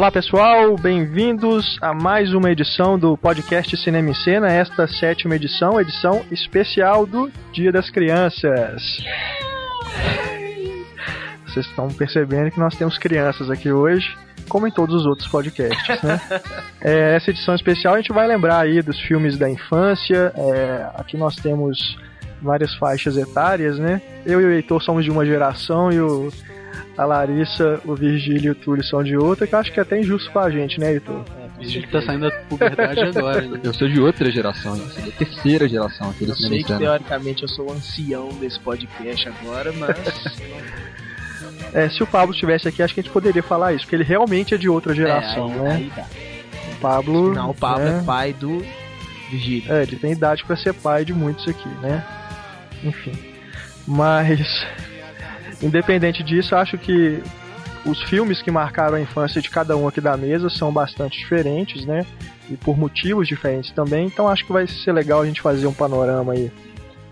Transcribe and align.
Olá 0.00 0.10
pessoal, 0.10 0.78
bem-vindos 0.78 1.76
a 1.82 1.92
mais 1.92 2.32
uma 2.32 2.50
edição 2.50 2.98
do 2.98 3.18
podcast 3.18 3.76
Cinema 3.76 4.08
em 4.08 4.14
Cena, 4.14 4.50
esta 4.50 4.88
sétima 4.88 5.36
edição, 5.36 5.78
edição 5.78 6.24
especial 6.30 7.04
do 7.04 7.30
Dia 7.52 7.70
das 7.70 7.90
Crianças. 7.90 8.82
Vocês 11.44 11.66
estão 11.66 11.88
percebendo 11.88 12.50
que 12.50 12.58
nós 12.58 12.74
temos 12.76 12.96
crianças 12.96 13.50
aqui 13.50 13.70
hoje, 13.70 14.16
como 14.48 14.66
em 14.66 14.70
todos 14.70 15.02
os 15.02 15.04
outros 15.04 15.28
podcasts, 15.28 16.02
né? 16.02 16.18
É, 16.80 17.16
essa 17.16 17.28
edição 17.28 17.54
especial 17.54 17.92
a 17.92 17.98
gente 17.98 18.10
vai 18.10 18.26
lembrar 18.26 18.60
aí 18.60 18.80
dos 18.80 18.98
filmes 19.00 19.36
da 19.36 19.50
infância. 19.50 20.32
É, 20.34 20.90
aqui 20.94 21.18
nós 21.18 21.36
temos 21.36 21.98
várias 22.40 22.74
faixas 22.76 23.18
etárias, 23.18 23.78
né? 23.78 24.00
Eu 24.24 24.40
e 24.40 24.44
o 24.46 24.50
Heitor 24.50 24.82
somos 24.82 25.04
de 25.04 25.10
uma 25.10 25.26
geração 25.26 25.92
e 25.92 26.00
o 26.00 26.32
a 27.00 27.06
Larissa, 27.06 27.80
o 27.86 27.94
Virgílio 27.94 28.48
e 28.48 28.50
o 28.50 28.54
Túlio 28.54 28.84
são 28.84 29.02
de 29.02 29.16
outra, 29.16 29.46
que 29.46 29.54
eu 29.54 29.58
acho 29.58 29.72
que 29.72 29.80
é 29.80 29.82
até 29.82 29.98
injusto 29.98 30.30
com 30.30 30.38
a 30.38 30.50
gente, 30.50 30.78
né, 30.78 30.92
Heitor? 30.92 31.24
É, 31.38 31.58
Virgílio 31.58 31.90
tá 31.90 32.02
saindo 32.02 32.28
da 32.28 32.30
puberdade 32.42 33.00
agora, 33.16 33.40
né? 33.40 33.60
Eu 33.64 33.72
sou 33.72 33.88
de 33.88 33.98
outra 33.98 34.30
geração, 34.30 34.76
eu 34.76 34.86
sou 34.88 35.06
da 35.06 35.12
terceira 35.12 35.66
geração 35.66 36.10
aqui 36.10 36.28
Eu 36.28 36.34
sei 36.34 36.62
que 36.62 36.76
teoricamente 36.76 37.42
eu 37.42 37.48
sou 37.48 37.70
o 37.70 37.72
ancião 37.72 38.28
desse 38.34 38.60
podcast 38.60 39.30
agora, 39.30 39.72
mas. 39.72 39.96
é, 41.72 41.88
se 41.88 42.02
o 42.02 42.06
Pablo 42.06 42.34
estivesse 42.34 42.68
aqui, 42.68 42.82
acho 42.82 42.92
que 42.92 43.00
a 43.00 43.02
gente 43.02 43.12
poderia 43.12 43.42
falar 43.42 43.72
isso, 43.72 43.84
porque 43.84 43.96
ele 43.96 44.04
realmente 44.04 44.54
é 44.54 44.58
de 44.58 44.68
outra 44.68 44.94
geração, 44.94 45.50
é, 45.50 45.54
aí, 45.54 45.60
né? 45.62 45.74
Aí 45.76 45.92
tá. 45.96 46.06
O 46.70 46.80
Pablo. 46.82 47.34
Não, 47.34 47.50
o 47.50 47.54
Pablo 47.54 47.84
né? 47.86 47.98
é 47.98 48.04
pai 48.04 48.34
do 48.34 48.62
Virgílio. 49.30 49.72
É, 49.72 49.84
ele 49.84 49.96
tem 49.96 50.12
idade 50.12 50.44
para 50.44 50.54
ser 50.54 50.74
pai 50.74 51.02
de 51.06 51.14
muitos 51.14 51.48
aqui, 51.48 51.68
né? 51.80 52.04
Enfim. 52.84 53.18
Mas, 53.86 54.66
independente 55.62 56.22
disso, 56.22 56.54
acho 56.54 56.78
que 56.78 57.22
os 57.84 58.02
filmes 58.02 58.42
que 58.42 58.50
marcaram 58.50 58.96
a 58.96 59.00
infância 59.00 59.40
de 59.40 59.48
cada 59.48 59.76
um 59.76 59.88
aqui 59.88 60.00
da 60.00 60.16
mesa 60.16 60.50
são 60.50 60.72
bastante 60.72 61.18
diferentes, 61.18 61.84
né? 61.86 62.04
E 62.50 62.56
por 62.56 62.76
motivos 62.76 63.26
diferentes 63.26 63.70
também. 63.70 64.06
Então 64.06 64.28
acho 64.28 64.44
que 64.44 64.52
vai 64.52 64.66
ser 64.66 64.92
legal 64.92 65.22
a 65.22 65.26
gente 65.26 65.40
fazer 65.40 65.66
um 65.66 65.72
panorama 65.72 66.32
aí 66.32 66.52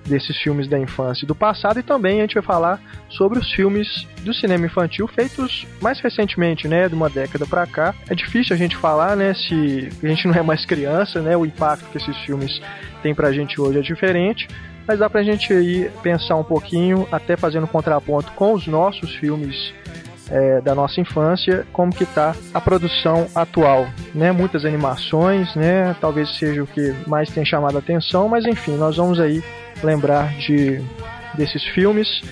desses 0.08 0.36
filmes 0.38 0.66
da 0.66 0.78
infância 0.78 1.24
e 1.24 1.28
do 1.28 1.34
passado 1.34 1.78
e 1.78 1.82
também 1.82 2.18
a 2.18 2.22
gente 2.22 2.34
vai 2.34 2.42
falar 2.42 2.80
sobre 3.10 3.38
os 3.38 3.52
filmes 3.52 4.06
do 4.22 4.32
cinema 4.32 4.66
infantil 4.66 5.06
feitos 5.06 5.66
mais 5.80 6.00
recentemente, 6.00 6.66
né, 6.66 6.88
de 6.88 6.94
uma 6.94 7.10
década 7.10 7.46
para 7.46 7.66
cá. 7.66 7.94
É 8.08 8.14
difícil 8.14 8.54
a 8.54 8.58
gente 8.58 8.74
falar, 8.76 9.16
né, 9.16 9.34
se 9.34 9.90
a 10.02 10.06
gente 10.08 10.26
não 10.26 10.34
é 10.34 10.42
mais 10.42 10.64
criança, 10.64 11.20
né, 11.20 11.36
o 11.36 11.44
impacto 11.44 11.90
que 11.90 11.98
esses 11.98 12.16
filmes 12.18 12.60
têm 13.02 13.14
pra 13.14 13.32
gente 13.32 13.60
hoje 13.60 13.78
é 13.78 13.82
diferente, 13.82 14.48
mas 14.88 14.98
dá 14.98 15.10
pra 15.10 15.22
gente 15.22 15.52
aí 15.52 15.90
pensar 16.02 16.36
um 16.36 16.42
pouquinho, 16.42 17.06
até 17.12 17.36
fazendo 17.36 17.66
contraponto 17.66 18.32
com 18.32 18.54
os 18.54 18.66
nossos 18.66 19.14
filmes 19.16 19.74
é, 20.30 20.62
da 20.62 20.74
nossa 20.74 20.98
infância, 20.98 21.66
como 21.72 21.94
que 21.94 22.06
tá 22.06 22.34
a 22.54 22.60
produção 22.60 23.28
atual, 23.34 23.86
né? 24.14 24.32
Muitas 24.32 24.64
animações, 24.64 25.54
né? 25.54 25.94
Talvez 26.00 26.34
seja 26.38 26.62
o 26.62 26.66
que 26.66 26.94
mais 27.06 27.28
tem 27.28 27.44
chamado 27.44 27.76
a 27.76 27.80
atenção, 27.80 28.28
mas 28.28 28.46
enfim, 28.46 28.76
nós 28.76 28.96
vamos 28.96 29.20
aí 29.20 29.44
lembrar 29.82 30.34
de 30.38 30.82
desses 31.34 31.62
filmes. 31.64 32.22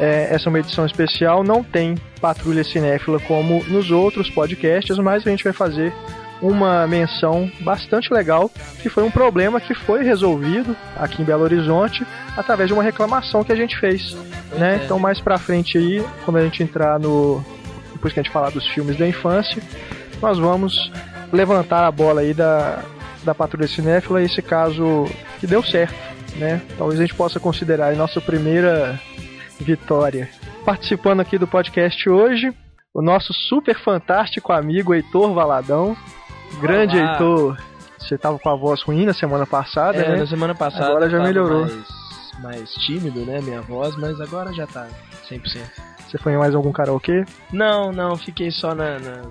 É, 0.00 0.34
essa 0.34 0.48
é 0.48 0.50
uma 0.50 0.58
edição 0.58 0.84
especial, 0.84 1.44
não 1.44 1.62
tem 1.62 1.96
patrulha 2.20 2.64
cinéfila 2.64 3.20
como 3.20 3.62
nos 3.64 3.90
outros 3.90 4.30
podcasts, 4.30 4.96
mas 4.98 5.26
a 5.26 5.30
gente 5.30 5.44
vai 5.44 5.52
fazer 5.52 5.92
uma 6.40 6.86
menção 6.86 7.50
bastante 7.60 8.12
legal, 8.12 8.50
que 8.82 8.88
foi 8.88 9.02
um 9.04 9.10
problema 9.10 9.60
que 9.60 9.74
foi 9.74 10.02
resolvido 10.02 10.76
aqui 10.96 11.22
em 11.22 11.24
Belo 11.24 11.42
Horizonte 11.42 12.06
através 12.36 12.68
de 12.68 12.74
uma 12.74 12.82
reclamação 12.82 13.42
que 13.42 13.52
a 13.52 13.56
gente 13.56 13.78
fez, 13.78 14.14
né? 14.58 14.78
é. 14.80 14.84
Então 14.84 14.98
mais 14.98 15.20
pra 15.20 15.38
frente 15.38 15.78
aí, 15.78 16.04
quando 16.24 16.36
a 16.36 16.44
gente 16.44 16.62
entrar 16.62 16.98
no 16.98 17.44
depois 17.92 18.12
que 18.12 18.20
a 18.20 18.22
gente 18.22 18.32
falar 18.32 18.50
dos 18.50 18.66
filmes 18.68 18.98
da 18.98 19.08
infância, 19.08 19.62
nós 20.20 20.38
vamos 20.38 20.92
levantar 21.32 21.86
a 21.86 21.90
bola 21.90 22.20
aí 22.20 22.34
da 22.34 22.82
da 23.24 23.34
Patrulha 23.34 23.66
Cinéfila, 23.66 24.22
esse 24.22 24.40
caso 24.40 25.04
que 25.40 25.48
deu 25.48 25.62
certo, 25.62 25.96
né? 26.36 26.62
Talvez 26.78 27.00
a 27.00 27.02
gente 27.02 27.16
possa 27.16 27.40
considerar 27.40 27.92
a 27.92 27.96
nossa 27.96 28.20
primeira 28.20 29.00
vitória. 29.58 30.28
Participando 30.64 31.20
aqui 31.20 31.36
do 31.36 31.46
podcast 31.46 32.08
hoje, 32.08 32.54
o 32.96 33.02
nosso 33.02 33.30
super 33.34 33.78
fantástico 33.78 34.52
amigo 34.54 34.94
Heitor 34.94 35.34
Valadão. 35.34 35.94
Grande 36.60 36.96
Olá. 36.98 37.12
Heitor. 37.12 37.58
Você 37.98 38.16
tava 38.16 38.38
com 38.38 38.48
a 38.48 38.54
voz 38.56 38.82
ruim 38.82 39.04
na 39.04 39.12
semana 39.12 39.44
passada, 39.44 39.98
É, 39.98 40.08
né? 40.12 40.16
na 40.20 40.26
semana 40.26 40.54
passada 40.54 40.86
Agora 40.86 41.10
já 41.10 41.20
melhorou. 41.20 41.62
Mais, 41.66 42.32
mais 42.42 42.72
tímido, 42.86 43.20
né, 43.26 43.40
minha 43.42 43.60
voz, 43.60 43.94
mas 43.96 44.18
agora 44.20 44.50
já 44.54 44.66
tá 44.66 44.86
100%. 45.28 45.60
Você 46.08 46.16
foi 46.18 46.32
em 46.32 46.38
mais 46.38 46.54
algum 46.54 46.72
karaokê? 46.72 47.24
Não, 47.52 47.92
não, 47.92 48.16
fiquei 48.16 48.50
só 48.50 48.74
na, 48.74 48.98
na- 48.98 49.22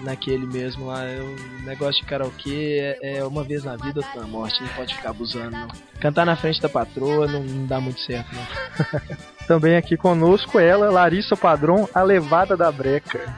naquele 0.00 0.46
mesmo 0.46 0.86
lá. 0.86 1.02
O 1.02 1.64
negócio 1.64 2.02
de 2.02 2.08
karaokê 2.08 2.96
é, 3.02 3.18
é 3.18 3.24
uma 3.24 3.42
vez 3.42 3.64
na 3.64 3.76
vida, 3.76 4.00
outra 4.00 4.20
na 4.20 4.26
morte. 4.26 4.62
Não 4.62 4.68
pode 4.70 4.94
ficar 4.94 5.10
abusando, 5.10 5.50
não. 5.50 5.68
Cantar 6.00 6.26
na 6.26 6.36
frente 6.36 6.60
da 6.60 6.68
patroa 6.68 7.26
não, 7.26 7.42
não 7.42 7.66
dá 7.66 7.80
muito 7.80 8.00
certo, 8.00 8.28
não. 8.34 9.16
Também 9.46 9.76
aqui 9.76 9.96
conosco 9.96 10.58
ela, 10.58 10.90
Larissa 10.90 11.36
Padron, 11.36 11.88
a 11.94 12.02
levada 12.02 12.56
da 12.56 12.70
breca. 12.70 13.34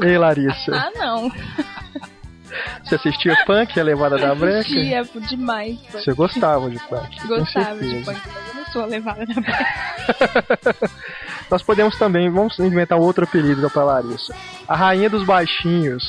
Ei, 0.00 0.16
Larissa. 0.16 0.72
Ah, 0.72 0.90
não. 0.94 1.30
Você 2.84 2.96
assistia 2.96 3.36
Punk, 3.46 3.78
a 3.78 3.82
levada 3.82 4.18
da 4.18 4.34
breca? 4.34 4.60
Assistia 4.60 5.04
demais. 5.28 5.78
punk. 5.78 6.04
Você 6.04 6.12
gostava 6.12 6.70
de 6.70 6.78
Punk? 6.80 7.26
Gostava 7.26 7.80
de 7.80 8.04
punk, 8.04 8.06
mas 8.06 8.48
eu 8.48 8.54
não 8.54 8.66
sou 8.66 8.82
a 8.82 8.86
levada 8.86 9.26
da 9.26 9.34
breca. 9.34 10.90
Nós 11.52 11.62
podemos 11.62 11.98
também, 11.98 12.30
vamos 12.30 12.58
inventar 12.58 12.98
outro 12.98 13.24
apelido 13.24 13.68
pra 13.68 13.84
Larissa. 13.84 14.34
A 14.66 14.74
rainha 14.74 15.10
dos 15.10 15.22
baixinhos. 15.22 16.02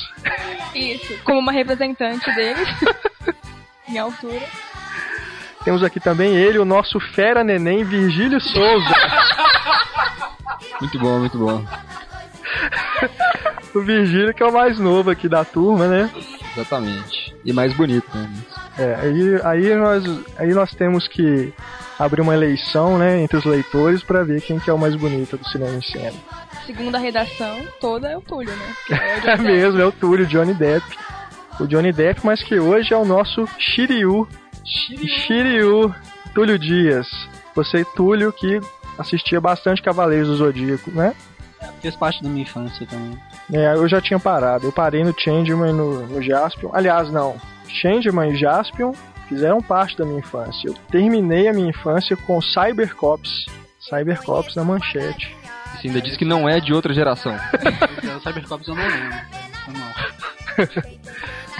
Isso, 0.74 1.18
como 1.22 1.38
uma 1.38 1.52
representante 1.52 2.34
dele. 2.34 2.64
em 3.86 3.98
altura. 3.98 4.40
Temos 5.62 5.82
aqui 5.82 6.00
também 6.00 6.34
ele, 6.34 6.58
o 6.58 6.64
nosso 6.64 6.98
fera 6.98 7.44
neném 7.44 7.84
Virgílio 7.84 8.40
Souza. 8.40 8.94
Muito 10.80 10.98
bom, 10.98 11.18
muito 11.18 11.38
bom. 11.38 11.64
o 13.74 13.80
Virgílio 13.82 14.34
que 14.34 14.42
é 14.42 14.46
o 14.46 14.52
mais 14.52 14.78
novo 14.78 15.10
aqui 15.10 15.28
da 15.28 15.44
turma, 15.44 15.86
né? 15.86 16.10
Exatamente. 16.56 17.36
E 17.44 17.52
mais 17.52 17.72
bonito, 17.74 18.06
né? 18.16 18.30
É, 18.78 18.94
aí, 18.94 19.40
aí, 19.44 19.74
nós, 19.74 20.04
aí 20.38 20.54
nós 20.54 20.74
temos 20.74 21.06
que 21.06 21.52
abrir 21.98 22.20
uma 22.20 22.34
eleição, 22.34 22.98
né, 22.98 23.20
entre 23.20 23.36
os 23.36 23.44
leitores 23.44 24.02
pra 24.02 24.24
ver 24.24 24.40
quem 24.40 24.58
que 24.58 24.68
é 24.68 24.72
o 24.72 24.78
mais 24.78 24.94
bonito 24.94 25.36
do 25.36 25.48
cinema 25.48 25.76
em 25.76 25.82
cena. 25.82 26.14
Segundo 26.66 26.94
a 26.94 26.98
redação, 26.98 27.58
toda 27.80 28.08
é 28.08 28.16
o 28.16 28.20
Túlio, 28.20 28.54
né? 28.54 28.74
É 28.90 29.20
Johnny 29.20 29.36
Depp. 29.36 29.42
mesmo, 29.42 29.80
é 29.80 29.86
o 29.86 29.92
Túlio, 29.92 30.26
Johnny 30.26 30.54
Depp. 30.54 30.86
O 31.60 31.66
Johnny 31.66 31.92
Depp, 31.92 32.20
mas 32.24 32.42
que 32.42 32.58
hoje 32.58 32.92
é 32.92 32.96
o 32.96 33.04
nosso 33.04 33.46
Shiryu. 33.58 34.26
Shiryu, 34.64 35.94
Túlio 36.34 36.58
Dias. 36.58 37.08
Você, 37.54 37.84
Túlio, 37.84 38.32
que 38.32 38.60
assistia 38.98 39.40
bastante 39.40 39.82
Cavaleiros 39.82 40.28
do 40.28 40.36
Zodíaco, 40.36 40.90
né? 40.90 41.14
Fez 41.80 41.94
parte 41.96 42.22
da 42.22 42.28
minha 42.28 42.42
infância 42.42 42.86
também. 42.86 43.16
É, 43.52 43.74
eu 43.74 43.86
já 43.88 44.00
tinha 44.00 44.18
parado. 44.18 44.66
Eu 44.66 44.72
parei 44.72 45.04
no 45.04 45.14
Changeman 45.18 45.70
e 45.70 45.72
no, 45.72 46.06
no 46.06 46.22
Jaspion. 46.22 46.70
Aliás, 46.72 47.10
não. 47.10 47.36
Changeman 47.68 48.30
e 48.32 48.36
Jaspion 48.36 48.92
fizeram 49.28 49.60
parte 49.60 49.96
da 49.96 50.04
minha 50.04 50.18
infância. 50.18 50.68
Eu 50.68 50.74
terminei 50.90 51.48
a 51.48 51.52
minha 51.52 51.70
infância 51.70 52.16
com 52.16 52.40
Cybercops. 52.40 53.46
Cybercops 53.80 54.54
na 54.54 54.64
manchete. 54.64 55.34
Você 55.76 55.88
ainda 55.88 56.00
diz 56.00 56.16
que 56.16 56.24
não 56.24 56.48
é 56.48 56.60
de 56.60 56.72
outra 56.72 56.94
geração. 56.94 57.36
Cybercops 58.22 58.68
eu 58.68 58.74
não 58.74 58.86
lembro. 58.86 59.16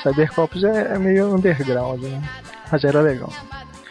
Cybercops 0.03 0.65
é, 0.65 0.95
é 0.95 0.99
meio 0.99 1.35
underground, 1.35 2.03
né? 2.03 2.23
Mas 2.71 2.85
era 2.85 3.01
legal. 3.01 3.31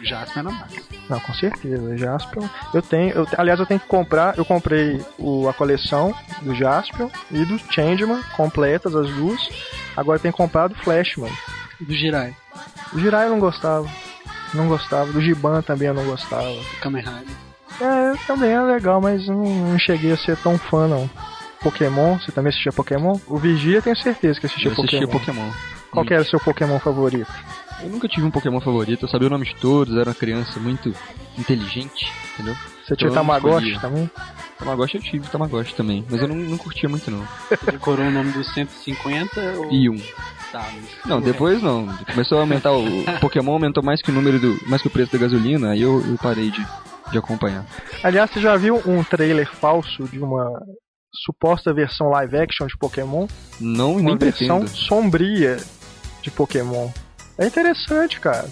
Jasper 0.02 0.38
era 0.38 0.50
mais. 0.50 0.72
Não, 1.08 1.20
com 1.20 1.34
certeza. 1.34 1.96
Jaspion. 1.96 2.48
Eu 2.72 2.82
tenho. 2.82 3.10
Eu, 3.14 3.26
aliás, 3.36 3.58
eu 3.58 3.66
tenho 3.66 3.80
que 3.80 3.86
comprar. 3.86 4.36
Eu 4.36 4.44
comprei 4.44 5.00
o, 5.18 5.48
a 5.48 5.52
coleção 5.52 6.14
do 6.42 6.54
Jaspion 6.54 7.08
e 7.30 7.44
do 7.44 7.58
Changeman, 7.72 8.22
completas 8.36 8.94
as 8.94 9.10
duas. 9.10 9.48
Agora 9.96 10.18
eu 10.18 10.22
tenho 10.22 10.32
que 10.32 10.38
comprar 10.38 10.68
do 10.68 10.74
Flashman. 10.76 11.32
Do 11.80 11.94
Jirai. 11.94 12.34
O 12.92 12.98
Jirai 12.98 13.26
eu 13.26 13.30
não 13.30 13.40
gostava. 13.40 13.88
Não 14.52 14.68
gostava. 14.68 15.12
Do 15.12 15.20
Giban 15.20 15.62
também 15.62 15.88
eu 15.88 15.94
não 15.94 16.04
gostava. 16.04 16.44
Do 16.44 16.80
Kamen 16.80 17.02
Rider. 17.02 17.36
É, 17.80 18.16
também 18.26 18.50
é 18.50 18.60
legal, 18.60 19.00
mas 19.00 19.26
não, 19.26 19.44
não 19.44 19.78
cheguei 19.78 20.12
a 20.12 20.16
ser 20.16 20.36
tão 20.36 20.56
fã, 20.56 20.86
não. 20.86 21.10
Pokémon, 21.60 22.18
você 22.18 22.30
também 22.30 22.50
assistia 22.50 22.72
Pokémon? 22.72 23.18
O 23.26 23.38
Vigia 23.38 23.82
tenho 23.82 23.96
certeza 23.96 24.38
que 24.38 24.46
assistia 24.46 24.68
Eu 24.68 24.72
assistia 24.72 25.08
Pokémon. 25.08 25.48
Pokémon. 25.48 25.74
Qual 25.90 26.04
que 26.04 26.12
era 26.12 26.22
o 26.22 26.26
seu 26.26 26.38
Pokémon 26.38 26.78
favorito? 26.78 27.32
Eu 27.82 27.88
nunca 27.88 28.06
tive 28.08 28.26
um 28.26 28.30
Pokémon 28.30 28.60
favorito, 28.60 29.04
eu 29.04 29.08
sabia 29.08 29.28
o 29.28 29.30
nome 29.30 29.46
de 29.46 29.54
todos, 29.56 29.96
era 29.96 30.10
uma 30.10 30.14
criança 30.14 30.60
muito 30.60 30.92
inteligente, 31.38 32.10
entendeu? 32.34 32.56
Você 32.86 32.96
tinha 32.96 33.08
Eu 33.08 33.14
não 33.14 33.22
Tamagotchi 33.22 33.80
também? 33.80 34.10
Tamagotchi 34.58 34.96
eu 34.96 35.02
tive 35.02 35.28
Tamagotchi 35.28 35.74
também, 35.74 36.04
mas 36.10 36.20
eu 36.20 36.28
não, 36.28 36.36
não 36.36 36.58
curtia 36.58 36.88
muito 36.88 37.10
não. 37.10 37.26
Você 37.48 37.70
decorou 37.70 38.06
o 38.06 38.10
nome 38.10 38.32
dos 38.32 38.52
150 38.52 39.40
ou... 39.58 39.72
E 39.72 39.88
um. 39.88 39.98
Tá, 40.52 40.68
mas... 40.72 40.84
Não, 41.06 41.20
depois 41.20 41.62
não. 41.62 41.86
Começou 42.12 42.38
a 42.38 42.42
aumentar 42.42 42.72
o 42.72 42.84
o 43.00 43.04
Pokémon 43.20 43.52
aumentou 43.52 43.82
mais 43.82 44.00
que 44.00 44.10
o 44.10 44.14
número 44.14 44.38
do. 44.38 44.58
mais 44.68 44.80
que 44.82 44.88
o 44.88 44.90
preço 44.90 45.12
da 45.12 45.18
gasolina, 45.18 45.70
aí 45.70 45.82
eu, 45.82 46.00
eu 46.06 46.16
parei 46.18 46.50
de, 46.50 46.64
de 47.10 47.18
acompanhar. 47.18 47.64
Aliás, 48.02 48.30
você 48.30 48.40
já 48.40 48.56
viu 48.56 48.80
um 48.86 49.02
trailer 49.02 49.50
falso 49.50 50.04
de 50.04 50.20
uma 50.20 50.48
suposta 51.24 51.72
versão 51.72 52.08
live 52.10 52.36
action 52.36 52.66
de 52.66 52.76
Pokémon, 52.76 53.26
Não, 53.60 53.92
uma 53.92 54.02
nem 54.02 54.18
versão 54.18 54.60
pretendo. 54.60 54.68
sombria 54.76 55.56
de 56.22 56.30
Pokémon. 56.30 56.90
É 57.38 57.46
interessante, 57.46 58.20
cara. 58.20 58.48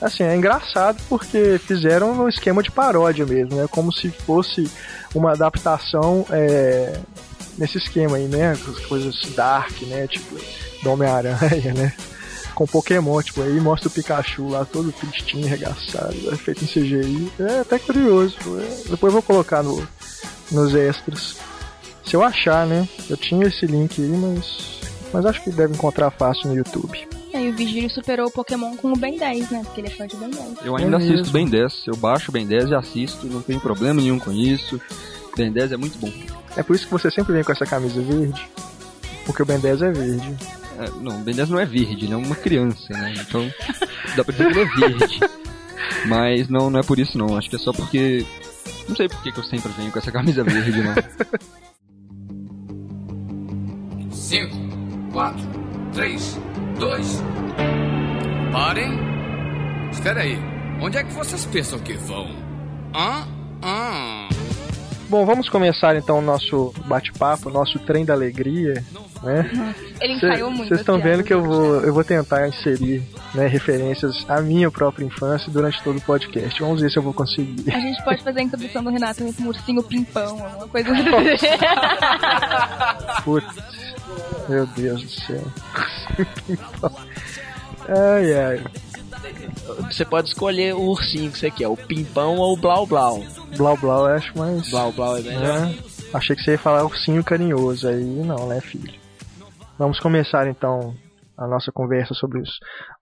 Assim, 0.00 0.22
é 0.22 0.36
engraçado 0.36 1.02
porque 1.08 1.58
fizeram 1.58 2.14
no 2.14 2.28
esquema 2.28 2.62
de 2.62 2.70
paródia 2.70 3.24
mesmo, 3.24 3.56
né? 3.56 3.66
Como 3.70 3.92
se 3.92 4.10
fosse 4.10 4.70
uma 5.14 5.32
adaptação 5.32 6.26
é, 6.30 6.98
nesse 7.56 7.78
esquema 7.78 8.16
aí, 8.16 8.26
né? 8.28 8.52
As 8.52 8.86
coisas 8.86 9.18
dark, 9.34 9.80
né? 9.82 10.06
Tipo, 10.06 10.36
do 10.82 10.92
Homem-Aranha, 10.92 11.72
né? 11.74 11.92
Com 12.54 12.66
Pokémon, 12.66 13.20
tipo, 13.22 13.42
aí 13.42 13.60
mostra 13.60 13.88
o 13.88 13.90
Pikachu 13.90 14.48
lá 14.48 14.64
todo 14.64 14.92
tristinho, 14.92 15.46
arregaçado, 15.46 16.16
é 16.32 16.36
feito 16.36 16.64
em 16.64 16.66
CGI. 16.66 17.32
É 17.38 17.60
até 17.60 17.78
curioso. 17.78 18.36
é. 18.60 18.90
Depois 18.90 19.12
vou 19.12 19.22
colocar 19.22 19.62
no, 19.62 19.86
nos 20.50 20.74
extras. 20.74 21.36
Se 22.04 22.14
eu 22.14 22.22
achar, 22.22 22.66
né? 22.66 22.88
Eu 23.10 23.16
tinha 23.16 23.46
esse 23.46 23.66
link 23.66 24.00
aí, 24.00 24.08
mas. 24.08 24.76
Mas 25.12 25.24
acho 25.24 25.42
que 25.42 25.50
deve 25.50 25.74
encontrar 25.74 26.10
fácil 26.10 26.48
no 26.48 26.56
YouTube. 26.56 27.15
O 27.56 27.58
Vigílio 27.58 27.88
superou 27.88 28.26
o 28.26 28.30
Pokémon 28.30 28.76
com 28.76 28.92
o 28.92 28.96
Ben 28.96 29.16
10, 29.16 29.50
né? 29.50 29.62
Porque 29.64 29.80
ele 29.80 29.88
é 29.88 29.90
fã 29.90 30.06
de 30.06 30.14
Ben 30.14 30.28
10. 30.28 30.56
Eu 30.62 30.76
ainda 30.76 30.96
É 30.96 30.98
assisto 30.98 31.16
mesmo. 31.16 31.32
Ben 31.32 31.48
10. 31.48 31.86
Eu 31.86 31.96
baixo 31.96 32.30
Ben 32.30 32.46
10 32.46 32.68
e 32.68 32.74
assisto, 32.74 33.26
não 33.26 33.40
tenho 33.40 33.58
problema 33.58 33.98
nenhum 33.98 34.18
com 34.18 34.30
isso. 34.30 34.78
Ben 35.34 35.50
10 35.50 35.72
é 35.72 35.76
muito 35.78 35.96
bom. 35.96 36.12
É 36.54 36.62
por 36.62 36.76
isso 36.76 36.84
que 36.84 36.92
você 36.92 37.10
sempre 37.10 37.32
vem 37.32 37.42
com 37.42 37.52
essa 37.52 37.64
camisa 37.64 37.98
verde. 38.02 38.46
Porque 39.24 39.42
o 39.42 39.46
Ben 39.46 39.58
10 39.58 39.80
é 39.80 39.90
verde. 39.90 40.36
É, 40.78 40.90
não, 41.00 41.22
Ben 41.22 41.34
10 41.34 41.48
não 41.48 41.58
é 41.58 41.64
verde, 41.64 42.04
ele 42.04 42.12
é 42.12 42.16
uma 42.16 42.36
criança, 42.36 42.92
né? 42.92 43.14
Então 43.26 43.50
dá 44.14 44.22
pra 44.22 44.32
dizer 44.36 44.52
que 44.52 44.58
ele 44.58 44.60
é 44.60 44.88
verde. 44.98 45.20
Mas 46.08 46.50
não, 46.50 46.68
não 46.68 46.80
é 46.80 46.82
por 46.82 46.98
isso 46.98 47.16
não. 47.16 47.38
Acho 47.38 47.48
que 47.48 47.56
é 47.56 47.58
só 47.58 47.72
porque. 47.72 48.26
Não 48.86 48.94
sei 48.94 49.08
por 49.08 49.22
que 49.22 49.32
que 49.32 49.38
eu 49.40 49.44
sempre 49.44 49.72
venho 49.72 49.90
com 49.90 49.98
essa 49.98 50.12
camisa 50.12 50.44
verde, 50.44 50.82
não. 50.82 50.94
5, 54.10 54.56
4, 55.14 55.40
3, 55.94 56.38
2. 56.78 57.22
Parem. 58.52 58.98
Espera 59.90 60.20
aí. 60.20 60.38
Onde 60.80 60.98
é 60.98 61.04
que 61.04 61.12
vocês 61.12 61.46
pensam 61.46 61.78
que 61.78 61.94
vão? 61.94 62.28
Hã? 62.94 63.26
Hã? 63.62 64.28
Bom, 65.08 65.24
vamos 65.24 65.48
começar 65.48 65.96
então 65.96 66.18
o 66.18 66.22
nosso 66.22 66.74
bate-papo, 66.86 67.48
nosso 67.48 67.78
trem 67.78 68.04
da 68.04 68.12
alegria, 68.12 68.84
né? 69.22 69.74
Ele 70.00 70.14
ensaiou 70.14 70.50
muito. 70.50 70.68
Vocês 70.68 70.80
estão 70.80 71.00
vendo 71.00 71.22
que 71.22 71.32
eu 71.32 71.42
vou, 71.42 71.80
eu 71.80 71.94
vou 71.94 72.04
tentar 72.04 72.48
inserir 72.48 73.02
né, 73.32 73.46
referências 73.46 74.28
à 74.28 74.42
minha 74.42 74.70
própria 74.70 75.04
infância 75.04 75.50
durante 75.50 75.80
todo 75.82 75.96
o 75.96 76.00
podcast. 76.02 76.60
Vamos 76.60 76.82
ver 76.82 76.90
se 76.90 76.98
eu 76.98 77.02
vou 77.02 77.14
conseguir. 77.14 77.72
A 77.72 77.78
gente 77.78 78.02
pode 78.04 78.22
fazer 78.22 78.40
a 78.40 78.42
introdução 78.42 78.82
do 78.82 78.90
Renato 78.90 79.24
com 79.32 79.42
um 79.44 79.46
ursinho 79.46 79.82
pimpão, 79.82 80.44
alguma 80.44 80.68
coisa 80.68 80.90
assim. 80.92 81.46
Putz, 83.24 83.75
meu 84.48 84.66
Deus 84.68 85.02
do 85.02 85.08
céu. 85.08 85.42
ai, 87.88 88.34
ai. 88.34 88.64
Você 89.90 90.04
pode 90.04 90.28
escolher 90.28 90.74
o 90.74 90.82
ursinho 90.82 91.30
que 91.30 91.38
você 91.38 91.50
quer, 91.50 91.68
o 91.68 91.76
pimpão 91.76 92.36
ou 92.36 92.54
o 92.54 92.56
blau 92.56 92.86
blau. 92.86 93.20
Blau 93.56 93.76
Blau 93.76 94.08
eu 94.08 94.14
acho 94.16 94.36
mais. 94.38 94.70
Blau 94.70 94.92
blau 94.92 95.16
é 95.16 95.22
melhor. 95.22 95.60
né? 95.66 95.78
Achei 96.12 96.36
que 96.36 96.42
você 96.42 96.52
ia 96.52 96.58
falar 96.58 96.84
ursinho 96.84 97.22
carinhoso 97.24 97.88
aí, 97.88 98.04
não, 98.24 98.46
né, 98.48 98.60
filho? 98.60 98.92
Vamos 99.78 99.98
começar 99.98 100.46
então 100.46 100.94
a 101.36 101.46
nossa 101.46 101.70
conversa 101.72 102.14
sobre 102.14 102.40
o 102.40 102.44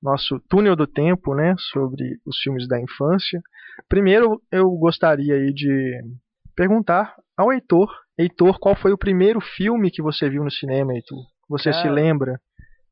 nosso 0.03 0.41
túnel 0.49 0.75
do 0.75 0.87
tempo, 0.87 1.35
né? 1.35 1.55
Sobre 1.73 2.19
os 2.27 2.39
filmes 2.39 2.67
da 2.67 2.81
infância. 2.81 3.41
Primeiro, 3.89 4.41
eu 4.51 4.69
gostaria 4.71 5.35
aí 5.35 5.53
de 5.53 6.01
perguntar 6.57 7.15
ao 7.37 7.53
Heitor. 7.53 7.89
Heitor, 8.19 8.59
qual 8.59 8.75
foi 8.75 8.93
o 8.93 8.99
primeiro 8.99 9.41
filme 9.41 9.91
que 9.91 10.03
você 10.03 10.29
viu 10.29 10.43
no 10.43 10.51
cinema, 10.51 10.93
Heitor? 10.95 11.19
Você 11.49 11.73
se 11.73 11.89
lembra? 11.89 12.39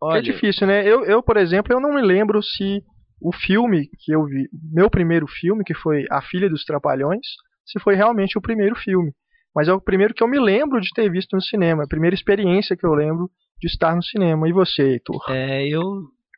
Olha, 0.00 0.18
é 0.18 0.22
difícil, 0.22 0.66
né? 0.66 0.86
Eu, 0.86 1.04
eu, 1.04 1.22
por 1.22 1.36
exemplo, 1.36 1.72
eu 1.72 1.80
não 1.80 1.94
me 1.94 2.02
lembro 2.02 2.42
se 2.42 2.82
o 3.20 3.32
filme 3.32 3.88
que 4.00 4.12
eu 4.12 4.24
vi, 4.24 4.48
meu 4.72 4.90
primeiro 4.90 5.26
filme, 5.26 5.64
que 5.64 5.74
foi 5.74 6.04
A 6.10 6.20
Filha 6.20 6.50
dos 6.50 6.64
Trapalhões, 6.64 7.26
se 7.64 7.78
foi 7.80 7.94
realmente 7.94 8.36
o 8.36 8.42
primeiro 8.42 8.74
filme. 8.74 9.12
Mas 9.54 9.68
é 9.68 9.72
o 9.72 9.80
primeiro 9.80 10.14
que 10.14 10.22
eu 10.22 10.28
me 10.28 10.40
lembro 10.40 10.80
de 10.80 10.88
ter 10.94 11.10
visto 11.10 11.34
no 11.34 11.42
cinema, 11.42 11.84
a 11.84 11.88
primeira 11.88 12.14
experiência 12.14 12.76
que 12.76 12.86
eu 12.86 12.94
lembro 12.94 13.30
de 13.60 13.68
estar 13.68 13.94
no 13.94 14.02
cinema. 14.02 14.48
E 14.48 14.52
você, 14.52 14.82
Heitor? 14.82 15.22
É, 15.28 15.68
eu, 15.68 15.82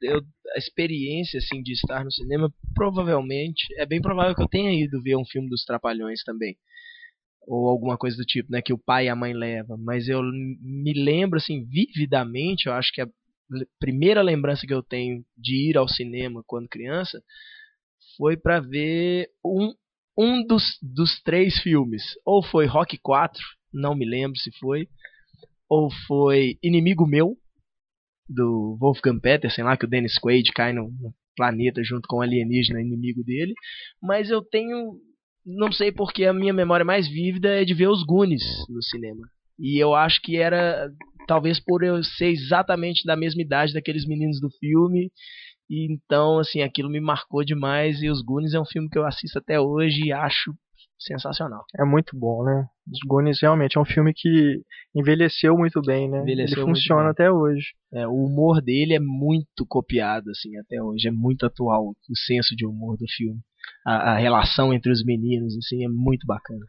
eu 0.03 0.21
a 0.55 0.59
experiência 0.59 1.39
assim 1.39 1.63
de 1.63 1.73
estar 1.73 2.05
no 2.05 2.13
cinema 2.13 2.53
provavelmente 2.75 3.67
é 3.79 3.87
bem 3.87 4.01
provável 4.01 4.35
que 4.35 4.43
eu 4.43 4.49
tenha 4.49 4.73
ido 4.73 5.01
ver 5.03 5.17
um 5.17 5.25
filme 5.25 5.49
dos 5.49 5.65
Trapalhões 5.65 6.23
também 6.23 6.57
ou 7.47 7.69
alguma 7.69 7.97
coisa 7.97 8.17
do 8.17 8.25
tipo, 8.25 8.51
né, 8.51 8.63
que 8.63 8.73
o 8.73 8.79
pai 8.79 9.07
e 9.07 9.09
a 9.09 9.17
mãe 9.17 9.33
levam, 9.33 9.77
mas 9.79 10.09
eu 10.09 10.23
me 10.23 10.93
lembro 10.93 11.39
assim 11.39 11.65
vividamente, 11.65 12.67
eu 12.67 12.73
acho 12.73 12.93
que 12.93 13.01
a 13.01 13.09
primeira 13.79 14.23
lembrança 14.23 14.67
que 14.67 14.75
eu 14.75 14.83
tenho 14.83 15.25
de 15.37 15.71
ir 15.71 15.77
ao 15.77 15.89
cinema 15.89 16.43
quando 16.47 16.69
criança 16.69 17.23
foi 18.17 18.37
para 18.37 18.61
ver 18.61 19.29
um 19.45 19.75
um 20.17 20.47
dos, 20.47 20.79
dos 20.81 21.21
três 21.23 21.59
filmes, 21.59 22.03
ou 22.25 22.41
foi 22.41 22.67
Rock 22.67 22.97
4, 22.99 23.43
não 23.73 23.97
me 23.97 24.05
lembro 24.05 24.39
se 24.39 24.51
foi, 24.61 24.89
ou 25.69 25.91
foi 26.07 26.57
Inimigo 26.63 27.05
Meu, 27.05 27.37
do 28.29 28.77
Wolfgang 28.81 29.21
Petersen 29.21 29.65
lá, 29.65 29.77
que 29.77 29.85
o 29.85 29.89
Dennis 29.89 30.19
Quaid 30.19 30.53
cai 30.53 30.73
no, 30.73 30.91
no 31.01 31.13
planeta 31.37 31.83
junto 31.83 32.07
com 32.09 32.17
o 32.17 32.21
alienígena 32.23 32.81
inimigo 32.81 33.23
dele. 33.23 33.55
Mas 34.01 34.31
eu 34.31 34.43
tenho. 34.43 34.99
Não 35.45 35.71
sei 35.71 35.93
porque 35.93 36.25
a 36.25 36.33
minha 36.33 36.53
memória 36.53 36.85
mais 36.85 37.07
vívida 37.09 37.61
é 37.61 37.65
de 37.65 37.75
ver 37.75 37.89
os 37.89 38.03
Goonies 38.03 38.45
no 38.69 38.83
cinema. 38.83 39.29
E 39.59 39.83
eu 39.83 39.95
acho 39.95 40.21
que 40.23 40.37
era. 40.37 40.89
Talvez 41.27 41.59
por 41.59 41.83
eu 41.83 42.03
ser 42.03 42.29
exatamente 42.29 43.07
da 43.07 43.17
mesma 43.17 43.43
idade 43.43 43.73
daqueles 43.73 44.07
meninos 44.07 44.41
do 44.41 44.51
filme. 44.59 45.11
E 45.71 45.91
então, 45.93 46.39
assim, 46.39 46.63
aquilo 46.63 46.91
me 46.91 47.01
marcou 47.01 47.45
demais. 47.45 48.03
E 48.03 48.11
os 48.11 48.23
Goonies 48.23 48.55
é 48.55 48.61
um 48.61 48.67
filme 48.67 48.89
que 48.89 48.99
eu 48.99 49.07
assisto 49.07 49.39
até 49.39 49.59
hoje 49.61 50.07
e 50.07 50.13
acho 50.13 50.53
sensacional. 50.99 51.65
É 51.79 51.85
muito 51.85 52.17
bom, 52.19 52.45
né? 52.45 52.67
Os 52.91 52.99
Goonies 53.07 53.41
realmente 53.41 53.77
é 53.77 53.81
um 53.81 53.85
filme 53.85 54.13
que 54.15 54.61
envelheceu 54.95 55.57
muito 55.57 55.81
bem, 55.83 56.09
né? 56.09 56.21
Envelheceu 56.21 56.59
Ele 56.59 56.67
funciona 56.67 57.03
bem. 57.03 57.11
até 57.11 57.31
hoje. 57.31 57.69
É, 57.93 58.07
o 58.07 58.13
humor 58.13 58.63
dele 58.63 58.95
é 58.95 59.01
muito 59.01 59.67
copiado, 59.69 60.31
assim, 60.31 60.57
até 60.59 60.83
hoje. 60.83 61.09
É 61.09 61.11
muito 61.11 61.47
atual 61.47 61.89
o 61.89 62.17
senso 62.17 62.55
de 62.57 62.67
humor 62.67 62.97
do 62.97 63.07
filme. 63.09 63.41
A, 63.87 64.13
a 64.13 64.17
relação 64.17 64.73
entre 64.73 64.91
os 64.91 65.05
meninos, 65.05 65.57
assim, 65.57 65.85
é 65.85 65.89
muito 65.89 66.27
bacana. 66.27 66.65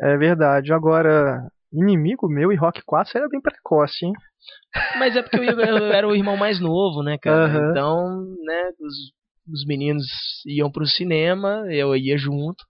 É 0.00 0.16
verdade. 0.16 0.72
Agora, 0.72 1.48
Inimigo 1.72 2.28
Meu 2.28 2.52
e 2.52 2.56
Rock 2.56 2.82
4 2.84 3.18
era 3.18 3.28
bem 3.28 3.40
precoce, 3.40 4.06
hein? 4.06 4.12
Mas 4.98 5.16
é 5.16 5.22
porque 5.22 5.36
eu, 5.36 5.58
eu 5.60 5.92
era 5.92 6.06
o 6.06 6.14
irmão 6.14 6.36
mais 6.36 6.60
novo, 6.60 7.02
né, 7.02 7.18
cara? 7.18 7.46
Aham. 7.46 7.70
Então, 7.70 8.24
né, 8.44 8.70
os, 8.80 8.94
os 9.52 9.64
meninos 9.66 10.06
iam 10.46 10.70
pro 10.70 10.86
cinema, 10.86 11.64
eu 11.70 11.96
ia 11.96 12.16
junto, 12.16 12.64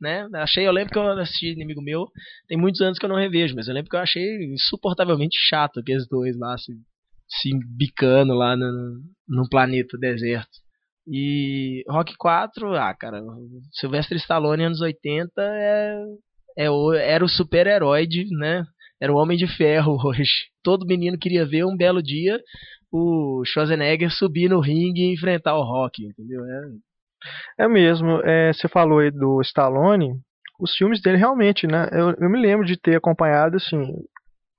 né? 0.00 0.28
Achei, 0.34 0.66
eu 0.66 0.72
lembro 0.72 0.92
que 0.92 0.98
eu 0.98 1.06
assisti 1.18 1.52
Inimigo 1.52 1.82
Meu, 1.82 2.06
tem 2.46 2.58
muitos 2.58 2.80
anos 2.80 2.98
que 2.98 3.04
eu 3.04 3.08
não 3.08 3.16
revejo, 3.16 3.54
mas 3.54 3.68
eu 3.68 3.74
lembro 3.74 3.90
que 3.90 3.96
eu 3.96 4.00
achei 4.00 4.44
insuportavelmente 4.52 5.36
chato 5.48 5.80
aqueles 5.80 6.06
dois 6.08 6.36
lá 6.38 6.56
se, 6.58 6.72
se 7.26 7.50
bicando 7.76 8.34
lá 8.34 8.56
no, 8.56 9.00
no 9.28 9.48
planeta 9.48 9.96
deserto. 9.98 10.63
E 11.06 11.84
Rock 11.88 12.16
4, 12.16 12.74
ah, 12.74 12.94
cara, 12.94 13.20
Sylvester 13.72 14.16
Stallone 14.16 14.64
anos 14.64 14.80
80 14.80 15.32
é, 15.38 16.02
é 16.58 16.66
era 16.96 17.24
o 17.24 17.28
super-herói 17.28 18.06
né? 18.38 18.64
Era 19.00 19.12
o 19.12 19.16
Homem 19.16 19.36
de 19.36 19.46
Ferro 19.46 19.96
hoje. 20.04 20.48
Todo 20.62 20.86
menino 20.86 21.18
queria 21.18 21.44
ver 21.44 21.64
um 21.64 21.76
belo 21.76 22.02
dia 22.02 22.40
o 22.94 23.42
Schwarzenegger 23.44 24.08
subir 24.10 24.48
no 24.48 24.60
ringue 24.60 25.02
e 25.02 25.12
enfrentar 25.12 25.56
o 25.56 25.64
Rock, 25.64 26.06
entendeu? 26.06 26.44
É, 26.44 27.64
É 27.64 27.68
mesmo. 27.68 28.20
É, 28.22 28.52
você 28.52 28.68
falou 28.68 29.00
aí 29.00 29.10
do 29.10 29.40
Stallone. 29.40 30.12
Os 30.60 30.76
filmes 30.76 31.02
dele 31.02 31.18
realmente, 31.18 31.66
né? 31.66 31.88
Eu, 31.90 32.14
eu 32.20 32.30
me 32.30 32.40
lembro 32.40 32.64
de 32.64 32.76
ter 32.76 32.96
acompanhado, 32.96 33.56
assim. 33.56 33.82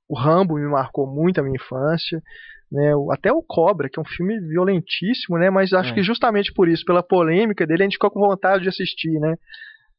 O 0.10 0.20
Rambo 0.20 0.56
me 0.56 0.68
marcou 0.68 1.08
muito 1.08 1.40
a 1.40 1.44
minha 1.44 1.56
infância. 1.56 2.22
Né, 2.72 2.92
até 3.12 3.32
o 3.32 3.44
Cobra, 3.44 3.88
que 3.90 4.00
é 4.00 4.02
um 4.02 4.06
filme 4.06 4.40
violentíssimo, 4.50 5.38
né? 5.38 5.50
Mas 5.50 5.72
acho 5.72 5.92
É. 5.92 5.94
que 5.94 6.04
justamente 6.04 6.52
por 6.54 6.68
isso, 6.68 6.84
pela 6.84 7.04
polêmica 7.04 7.66
dele, 7.66 7.84
a 7.84 7.86
gente 7.86 7.94
ficou 7.94 8.10
com 8.12 8.20
vontade 8.20 8.64
de 8.64 8.70
assistir, 8.70 9.12
né? 9.20 9.36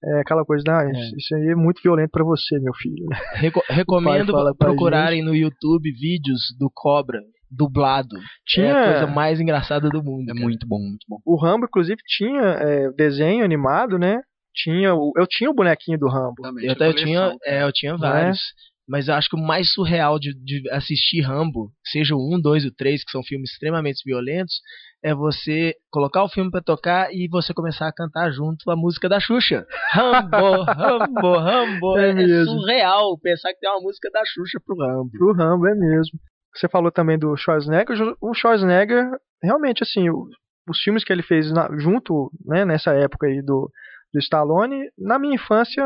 É 0.05 0.21
aquela 0.21 0.45
coisa, 0.45 0.65
ah, 0.69 0.83
É. 0.85 0.91
isso 1.17 1.35
aí 1.37 1.49
é 1.53 1.55
muito 1.55 1.81
violento 1.83 2.11
pra 2.11 2.25
você, 2.25 2.59
meu 2.59 2.75
filho. 2.75 3.07
Reco- 3.41 3.63
recomendo 3.69 4.33
procurarem 4.59 5.23
no 5.25 5.35
YouTube 5.35 5.91
vídeos 5.93 6.41
do 6.59 6.71
Cobra 6.75 7.19
dublado. 7.51 8.17
Tinha- 8.47 8.67
É 8.67 8.73
a 8.73 8.91
coisa 9.01 9.07
mais 9.07 9.41
engraçada 9.41 9.89
do 9.89 10.03
mundo. 10.03 10.25
É 10.29 10.35
cara. 10.35 10.41
muito 10.41 10.67
bom, 10.67 10.79
muito 10.81 11.05
bom. 11.09 11.19
O 11.25 11.37
Rambo, 11.41 11.65
inclusive, 11.67 11.97
tinha 12.07 12.43
é, 12.43 12.91
desenho 12.93 13.45
animado, 13.45 13.99
né? 13.99 14.21
Tinha 14.55 14.95
o, 14.95 15.13
eu 15.17 15.27
tinha 15.29 15.49
o 15.51 15.55
bonequinho 15.55 15.99
do 15.99 16.09
Rambo. 16.09 16.35
Eu, 16.63 16.73
até- 16.73 16.89
eu 16.89 16.95
tinha, 16.95 17.33
é, 17.45 17.63
eu 17.63 17.73
tinha 17.73 17.97
vários. 17.97 18.39
Mas 18.89 19.09
eu 19.09 19.15
acho 19.15 19.29
que 19.29 19.37
o 19.37 19.41
mais 19.45 19.73
surreal 19.73 20.19
de, 20.19 20.33
de 20.33 20.63
assistir 20.71 21.21
Rambo, 21.21 21.73
seja 21.85 22.15
o 22.15 22.35
1, 22.37 22.41
2 22.41 22.65
e 22.65 22.69
o 22.69 22.73
3, 22.75 23.05
que 23.05 23.11
são 23.11 23.23
filmes 23.23 23.51
extremamente 23.51 24.01
violentos, 24.05 24.55
é 25.03 25.13
você 25.15 25.75
colocar 25.91 26.23
o 26.23 26.29
filme 26.29 26.51
pra 26.51 26.63
tocar 26.63 27.13
e 27.13 27.29
você 27.29 27.53
começar 27.53 27.89
a 27.89 27.93
cantar 27.93 28.31
junto 28.31 28.71
a 28.71 28.77
música 28.77 29.09
da 29.09 29.19
Xuxa. 29.19 29.67
Rambo, 29.93 30.63
Rambo, 30.63 31.39
Rambo. 31.39 31.97
É 31.99 32.11
É, 32.11 32.45
surreal 32.45 33.19
pensar 33.19 33.53
que 33.53 33.61
tem 33.61 33.71
uma 33.71 33.81
música 33.81 34.09
da 34.11 34.23
Xuxa 34.25 34.61
pro 34.65 34.77
Rambo. 34.77 35.11
Pro 35.11 35.33
Rambo, 35.33 35.67
é 35.67 35.75
mesmo. 35.75 36.19
Você 36.55 36.69
falou 36.69 36.91
também 36.93 37.19
do 37.19 37.37
Schwarzenegger. 37.37 37.97
O 38.21 38.35
Schwarzenegger, 38.35 39.05
realmente, 39.43 39.83
assim, 39.83 40.09
os 40.11 40.81
filmes 40.83 41.05
que 41.05 41.13
ele 41.13 41.23
fez 41.23 41.53
na- 41.53 41.69
junto, 41.79 42.31
né, 42.45 42.65
nessa 42.65 42.93
época 42.95 43.27
aí 43.27 43.43
do, 43.43 43.71
do 44.13 44.19
Stallone, 44.21 44.89
na 44.99 45.19
minha 45.19 45.35
infância 45.35 45.85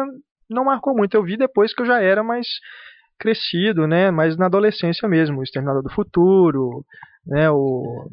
não 0.51 0.65
marcou 0.65 0.95
muito. 0.97 1.15
Eu 1.15 1.23
vi 1.23 1.37
depois 1.37 1.73
que 1.75 1.83
eu 1.83 1.87
já 1.87 2.01
era 2.01 2.23
mais 2.23 2.47
crescido, 3.19 3.87
né, 3.87 4.11
mais 4.11 4.37
na 4.37 4.47
adolescência 4.47 5.09
mesmo. 5.09 5.41
O 5.41 5.43
Exterminador 5.43 5.83
do 5.83 5.91
Futuro, 5.91 6.85
né, 7.27 7.51
o, 7.51 8.09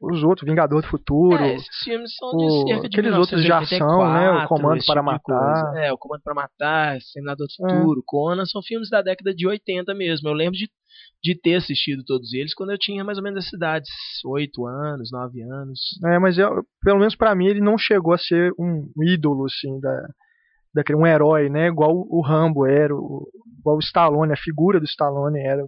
os 0.00 0.24
outros, 0.24 0.48
Vingador 0.48 0.82
do 0.82 0.88
Futuro. 0.88 1.42
É, 1.42 1.54
esses 1.54 1.76
filmes 1.84 2.12
são 2.16 2.30
de 2.36 2.44
o- 2.44 2.66
cerca 2.66 2.88
de 2.88 2.98
aqueles 2.98 3.16
outros 3.16 3.40
de 3.42 3.52
ação, 3.52 3.98
né, 4.12 4.30
o 4.30 4.34
1984, 4.42 4.48
Comando 4.48 4.84
para 4.84 5.00
tipo 5.00 5.28
de 5.28 5.32
Matar. 5.32 5.76
É, 5.76 5.92
o 5.92 5.98
Comando 5.98 6.20
para 6.24 6.34
Matar, 6.34 6.96
Exterminador 6.96 7.46
do 7.46 7.66
É. 7.66 7.70
Futuro, 7.70 8.02
Conan, 8.04 8.44
são 8.46 8.60
filmes 8.62 8.90
da 8.90 9.00
década 9.00 9.32
de 9.32 9.46
80 9.46 9.94
mesmo. 9.94 10.28
Eu 10.28 10.32
lembro 10.34 10.54
de, 10.58 10.68
de 11.22 11.40
ter 11.40 11.54
assistido 11.54 12.02
todos 12.04 12.32
eles 12.32 12.52
quando 12.52 12.72
eu 12.72 12.78
tinha 12.78 13.04
mais 13.04 13.18
ou 13.18 13.22
menos 13.24 13.46
essa 13.46 13.54
idade, 13.56 13.86
8 14.26 14.66
anos, 14.66 15.10
9 15.12 15.40
anos. 15.40 15.78
É, 16.04 16.18
mas 16.18 16.36
eu, 16.36 16.64
pelo 16.82 16.98
menos 16.98 17.14
pra 17.14 17.32
mim 17.36 17.46
ele 17.46 17.60
não 17.60 17.78
chegou 17.78 18.12
a 18.12 18.18
ser 18.18 18.52
um 18.58 18.90
ídolo 19.04 19.44
assim 19.46 19.78
da 19.78 20.08
daquele 20.74 20.98
um 20.98 21.06
herói, 21.06 21.48
né? 21.48 21.68
Igual 21.68 21.92
o 22.08 22.20
Rambo 22.20 22.66
era, 22.66 22.94
o, 22.94 23.28
igual 23.60 23.76
o 23.76 23.80
Stallone, 23.80 24.32
a 24.32 24.36
figura 24.36 24.78
do 24.80 24.84
Stallone 24.86 25.38
era 25.40 25.64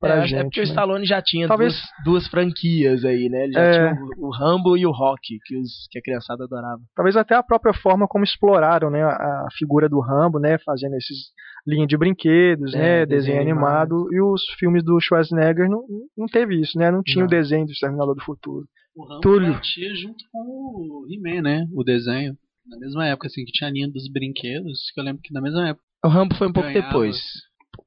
pra 0.00 0.18
é, 0.18 0.26
gente. 0.28 0.38
é 0.40 0.44
porque 0.44 0.60
o 0.60 0.62
né? 0.62 0.68
Stallone 0.68 1.04
já 1.04 1.20
tinha 1.20 1.48
Talvez- 1.48 1.72
duas, 1.74 2.04
duas 2.04 2.26
franquias 2.28 3.04
aí, 3.04 3.28
né? 3.28 3.44
Ele 3.44 3.52
já 3.52 3.60
É. 3.60 3.72
tinha 3.72 4.04
o, 4.18 4.26
o 4.28 4.30
Rambo 4.30 4.76
e 4.76 4.86
o 4.86 4.92
Rock, 4.92 5.38
que, 5.44 5.56
os, 5.58 5.88
que 5.90 5.98
a 5.98 6.02
criançada 6.02 6.44
adorava. 6.44 6.80
Talvez 6.94 7.16
até 7.16 7.34
a 7.34 7.42
própria 7.42 7.74
forma 7.74 8.06
como 8.06 8.22
exploraram, 8.24 8.90
né, 8.90 9.02
a, 9.02 9.08
a 9.08 9.48
figura 9.58 9.88
do 9.88 10.00
Rambo, 10.00 10.38
né, 10.38 10.56
fazendo 10.64 10.94
esses 10.94 11.32
linha 11.66 11.86
de 11.86 11.96
brinquedos, 11.96 12.72
É, 12.74 12.78
né, 12.78 13.06
desenho 13.06 13.38
desenho 13.38 13.40
animado, 13.40 14.06
e 14.12 14.20
os 14.22 14.40
filmes 14.58 14.82
do 14.84 14.98
Schwarzenegger 15.00 15.68
não, 15.68 15.82
não 16.16 16.26
teve 16.26 16.60
isso, 16.60 16.78
né? 16.78 16.90
Não 16.90 17.02
tinha 17.02 17.24
o 17.24 17.28
Não. 17.28 17.30
desenho 17.30 17.66
do 17.66 17.72
Exterminador 17.72 18.14
do 18.14 18.22
Futuro. 18.24 18.64
O 18.96 19.04
Rambo 19.06 19.20
Túlio. 19.20 19.52
batia 19.52 19.94
junto 19.96 20.24
com 20.32 20.38
o 20.40 21.06
He-Man, 21.10 21.42
né? 21.42 21.66
O 21.74 21.82
desenho. 21.84 22.34
Na 22.68 22.78
mesma 22.78 23.06
época, 23.06 23.26
assim, 23.28 23.44
que 23.44 23.52
tinha 23.52 23.68
a 23.68 23.72
linha 23.72 23.88
dos 23.88 24.10
brinquedos, 24.12 24.90
que 24.92 25.00
eu 25.00 25.04
lembro 25.04 25.22
que 25.22 25.32
na 25.32 25.40
mesma 25.40 25.68
época. 25.68 25.84
O 26.04 26.08
Rambo 26.08 26.34
foi 26.36 26.48
um 26.48 26.52
pouco 26.52 26.68
Ganhava. 26.68 26.86
depois. 26.86 27.16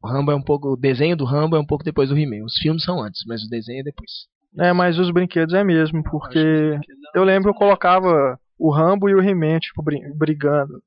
O 0.02 0.08
Rambo 0.08 0.32
é 0.32 0.36
um 0.36 0.42
pouco. 0.42 0.70
O 0.74 0.78
desenho 0.78 1.16
do 1.16 1.26
Rambo 1.26 1.56
é 1.56 1.60
um 1.60 1.66
pouco 1.66 1.84
depois 1.84 2.10
do 2.10 2.18
He-Man. 2.18 2.44
Os 2.46 2.58
filmes 2.58 2.84
são 2.84 3.02
antes, 3.02 3.24
mas 3.28 3.44
o 3.44 3.50
desenho 3.50 3.82
é 3.82 3.84
depois. 3.84 4.10
É, 4.60 4.74
mas 4.74 4.98
os 5.00 5.12
brinquedos 5.12 5.54
é 5.54 5.64
mesmo, 5.64 6.04
porque 6.04 6.38
eles 6.40 6.80
eu 7.16 7.24
lembro 7.24 7.52
eu 7.52 7.54
colocava 7.54 8.38
o 8.60 8.70
Rambo 8.72 9.08
e 9.10 9.16
o 9.16 9.22
He-Man, 9.22 9.60
tipo, 9.60 9.82
brigando. 10.16 10.82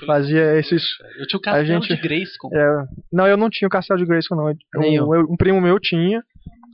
Eu 0.00 0.06
Fazia 0.06 0.58
esses 0.58 0.82
Eu 1.18 1.26
tinha 1.26 1.38
o 1.38 1.42
castelo 1.42 1.66
gente- 1.66 1.94
de 1.94 2.00
Grayskull. 2.00 2.50
É, 2.54 2.86
não, 3.12 3.26
eu 3.26 3.36
não 3.36 3.50
tinha 3.50 3.66
o 3.68 3.70
Castelo 3.70 3.98
de 4.00 4.06
Grayskull, 4.06 4.36
não. 4.36 4.46
Um, 4.80 5.14
eu- 5.14 5.26
um 5.30 5.36
primo 5.36 5.60
meu 5.60 5.78
tinha. 5.78 6.22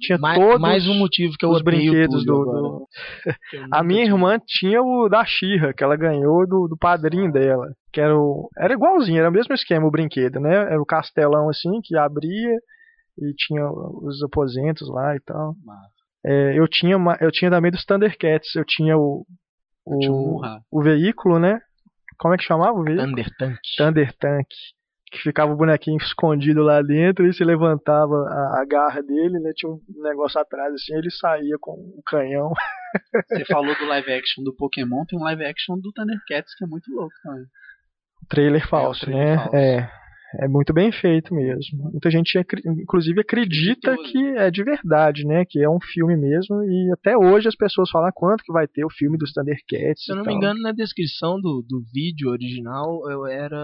Tinha 0.01 0.19
Mais, 0.19 0.39
todos 0.39 0.61
mais 0.61 0.89
um 0.89 0.95
motivo 0.99 1.35
que 1.39 1.45
eu 1.45 1.51
os 1.51 1.63
brinquedos 1.63 2.25
do, 2.25 2.45
do- 2.45 2.87
eu 3.53 3.67
A 3.71 3.83
minha 3.83 4.03
irmã 4.05 4.39
tinha 4.47 4.83
o 4.83 5.09
da 5.09 5.25
Xirra, 5.25 5.73
que 5.73 5.85
ela 5.85 5.97
ganhou 5.97 6.47
do, 6.47 6.67
do 6.69 6.77
padrinho 6.77 7.31
dela. 7.31 7.67
Que 7.93 8.01
era 8.01 8.17
o. 8.17 8.49
Era 8.59 8.73
igualzinho, 8.73 9.19
era 9.19 9.29
o 9.29 9.33
mesmo 9.33 9.55
esquema 9.55 9.87
o 9.87 9.91
brinquedo, 9.91 10.41
né? 10.41 10.55
Era 10.55 10.81
o 10.81 10.87
castelão 10.87 11.49
assim, 11.49 11.81
que 11.83 11.97
abria 11.97 12.57
e 13.19 13.35
tinha 13.37 13.69
os 13.71 14.23
aposentos 14.23 14.89
lá 14.89 15.15
e 15.15 15.21
tal. 15.21 15.55
É, 16.25 16.59
eu 16.59 16.67
tinha 16.69 16.99
ma- 16.99 17.19
eu 17.21 17.31
tinha 17.31 17.51
também 17.51 17.71
dos 17.71 17.85
Thundercats, 17.85 18.55
eu 18.57 18.65
tinha 18.65 18.97
o. 18.97 19.25
O, 19.85 20.41
o 20.71 20.83
veículo, 20.83 21.39
né? 21.39 21.59
Como 22.19 22.35
é 22.35 22.37
que 22.37 22.45
chamava 22.45 22.79
o 22.79 22.85
veículo? 22.85 23.09
Thunder 23.09 23.27
Tank. 23.39 23.59
Thunder 23.77 24.17
Tank. 24.19 24.47
Que 25.11 25.19
ficava 25.19 25.53
o 25.53 25.57
bonequinho 25.57 25.99
escondido 26.03 26.63
lá 26.63 26.83
dentro 26.83 27.27
e 27.27 27.35
se 27.35 27.45
levantava 27.45 28.15
a, 28.15 28.61
a 28.61 28.65
garra 28.65 29.03
dele, 29.03 29.39
né? 29.41 29.53
Tinha 29.55 29.73
um 29.73 29.81
negócio 30.03 30.41
atrás 30.41 30.73
assim, 30.75 30.95
ele 30.95 31.11
saía 31.11 31.57
com 31.61 31.73
o 31.73 32.03
canhão. 32.07 32.53
Você 33.29 33.45
falou 33.45 33.75
do 33.77 33.87
live 33.87 34.13
action 34.13 34.43
do 34.43 34.55
Pokémon, 34.55 35.05
tem 35.07 35.19
um 35.19 35.23
live 35.23 35.45
action 35.45 35.79
do 35.79 35.93
Thundercats 35.93 36.55
que 36.57 36.65
é 36.65 36.67
muito 36.67 36.91
louco 36.93 37.15
também. 37.23 37.45
Trailer 38.29 38.69
falso, 38.69 39.07
trailer 39.07 39.27
né? 39.27 39.37
falso. 39.37 39.57
É. 39.57 40.01
É 40.39 40.47
muito 40.47 40.73
bem 40.73 40.93
feito 40.93 41.35
mesmo. 41.35 41.91
Muita 41.91 42.09
gente, 42.09 42.39
inclusive, 42.65 43.21
acredita 43.21 43.97
que 43.97 44.19
é 44.37 44.49
de 44.49 44.63
verdade, 44.63 45.25
né? 45.27 45.45
Que 45.45 45.61
é 45.61 45.69
um 45.69 45.81
filme 45.81 46.17
mesmo. 46.17 46.63
E 46.63 46.93
até 46.93 47.17
hoje 47.19 47.49
as 47.49 47.57
pessoas 47.57 47.91
falam 47.91 48.09
"Ah, 48.09 48.13
quanto 48.15 48.45
que 48.45 48.53
vai 48.53 48.69
ter 48.69 48.85
o 48.85 48.91
filme 48.91 49.19
dos 49.19 49.33
Thundercats. 49.33 50.05
Se 50.05 50.13
eu 50.13 50.17
não 50.17 50.23
me 50.25 50.33
engano, 50.33 50.61
na 50.63 50.71
descrição 50.71 51.41
do, 51.41 51.65
do 51.69 51.83
vídeo 51.93 52.31
original, 52.31 53.11
eu 53.11 53.27
era. 53.27 53.59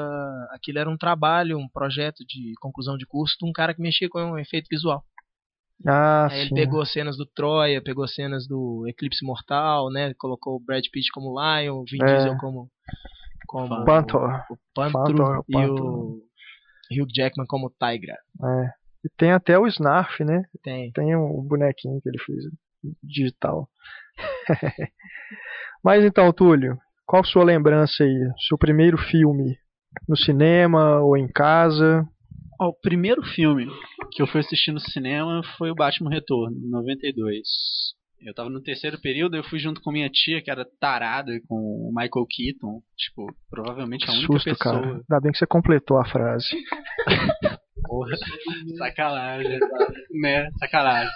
Aquilo 0.52 0.80
era 0.80 0.90
um 0.90 0.96
trabalho, 0.96 1.56
um 1.56 1.68
projeto 1.68 2.25
de 2.26 2.52
conclusão 2.61 2.96
de 2.96 3.06
curso 3.06 3.37
de 3.40 3.49
um 3.49 3.52
cara 3.52 3.73
que 3.73 3.80
mexia 3.80 4.08
com 4.08 4.18
um 4.20 4.38
efeito 4.38 4.66
visual. 4.68 5.04
Ah, 5.87 6.26
Aí 6.30 6.40
ele 6.40 6.49
sim. 6.49 6.54
pegou 6.56 6.85
cenas 6.85 7.16
do 7.16 7.26
Troia, 7.26 7.82
pegou 7.82 8.08
cenas 8.08 8.49
do 8.49 8.85
Eclipse 8.88 9.25
Mortal, 9.25 9.88
né? 9.92 10.14
Colocou 10.18 10.56
o 10.56 10.61
Brad 10.61 10.82
Pitt 10.90 11.11
como 11.12 11.38
Lion, 11.38 11.76
o 11.76 11.85
Vin 11.85 12.02
É. 12.02 12.06
Diesel 12.16 12.37
como. 12.38 12.68
como 13.46 13.85
Panther. 13.85 14.20
O 14.50 14.56
Pantro 14.75 14.92
Panther, 15.16 15.40
e 15.49 15.52
Panther. 15.52 15.82
o 15.85 16.25
Hugh 16.90 17.09
Jackman 17.12 17.47
como 17.47 17.71
Tigra. 17.71 18.14
É. 18.14 18.71
E 19.05 19.09
tem 19.16 19.33
até 19.33 19.59
o 19.59 19.66
Snarf, 19.66 20.25
né? 20.25 20.43
Tem. 20.62 20.90
Tem 20.93 21.16
um 21.16 21.43
bonequinho 21.43 22.00
que 22.00 22.09
ele 22.09 22.19
fez 22.19 22.45
digital. 23.02 23.69
Mas 25.85 26.05
então, 26.05 26.33
Túlio, 26.33 26.76
qual 27.07 27.25
sua 27.25 27.45
lembrança 27.45 28.02
aí? 28.02 28.31
Seu 28.49 28.59
primeiro 28.59 28.99
filme? 28.99 29.57
No 30.09 30.16
cinema 30.16 31.00
ou 31.00 31.16
em 31.16 31.28
casa? 31.28 32.07
Ó, 32.61 32.69
o 32.69 32.75
primeiro 32.75 33.23
filme 33.23 33.66
que 34.11 34.23
eu 34.23 34.26
fui 34.26 34.40
assistir 34.40 34.73
no 34.73 34.81
cinema 34.81 35.43
foi 35.57 35.71
o 35.71 35.75
Batman 35.75 36.11
Retorno, 36.11 36.57
em 36.57 36.71
92. 36.71 37.47
Eu 38.20 38.35
tava 38.35 38.49
no 38.49 38.62
terceiro 38.62 39.00
período, 39.00 39.37
eu 39.37 39.44
fui 39.44 39.58
junto 39.58 39.80
com 39.80 39.92
minha 39.92 40.08
tia, 40.08 40.42
que 40.42 40.50
era 40.50 40.64
tarada 40.80 41.32
com 41.46 41.54
o 41.54 41.90
Michael 41.94 42.26
Keaton. 42.28 42.82
Tipo, 42.96 43.26
provavelmente 43.50 44.08
a 44.08 44.12
única 44.12 44.26
Susto, 44.26 44.50
pessoa. 44.50 44.75
cara. 44.75 44.87
Ainda 44.87 45.20
bem 45.20 45.32
que 45.32 45.38
você 45.38 45.46
completou 45.46 45.99
a 45.99 46.04
frase. 46.04 46.49
Porra, 47.87 48.16
sacanagem, 48.78 49.61
né? 50.20 50.50
Sacanagem. 50.58 51.12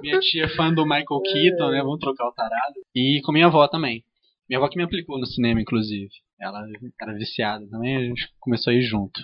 Minha 0.00 0.20
tia 0.20 0.44
é 0.44 0.48
fã 0.48 0.72
do 0.72 0.84
Michael 0.84 1.22
Keaton, 1.32 1.70
né? 1.70 1.82
Vamos 1.82 1.98
trocar 1.98 2.28
o 2.28 2.32
tarado. 2.32 2.74
E 2.94 3.20
com 3.24 3.32
minha 3.32 3.46
avó 3.46 3.66
também. 3.66 4.04
Minha 4.48 4.58
avó 4.58 4.68
que 4.68 4.76
me 4.76 4.84
aplicou 4.84 5.18
no 5.18 5.26
cinema, 5.26 5.60
inclusive. 5.60 6.10
Ela 6.40 6.64
era 7.00 7.14
viciada 7.14 7.66
também, 7.68 7.96
a 7.96 8.00
gente 8.00 8.28
começou 8.38 8.70
a 8.72 8.76
ir 8.76 8.82
junto. 8.82 9.20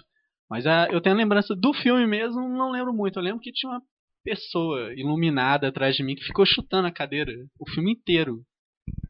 Mas 0.51 0.67
ah, 0.67 0.89
eu 0.91 1.01
tenho 1.01 1.15
a 1.15 1.19
lembrança 1.19 1.55
do 1.55 1.73
filme 1.73 2.07
mesmo, 2.07 2.49
não 2.49 2.71
lembro 2.71 2.93
muito. 2.93 3.19
Eu 3.19 3.23
lembro 3.23 3.41
que 3.41 3.53
tinha 3.53 3.71
uma 3.71 3.83
pessoa 4.25 4.93
iluminada 4.95 5.69
atrás 5.69 5.95
de 5.95 6.03
mim 6.03 6.15
que 6.15 6.25
ficou 6.25 6.47
chutando 6.47 6.89
a 6.89 6.93
cadeira 6.93 7.33
o 7.59 7.71
filme 7.71 7.93
inteiro. 7.93 8.43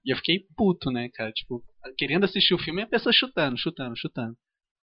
E 0.04 0.12
eu 0.12 0.16
fiquei 0.16 0.40
puto, 0.56 0.90
né, 0.90 1.09
cara? 1.14 1.33
Tipo, 1.33 1.62
querendo 1.97 2.25
assistir 2.25 2.54
o 2.54 2.59
filme 2.59 2.83
e 2.83 2.85
a 2.85 2.88
pessoa 2.88 3.12
chutando, 3.12 3.56
chutando, 3.56 3.97
chutando. 3.97 4.37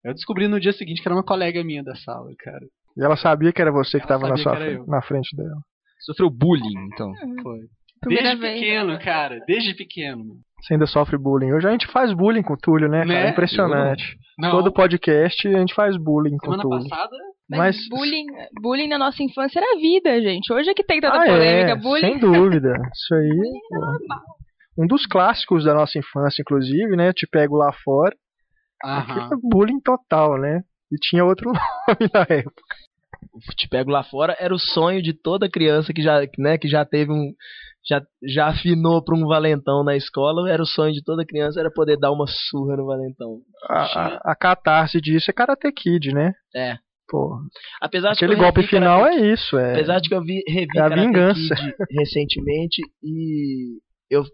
Eu 0.04 0.14
descobri 0.14 0.48
no 0.48 0.60
dia 0.60 0.74
seguinte 0.74 1.02
que 1.02 1.08
era 1.08 1.16
uma 1.16 1.26
colega 1.26 1.64
minha 1.64 1.84
da 1.84 1.96
sala, 1.96 2.30
cara. 2.38 2.66
E 2.96 3.04
ela 3.04 3.18
sabia 3.18 3.52
que 3.52 3.62
era 3.62 3.72
você 3.72 4.00
que 4.00 4.06
Ela 4.06 4.16
estava 4.16 4.30
na, 4.30 4.38
sua 4.38 4.86
na 4.86 5.02
frente 5.02 5.36
dela. 5.36 5.62
Sofreu 6.00 6.30
bullying, 6.30 6.88
então. 6.94 7.12
Foi. 7.42 7.60
Primeira 8.02 8.30
Desde 8.30 8.42
vez. 8.42 8.60
pequeno, 8.60 9.00
cara. 9.00 9.40
Desde 9.48 9.74
pequeno. 9.76 10.24
Você 10.62 10.74
ainda 10.74 10.88
sofre 10.88 11.18
bullying. 11.18 11.54
Hoje 11.54 11.68
a 11.68 11.72
gente 11.72 11.88
faz 11.88 12.12
bullying 12.14 12.42
com 12.42 12.54
o 12.54 12.58
Túlio, 12.58 12.90
né, 12.90 13.00
cara? 13.00 13.08
Né? 13.08 13.28
É 13.28 13.30
impressionante. 13.30 14.18
Não, 14.40 14.52
Todo 14.52 14.72
podcast 14.74 15.48
a 15.48 15.60
gente 15.60 15.74
faz 15.74 15.96
bullying 15.98 16.38
com 16.38 16.48
o 16.48 16.52
semana 16.52 16.64
Túlio. 16.64 16.90
passada. 16.90 17.16
Mas, 17.50 17.60
Mas- 17.78 17.88
bullying, 17.90 18.26
bullying 18.62 18.88
na 18.90 18.98
nossa 18.98 19.24
infância 19.24 19.60
era 19.60 19.80
vida, 19.80 20.22
gente. 20.22 20.52
Hoje 20.52 20.70
é 20.70 20.74
que 20.74 20.84
tem 20.84 21.00
tanta 21.00 21.16
Ah, 21.18 21.26
polêmica. 21.26 21.72
é, 21.72 21.76
bullying. 21.76 22.02
sem 22.02 22.20
dúvida. 22.20 22.74
Isso 22.94 23.16
aí. 23.16 23.62
É. 24.80 24.82
Um 24.84 24.86
dos 24.88 25.06
clássicos 25.06 25.64
da 25.64 25.74
nossa 25.74 25.98
infância, 25.98 26.42
inclusive, 26.42 26.96
né? 26.96 27.14
Te 27.14 27.26
pego 27.28 27.56
lá 27.56 27.72
fora. 27.84 28.16
Aquilo 28.84 29.22
Aham. 29.22 29.30
é 29.34 29.38
bullying 29.42 29.80
total, 29.82 30.38
né? 30.40 30.62
E 30.92 30.96
tinha 30.98 31.24
outro 31.26 31.52
nome 31.88 32.10
na 32.14 32.22
época. 32.30 32.62
O 33.34 33.40
Te 33.56 33.68
Pego 33.68 33.90
Lá 33.92 34.04
Fora 34.04 34.36
era 34.40 34.54
o 34.54 34.60
sonho 34.60 35.02
de 35.02 35.14
toda 35.14 35.50
criança 35.50 35.94
que 35.94 36.02
já, 36.02 36.22
né, 36.38 36.58
que 36.58 36.68
já 36.68 36.84
teve 36.86 37.12
um. 37.12 37.32
Já, 37.90 38.02
já 38.24 38.48
afinou 38.48 39.02
pra 39.04 39.16
um 39.16 39.26
valentão 39.26 39.84
na 39.84 39.96
escola. 39.96 40.50
Era 40.50 40.62
o 40.62 40.66
sonho 40.66 40.92
de 40.94 41.04
toda 41.04 41.26
criança 41.26 41.60
era 41.60 41.72
poder 41.72 41.98
dar 41.98 42.12
uma 42.12 42.26
surra 42.28 42.76
no 42.76 42.86
valentão. 42.86 43.40
A, 43.70 43.84
a, 43.84 44.32
a 44.32 44.36
catarse 44.36 45.00
disso 45.00 45.32
é 45.32 45.34
Karate 45.34 45.72
Kid, 45.72 46.14
né? 46.14 46.34
É. 46.56 46.76
Pô, 47.10 47.38
Apesar 47.82 48.12
aquele 48.12 48.36
golpe 48.36 48.64
final 48.64 49.04
Karate 49.04 49.20
é 49.22 49.34
isso, 49.34 49.58
é. 49.58 49.72
Apesar 49.72 50.00
de 50.02 50.10
que 50.10 50.16
eu 50.16 50.22
vi, 50.22 50.44
revi 50.46 50.78
É 50.78 50.82
a 50.82 50.90
vingança. 50.90 51.56
Kid 51.56 51.74
recentemente 51.92 52.82
e 53.02 53.78
eu 54.12 54.26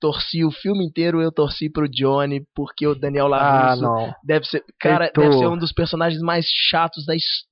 torci 0.00 0.44
o 0.44 0.50
filme 0.50 0.84
inteiro, 0.84 1.22
eu 1.22 1.30
torci 1.32 1.70
pro 1.70 1.88
Johnny, 1.88 2.42
porque 2.54 2.86
o 2.86 2.94
Daniel 2.96 3.26
Ah, 3.26 3.28
LaRusso 3.28 3.82
não. 3.82 4.12
deve 4.24 4.44
ser, 4.44 4.62
cara, 4.80 5.06
Heitor. 5.06 5.24
deve 5.24 5.38
ser 5.38 5.46
um 5.46 5.56
dos 5.56 5.72
personagens 5.72 6.20
mais 6.20 6.44
chatos 6.68 7.06
da 7.06 7.14
história 7.14 7.46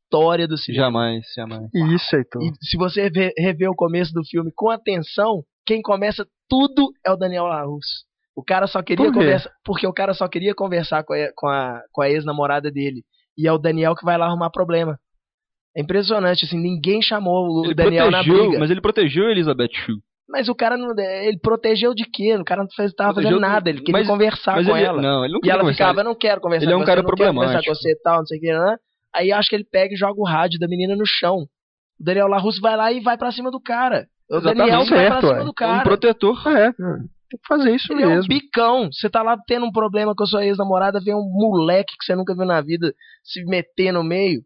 do 0.46 0.56
cinema. 0.56 0.84
Jamais, 0.86 1.24
jamais. 1.36 1.68
Isso, 1.94 2.14
Heitor. 2.16 2.42
E 2.42 2.50
se 2.64 2.76
você 2.76 3.08
ver- 3.10 3.32
rever 3.38 3.68
o 3.70 3.74
começo 3.74 4.12
do 4.12 4.22
filme 4.24 4.50
com 4.54 4.70
atenção, 4.70 5.42
quem 5.66 5.80
começa 5.82 6.26
tudo 6.48 6.90
é 7.06 7.10
o 7.10 7.16
Daniel 7.16 7.44
LaRusso. 7.46 8.04
O 8.36 8.42
cara 8.44 8.66
só 8.66 8.82
queria 8.82 9.06
Por 9.06 9.14
conversar, 9.14 9.50
porque 9.64 9.86
o 9.86 9.92
cara 9.92 10.12
só 10.12 10.26
queria 10.28 10.54
conversar 10.54 11.04
com 11.04 11.14
a, 11.14 11.28
com 11.36 11.46
a, 11.46 11.80
com 11.92 12.02
a 12.02 12.10
ex-namorada 12.10 12.70
dele. 12.70 13.02
E 13.38 13.46
é 13.48 13.52
o 13.52 13.58
Daniel 13.58 13.94
que 13.94 14.04
vai 14.04 14.18
lá 14.18 14.26
arrumar 14.26 14.50
problema. 14.50 14.98
É 15.76 15.80
impressionante, 15.82 16.44
assim, 16.44 16.58
ninguém 16.58 17.00
chamou 17.02 17.48
o 17.48 17.64
Ele 17.66 17.74
Daniel 17.74 18.10
na 18.10 18.18
protegeu, 18.18 18.34
briga. 18.34 18.50
Mas... 18.52 18.58
mas 18.60 18.70
ele 18.70 18.80
protegeu 18.80 19.26
a 19.26 19.30
Elizabeth 19.30 19.70
Shue. 19.72 19.96
o 20.48 20.54
cara 20.54 20.76
não. 20.76 20.94
Ele 20.98 21.38
protegeu 21.38 21.94
de 21.94 22.04
quê? 22.10 22.36
O 22.36 22.44
cara 22.44 22.62
não 22.62 22.68
fez, 22.74 22.92
tava 22.94 23.12
Protegeu 23.12 23.38
fazendo 23.38 23.46
do- 23.46 23.52
nada, 23.52 23.70
ele 23.70 23.78
queria 23.80 24.00
mas- 24.00 24.06
conversar 24.08 24.56
Mas 24.56 24.66
com 24.66 24.76
ele, 24.76 24.86
ela. 24.86 25.02
não, 25.02 25.24
ele 25.24 25.32
não 25.34 25.40
E 25.44 25.50
ela 25.50 25.60
conversar. 25.60 25.84
ficava, 25.84 26.00
eu 26.00 26.04
não 26.04 26.14
quero 26.14 26.40
conversar 26.40 26.64
Ele 26.64 26.72
é 26.72 26.76
um 26.76 26.80
com 26.80 26.86
cara 26.86 27.00
você, 27.02 27.06
eu 27.06 27.10
não 27.10 27.16
quero 27.16 27.34
conversar 27.34 27.58
com 27.58 27.64
problemático. 27.64 27.74
você 27.74 27.90
e 27.92 28.00
tal, 28.02 28.18
não 28.18 28.26
sei 28.26 28.38
o 28.38 28.40
que, 28.40 28.52
né? 28.52 28.76
Aí 29.14 29.30
eu 29.30 29.36
acho 29.36 29.48
que 29.48 29.54
ele 29.56 29.64
pega 29.70 29.94
e 29.94 29.96
joga 29.96 30.20
o 30.20 30.24
rádio 30.26 30.58
da 30.58 30.66
menina 30.68 30.96
no 30.96 31.06
chão. 31.06 31.46
O 32.00 32.04
Daniel 32.04 32.26
LaRusso 32.28 32.60
vai 32.60 32.76
lá 32.76 32.92
e 32.92 33.00
vai 33.00 33.16
pra 33.16 33.30
cima 33.32 33.50
do 33.50 33.60
cara. 33.60 34.06
O 34.30 34.36
Exatamente. 34.36 34.58
Daniel 34.70 34.78
vai 34.78 34.88
pra 34.88 34.96
Certo, 34.98 35.20
cima 35.26 35.32
ué. 35.32 35.38
do 35.38 35.46
É 35.46 35.50
um 35.50 35.52
cara. 35.54 35.82
protetor. 35.84 36.48
É, 36.48 36.72
tem 36.72 37.40
que 37.40 37.46
fazer 37.48 37.74
isso 37.74 37.92
Ele 37.92 38.02
é 38.02 38.06
um 38.06 38.10
mesmo. 38.10 38.28
bicão. 38.28 38.88
Você 38.92 39.08
tá 39.08 39.22
lá 39.22 39.36
tendo 39.46 39.66
um 39.66 39.72
problema 39.72 40.14
com 40.14 40.22
a 40.24 40.26
sua 40.26 40.44
ex-namorada, 40.44 41.00
vem 41.00 41.14
um 41.14 41.22
moleque 41.32 41.94
que 41.98 42.04
você 42.04 42.14
nunca 42.14 42.34
viu 42.34 42.44
na 42.44 42.60
vida 42.60 42.92
se 43.22 43.44
meter 43.44 43.92
no 43.92 44.02
meio. 44.04 44.42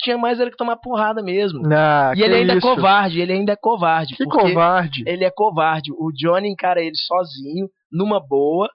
Tinha 0.00 0.16
mais 0.16 0.38
ele 0.38 0.50
que 0.52 0.56
tomar 0.56 0.76
porrada 0.76 1.20
mesmo. 1.22 1.60
Ah, 1.72 2.12
e 2.16 2.22
ele 2.22 2.36
ainda 2.36 2.54
isso? 2.56 2.66
é 2.68 2.74
covarde, 2.74 3.20
ele 3.20 3.32
ainda 3.32 3.52
é 3.52 3.56
covarde. 3.56 4.14
Que 4.14 4.24
covarde. 4.24 5.02
Ele 5.06 5.24
é 5.24 5.30
covarde. 5.30 5.90
O 5.92 6.12
Johnny 6.12 6.48
encara 6.48 6.80
ele 6.80 6.94
sozinho, 6.94 7.68
numa 7.90 8.20
boa, 8.24 8.68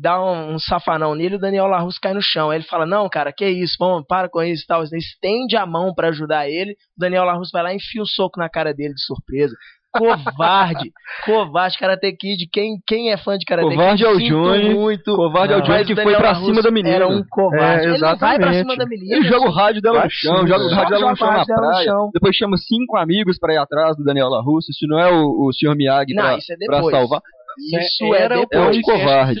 dá 0.00 0.22
um, 0.22 0.54
um 0.54 0.58
safanão 0.58 1.14
nele, 1.14 1.36
o 1.36 1.40
Daniel 1.40 1.66
LaRusso 1.66 1.98
cai 2.00 2.12
no 2.12 2.22
chão. 2.22 2.50
Aí 2.50 2.58
ele 2.58 2.64
fala: 2.64 2.84
Não, 2.86 3.08
cara, 3.08 3.32
que 3.32 3.46
isso, 3.48 3.76
vamos, 3.78 4.04
para 4.06 4.28
com 4.28 4.42
isso 4.42 4.64
e 4.64 4.66
tal. 4.66 4.82
Ele 4.82 4.98
estende 4.98 5.56
a 5.56 5.64
mão 5.66 5.94
pra 5.94 6.08
ajudar 6.08 6.48
ele. 6.48 6.72
O 6.72 7.00
Daniel 7.00 7.24
LaRusso 7.24 7.50
vai 7.52 7.62
lá 7.62 7.72
e 7.72 7.76
enfia 7.76 8.02
o 8.02 8.06
soco 8.06 8.38
na 8.38 8.48
cara 8.48 8.74
dele 8.74 8.94
de 8.94 9.02
surpresa. 9.04 9.54
Covarde, 9.96 10.92
covarde, 11.24 11.78
Karate 11.78 12.12
Kid. 12.12 12.48
Quem, 12.52 12.76
quem 12.86 13.10
é 13.10 13.16
fã 13.16 13.38
de 13.38 13.46
Karate 13.46 13.70
Covarde 13.70 14.04
Kid? 14.04 14.04
é 14.04 14.14
o 14.14 14.28
Johnny, 14.28 14.74
muito. 14.74 15.16
Covarde 15.16 15.54
é 15.54 15.56
o 15.56 15.60
Não. 15.60 15.66
Johnny 15.66 15.84
que 15.86 15.94
foi 15.94 16.14
pra 16.14 16.32
LaRusso 16.32 16.44
cima 16.44 16.62
da 16.62 16.70
menina. 16.70 16.94
Era 16.94 17.08
um 17.08 17.24
covarde. 17.30 17.86
É, 17.86 17.88
ele 17.90 17.98
não 17.98 18.16
vai 18.18 18.36
pra 18.36 18.52
cima 18.52 18.76
da 18.76 18.84
menina. 18.84 19.16
Ele 19.16 19.24
joga 19.26 19.46
o 19.46 19.50
rádio 19.50 19.80
dela 19.80 20.04
no 20.04 20.10
chão, 20.10 20.46
joga 20.46 20.64
o 20.64 20.68
rádio 20.68 20.90
dela 20.90 21.10
no 21.10 21.16
chão 21.16 21.32
na 21.32 21.44
praia. 21.44 21.92
Depois 22.12 22.36
chama 22.36 22.58
cinco 22.58 22.98
amigos 22.98 23.38
pra 23.38 23.54
ir 23.54 23.58
atrás 23.58 23.96
do 23.96 24.04
Daniel 24.04 24.28
LaRusso. 24.28 24.72
Se 24.72 24.86
não 24.86 24.98
é 24.98 25.10
o, 25.10 25.46
o 25.46 25.52
Sr. 25.52 25.74
Miyagi 25.74 26.12
Não, 26.12 26.22
pra, 26.22 26.36
isso 26.36 26.52
é 26.52 26.56
pra 26.66 26.82
salvar. 26.82 27.22
Isso 27.58 28.14
é 28.14 28.22
Era 28.22 28.36
o 28.38 28.40
depois. 28.40 28.76
É 28.76 28.78
um 28.78 28.82
covarde. 28.82 29.40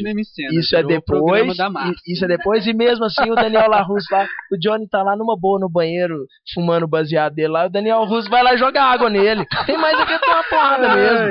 Isso 0.58 0.76
é 0.76 0.82
depois. 0.82 1.58
e- 1.58 2.12
Isso 2.12 2.24
é 2.24 2.28
depois. 2.28 2.66
E 2.66 2.72
mesmo 2.72 3.04
assim, 3.04 3.30
o 3.30 3.34
Daniel 3.34 3.68
LaRusso 3.68 4.06
lá, 4.10 4.26
o 4.52 4.56
Johnny 4.58 4.88
tá 4.88 5.02
lá 5.02 5.16
numa 5.16 5.36
boa 5.38 5.58
no 5.60 5.68
banheiro, 5.70 6.16
fumando 6.54 6.86
baseado 6.88 7.34
dele 7.34 7.48
lá. 7.48 7.66
O 7.66 7.70
Daniel 7.70 8.04
Russo 8.04 8.28
vai 8.30 8.42
lá 8.42 8.54
e 8.54 8.58
joga 8.58 8.82
água 8.82 9.10
nele. 9.10 9.44
Tem 9.66 9.76
mais 9.78 9.98
aqui 10.00 10.18
tomar 10.18 10.44
porrada 10.48 10.94
mesmo. 10.94 11.26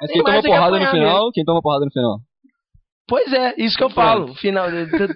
Mas 0.00 0.10
Tem 0.10 0.14
quem 0.14 0.24
toma 0.24 0.36
é 0.38 0.42
que 0.42 0.48
porrada 0.48 0.78
no 0.78 0.86
final, 0.90 1.30
quem 1.32 1.44
toma 1.44 1.62
porrada 1.62 1.84
no 1.84 1.90
final? 1.92 2.18
Pois 3.06 3.30
é, 3.34 3.54
isso 3.58 3.76
que 3.76 3.84
eu 3.84 3.90
falo. 3.90 4.34
Final, 4.36 4.66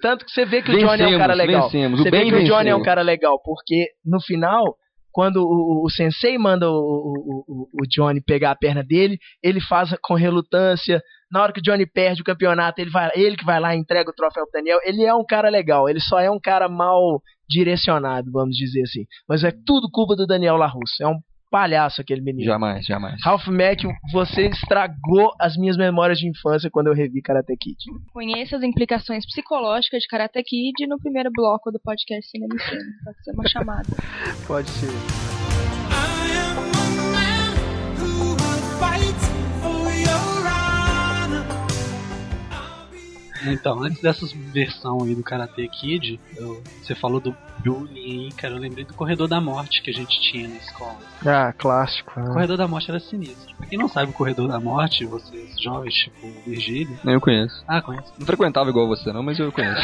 tanto 0.02 0.24
que 0.26 0.30
você 0.30 0.44
vê 0.44 0.60
que 0.60 0.70
o 0.70 0.74
Johnny 0.78 0.84
é 0.84 0.92
um 0.92 0.96
Vencemos, 0.98 1.18
cara 1.18 1.34
legal. 1.34 1.62
vencemos. 1.62 2.00
Você 2.00 2.10
vê 2.10 2.24
que 2.24 2.34
o 2.34 2.44
Johnny 2.44 2.68
é 2.68 2.76
um 2.76 2.82
cara 2.82 3.00
legal, 3.00 3.40
porque 3.42 3.86
no 4.04 4.20
final, 4.20 4.74
quando 5.18 5.38
o, 5.38 5.84
o- 5.84 5.90
sensei 5.90 6.38
manda 6.38 6.70
o- 6.70 7.68
o 7.74 7.86
Johnny 7.88 8.20
pegar 8.20 8.52
a 8.52 8.56
perna 8.56 8.84
dele, 8.84 9.18
ele 9.42 9.60
faz 9.60 9.92
com 10.00 10.14
relutância. 10.14 11.02
Na 11.28 11.42
hora 11.42 11.52
que 11.52 11.58
o 11.58 11.62
Johnny 11.62 11.84
perde 11.84 12.22
o 12.22 12.24
campeonato, 12.24 12.80
ele, 12.80 12.88
vai, 12.88 13.10
ele 13.16 13.36
que 13.36 13.44
vai 13.44 13.58
lá 13.58 13.74
e 13.74 13.78
entrega 13.80 14.08
o 14.10 14.14
troféu 14.14 14.44
pro 14.44 14.52
Daniel. 14.52 14.78
Ele 14.84 15.02
é 15.04 15.12
um 15.12 15.24
cara 15.26 15.48
legal, 15.48 15.88
ele 15.88 15.98
só 15.98 16.20
é 16.20 16.30
um 16.30 16.38
cara 16.38 16.68
mal 16.68 17.20
direcionado, 17.48 18.30
vamos 18.30 18.56
dizer 18.56 18.82
assim. 18.82 19.06
Mas 19.28 19.42
é 19.42 19.50
tudo 19.66 19.90
culpa 19.90 20.14
do 20.14 20.24
Daniel 20.24 20.56
LaRusso. 20.56 21.02
É 21.02 21.08
um 21.08 21.18
palhaço 21.50 22.00
aquele 22.00 22.20
menino. 22.20 22.44
Jamais, 22.44 22.84
jamais. 22.86 23.22
Ralph 23.22 23.46
Mack, 23.48 23.82
você 24.12 24.48
estragou 24.48 25.32
as 25.40 25.56
minhas 25.56 25.76
memórias 25.76 26.18
de 26.18 26.28
infância 26.28 26.70
quando 26.70 26.88
eu 26.88 26.94
revi 26.94 27.22
Karate 27.22 27.56
Kid. 27.56 27.76
Conheça 28.12 28.56
as 28.56 28.62
implicações 28.62 29.26
psicológicas 29.26 30.02
de 30.02 30.08
Karate 30.08 30.42
Kid 30.42 30.86
no 30.86 30.98
primeiro 30.98 31.30
bloco 31.32 31.70
do 31.70 31.80
podcast 31.80 32.30
Cinema 32.30 32.54
e 32.54 32.62
Cena. 32.62 32.82
Pode 33.04 33.24
ser 33.24 33.32
uma 33.32 33.48
chamada. 33.48 33.88
Pode 34.46 34.68
ser. 34.70 34.88
Então, 43.42 43.82
antes 43.82 44.00
dessa 44.00 44.26
versão 44.52 44.98
aí 45.04 45.14
do 45.14 45.22
Karate 45.22 45.68
Kid, 45.68 46.18
eu- 46.36 46.62
você 46.82 46.94
falou 46.94 47.20
do 47.20 47.34
bullying 47.64 48.24
aí, 48.26 48.32
cara, 48.32 48.54
eu 48.54 48.58
lembrei 48.58 48.84
do 48.84 48.94
Corredor 48.94 49.28
da 49.28 49.40
Morte 49.40 49.82
que 49.82 49.90
a 49.90 49.94
gente 49.94 50.20
tinha 50.30 50.48
na 50.48 50.56
escola. 50.56 50.98
Ah, 51.26 51.52
clássico. 51.52 52.18
O 52.18 52.22
né? 52.22 52.32
Corredor 52.32 52.56
da 52.56 52.68
Morte 52.68 52.90
era 52.90 53.00
sinistro. 53.00 53.56
Pra 53.56 53.66
quem 53.66 53.78
não 53.78 53.88
sabe 53.88 54.10
o 54.10 54.14
Corredor 54.14 54.48
da 54.48 54.60
Morte, 54.60 55.04
vocês 55.04 55.60
jovens, 55.60 55.94
tipo 55.94 56.42
Virgílio. 56.46 56.98
Nem 57.04 57.14
eu 57.14 57.20
conheço. 57.20 57.62
Ah, 57.68 57.80
conhece. 57.82 58.12
Não 58.18 58.26
frequentava 58.26 58.70
igual 58.70 58.86
você, 58.88 59.12
não, 59.12 59.22
mas 59.22 59.38
eu 59.38 59.52
conheço. 59.52 59.80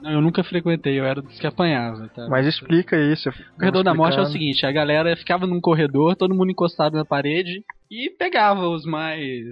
Não, 0.00 0.10
eu 0.12 0.20
nunca 0.20 0.42
frequentei, 0.44 0.98
eu 0.98 1.04
era 1.04 1.20
dos 1.22 1.38
que 1.38 1.46
apanhava, 1.46 2.08
tá? 2.14 2.26
Mas 2.28 2.46
explica 2.46 2.96
isso. 2.96 3.28
O 3.28 3.58
corredor 3.58 3.82
da 3.84 3.94
morte 3.94 4.18
é 4.18 4.22
o 4.22 4.26
seguinte, 4.26 4.64
a 4.66 4.72
galera 4.72 5.16
ficava 5.16 5.46
num 5.46 5.60
corredor, 5.60 6.16
todo 6.16 6.34
mundo 6.34 6.50
encostado 6.50 6.94
na 6.94 7.04
parede 7.04 7.62
e 7.90 8.10
pegava 8.18 8.68
os 8.68 8.84
mais 8.84 9.46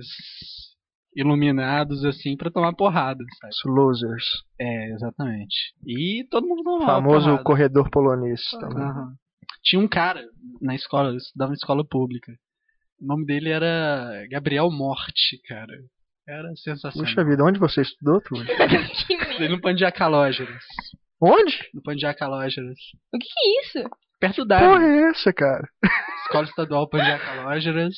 iluminados 1.16 2.04
assim 2.04 2.36
pra 2.36 2.50
tomar 2.50 2.72
porrada, 2.74 3.22
sabe? 3.40 3.52
Os 3.52 3.74
losers. 3.74 4.24
É, 4.60 4.90
exatamente. 4.92 5.74
E 5.86 6.26
todo 6.30 6.46
mundo 6.46 6.62
tomava 6.62 6.86
Famoso 6.86 7.24
porrada. 7.26 7.44
corredor 7.44 7.90
polonês 7.90 8.40
também. 8.60 8.82
Aham. 8.82 9.12
Tinha 9.62 9.80
um 9.80 9.88
cara 9.88 10.22
na 10.60 10.74
escola, 10.74 11.10
eu 11.10 11.16
estudava 11.16 11.52
em 11.52 11.54
escola 11.54 11.84
pública. 11.86 12.32
O 13.00 13.06
nome 13.06 13.24
dele 13.26 13.50
era 13.50 14.24
Gabriel 14.30 14.70
Morte, 14.70 15.40
cara. 15.48 15.72
Era 16.28 16.48
sensacional. 16.56 17.06
Puxa 17.08 17.24
vida, 17.24 17.44
onde 17.44 17.58
você 17.58 17.82
estudou, 17.82 18.20
Túlio? 18.20 18.46
No 19.50 19.60
Pandiacalógeras. 19.60 20.62
Onde? 21.20 21.58
No 21.74 21.82
Pandiacalógeras. 21.82 22.78
O 23.12 23.18
que 23.18 23.26
que 23.26 23.32
é 23.48 23.60
isso? 23.80 23.90
Perto 24.20 24.44
da 24.44 24.58
Porra 24.60 24.84
é 24.86 25.10
essa, 25.10 25.32
cara? 25.32 25.68
Escola 26.22 26.44
Estadual 26.44 26.88
Pandiacalógeras. 26.88 27.94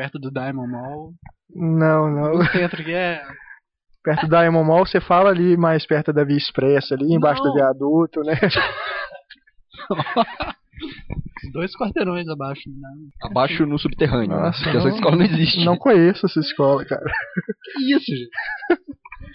Perto 0.00 0.18
do 0.18 0.30
Diamond 0.30 0.72
Mall. 0.72 1.12
Não, 1.54 2.10
não. 2.10 2.38
No 2.38 2.44
centro 2.46 2.82
que 2.82 2.94
é. 2.94 3.20
Perto 4.02 4.26
da 4.28 4.40
Diamond 4.40 4.66
Mall, 4.66 4.86
você 4.86 4.98
fala 4.98 5.28
ali 5.28 5.58
mais 5.58 5.84
perto 5.86 6.10
da 6.10 6.24
Via 6.24 6.38
Expressa, 6.38 6.94
ali 6.94 7.12
embaixo 7.12 7.42
Não. 7.42 7.50
do 7.50 7.54
viaduto, 7.58 8.20
né? 8.22 8.32
Dois 11.52 11.76
quarteirões 11.76 12.26
abaixo. 12.28 12.62
Né? 12.68 12.88
Abaixo 13.22 13.66
no 13.66 13.78
subterrâneo. 13.78 14.30
né? 14.34 14.42
Nossa, 14.44 14.70
essa 14.70 14.78
não- 14.78 14.88
escola 14.88 15.16
não 15.16 15.24
existe. 15.24 15.64
Não 15.66 15.76
conheço 15.76 16.24
essa 16.24 16.40
escola, 16.40 16.82
cara. 16.86 17.04
Que 17.76 17.92
isso, 17.94 18.06
gente? 18.06 18.30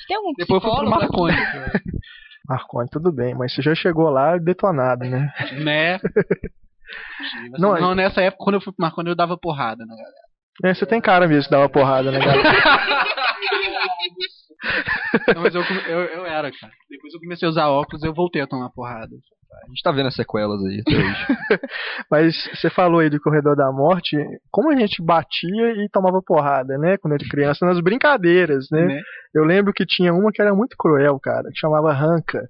Tem 0.08 0.18
algum 0.18 0.34
Depois 0.36 0.64
eu 0.64 0.70
fui 0.70 0.80
pro? 0.80 0.90
Marconi. 0.90 1.36
cara. 1.38 1.82
Marconi, 2.50 2.90
tudo 2.92 3.12
bem, 3.12 3.36
mas 3.36 3.54
você 3.54 3.62
já 3.62 3.76
chegou 3.76 4.10
lá 4.10 4.36
detonado, 4.38 5.06
né? 5.06 5.32
né? 5.64 6.00
Não, 7.60 7.74
Não, 7.74 7.82
não, 7.82 7.96
nessa 7.96 8.22
época, 8.22 8.44
quando 8.44 8.56
eu 8.56 8.62
fui 8.62 8.74
pro 8.74 8.82
Marconi, 8.84 9.10
eu 9.10 9.16
dava 9.16 9.38
porrada 9.38 9.86
na 9.86 9.96
galera. 9.96 10.25
É, 10.64 10.74
você 10.74 10.86
tem 10.86 11.02
cara 11.02 11.28
mesmo 11.28 11.46
que 11.46 11.52
dava 11.52 11.70
porrada, 11.70 12.12
né, 12.12 12.20
cara? 12.20 12.42
Não, 15.36 15.44
mas 15.44 15.54
eu, 15.54 15.62
eu, 15.62 16.00
eu 16.00 16.26
era, 16.26 16.52
cara. 16.52 16.74
Depois 16.90 17.14
eu 17.14 17.20
comecei 17.20 17.48
a 17.48 17.50
usar 17.50 17.68
óculos 17.68 18.04
eu 18.04 18.14
voltei 18.14 18.42
a 18.42 18.48
tomar 18.48 18.70
porrada. 18.70 19.16
A 19.64 19.68
gente 19.68 19.82
tá 19.82 19.92
vendo 19.92 20.08
as 20.08 20.16
sequelas 20.16 20.64
aí 20.66 20.82
até 20.82 20.96
hoje. 20.96 21.28
Mas 22.12 22.50
você 22.54 22.70
falou 22.70 23.00
aí 23.00 23.10
do 23.10 23.22
Corredor 23.22 23.56
da 23.56 23.72
Morte, 23.72 24.18
como 24.52 24.72
a 24.72 24.76
gente 24.76 25.04
batia 25.04 25.84
e 25.84 25.90
tomava 25.90 26.22
porrada, 26.22 26.78
né? 26.78 26.98
Quando 26.98 27.14
era 27.14 27.30
criança, 27.30 27.66
nas 27.66 27.80
brincadeiras, 27.80 28.68
né? 28.72 28.86
Né? 28.86 29.02
Eu 29.34 29.44
lembro 29.44 29.74
que 29.74 29.86
tinha 29.86 30.14
uma 30.14 30.32
que 30.32 30.42
era 30.42 30.54
muito 30.54 30.76
cruel, 30.78 31.20
cara, 31.22 31.50
que 31.52 31.60
chamava 31.60 31.94
Ranca. 31.94 32.48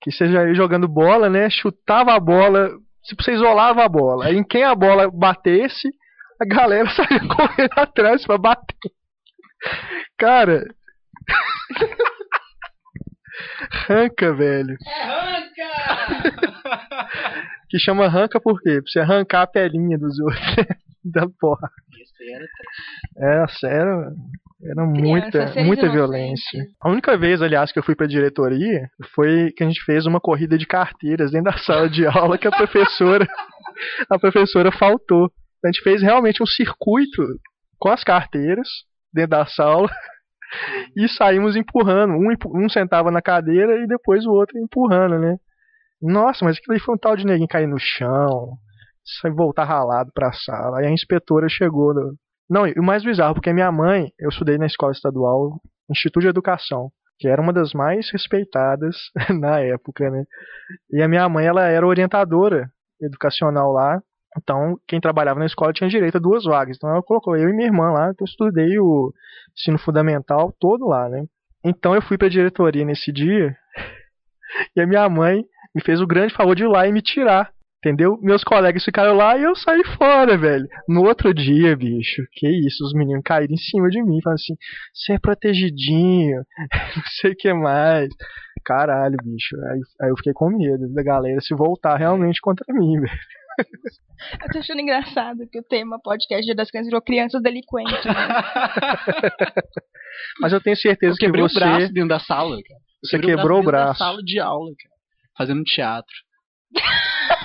Que 0.00 0.12
você 0.12 0.28
já 0.28 0.46
ia 0.46 0.54
jogando 0.54 0.86
bola, 0.86 1.28
né? 1.28 1.50
Chutava 1.50 2.14
a 2.14 2.20
bola, 2.20 2.70
tipo, 3.04 3.22
você 3.22 3.32
isolava 3.32 3.84
a 3.84 3.88
bola. 3.88 4.26
Aí 4.26 4.36
em 4.36 4.44
quem 4.44 4.62
a 4.62 4.74
bola 4.74 5.10
batesse, 5.10 5.88
a 6.40 6.44
galera 6.44 6.88
saía 6.94 7.20
correndo 7.28 7.72
atrás 7.76 8.24
pra 8.26 8.38
bater. 8.38 8.76
Cara. 10.18 10.64
Ranca, 13.88 14.32
velho. 14.34 14.76
Que 17.68 17.78
chama 17.78 18.06
arranca 18.06 18.40
por 18.40 18.60
quê? 18.60 18.80
Pra 18.80 18.90
você 18.90 19.00
arrancar 19.00 19.42
a 19.42 19.46
pelinha 19.46 19.98
dos 19.98 20.18
outros. 20.20 20.40
da 21.04 21.26
porra. 21.40 21.70
Era 23.16 23.48
sério, 23.48 24.12
era 24.62 24.84
muita, 24.84 25.54
muita 25.62 25.88
violência. 25.90 26.66
A 26.80 26.90
única 26.90 27.16
vez, 27.16 27.40
aliás, 27.40 27.70
que 27.70 27.78
eu 27.78 27.82
fui 27.82 27.94
pra 27.94 28.06
diretoria 28.06 28.88
foi 29.14 29.52
que 29.56 29.62
a 29.62 29.66
gente 29.66 29.82
fez 29.84 30.04
uma 30.06 30.20
corrida 30.20 30.58
de 30.58 30.66
carteiras 30.66 31.30
dentro 31.30 31.52
da 31.52 31.58
sala 31.58 31.88
de 31.88 32.06
aula 32.06 32.36
que 32.38 32.48
a 32.48 32.50
professora 32.50 33.26
a 34.10 34.18
professora 34.18 34.72
faltou. 34.72 35.30
A 35.64 35.68
gente 35.68 35.82
fez 35.82 36.02
realmente 36.02 36.42
um 36.42 36.46
circuito 36.46 37.22
com 37.78 37.88
as 37.88 38.04
carteiras 38.04 38.68
dentro 39.12 39.30
da 39.30 39.46
sala 39.46 39.88
e 40.96 41.08
saímos 41.08 41.56
empurrando. 41.56 42.14
Um, 42.14 42.64
um 42.64 42.68
sentava 42.68 43.10
na 43.10 43.22
cadeira 43.22 43.82
e 43.82 43.86
depois 43.86 44.24
o 44.26 44.30
outro 44.30 44.58
empurrando, 44.58 45.18
né? 45.18 45.36
Nossa, 46.00 46.44
mas 46.44 46.56
aquilo 46.56 46.74
aí 46.74 46.80
foi 46.80 46.94
um 46.94 46.98
tal 46.98 47.16
de 47.16 47.26
neguinho 47.26 47.48
cair 47.48 47.66
no 47.66 47.78
chão, 47.78 48.56
voltar 49.34 49.64
ralado 49.64 50.10
pra 50.14 50.32
sala. 50.32 50.78
Aí 50.78 50.86
a 50.86 50.90
inspetora 50.90 51.48
chegou. 51.48 51.92
No... 51.92 52.14
Não, 52.48 52.66
e 52.66 52.74
o 52.78 52.82
mais 52.82 53.02
bizarro, 53.02 53.34
porque 53.34 53.52
minha 53.52 53.70
mãe, 53.72 54.12
eu 54.18 54.28
estudei 54.28 54.58
na 54.58 54.66
escola 54.66 54.92
estadual, 54.92 55.60
Instituto 55.90 56.22
de 56.22 56.28
Educação, 56.28 56.90
que 57.18 57.26
era 57.26 57.42
uma 57.42 57.52
das 57.52 57.72
mais 57.72 58.10
respeitadas 58.12 58.96
na 59.40 59.60
época, 59.60 60.08
né? 60.10 60.24
E 60.92 61.02
a 61.02 61.08
minha 61.08 61.28
mãe, 61.28 61.46
ela 61.46 61.66
era 61.66 61.86
orientadora 61.86 62.70
educacional 63.02 63.72
lá. 63.72 64.00
Então, 64.38 64.78
quem 64.86 65.00
trabalhava 65.00 65.40
na 65.40 65.46
escola 65.46 65.72
tinha 65.72 65.90
direito 65.90 66.16
a 66.16 66.20
duas 66.20 66.44
vagas. 66.44 66.76
Então, 66.76 66.90
ela 66.90 67.02
colocou 67.02 67.36
eu 67.36 67.48
e 67.48 67.52
minha 67.52 67.66
irmã 67.66 67.90
lá. 67.90 68.10
Então, 68.10 68.24
eu 68.24 68.30
estudei 68.30 68.78
o 68.78 69.12
ensino 69.56 69.78
fundamental 69.78 70.54
todo 70.58 70.86
lá, 70.86 71.08
né? 71.08 71.24
Então, 71.64 71.94
eu 71.94 72.02
fui 72.02 72.16
pra 72.16 72.28
diretoria 72.28 72.84
nesse 72.84 73.12
dia. 73.12 73.54
E 74.74 74.80
a 74.80 74.86
minha 74.86 75.06
mãe 75.10 75.44
me 75.74 75.82
fez 75.82 76.00
o 76.00 76.06
grande 76.06 76.32
favor 76.32 76.56
de 76.56 76.62
ir 76.62 76.68
lá 76.68 76.88
e 76.88 76.90
me 76.90 77.02
tirar. 77.02 77.52
Entendeu? 77.78 78.18
Meus 78.20 78.42
colegas 78.42 78.82
ficaram 78.84 79.14
lá 79.14 79.36
e 79.38 79.42
eu 79.44 79.54
saí 79.54 79.84
fora, 79.96 80.36
velho. 80.36 80.66
No 80.88 81.04
outro 81.04 81.32
dia, 81.32 81.76
bicho, 81.76 82.22
que 82.32 82.48
isso, 82.48 82.82
os 82.84 82.92
meninos 82.92 83.22
caíram 83.24 83.54
em 83.54 83.56
cima 83.56 83.88
de 83.88 84.02
mim, 84.02 84.20
falando 84.20 84.34
assim: 84.34 84.56
você 84.92 85.12
é 85.12 85.18
protegidinho, 85.18 86.42
não 86.96 87.04
sei 87.20 87.32
o 87.32 87.36
que 87.36 87.52
mais. 87.52 88.08
Caralho, 88.64 89.16
bicho. 89.22 89.56
Aí, 89.70 89.80
aí 90.02 90.10
eu 90.10 90.16
fiquei 90.16 90.32
com 90.32 90.50
medo 90.50 90.92
da 90.92 91.02
galera 91.04 91.40
se 91.40 91.54
voltar 91.54 91.96
realmente 91.96 92.40
contra 92.40 92.66
mim, 92.74 92.98
velho. 93.00 93.18
Eu 94.42 94.50
tô 94.52 94.58
achando 94.58 94.80
engraçado 94.80 95.38
que 95.50 95.58
o 95.58 95.62
tema 95.62 95.98
podcast 96.02 96.44
Dia 96.44 96.54
das 96.54 96.70
Crianças 96.70 96.88
virou 96.88 97.02
crianças 97.02 97.42
delinquentes. 97.42 98.04
né? 98.04 98.12
Mas 100.40 100.52
eu 100.52 100.60
tenho 100.60 100.76
certeza 100.76 101.14
Eu 101.14 101.18
que 101.18 101.38
você. 101.38 101.56
o 101.56 101.60
braço 101.60 101.92
dentro 101.92 102.08
da 102.08 102.18
sala, 102.18 102.56
cara. 102.56 102.80
Eu 102.80 103.08
Você 103.08 103.18
quebrou 103.18 103.58
o 103.58 103.60
dentro 103.60 103.72
da 103.72 103.84
braço. 103.84 103.98
sala 103.98 104.22
de 104.22 104.40
aula, 104.40 104.70
cara. 104.82 104.94
Fazendo 105.36 105.62
teatro. 105.62 106.12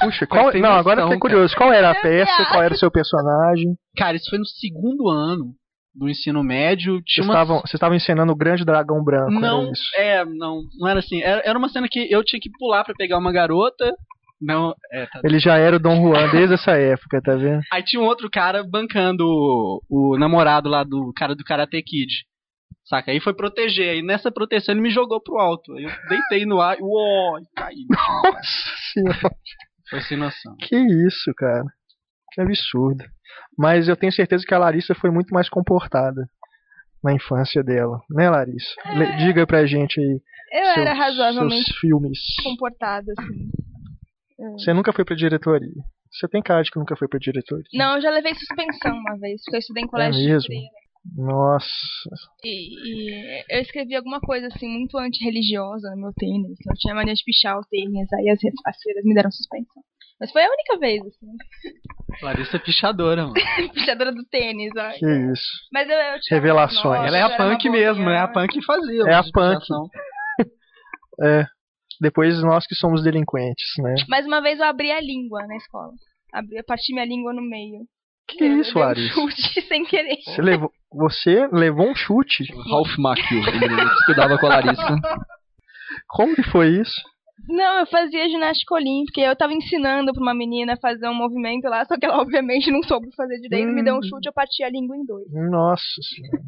Puxa, 0.02 0.26
qual... 0.28 0.54
não, 0.54 0.72
agora 0.72 1.02
eu 1.02 1.06
fiquei 1.06 1.20
curioso. 1.20 1.56
Qual 1.56 1.72
era 1.72 1.92
a 1.92 1.96
peça? 1.96 2.36
Deus. 2.38 2.50
Qual 2.50 2.64
era 2.64 2.74
o 2.74 2.78
seu 2.78 2.92
personagem? 2.92 3.76
Cara, 3.98 4.18
isso 4.18 4.30
foi 4.30 4.40
no 4.40 4.46
segundo 4.46 5.08
ano 5.10 5.54
do 5.94 6.10
ensino 6.10 6.44
médio. 6.44 7.00
Vocês 7.08 7.26
uma... 7.26 7.34
estavam, 7.34 7.58
vocês 7.60 7.74
estavam 7.76 7.96
encenando 7.96 8.32
o 8.32 8.36
Grande 8.36 8.66
Dragão 8.66 9.04
Branco, 9.04 9.32
Não, 9.32 9.62
era 9.64 9.72
isso? 9.72 9.84
é, 9.96 10.26
não, 10.26 10.62
não 10.80 10.88
era 10.88 11.00
assim. 11.00 11.22
Era, 11.22 11.42
era 11.46 11.58
uma 11.58 11.70
cena 11.70 11.88
que 11.88 12.12
eu 12.12 12.24
tinha 12.24 12.40
que 12.40 12.50
pular 12.58 12.84
pra 12.84 12.96
pegar 12.96 13.18
uma 13.20 13.32
garota. 13.32 13.92
Não, 14.46 14.74
é, 14.92 15.06
tá. 15.06 15.22
Ele 15.24 15.40
já 15.40 15.58
era 15.58 15.76
o 15.76 15.80
Dom 15.80 15.96
Juan 15.96 16.30
desde 16.32 16.56
essa 16.56 16.72
época, 16.72 17.22
tá 17.22 17.36
vendo? 17.36 17.62
Aí 17.72 17.84
tinha 17.84 18.02
um 18.02 18.06
outro 18.06 18.30
cara 18.30 18.64
bancando 18.64 19.24
o, 19.26 19.82
o 19.90 20.18
namorado 20.18 20.68
lá 20.70 20.84
do 20.84 21.12
cara 21.16 21.34
do 21.36 21.44
Karate 21.44 21.82
Kid. 21.82 22.12
Saca? 22.86 23.12
Aí 23.12 23.20
foi 23.22 23.34
proteger. 23.34 23.90
Aí 23.92 24.02
nessa 24.02 24.30
proteção 24.32 24.74
ele 24.74 24.82
me 24.82 24.92
jogou 24.92 25.22
pro 25.22 25.38
alto. 25.40 25.74
Aí 25.74 25.86
eu 25.86 25.92
deitei 26.10 26.46
no 26.46 26.60
ar 26.60 26.78
e 26.78 26.82
uó, 26.82 27.40
e 27.40 27.46
caí. 27.56 27.86
Nossa 27.90 28.70
senhora, 28.94 29.36
Foi 29.90 30.02
sem 30.02 30.18
noção. 30.18 30.56
que 30.60 30.76
isso, 31.08 31.32
cara. 31.38 31.64
Que 32.34 32.42
absurdo. 32.42 33.04
Mas 33.58 33.88
eu 33.88 33.96
tenho 33.96 34.12
certeza 34.12 34.44
que 34.46 34.54
a 34.54 34.58
Larissa 34.58 34.94
foi 34.96 35.12
muito 35.12 35.34
mais 35.34 35.48
comportada 35.48 36.28
na 37.04 37.14
infância 37.14 37.64
dela, 37.64 38.00
né, 38.10 38.30
Larissa? 38.30 38.74
Le- 38.96 39.16
Diga 39.18 39.46
pra 39.46 39.66
gente 39.66 40.00
aí 40.00 40.20
Eu 40.52 40.66
seus, 40.74 40.78
era 40.78 40.94
razoavelmente 40.94 41.64
seus 41.66 41.78
filmes. 41.80 42.20
comportada, 42.44 43.14
assim. 43.18 43.50
Você 44.52 44.74
nunca 44.74 44.94
foi 44.94 45.06
pra 45.06 45.16
diretoria. 45.16 45.84
Você 46.12 46.28
tem 46.28 46.42
cara 46.42 46.62
de 46.62 46.72
que 46.72 46.80
nunca 46.80 46.96
foi 46.96 47.08
pra 47.08 47.20
diretoria. 47.20 47.66
Não, 47.74 47.96
eu 47.96 48.02
já 48.02 48.12
levei 48.12 48.34
suspensão 48.36 48.96
uma 48.96 49.18
vez, 49.18 49.42
porque 49.44 49.56
eu 49.56 49.60
estudei 49.60 49.84
em 49.84 49.88
colégio 49.88 50.22
de 50.22 50.30
É 50.30 50.34
mesmo? 50.34 50.56
Nossa. 51.18 51.68
E, 52.44 53.40
e 53.40 53.44
eu 53.50 53.60
escrevi 53.62 53.96
alguma 53.96 54.22
coisa 54.22 54.48
assim 54.48 54.68
muito 54.68 54.98
antirreligiosa 54.98 55.90
no 55.92 56.02
meu 56.04 56.14
tênis. 56.14 56.58
Eu 56.66 56.76
tinha 56.78 56.96
mania 56.96 57.14
de 57.14 57.24
pichar 57.26 57.58
o 57.58 57.66
tênis, 57.70 58.08
aí 58.14 58.30
as, 58.30 58.40
as 58.66 58.82
freiras 58.82 59.04
me 59.04 59.14
deram 59.14 59.30
suspensão. 59.32 59.84
Mas 60.20 60.32
foi 60.32 60.44
a 60.44 60.50
única 60.50 60.78
vez, 60.78 61.02
assim. 61.02 61.28
Larissa 62.22 62.56
é 62.56 62.60
pichadora, 62.60 63.24
mano. 63.24 63.34
Pichadora 63.74 64.14
do 64.14 64.24
tênis, 64.26 64.72
ó. 64.78 64.92
Que 64.92 65.32
isso. 65.34 65.48
Mas 65.74 65.90
eu, 65.90 65.98
eu 65.98 66.20
Revelações. 66.30 66.84
nossa, 66.84 67.08
Ela 67.08 67.18
é 67.18 67.22
a 67.24 67.36
punk 67.36 67.70
mesmo, 67.70 68.10
é 68.10 68.20
a 68.20 68.28
punk 68.28 68.54
que 68.54 68.66
fazia. 68.66 69.04
É 69.04 69.14
a 69.14 69.24
punk. 69.24 69.66
É. 71.22 71.46
Depois 72.02 72.42
nós 72.44 72.66
que 72.68 72.76
somos 72.76 73.04
delinquentes, 73.04 73.68
né? 73.80 73.96
Mas 74.10 74.26
uma 74.26 74.42
vez 74.42 74.60
eu 74.60 74.66
abri 74.66 74.92
a 74.92 75.00
língua 75.02 75.46
na 75.48 75.56
escola. 75.56 75.92
Abri, 76.34 76.58
eu 76.58 76.64
parti 76.66 76.94
minha 76.94 77.06
língua 77.06 77.34
no 77.34 77.42
meio. 77.42 77.82
Que 78.28 78.44
Eu 78.44 78.62
isso, 78.62 78.74
dei 78.74 78.82
um 78.84 78.86
Larissa? 78.86 79.14
chute 79.14 79.62
sem 79.68 79.84
querer. 79.86 80.18
Você 80.26 80.42
levou, 80.42 80.72
você 80.92 81.48
levou 81.52 81.90
um 81.90 81.96
chute? 81.96 82.46
Ralph 82.70 82.98
Macchio, 82.98 83.38
ele 83.38 83.84
estudava 84.00 84.38
com 84.38 84.46
a 84.48 84.50
Larissa. 84.50 84.96
Como 86.08 86.36
que 86.36 86.44
foi 86.44 86.70
isso? 86.82 86.96
Não, 87.48 87.80
eu 87.80 87.86
fazia 87.88 88.30
ginástica 88.30 88.76
olímpica 88.76 89.20
e 89.20 89.26
eu 89.26 89.36
tava 89.36 89.54
ensinando 89.54 90.14
pra 90.14 90.22
uma 90.22 90.34
menina 90.34 90.74
a 90.74 90.78
fazer 90.78 91.08
um 91.10 91.14
movimento 91.14 91.66
lá, 91.66 91.84
só 91.86 91.98
que 92.00 92.06
ela 92.06 92.18
obviamente 92.22 92.72
não 92.72 92.82
soube 92.84 93.14
fazer 93.16 93.38
direito, 93.40 93.68
me 93.74 93.84
deu 93.84 93.96
um 93.96 93.98
Hum. 93.98 94.04
chute, 94.04 94.28
eu 94.28 94.34
parti 94.34 94.64
a 94.64 94.70
língua 94.70 94.96
em 94.96 95.06
dois. 95.06 95.26
Nossa 95.32 95.84
senhora. 96.02 96.44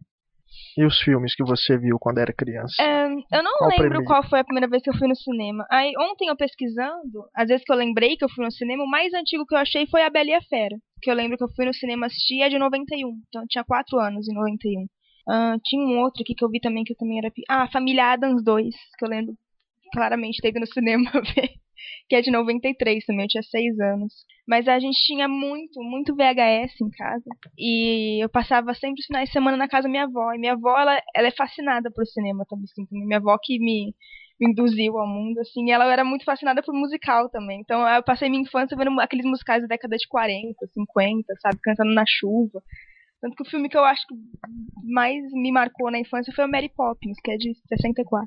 E 0.78 0.86
os 0.86 1.00
filmes 1.00 1.36
que 1.36 1.44
você 1.44 1.78
viu 1.78 1.98
quando 2.00 2.20
era 2.20 2.34
criança? 2.34 2.76
É, 2.80 3.06
eu 3.38 3.44
não 3.44 3.52
Qual 3.58 3.70
lembro 3.70 3.90
primeiro? 3.90 4.04
qual 4.04 4.24
foi 4.30 4.40
a 4.40 4.44
primeira 4.44 4.68
vez 4.68 4.84
que 4.84 4.90
eu 4.90 4.98
fui 4.98 5.08
no 5.08 5.16
cinema. 5.16 5.66
Aí 5.72 5.94
ontem 5.98 6.28
eu 6.30 6.36
pesquisando, 6.36 7.26
às 7.34 7.48
vezes 7.48 7.64
que 7.66 7.72
eu 7.72 7.78
lembrei 7.78 8.18
que 8.18 8.26
eu 8.26 8.30
fui 8.30 8.44
no 8.44 8.52
cinema, 8.52 8.84
o 8.84 8.90
mais 8.90 9.14
antigo 9.14 9.46
que 9.46 9.56
eu 9.56 9.60
achei 9.60 9.88
foi 9.88 10.02
a 10.04 10.10
Bela 10.10 10.30
e 10.30 10.34
a 10.34 10.42
Fera. 10.42 10.76
Que 11.02 11.10
eu 11.10 11.16
lembro 11.16 11.38
que 11.38 11.44
eu 11.44 11.54
fui 11.56 11.66
no 11.66 11.74
cinema 11.74 12.08
assistir 12.08 12.42
é 12.42 12.50
de 12.50 12.58
91. 12.60 13.10
Então 13.28 13.42
eu 13.44 13.48
tinha 13.48 13.64
4 13.64 13.98
anos 14.00 14.28
em 14.28 14.34
91. 14.36 14.86
Ah, 15.30 15.56
tinha 15.64 15.82
um 15.82 16.00
outro 16.00 16.22
aqui 16.22 16.36
que 16.36 16.44
eu 16.44 16.50
vi 16.50 16.60
também 16.60 16.84
que 16.84 16.94
eu 16.94 16.98
também 16.98 17.18
era. 17.20 17.32
pi- 17.32 17.44
Ah, 17.50 17.68
Família 17.72 18.12
Adams 18.12 18.44
2, 18.44 18.76
que 18.98 19.06
eu 19.06 19.10
lembro 19.10 19.34
claramente 19.94 20.42
ter 20.42 20.50
ido 20.50 20.60
no 20.60 20.68
cinema 20.68 21.10
ver. 21.36 21.50
Que 22.10 22.16
é 22.16 22.22
de 22.22 22.32
93 22.32 23.06
também, 23.06 23.26
eu 23.26 23.30
tinha 23.30 23.44
6 23.44 23.80
anos. 23.80 24.14
Mas 24.48 24.68
a 24.68 24.80
gente 24.80 24.98
tinha 25.06 25.28
muito, 25.28 25.82
muito 25.82 26.16
VHS 26.16 26.80
em 26.82 26.90
casa. 26.92 27.26
E 27.58 28.24
eu 28.24 28.30
passava 28.30 28.74
sempre 28.74 29.00
os 29.00 29.06
finais 29.06 29.30
de 29.30 29.34
semana 29.34 29.58
na 29.58 29.68
casa 29.68 29.84
da 29.84 29.90
minha 29.90 30.04
avó. 30.04 30.34
E 30.34 30.38
minha 30.38 30.54
avó, 30.54 30.78
ela, 30.80 31.02
ela 31.16 31.28
é 31.28 31.32
fascinada 31.32 31.90
por 31.92 32.06
cinema 32.06 32.46
também, 32.48 32.66
assim. 32.66 32.88
Minha 32.92 33.18
avó 33.18 33.38
que 33.42 33.58
me, 33.60 33.94
me 34.40 34.52
induziu 34.52 34.98
ao 34.98 35.08
mundo, 35.08 35.40
assim. 35.40 35.68
E 35.68 35.72
ela 35.72 35.92
era 35.92 36.04
muito 36.04 36.26
fascinada 36.26 36.62
por 36.62 36.74
musical 36.74 37.30
também. 37.30 37.60
Então 37.62 37.88
eu 37.88 38.04
passei 38.04 38.30
minha 38.30 38.44
infância 38.44 38.78
vendo 38.78 39.00
aqueles 39.00 39.26
musicais 39.26 39.62
da 39.62 39.68
década 39.68 39.98
de 39.98 40.08
40, 40.08 40.68
50, 40.74 41.34
sabe? 41.42 41.60
Cantando 41.64 41.94
na 41.94 42.04
chuva. 42.08 42.62
Tanto 43.22 43.36
que 43.36 43.44
o 43.44 43.50
filme 43.50 43.70
que 43.70 43.78
eu 43.78 43.84
acho 43.84 44.06
que 44.08 44.14
mais 44.84 45.20
me 45.32 45.52
marcou 45.52 45.90
na 45.90 46.00
infância 46.00 46.32
foi 46.36 46.46
o 46.46 46.52
Mary 46.52 46.70
Poppins, 46.70 47.18
que 47.24 47.32
é 47.32 47.38
de 47.38 47.56
64. 47.68 48.24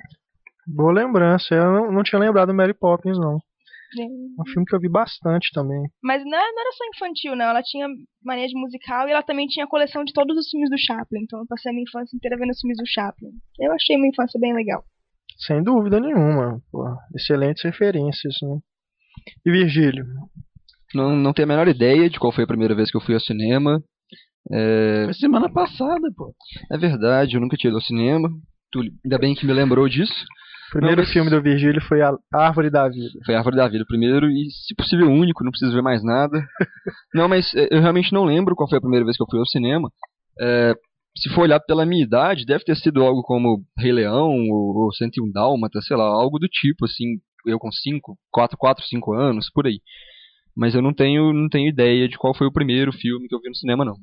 Boa 0.69 0.93
lembrança. 0.93 1.55
Eu 1.55 1.73
não, 1.73 1.93
não 1.93 2.03
tinha 2.03 2.19
lembrado 2.19 2.49
do 2.49 2.55
Mary 2.55 2.75
Poppins, 2.75 3.19
não. 3.19 3.39
É 3.99 4.43
um 4.43 4.45
filme 4.45 4.67
que 4.67 4.77
eu 4.77 4.81
vi 4.81 4.89
bastante 4.89 5.51
também. 5.55 5.83
Mas 6.03 6.23
não 6.23 6.37
era, 6.37 6.53
não 6.53 6.61
era 6.61 6.73
só 6.73 6.85
infantil, 6.95 7.35
não. 7.35 7.47
Ela 7.47 7.63
tinha 7.63 7.87
mania 8.23 8.47
de 8.47 8.55
musical 8.55 9.09
e 9.09 9.13
ela 9.13 9.23
também 9.23 9.47
tinha 9.47 9.67
coleção 9.67 10.05
de 10.05 10.13
todos 10.13 10.37
os 10.37 10.51
filmes 10.51 10.69
do 10.69 10.77
Chaplin. 10.79 11.23
Então 11.23 11.39
eu 11.41 11.47
passei 11.47 11.71
a 11.71 11.73
minha 11.73 11.85
infância 11.85 12.15
inteira 12.15 12.37
vendo 12.37 12.51
os 12.51 12.61
filmes 12.61 12.77
do 12.77 12.87
Chaplin. 12.87 13.31
Eu 13.59 13.73
achei 13.73 13.97
minha 13.97 14.11
infância 14.11 14.39
bem 14.39 14.55
legal. 14.55 14.85
Sem 15.39 15.63
dúvida 15.63 16.01
nenhuma. 16.01 16.61
Pô, 16.71 16.85
excelentes 17.17 17.63
referências, 17.63 18.35
né? 18.43 18.59
E 19.47 19.51
Virgílio? 19.51 20.05
Não, 20.95 21.17
não 21.17 21.33
tenho 21.33 21.47
a 21.47 21.53
menor 21.53 21.69
ideia 21.69 22.11
de 22.11 22.19
qual 22.19 22.33
foi 22.33 22.45
a 22.45 22.49
primeira 22.49 22.75
vez 22.75 22.91
que 22.91 22.97
eu 22.97 23.01
fui 23.01 23.15
ao 23.15 23.21
cinema. 23.21 23.83
É, 24.51 25.05
Foi 25.05 25.15
semana 25.15 25.51
passada, 25.51 26.11
pô. 26.17 26.35
é 26.73 26.79
verdade, 26.79 27.37
eu 27.37 27.41
nunca 27.41 27.57
tinha 27.57 27.71
ido 27.71 27.77
ao 27.77 27.83
cinema. 27.83 28.29
Tu, 28.71 28.81
ainda 29.05 29.19
bem 29.19 29.35
que 29.35 29.47
me 29.47 29.53
lembrou 29.53 29.89
disso. 29.89 30.25
O 30.69 30.73
primeiro 30.73 31.03
Não, 31.03 31.09
filme 31.09 31.31
do 31.31 31.43
Virgílio 31.43 31.81
foi 31.83 32.03
A 32.03 32.13
Árvore 32.33 32.71
da 32.71 32.89
Vida. 32.89 33.19
Foi 33.25 33.35
a 33.35 33.39
Árvore 33.39 33.57
da 33.57 33.69
Vida 33.69 33.85
primeiro 33.87 34.31
e, 34.31 34.51
se 34.51 34.75
possível, 34.75 35.11
único, 35.11 35.43
não 35.43 35.51
preciso 35.51 35.73
ver 35.73 35.83
mais 35.83 36.05
nada. 36.05 36.47
não, 37.15 37.29
mas 37.29 37.53
é, 37.55 37.69
eu 37.71 37.81
realmente 37.81 38.13
não 38.13 38.25
lembro 38.25 38.55
qual 38.55 38.69
foi 38.69 38.79
a 38.79 38.81
primeira 38.81 39.05
vez 39.05 39.17
que 39.17 39.23
eu 39.23 39.27
fui 39.31 39.39
ao 39.39 39.47
cinema. 39.47 39.91
É, 40.41 40.75
se 41.17 41.31
for 41.31 41.43
olhar 41.43 41.59
pela 41.61 41.87
minha 41.87 42.05
idade, 42.05 42.45
deve 42.45 42.65
ter 42.65 42.77
sido 42.77 43.03
algo 43.03 43.23
como 43.23 43.65
Rei 43.79 43.93
Leão 43.93 44.31
ou, 44.51 44.85
ou 44.85 44.93
101 44.93 45.33
Dálmata, 45.33 45.81
sei 45.81 45.97
lá, 45.97 46.05
algo 46.05 46.39
do 46.39 46.47
tipo, 46.47 46.85
assim, 46.85 47.19
eu 47.47 47.59
com 47.59 47.73
5, 47.73 48.17
4, 48.31 48.57
4, 48.57 48.85
5 48.85 49.15
anos, 49.15 49.51
por 49.51 49.67
aí. 49.67 49.81
Mas 50.57 50.75
eu 50.75 50.83
não 50.83 50.93
tenho, 50.93 51.33
não 51.33 51.49
tenho 51.49 51.69
ideia 51.69 52.09
de 52.09 52.19
qual 52.19 52.35
foi 52.35 52.47
o 52.47 52.53
primeiro 52.53 52.93
filme 52.93 53.27
que 53.27 53.35
eu 53.35 53.41
vi 53.41 53.49
no 53.49 53.55
cinema, 53.55 53.85
não. 53.85 53.95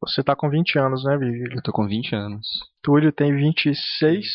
Você 0.00 0.22
tá 0.22 0.34
com 0.34 0.48
20 0.48 0.78
anos, 0.78 1.04
né, 1.04 1.16
Virgílio? 1.16 1.56
Eu 1.56 1.62
tô 1.62 1.72
com 1.72 1.86
20 1.86 2.14
anos. 2.14 2.46
Túlio 2.82 3.12
tem 3.12 3.34
26. 3.34 4.26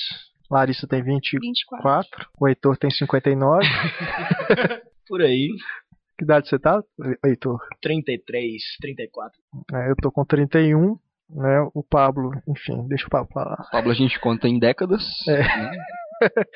Larissa 0.51 0.85
tem 0.87 1.01
24. 1.01 1.39
24. 1.39 2.29
O 2.39 2.47
Heitor 2.47 2.77
tem 2.77 2.89
59. 2.91 3.65
Por 5.07 5.21
aí. 5.21 5.49
Que 6.17 6.25
idade 6.25 6.47
você 6.47 6.59
tá, 6.59 6.83
Heitor? 7.25 7.59
33, 7.81 8.61
34. 8.81 9.39
É, 9.73 9.89
eu 9.89 9.95
tô 9.95 10.11
com 10.11 10.25
31. 10.25 10.97
Né, 11.33 11.61
o 11.73 11.81
Pablo, 11.81 12.29
enfim, 12.45 12.85
deixa 12.89 13.07
o 13.07 13.09
Pablo 13.09 13.29
falar. 13.33 13.55
Pablo 13.71 13.89
a 13.89 13.93
gente 13.95 14.19
conta 14.19 14.49
em 14.49 14.59
décadas. 14.59 15.03
É. 15.29 15.37
né? 15.39 15.71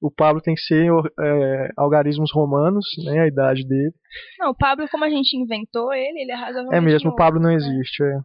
O 0.00 0.10
Pablo 0.10 0.40
tem 0.40 0.54
que 0.54 0.62
ser 0.62 0.86
é, 1.20 1.68
algarismos 1.76 2.32
romanos, 2.32 2.86
né, 3.04 3.20
a 3.20 3.26
idade 3.26 3.62
dele. 3.66 3.92
Não, 4.38 4.50
o 4.50 4.54
Pablo, 4.56 4.88
como 4.90 5.04
a 5.04 5.10
gente 5.10 5.36
inventou 5.36 5.92
ele, 5.92 6.22
ele 6.22 6.32
é 6.32 6.34
razoavelmente 6.34 6.76
É 6.76 6.80
mesmo, 6.80 7.08
o 7.08 7.10
novo, 7.10 7.16
Pablo 7.16 7.38
não 7.40 7.50
né? 7.50 7.56
existe. 7.56 8.02
é. 8.02 8.20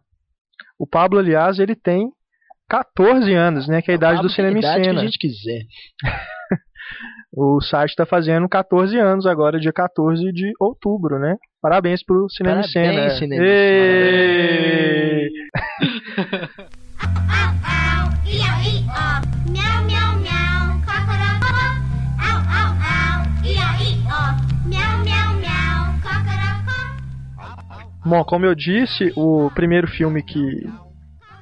O 0.78 0.86
Pablo, 0.86 1.18
aliás, 1.18 1.58
ele 1.58 1.74
tem 1.76 2.10
14 2.68 3.32
anos, 3.34 3.66
né? 3.68 3.80
Que 3.80 3.90
é 3.90 3.94
a 3.94 3.96
idade 3.96 4.22
do 4.22 4.28
cinema 4.28 4.56
em 4.56 4.60
idade 4.60 4.80
que 4.80 4.84
cena. 4.84 5.00
a 5.00 5.04
gente 5.04 5.18
quiser. 5.18 5.62
O 7.30 7.60
site 7.60 7.90
está 7.90 8.06
fazendo 8.06 8.48
14 8.48 8.98
anos 8.98 9.26
agora, 9.26 9.60
dia 9.60 9.72
14 9.72 10.32
de 10.32 10.50
outubro, 10.58 11.18
né? 11.18 11.36
Parabéns 11.60 12.02
pro 12.02 12.28
Cinema 12.30 12.60
em 12.60 12.64
Cena. 12.64 12.92
Parabéns, 12.94 13.18
Cinema. 13.18 13.44
Cocorocó. 27.36 28.08
Bom, 28.08 28.24
como 28.24 28.46
eu 28.46 28.54
disse, 28.54 29.12
o 29.14 29.50
primeiro 29.54 29.86
filme 29.86 30.22
que 30.22 30.66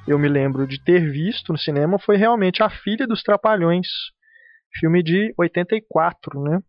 eu 0.07 0.19
me 0.19 0.29
lembro 0.29 0.67
de 0.67 0.83
ter 0.83 1.11
visto 1.11 1.53
no 1.53 1.59
cinema 1.59 1.99
foi 1.99 2.17
realmente 2.17 2.63
A 2.63 2.71
Filha 2.71 3.07
dos 3.07 3.23
Trapalhões, 3.23 3.87
filme 4.79 5.03
de 5.03 5.35
84, 5.39 6.43
né? 6.43 6.61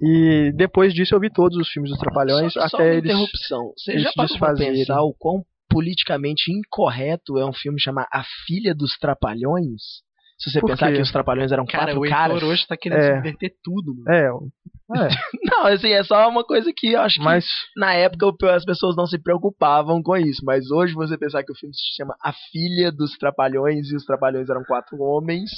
E 0.00 0.52
depois 0.54 0.94
disso 0.94 1.14
eu 1.14 1.20
vi 1.20 1.30
todos 1.30 1.56
os 1.58 1.68
filmes 1.68 1.90
dos 1.90 2.00
Trapalhões 2.00 2.52
só, 2.52 2.68
só 2.68 2.76
até 2.76 2.84
uma 2.84 2.94
eles 2.94 3.04
interrupção. 3.04 3.72
Você 3.76 3.92
eles 3.92 4.02
já 4.04 4.12
parou 4.14 4.38
pra 4.38 4.54
pensar 4.54 5.02
o 5.02 5.14
quão 5.18 5.44
politicamente 5.68 6.50
incorreto 6.50 7.38
é 7.38 7.44
um 7.44 7.52
filme 7.52 7.80
chamar 7.80 8.08
A 8.12 8.24
Filha 8.46 8.74
dos 8.74 8.96
Trapalhões? 8.98 10.02
Se 10.38 10.50
você 10.50 10.60
Por 10.60 10.68
pensar 10.70 10.88
quê? 10.90 10.94
que 10.96 11.02
os 11.02 11.10
Trapalhões 11.10 11.50
eram 11.50 11.66
Cara, 11.66 11.86
quatro 11.86 12.00
o 12.00 12.08
caras. 12.08 12.34
Heitor 12.36 12.48
hoje 12.50 12.66
tá 12.66 12.76
querendo 12.76 13.00
É. 13.00 13.14
subverter 13.16 13.52
tudo, 13.62 13.92
mano. 13.94 14.08
É, 14.08 14.26
é, 14.26 15.08
Não, 15.44 15.66
assim, 15.66 15.88
é 15.90 16.04
só 16.04 16.28
uma 16.28 16.44
coisa 16.44 16.72
que 16.74 16.92
eu 16.92 17.00
acho 17.00 17.16
que 17.16 17.24
mas 17.24 17.44
na 17.76 17.92
época 17.94 18.26
o- 18.26 18.48
as 18.48 18.64
pessoas 18.64 18.94
não 18.96 19.06
se 19.06 19.18
preocupavam 19.20 20.00
com 20.02 20.16
isso, 20.16 20.40
mas 20.44 20.70
hoje 20.70 20.94
você 20.94 21.18
pensar 21.18 21.42
que 21.42 21.50
o 21.52 21.56
filme 21.56 21.74
se 21.74 21.96
chama 21.96 22.14
A 22.22 22.32
Filha 22.52 22.92
dos 22.92 23.18
Trapalhões 23.18 23.90
e 23.90 23.96
os 23.96 24.04
Trapalhões 24.04 24.48
eram 24.48 24.62
quatro 24.64 24.96
homens, 25.00 25.50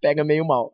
pega 0.00 0.22
meio 0.24 0.46
mal. 0.46 0.70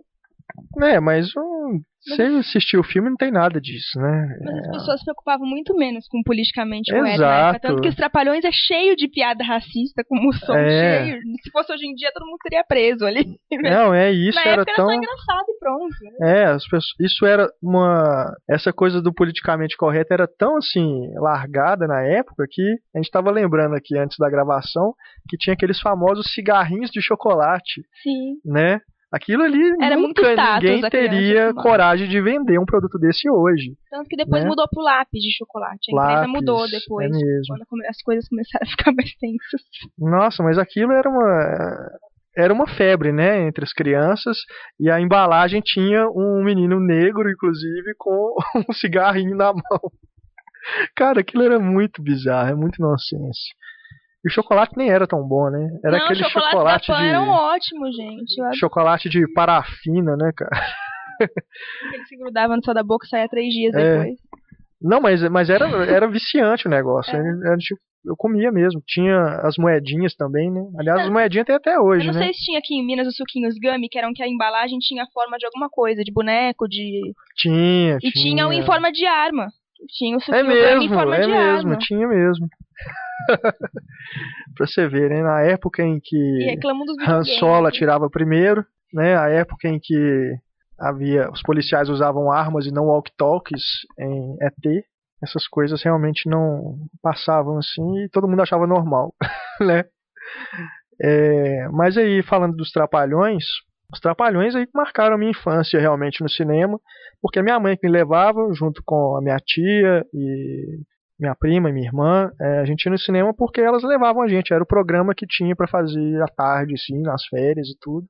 É, 0.82 1.00
mas 1.00 1.28
hum, 1.36 1.80
você 2.06 2.22
assistiu 2.22 2.80
o 2.80 2.84
filme 2.84 3.08
não 3.08 3.16
tem 3.16 3.30
nada 3.30 3.58
disso, 3.60 3.98
né? 3.98 4.36
Mas 4.44 4.58
as 4.58 4.70
pessoas 4.72 4.98
se 5.00 5.04
preocupavam 5.06 5.46
muito 5.46 5.74
menos 5.74 6.06
com 6.06 6.22
politicamente 6.22 6.92
correto 6.92 7.20
na 7.20 7.48
época. 7.48 7.68
Tanto 7.68 7.80
que 7.80 7.88
os 7.88 7.94
Trapalhões 7.94 8.44
é 8.44 8.50
cheio 8.52 8.94
de 8.94 9.08
piada 9.08 9.42
racista, 9.42 10.04
como 10.06 10.28
o 10.28 10.32
som 10.34 10.54
É. 10.54 11.06
cheio. 11.06 11.20
Se 11.42 11.50
fosse 11.50 11.72
hoje 11.72 11.86
em 11.86 11.94
dia, 11.94 12.10
todo 12.12 12.26
mundo 12.26 12.38
seria 12.42 12.62
preso 12.62 13.06
ali. 13.06 13.24
Não, 13.88 13.94
é 13.94 14.12
isso 14.12 14.36
na 14.36 14.50
era 14.50 14.62
época 14.62 14.72
tão 14.76 14.84
era 14.90 14.94
só 14.94 14.98
engraçado 14.98 15.44
e 15.48 15.58
pronto. 15.58 15.94
né? 16.20 16.40
É, 16.42 16.44
as 16.44 16.64
pessoas, 16.64 16.84
isso 17.00 17.24
era 17.24 17.48
uma. 17.62 18.30
Essa 18.50 18.70
coisa 18.72 19.00
do 19.00 19.12
politicamente 19.14 19.76
correto 19.76 20.12
era 20.12 20.28
tão 20.28 20.58
assim, 20.58 21.10
largada 21.14 21.86
na 21.86 22.02
época 22.02 22.44
que 22.50 22.62
a 22.94 22.98
gente 22.98 23.06
estava 23.06 23.30
lembrando 23.30 23.74
aqui 23.76 23.96
antes 23.96 24.18
da 24.18 24.28
gravação 24.28 24.92
que 25.28 25.38
tinha 25.38 25.54
aqueles 25.54 25.80
famosos 25.80 26.30
cigarrinhos 26.34 26.90
de 26.90 27.00
chocolate, 27.00 27.80
Sim. 28.02 28.34
né? 28.44 28.80
Aquilo 29.14 29.44
ali 29.44 29.62
Era 29.80 29.96
nunca 29.96 30.22
status 30.32 30.68
ninguém 30.68 30.90
teria 30.90 31.54
coragem 31.54 32.08
de 32.08 32.20
vender 32.20 32.58
um 32.58 32.64
produto 32.64 32.98
desse 32.98 33.30
hoje. 33.30 33.76
Tanto 33.88 34.08
que 34.08 34.16
depois 34.16 34.42
Né? 34.42 34.48
mudou 34.48 34.66
pro 34.68 34.82
lápis 34.82 35.22
de 35.22 35.30
chocolate. 35.36 35.90
A 35.90 35.92
empresa 35.92 36.20
Lápis, 36.20 36.32
mudou 36.32 36.68
depois. 36.68 37.06
é 37.06 37.10
mesmo. 37.10 37.56
Quando 37.68 37.84
as 37.88 38.02
coisas 38.02 38.28
começaram 38.28 38.66
a 38.66 38.70
ficar 38.70 38.92
mais 38.92 39.14
tensas. 39.14 39.62
Nossa, 39.96 40.42
mas 40.42 40.58
aquilo 40.58 40.90
era 40.92 41.08
uma 41.08 41.90
era 42.36 42.52
uma 42.52 42.66
febre, 42.66 43.12
né, 43.12 43.46
entre 43.46 43.62
as 43.62 43.72
crianças, 43.72 44.36
e 44.80 44.90
a 44.90 45.00
embalagem 45.00 45.60
tinha 45.64 46.08
um 46.08 46.42
menino 46.42 46.80
negro, 46.80 47.30
inclusive, 47.30 47.94
com 47.96 48.34
um 48.68 48.72
cigarrinho 48.72 49.36
na 49.36 49.52
mão. 49.52 49.80
Cara, 50.96 51.20
aquilo 51.20 51.44
era 51.44 51.60
muito 51.60 52.02
bizarro, 52.02 52.50
é 52.50 52.54
muito 52.56 52.82
nonsense. 52.82 53.54
E 54.24 54.28
o 54.28 54.32
chocolate 54.32 54.72
nem 54.76 54.88
era 54.90 55.06
tão 55.06 55.22
bom, 55.26 55.50
né? 55.50 55.68
Era 55.84 55.98
não, 55.98 56.04
aquele 56.06 56.24
chocolate 56.24 56.88
da 56.88 56.94
Pan 56.94 57.02
de 57.02 57.08
eram 57.08 57.28
ótimos, 57.28 57.94
gente. 57.96 58.38
Eu 58.40 58.54
chocolate 58.54 59.08
de 59.08 59.26
parafina, 59.34 60.16
né, 60.16 60.30
cara? 60.34 60.50
que 61.20 61.94
ele 61.96 62.04
se 62.06 62.16
grudava 62.16 62.56
no 62.56 62.64
céu 62.64 62.72
da 62.74 62.82
boca 62.82 63.06
e 63.06 63.08
saía 63.08 63.28
três 63.28 63.52
dias 63.52 63.74
É. 63.74 63.98
depois. 63.98 64.18
Não, 64.80 65.00
mas, 65.00 65.22
mas 65.30 65.48
era, 65.50 65.66
era 65.86 66.06
viciante 66.08 66.66
o 66.66 66.70
negócio. 66.70 67.14
É. 67.14 67.18
Era, 67.18 67.48
era 67.48 67.56
tipo, 67.56 67.80
eu 68.04 68.14
comia 68.16 68.50
mesmo. 68.52 68.82
Tinha 68.86 69.18
as 69.42 69.56
moedinhas 69.56 70.14
também, 70.14 70.50
né? 70.50 70.62
Aliás, 70.78 71.02
as 71.02 71.10
moedinhas 71.10 71.46
tem 71.46 71.56
até 71.56 71.78
hoje, 71.78 72.06
Eu 72.08 72.12
não 72.12 72.20
né? 72.20 72.26
sei 72.26 72.34
se 72.34 72.44
tinha 72.44 72.58
aqui 72.58 72.74
em 72.74 72.84
Minas 72.86 73.06
os 73.06 73.16
suquinhos 73.16 73.54
gummy, 73.62 73.88
que 73.88 73.98
eram 73.98 74.12
que 74.14 74.22
a 74.22 74.28
embalagem 74.28 74.78
tinha 74.78 75.04
a 75.04 75.10
forma 75.12 75.36
de 75.38 75.46
alguma 75.46 75.68
coisa, 75.70 76.02
de 76.02 76.12
boneco, 76.12 76.66
de. 76.68 77.00
Tinha, 77.36 77.98
E 78.02 78.10
tinha 78.10 78.46
um 78.48 78.52
em 78.52 78.64
forma 78.64 78.90
de 78.92 79.06
arma. 79.06 79.48
Tinha 79.96 80.16
o 80.16 80.20
suquinho 80.20 80.38
É 80.38 80.42
gummy 80.42 80.54
em 80.60 80.78
mesmo, 80.88 80.94
forma 80.94 81.16
é 81.16 81.20
de 81.20 81.26
mesmo, 81.28 81.68
arma. 81.70 81.76
tinha 81.78 82.08
mesmo. 82.08 82.46
pra 84.56 84.66
você 84.66 84.88
ver, 84.88 85.10
né? 85.10 85.22
Na 85.22 85.42
época 85.42 85.82
em 85.82 86.00
que 86.02 86.16
Han. 87.06 87.24
Solo 87.38 87.66
atirava 87.66 88.10
primeiro, 88.10 88.64
né? 88.92 89.16
A 89.16 89.28
época 89.28 89.68
em 89.68 89.78
que 89.82 90.36
havia 90.78 91.30
os 91.30 91.42
policiais 91.42 91.88
usavam 91.88 92.30
armas 92.30 92.66
e 92.66 92.72
não 92.72 92.86
walkie-talkies 92.86 93.62
em 93.98 94.36
ET, 94.40 94.84
essas 95.22 95.46
coisas 95.46 95.82
realmente 95.82 96.28
não 96.28 96.76
passavam 97.02 97.58
assim 97.58 98.04
e 98.04 98.08
todo 98.08 98.28
mundo 98.28 98.42
achava 98.42 98.66
normal, 98.66 99.14
né? 99.60 99.84
É, 101.00 101.68
mas 101.68 101.96
aí 101.96 102.22
falando 102.22 102.56
dos 102.56 102.70
trapalhões, 102.70 103.44
os 103.92 104.00
trapalhões 104.00 104.54
aí 104.54 104.66
marcaram 104.74 105.14
a 105.14 105.18
minha 105.18 105.30
infância 105.30 105.80
realmente 105.80 106.22
no 106.22 106.28
cinema, 106.28 106.78
porque 107.20 107.38
a 107.38 107.42
minha 107.42 107.58
mãe 107.58 107.76
que 107.76 107.86
me 107.86 107.92
levava 107.92 108.52
junto 108.52 108.82
com 108.84 109.16
a 109.16 109.22
minha 109.22 109.36
tia 109.38 110.04
e 110.12 110.80
minha 111.24 111.34
prima 111.34 111.70
e 111.70 111.72
minha 111.72 111.86
irmã, 111.86 112.30
é, 112.40 112.60
a 112.60 112.64
gente 112.64 112.84
ia 112.84 112.92
no 112.92 112.98
cinema 112.98 113.34
porque 113.34 113.60
elas 113.60 113.82
levavam 113.82 114.22
a 114.22 114.28
gente, 114.28 114.52
era 114.52 114.62
o 114.62 114.66
programa 114.66 115.14
que 115.14 115.26
tinha 115.26 115.56
para 115.56 115.66
fazer 115.66 116.22
à 116.22 116.26
tarde, 116.26 116.74
assim, 116.74 117.00
nas 117.02 117.24
férias 117.26 117.68
e 117.68 117.76
tudo. 117.80 118.06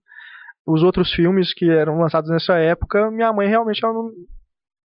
Os 0.66 0.82
outros 0.82 1.12
filmes 1.12 1.54
que 1.54 1.68
eram 1.70 1.98
lançados 1.98 2.30
nessa 2.30 2.54
época, 2.56 3.10
minha 3.10 3.32
mãe 3.32 3.48
realmente 3.48 3.82
não- 3.82 4.10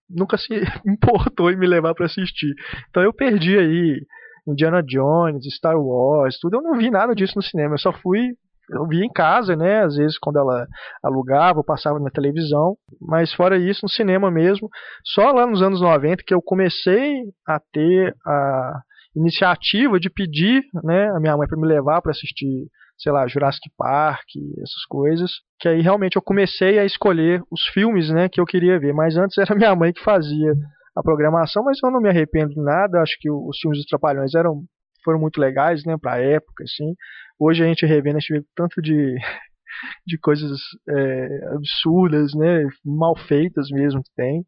nunca 0.09 0.37
se 0.37 0.49
importou 0.85 1.51
em 1.51 1.57
me 1.57 1.67
levar 1.67 1.93
para 1.95 2.05
assistir. 2.05 2.53
Então 2.89 3.01
eu 3.03 3.13
perdi 3.13 3.57
aí 3.57 4.01
Indiana 4.47 4.81
Jones, 4.83 5.45
Star 5.55 5.77
Wars, 5.77 6.37
tudo. 6.39 6.57
Eu 6.57 6.61
não 6.61 6.77
vi 6.77 6.89
nada 6.89 7.15
disso 7.15 7.33
no 7.35 7.41
cinema, 7.43 7.75
eu 7.75 7.79
só 7.79 7.91
fui 7.93 8.35
eu 8.71 8.87
vi 8.87 9.03
em 9.03 9.11
casa, 9.11 9.55
né? 9.55 9.83
Às 9.83 9.95
vezes 9.95 10.17
quando 10.17 10.39
ela 10.39 10.65
alugava, 11.03 11.59
ou 11.59 11.63
passava 11.63 11.99
na 11.99 12.09
televisão, 12.09 12.75
mas 13.01 13.33
fora 13.33 13.57
isso, 13.57 13.81
no 13.83 13.89
cinema 13.89 14.29
mesmo. 14.31 14.69
Só 15.03 15.31
lá 15.31 15.45
nos 15.45 15.61
anos 15.61 15.81
90 15.81 16.23
que 16.25 16.33
eu 16.33 16.41
comecei 16.41 17.23
a 17.47 17.59
ter 17.71 18.15
a 18.25 18.81
iniciativa 19.15 19.99
de 19.99 20.09
pedir, 20.09 20.63
né, 20.83 21.09
a 21.09 21.19
minha 21.19 21.35
mãe 21.35 21.47
para 21.47 21.59
me 21.59 21.67
levar 21.67 22.01
para 22.01 22.11
assistir, 22.11 22.67
sei 22.97 23.11
lá, 23.11 23.27
Jurassic 23.27 23.69
Park, 23.77 24.27
essas 24.61 24.85
coisas, 24.87 25.31
que 25.59 25.67
aí 25.67 25.81
realmente 25.81 26.15
eu 26.15 26.21
comecei 26.21 26.77
a 26.77 26.85
escolher 26.85 27.41
os 27.51 27.63
filmes, 27.73 28.09
né, 28.09 28.29
que 28.29 28.39
eu 28.39 28.45
queria 28.45 28.79
ver, 28.79 28.93
mas 28.93 29.17
antes 29.17 29.37
era 29.37 29.55
minha 29.55 29.75
mãe 29.75 29.91
que 29.91 30.03
fazia 30.03 30.53
a 30.95 31.01
programação, 31.01 31.63
mas 31.63 31.77
eu 31.83 31.91
não 31.91 32.01
me 32.01 32.09
arrependo 32.09 32.49
de 32.49 32.61
nada, 32.61 33.01
acho 33.01 33.17
que 33.19 33.29
os 33.31 33.57
filmes 33.59 33.79
dos 33.79 33.87
Trapalhões 33.87 34.35
eram 34.35 34.63
foram 35.03 35.19
muito 35.19 35.39
legais, 35.39 35.83
né, 35.85 35.95
pra 35.99 36.19
época, 36.19 36.63
assim. 36.63 36.93
Hoje 37.39 37.63
a 37.63 37.67
gente 37.67 37.85
revendo, 37.85 38.17
a 38.17 38.19
gente 38.19 38.33
vê 38.33 38.45
tanto 38.55 38.81
de, 38.81 39.15
de 40.05 40.17
coisas 40.19 40.59
é, 40.89 41.45
absurdas, 41.55 42.33
né, 42.35 42.63
mal 42.85 43.15
feitas 43.17 43.69
mesmo 43.71 44.03
que 44.03 44.11
tem. 44.15 44.45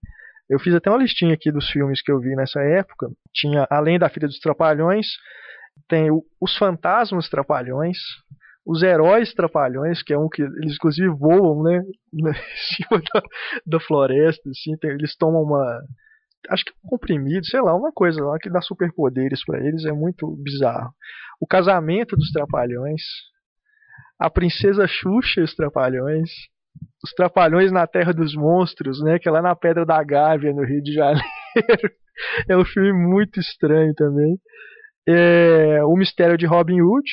Eu 0.50 0.60
fiz 0.60 0.74
até 0.76 0.90
uma 0.90 1.00
listinha 1.02 1.34
aqui 1.34 1.52
dos 1.52 1.70
filmes 1.70 2.02
que 2.02 2.12
eu 2.12 2.20
vi 2.20 2.36
nessa 2.36 2.60
época. 2.62 3.08
Tinha, 3.34 3.66
além 3.70 3.98
da 3.98 4.10
Filha 4.10 4.28
dos 4.28 4.40
Trapalhões, 4.40 5.08
tem 5.88 6.10
Os 6.42 6.58
Fantasmas 6.58 7.30
Trapalhões, 7.30 7.98
Os 8.66 8.84
Heróis 8.84 9.34
Trapalhões, 9.34 10.04
que 10.04 10.14
é 10.14 10.18
um 10.18 10.28
que 10.28 10.42
eles 10.42 10.76
inclusive 10.76 11.08
voam, 11.08 11.64
né, 11.64 11.82
em 12.14 12.34
cima 12.76 13.02
da, 13.14 13.22
da 13.66 13.80
floresta, 13.80 14.50
assim, 14.50 14.76
tem- 14.78 14.92
eles 14.92 15.16
tomam 15.16 15.42
uma 15.42 15.82
acho 16.50 16.66
que 16.66 16.72
um 16.84 16.90
comprimido, 16.90 17.46
sei 17.46 17.62
lá, 17.62 17.76
uma 17.76 17.92
coisa 17.92 18.24
lá 18.24 18.38
que 18.40 18.50
dá 18.50 18.62
superpoderes 18.62 19.44
pra 19.46 19.60
eles, 19.60 19.86
é 19.86 19.92
muito 19.92 20.28
bizarro. 20.38 20.94
O 21.40 21.48
Casamento 21.48 22.16
dos 22.16 22.32
Trapalhões, 22.32 23.02
A 24.20 24.30
Princesa 24.30 24.88
Xuxa 24.88 25.42
e 25.42 25.44
os 25.44 25.56
Trapalhões, 25.56 26.30
Os 27.04 27.12
Trapalhões 27.14 27.72
na 27.72 27.86
Terra 27.88 28.14
dos 28.14 28.36
Monstros, 28.36 29.02
né, 29.02 29.20
que 29.20 29.28
é 29.28 29.32
lá 29.32 29.42
na 29.42 29.56
Pedra 29.56 29.86
da 29.86 30.04
Gávea, 30.04 30.54
no 30.54 30.64
Rio 30.64 30.82
de 30.82 30.94
Janeiro. 30.94 31.28
é 32.48 32.58
um 32.58 32.66
filme 32.66 32.94
muito 32.94 33.40
estranho 33.40 33.94
também. 33.94 34.40
É, 35.08 35.84
o 35.84 35.96
Mistério 35.96 36.38
de 36.38 36.46
Robin 36.46 36.82
Hood 36.82 37.10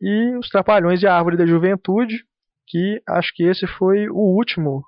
e 0.00 0.36
Os 0.36 0.48
Trapalhões 0.48 1.02
e 1.02 1.06
a 1.06 1.14
Árvore 1.14 1.36
da 1.36 1.46
Juventude, 1.46 2.24
que 2.68 3.02
acho 3.08 3.32
que 3.34 3.44
esse 3.44 3.66
foi 3.66 4.08
o 4.08 4.36
último 4.36 4.82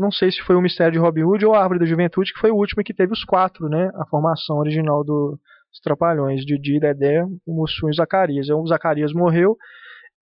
não 0.00 0.10
sei 0.10 0.32
se 0.32 0.40
foi 0.42 0.56
o 0.56 0.60
Mistério 0.62 0.92
de 0.94 0.98
Robin 0.98 1.22
Hood 1.24 1.44
ou 1.44 1.54
a 1.54 1.60
Árvore 1.60 1.78
da 1.80 1.86
Juventude, 1.86 2.32
que 2.32 2.40
foi 2.40 2.50
o 2.50 2.56
último 2.56 2.82
que 2.82 2.94
teve 2.94 3.12
os 3.12 3.22
quatro, 3.24 3.68
né? 3.68 3.90
A 3.94 4.06
formação 4.06 4.56
original 4.56 5.04
do- 5.04 5.38
dos 5.70 5.80
Trapalhões, 5.84 6.44
Didi, 6.44 6.80
Dedé, 6.80 7.22
o 7.46 7.54
Mussum 7.54 7.88
e 7.88 7.90
o 7.90 7.94
Zacarias. 7.94 8.46
Então, 8.46 8.60
o 8.60 8.66
Zacarias 8.66 9.12
morreu, 9.12 9.56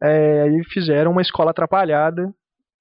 é, 0.02 0.46
e 0.48 0.64
fizeram 0.64 1.12
uma 1.12 1.22
escola 1.22 1.52
atrapalhada, 1.52 2.28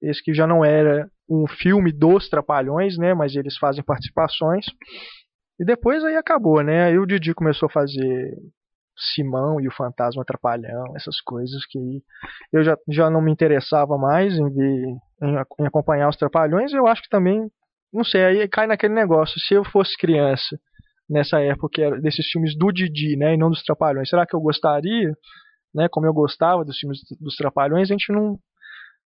esse 0.02 0.22
que 0.22 0.34
já 0.34 0.46
não 0.46 0.64
era 0.64 1.08
um 1.30 1.46
filme 1.46 1.92
dos 1.92 2.28
Trapalhões, 2.28 2.98
né? 2.98 3.14
Mas 3.14 3.34
eles 3.36 3.56
fazem 3.56 3.82
participações. 3.84 4.66
E 5.60 5.64
depois 5.64 6.04
aí 6.04 6.16
acabou, 6.16 6.62
né? 6.62 6.84
Aí 6.84 6.98
o 6.98 7.06
Didi 7.06 7.32
começou 7.34 7.66
a 7.66 7.72
fazer 7.72 8.34
Simão 8.98 9.60
e 9.60 9.68
o 9.68 9.72
Fantasma 9.72 10.22
Atrapalhão, 10.22 10.96
essas 10.96 11.20
coisas 11.20 11.64
que 11.66 12.02
eu 12.52 12.62
já, 12.64 12.76
já 12.88 13.08
não 13.08 13.22
me 13.22 13.30
interessava 13.30 13.96
mais 13.96 14.36
em 14.36 14.48
ver, 14.50 14.84
em, 15.22 15.36
em 15.60 15.66
acompanhar 15.66 16.08
os 16.08 16.16
Trapalhões. 16.16 16.72
Eu 16.72 16.86
acho 16.86 17.02
que 17.02 17.08
também, 17.08 17.48
não 17.92 18.04
sei, 18.04 18.24
aí 18.24 18.48
cai 18.48 18.66
naquele 18.66 18.94
negócio. 18.94 19.40
Se 19.40 19.54
eu 19.54 19.64
fosse 19.64 19.96
criança 19.96 20.58
nessa 21.08 21.40
época 21.40 22.00
desses 22.00 22.26
filmes 22.30 22.56
do 22.56 22.72
Didi, 22.72 23.16
né, 23.16 23.34
e 23.34 23.36
não 23.36 23.50
dos 23.50 23.62
Trapalhões, 23.62 24.08
será 24.08 24.26
que 24.26 24.34
eu 24.34 24.40
gostaria? 24.40 25.12
Né, 25.74 25.86
como 25.90 26.06
eu 26.06 26.12
gostava 26.12 26.64
dos 26.64 26.78
filmes 26.78 26.98
dos 27.20 27.36
Trapalhões, 27.36 27.90
a 27.90 27.92
gente 27.92 28.12
não 28.12 28.38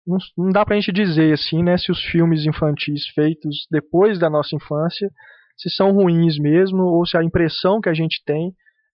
não, 0.05 0.17
não 0.37 0.49
dá 0.49 0.65
pra 0.65 0.75
gente 0.75 0.91
dizer 0.91 1.33
assim, 1.33 1.63
né, 1.63 1.77
se 1.77 1.89
os 1.89 2.03
filmes 2.03 2.45
infantis 2.45 3.07
feitos 3.15 3.65
depois 3.71 4.19
da 4.19 4.29
nossa 4.29 4.53
infância 4.53 5.09
se 5.57 5.69
são 5.69 5.93
ruins 5.93 6.37
mesmo 6.37 6.83
ou 6.83 7.05
se 7.05 7.15
a 7.15 7.23
impressão 7.23 7.79
que 7.79 7.87
a 7.87 7.93
gente 7.93 8.21
tem 8.25 8.53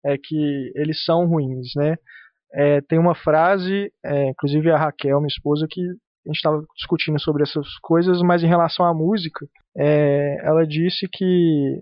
é 0.07 0.17
que 0.17 0.73
eles 0.75 1.05
são 1.05 1.27
ruins, 1.27 1.69
né? 1.77 1.97
É, 2.55 2.81
tem 2.83 2.99
uma 2.99 3.15
frase, 3.15 3.91
é, 4.05 4.31
inclusive 4.31 4.71
a 4.71 4.79
Raquel, 4.79 5.19
minha 5.19 5.29
esposa, 5.29 5.67
que 5.69 5.81
a 5.81 6.29
gente 6.29 6.37
estava 6.37 6.63
discutindo 6.77 7.21
sobre 7.21 7.43
essas 7.43 7.67
coisas, 7.83 8.23
mas 8.23 8.43
em 8.43 8.49
relação 8.49 8.87
à 8.87 8.95
música, 8.95 9.47
é, 9.77 10.39
ela 10.43 10.67
disse 10.67 11.07
que 11.13 11.81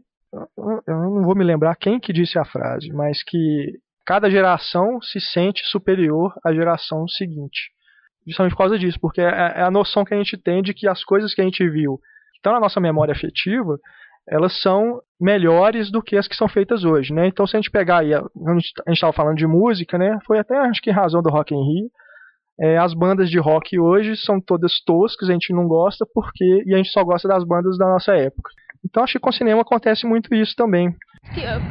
eu 0.86 0.94
não 0.96 1.22
vou 1.22 1.36
me 1.36 1.44
lembrar 1.44 1.76
quem 1.76 2.00
que 2.00 2.12
disse 2.12 2.38
a 2.38 2.44
frase, 2.44 2.92
mas 2.92 3.22
que 3.22 3.78
cada 4.04 4.28
geração 4.28 5.00
se 5.00 5.20
sente 5.20 5.64
superior 5.66 6.34
à 6.44 6.52
geração 6.52 7.06
seguinte. 7.06 7.70
Justamente 8.26 8.52
por 8.52 8.58
causa 8.58 8.78
disso, 8.78 8.98
porque 9.00 9.20
é, 9.20 9.26
é 9.26 9.62
a 9.62 9.70
noção 9.70 10.04
que 10.04 10.14
a 10.14 10.16
gente 10.16 10.36
tem 10.36 10.62
de 10.62 10.74
que 10.74 10.88
as 10.88 11.04
coisas 11.04 11.34
que 11.34 11.40
a 11.40 11.44
gente 11.44 11.66
viu 11.68 12.00
estão 12.36 12.52
na 12.52 12.60
nossa 12.60 12.80
memória 12.80 13.12
afetiva, 13.12 13.78
elas 14.28 14.60
são 14.60 15.00
melhores 15.20 15.90
do 15.90 16.02
que 16.02 16.16
as 16.16 16.26
que 16.26 16.36
são 16.36 16.48
feitas 16.48 16.84
hoje, 16.84 17.12
né? 17.12 17.26
Então, 17.26 17.46
se 17.46 17.56
a 17.56 17.60
gente 17.60 17.70
pegar 17.70 17.98
aí, 17.98 18.14
a 18.14 18.20
gente 18.54 18.72
estava 18.88 19.12
falando 19.12 19.36
de 19.36 19.46
música, 19.46 19.98
né? 19.98 20.18
Foi 20.26 20.38
até 20.38 20.56
acho 20.56 20.80
que 20.80 20.90
razão 20.90 21.22
do 21.22 21.30
Rock 21.30 21.54
in 21.54 21.58
Rio. 21.58 21.90
É, 22.60 22.78
as 22.78 22.94
bandas 22.94 23.28
de 23.28 23.38
rock 23.38 23.80
hoje 23.80 24.16
são 24.16 24.40
todas 24.40 24.80
toscas, 24.84 25.28
a 25.28 25.32
gente 25.32 25.52
não 25.52 25.66
gosta 25.66 26.06
porque 26.14 26.62
e 26.64 26.72
a 26.72 26.76
gente 26.76 26.90
só 26.90 27.02
gosta 27.02 27.26
das 27.26 27.44
bandas 27.44 27.76
da 27.76 27.86
nossa 27.86 28.14
época. 28.14 28.50
Então, 28.84 29.02
acho 29.02 29.14
que 29.14 29.18
com 29.18 29.30
o 29.30 29.32
cinema 29.32 29.62
acontece 29.62 30.06
muito 30.06 30.32
isso 30.34 30.54
também. 30.54 30.94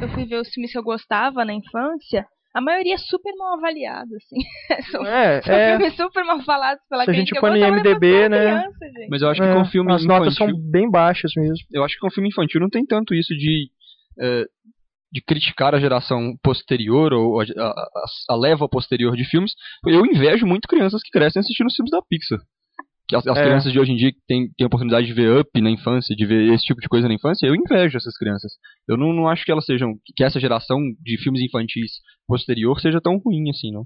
Eu, 0.01 0.09
fui 0.09 0.25
ver 0.25 0.41
os 0.41 0.49
filmes 0.49 0.71
que 0.71 0.77
eu 0.77 0.83
gostava 0.83 1.45
na 1.45 1.53
infância. 1.53 2.25
A 2.53 2.61
maioria 2.61 2.93
é 2.95 2.97
super 2.97 3.33
mal 3.35 3.57
avaliado, 3.57 4.09
assim. 4.15 4.37
São, 4.91 5.05
É, 5.05 5.41
são 5.41 5.55
é, 5.55 5.77
filmes 5.77 5.95
super 5.95 6.23
mal 6.23 6.39
falados 6.43 6.83
pela 6.87 7.03
Se 7.05 7.09
a 7.09 7.13
gente 7.13 7.35
Eu 7.35 7.41
no 7.41 7.57
IMDb, 7.57 8.29
né? 8.29 8.39
criança. 8.39 8.85
Mas 9.09 9.21
eu 9.23 9.29
acho 9.29 9.41
que 9.41 9.47
é, 9.47 9.53
com 9.53 9.65
filme 9.65 9.91
as 9.93 10.05
notas 10.05 10.33
infantil, 10.35 10.55
são 10.55 10.71
bem 10.71 10.89
baixas 10.89 11.31
mesmo. 11.35 11.65
eu 11.71 11.83
acho 11.83 11.95
que 11.95 12.01
com 12.01 12.11
filme 12.11 12.29
infantil 12.29 12.61
não 12.61 12.69
tem 12.69 12.85
tanto 12.85 13.13
isso 13.15 13.33
de 13.35 13.69
eh, 14.21 14.45
de 15.11 15.21
criticar 15.21 15.75
a 15.75 15.79
geração 15.79 16.35
posterior 16.43 17.13
ou 17.13 17.39
a, 17.39 17.43
a- 17.43 17.69
a- 17.69 18.05
a 18.29 18.35
leva 18.35 18.67
posterior 18.67 19.15
de 19.15 19.23
filmes. 19.25 19.53
Eu 19.85 20.05
invejo 20.05 20.45
muito 20.47 20.67
crianças 20.67 21.01
que 21.03 21.11
crescem 21.11 21.39
assistindo 21.39 21.67
os 21.67 21.75
filmes 21.75 21.91
da 21.91 22.01
Pixar. 22.01 22.39
Que 23.13 23.17
as, 23.17 23.27
as 23.27 23.37
É. 23.37 23.43
crianças 23.43 23.71
de 23.71 23.79
hoje 23.79 23.91
em 23.91 23.95
dia 23.95 24.11
que 24.11 24.19
têm, 24.27 24.47
têm 24.57 24.65
a 24.65 24.67
oportunidade 24.67 25.05
de 25.07 25.13
ver 25.13 25.39
Up 25.41 25.61
na 25.61 25.69
infância, 25.69 26.15
de 26.15 26.25
ver 26.25 26.51
esse 26.53 26.63
tipo 26.65 26.81
de 26.81 26.87
coisa 26.87 27.07
na 27.07 27.13
infância, 27.13 27.45
eu 27.45 27.55
invejo 27.55 27.97
essas 27.97 28.17
crianças. 28.17 28.51
Eu 28.87 28.97
não, 28.97 29.13
não 29.13 29.27
acho 29.27 29.45
que 29.45 29.51
elas 29.51 29.65
sejam. 29.65 29.93
que 30.15 30.23
essa 30.23 30.39
geração 30.39 30.79
de 31.01 31.17
filmes 31.21 31.41
infantis 31.41 31.91
posterior 32.27 32.79
seja 32.79 32.99
tão 33.01 33.17
ruim 33.17 33.49
assim, 33.49 33.71
não. 33.71 33.83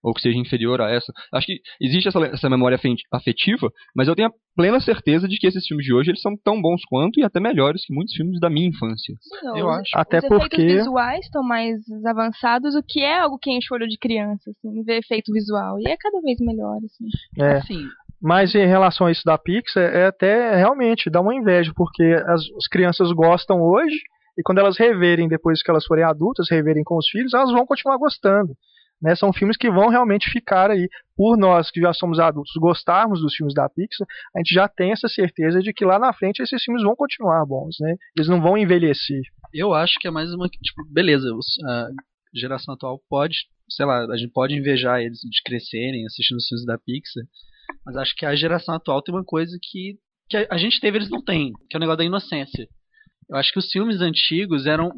Ou 0.00 0.14
que 0.14 0.20
seja 0.22 0.38
inferior 0.38 0.80
a 0.80 0.88
essa. 0.92 1.12
Acho 1.34 1.46
que 1.48 1.58
existe 1.80 2.06
essa, 2.06 2.20
essa 2.26 2.48
memória 2.48 2.76
afe- 2.76 2.94
afetiva, 3.12 3.68
mas 3.96 4.06
eu 4.06 4.14
tenho 4.14 4.28
a 4.28 4.32
plena 4.54 4.78
certeza 4.80 5.26
de 5.26 5.36
que 5.38 5.46
esses 5.48 5.66
filmes 5.66 5.84
de 5.84 5.92
hoje 5.92 6.10
eles 6.12 6.22
são 6.22 6.36
tão 6.44 6.62
bons 6.62 6.82
quanto 6.88 7.18
e 7.18 7.24
até 7.24 7.40
melhores 7.40 7.84
que 7.84 7.92
muitos 7.92 8.14
filmes 8.14 8.38
da 8.38 8.48
minha 8.48 8.68
infância. 8.68 9.12
Não, 9.42 9.56
eu 9.58 9.66
os- 9.66 9.72
acho. 9.78 9.90
Até 9.94 10.18
os 10.18 10.24
efeitos 10.24 10.48
porque 10.48 10.64
visuais 10.64 11.24
estão 11.24 11.42
mais 11.42 11.80
avançados, 12.06 12.76
o 12.76 12.82
que 12.82 13.00
é 13.00 13.18
algo 13.18 13.38
que 13.38 13.50
enche 13.50 13.66
o 13.72 13.74
olho 13.74 13.88
de 13.88 13.98
criança, 13.98 14.48
assim, 14.50 14.82
ver 14.84 14.98
efeito 14.98 15.32
visual. 15.32 15.80
E 15.80 15.88
é 15.90 15.96
cada 15.96 16.20
vez 16.20 16.38
melhor, 16.40 16.76
assim. 16.76 17.06
é, 17.42 17.56
Assim, 17.58 17.82
Mas 18.20 18.54
em 18.54 18.66
relação 18.66 19.06
a 19.06 19.12
isso 19.12 19.22
da 19.24 19.38
Pixar, 19.38 19.82
é 19.82 20.06
até 20.06 20.56
realmente 20.56 21.10
dá 21.10 21.20
uma 21.20 21.34
inveja, 21.34 21.72
porque 21.74 22.02
as, 22.26 22.42
as 22.56 22.66
crianças 22.68 23.12
gostam 23.12 23.60
hoje, 23.60 23.96
e 24.36 24.42
quando 24.42 24.58
elas 24.58 24.76
reverem 24.76 25.28
depois 25.28 25.62
que 25.62 25.70
elas 25.70 25.84
forem 25.84 26.04
adultas, 26.04 26.50
reverem 26.50 26.84
com 26.84 26.96
os 26.96 27.08
filhos, 27.08 27.34
elas 27.34 27.52
vão 27.52 27.66
continuar 27.66 27.96
gostando. 27.96 28.54
Né? 29.00 29.14
São 29.14 29.32
filmes 29.32 29.56
que 29.56 29.70
vão 29.70 29.88
realmente 29.88 30.30
ficar 30.30 30.70
aí. 30.70 30.88
Por 31.16 31.36
nós 31.36 31.70
que 31.70 31.80
já 31.80 31.92
somos 31.92 32.18
adultos 32.18 32.52
gostarmos 32.56 33.20
dos 33.20 33.34
filmes 33.34 33.54
da 33.54 33.68
Pixar, 33.68 34.06
a 34.34 34.38
gente 34.38 34.54
já 34.54 34.68
tem 34.68 34.92
essa 34.92 35.08
certeza 35.08 35.60
de 35.60 35.72
que 35.72 35.84
lá 35.84 35.98
na 35.98 36.12
frente 36.12 36.42
esses 36.42 36.62
filmes 36.62 36.82
vão 36.82 36.94
continuar 36.94 37.44
bons, 37.46 37.76
né? 37.80 37.94
Eles 38.16 38.28
não 38.28 38.40
vão 38.40 38.56
envelhecer. 38.58 39.22
eu 39.52 39.74
acho 39.74 39.98
que 40.00 40.08
é 40.08 40.10
mais 40.10 40.32
uma. 40.32 40.48
Tipo, 40.48 40.84
beleza, 40.90 41.28
a 41.66 41.88
geração 42.34 42.74
atual 42.74 43.00
pode, 43.08 43.36
sei 43.68 43.86
lá, 43.86 44.04
a 44.04 44.16
gente 44.16 44.32
pode 44.32 44.54
invejar 44.54 45.00
eles 45.00 45.18
de 45.20 45.42
crescerem 45.44 46.06
assistindo 46.06 46.38
os 46.38 46.46
filmes 46.46 46.66
da 46.66 46.78
Pixar, 46.78 47.24
mas 47.84 47.96
acho 47.96 48.14
que 48.16 48.26
a 48.26 48.34
geração 48.34 48.74
atual 48.74 49.02
tem 49.02 49.14
uma 49.14 49.24
coisa 49.24 49.56
que, 49.62 49.96
que 50.28 50.36
a, 50.36 50.46
a 50.50 50.58
gente 50.58 50.80
teve 50.80 50.98
eles 50.98 51.10
não 51.10 51.22
têm, 51.22 51.52
que 51.68 51.76
é 51.76 51.78
o 51.78 51.80
negócio 51.80 51.98
da 51.98 52.04
inocência. 52.04 52.66
Eu 53.28 53.36
acho 53.36 53.52
que 53.52 53.58
os 53.58 53.70
filmes 53.70 54.00
antigos 54.00 54.66
eram, 54.66 54.90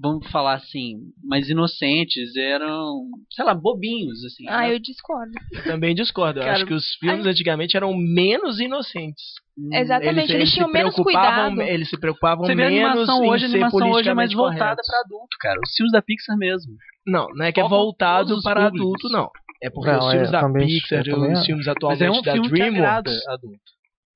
vamos 0.00 0.30
falar 0.30 0.54
assim, 0.54 0.96
mais 1.24 1.48
inocentes, 1.48 2.36
eram, 2.36 3.06
sei 3.30 3.44
lá, 3.44 3.54
bobinhos, 3.54 4.22
assim. 4.24 4.46
Ah, 4.46 4.62
né? 4.62 4.74
eu 4.74 4.78
discordo. 4.78 5.32
Eu 5.52 5.64
também 5.64 5.94
discordo. 5.94 6.40
Eu 6.40 6.44
Cara, 6.44 6.56
acho 6.56 6.66
que 6.66 6.74
os 6.74 6.94
filmes 6.96 7.24
antigamente 7.24 7.76
eram 7.76 7.96
menos 7.96 8.60
inocentes. 8.60 9.22
Exatamente, 9.72 10.32
eles, 10.32 10.48
se 10.48 10.56
tinham 10.56 10.70
menos 10.70 10.94
cuidado. 10.94 11.60
Eles 11.62 11.88
se 11.88 11.98
preocupavam 11.98 12.44
Você 12.44 12.54
vê 12.54 12.64
a 12.64 12.70
menos 12.70 12.90
animação 12.90 13.24
em 13.24 13.28
hoje, 13.28 13.44
a 13.44 13.48
animação 13.48 13.90
hoje 13.90 14.08
é 14.08 14.14
mais 14.14 14.32
voltada 14.32 14.80
pra 14.86 15.00
adulto, 15.00 15.36
cara. 15.40 15.58
Os 15.66 15.74
filmes 15.74 15.92
da 15.92 16.02
Pixar 16.02 16.36
mesmo. 16.36 16.74
Não, 17.06 17.26
não 17.34 17.44
é 17.44 17.52
que 17.52 17.60
é 17.60 17.68
voltado 17.68 18.40
para 18.42 18.70
públicos. 18.70 18.80
adulto, 18.80 19.08
não. 19.08 19.30
É 19.62 19.70
porque 19.70 19.90
Não, 19.90 19.98
os 20.00 20.10
filmes 20.10 20.28
é, 20.28 20.32
da 20.32 20.52
Pixar, 20.52 21.00
os 21.02 21.08
acho. 21.38 21.44
filmes 21.46 21.66
Mas 21.66 21.76
atualmente 21.76 22.02
é 22.04 22.10
um 22.10 22.22
da 22.22 22.32
filme 22.32 22.48
DreamWorks, 22.48 23.28
adulto. 23.28 23.58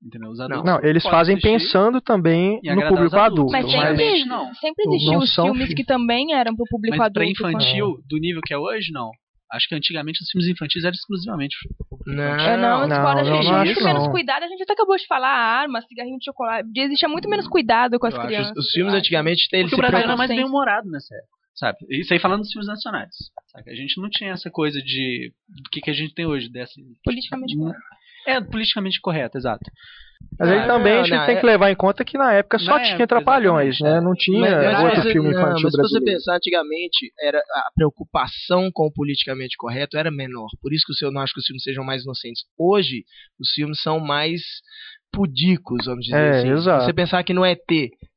Entendeu? 0.04 0.30
Os 0.30 0.40
adultos 0.40 0.64
Não, 0.64 0.80
eles 0.82 1.02
podem 1.02 1.18
fazem 1.18 1.40
pensando 1.40 2.00
também 2.00 2.60
no 2.62 2.82
público 2.88 3.04
os 3.04 3.14
adulto. 3.14 3.52
Mas 3.52 3.64
Mas- 3.64 3.98
sempre, 3.98 4.24
não. 4.26 4.54
sempre 4.54 4.84
existiu 4.88 5.12
Não 5.12 5.18
os 5.20 5.34
filmes 5.34 5.68
fi- 5.68 5.74
que 5.76 5.84
também 5.84 6.34
eram 6.34 6.54
pro 6.54 6.64
público 6.68 6.96
Mas 6.96 7.06
adulto. 7.06 7.32
pra 7.34 7.48
infantil, 7.50 7.98
do 8.08 8.18
nível 8.18 8.40
que 8.44 8.52
é 8.52 8.58
hoje, 8.58 8.90
não. 8.92 9.10
Acho 9.52 9.68
que 9.68 9.74
antigamente 9.76 10.20
os 10.22 10.28
filmes 10.30 10.48
infantis 10.50 10.82
eram 10.82 10.92
exclusivamente 10.94 11.56
pro 11.78 11.86
público 11.88 12.10
Não. 12.10 12.24
É, 12.24 12.56
não, 12.56 12.80
não, 12.80 12.88
discordo, 12.88 13.20
a 13.20 13.22
não, 13.22 13.24
gente 13.24 13.44
não 13.44 13.50
tinha 13.52 13.64
muito 13.64 13.84
menos 13.84 14.02
não. 14.04 14.10
cuidado. 14.10 14.42
A 14.42 14.48
gente 14.48 14.62
até 14.64 14.72
acabou 14.72 14.96
de 14.96 15.06
falar 15.06 15.28
arma, 15.30 15.80
cigarrinho 15.82 16.18
de 16.18 16.24
chocolate. 16.24 16.68
Existia 16.76 17.08
muito 17.08 17.28
menos 17.28 17.46
cuidado 17.46 17.98
com 18.00 18.06
as 18.08 18.14
Eu 18.14 18.20
acho 18.20 18.26
crianças. 18.28 18.56
Os 18.56 18.70
filmes 18.72 18.92
eu 18.92 18.96
acho. 18.98 19.04
antigamente 19.06 19.48
eles 19.52 19.70
Porque 19.70 19.74
o 19.82 19.86
se 19.86 19.90
Brasil 19.92 20.04
era 20.08 20.16
mais 20.16 20.28
bem 20.30 20.44
humorado 20.44 20.90
nessa 20.90 21.14
época. 21.14 21.35
Sabe? 21.56 21.78
Isso 21.90 22.12
aí 22.12 22.20
falando 22.20 22.40
dos 22.42 22.52
filmes 22.52 22.68
nacionais. 22.68 23.14
Sabe? 23.50 23.70
A 23.70 23.74
gente 23.74 23.98
não 24.00 24.10
tinha 24.10 24.32
essa 24.32 24.50
coisa 24.50 24.78
de. 24.80 25.32
do 25.48 25.70
que, 25.70 25.80
que 25.80 25.90
a 25.90 25.94
gente 25.94 26.14
tem 26.14 26.26
hoje. 26.26 26.50
Dessa, 26.50 26.74
Politicamente 27.04 27.56
correto. 27.56 27.80
É, 28.26 28.40
politicamente 28.40 29.00
correto, 29.00 29.38
exato. 29.38 29.64
Mas 30.38 30.50
aí 30.50 30.58
Ah, 30.60 30.66
também 30.66 30.94
a 30.94 30.96
não, 30.96 31.04
gente 31.04 31.16
não, 31.18 31.26
tem 31.26 31.36
é- 31.36 31.40
que 31.40 31.46
levar 31.46 31.70
em 31.70 31.74
conta 31.76 32.04
que 32.04 32.18
na 32.18 32.32
época 32.32 32.58
só 32.58 32.72
Na 32.72 32.80
tinha 32.82 32.94
época, 32.94 33.06
Trapalhões, 33.06 33.76
exatamente, 33.76 33.82
né? 33.84 33.98
é. 33.98 34.00
Não 34.00 34.14
tinha 34.14 34.40
Mas, 34.40 34.72
mas 34.72 34.84
outro 34.84 35.02
você- 35.02 35.12
filme 35.12 35.30
não, 35.30 35.38
infantil 35.38 35.52
mas 35.62 35.72
se 35.72 35.76
você 35.76 35.76
brasileiro. 35.78 36.04
pensar 36.18 36.36
antigamente, 36.36 37.12
era 37.20 37.38
a 37.38 37.70
preocupação 37.74 38.70
com 38.72 38.86
o 38.86 38.92
politicamente 38.92 39.56
correto 39.56 39.96
era 39.96 40.10
menor. 40.10 40.48
Por 40.60 40.72
isso 40.74 40.84
que 40.86 40.92
o 40.92 40.96
seu 40.96 41.10
não 41.12 41.20
acho 41.22 41.32
que 41.32 41.40
os 41.40 41.46
filmes 41.46 41.62
sejam 41.62 41.84
mais 41.84 42.02
inocentes. 42.02 42.42
Hoje, 42.58 43.04
os 43.38 43.50
filmes 43.52 43.80
são 43.80 44.00
mais 44.00 44.40
pudicos, 45.12 45.86
vamos 45.86 46.04
dizer 46.04 46.16
É, 46.16 46.38
assim. 46.40 46.50
exato. 46.50 46.84
Você 46.84 46.92
pensar 46.92 47.22
que 47.24 47.32
no 47.32 47.44
ET, 47.44 47.60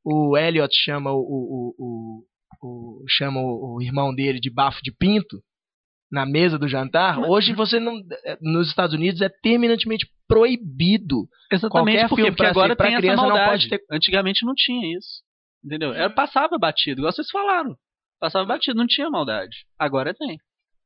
o 0.04 0.38
Elliot 0.38 0.74
chama 0.84 1.12
o, 1.12 1.20
o, 1.20 1.76
o, 1.78 2.24
o- 2.62 3.04
chama 3.08 3.40
o, 3.40 3.76
o 3.78 3.82
irmão 3.82 4.14
dele 4.14 4.40
de 4.40 4.50
bafo 4.52 4.80
de 4.84 4.92
pinto 4.92 5.42
na 6.12 6.26
mesa 6.26 6.58
do 6.58 6.68
jantar, 6.68 7.20
hoje 7.20 7.54
você 7.54 7.80
não 7.80 7.94
nos 8.42 8.68
Estados 8.70 8.96
Unidos 8.96 9.22
é 9.22 9.30
terminantemente 9.30 10.08
proibido. 10.28 11.28
Exatamente, 11.52 11.70
Qualquer 11.98 12.10
por 12.10 12.16
quê? 12.16 12.22
filme 12.24 12.36
porque 12.38 12.46
agora 12.50 12.76
pra 12.76 12.86
tem 12.88 12.96
essa 12.96 13.02
criança 13.02 13.22
não 13.28 13.46
pode 13.46 13.70
ter- 13.70 13.82
Antigamente 13.92 14.46
não 14.46 14.54
tinha 14.56 14.98
isso. 14.98 15.22
Entendeu? 15.64 15.94
Era, 15.94 16.10
passava 16.10 16.58
batido, 16.58 17.02
igual 17.02 17.12
vocês 17.14 17.30
falaram. 17.30 17.76
Passava 18.20 18.46
batido, 18.46 18.78
não 18.80 18.88
tinha 18.88 19.10
maldade. 19.10 19.56
Agora 19.78 20.14
tem. 20.14 20.38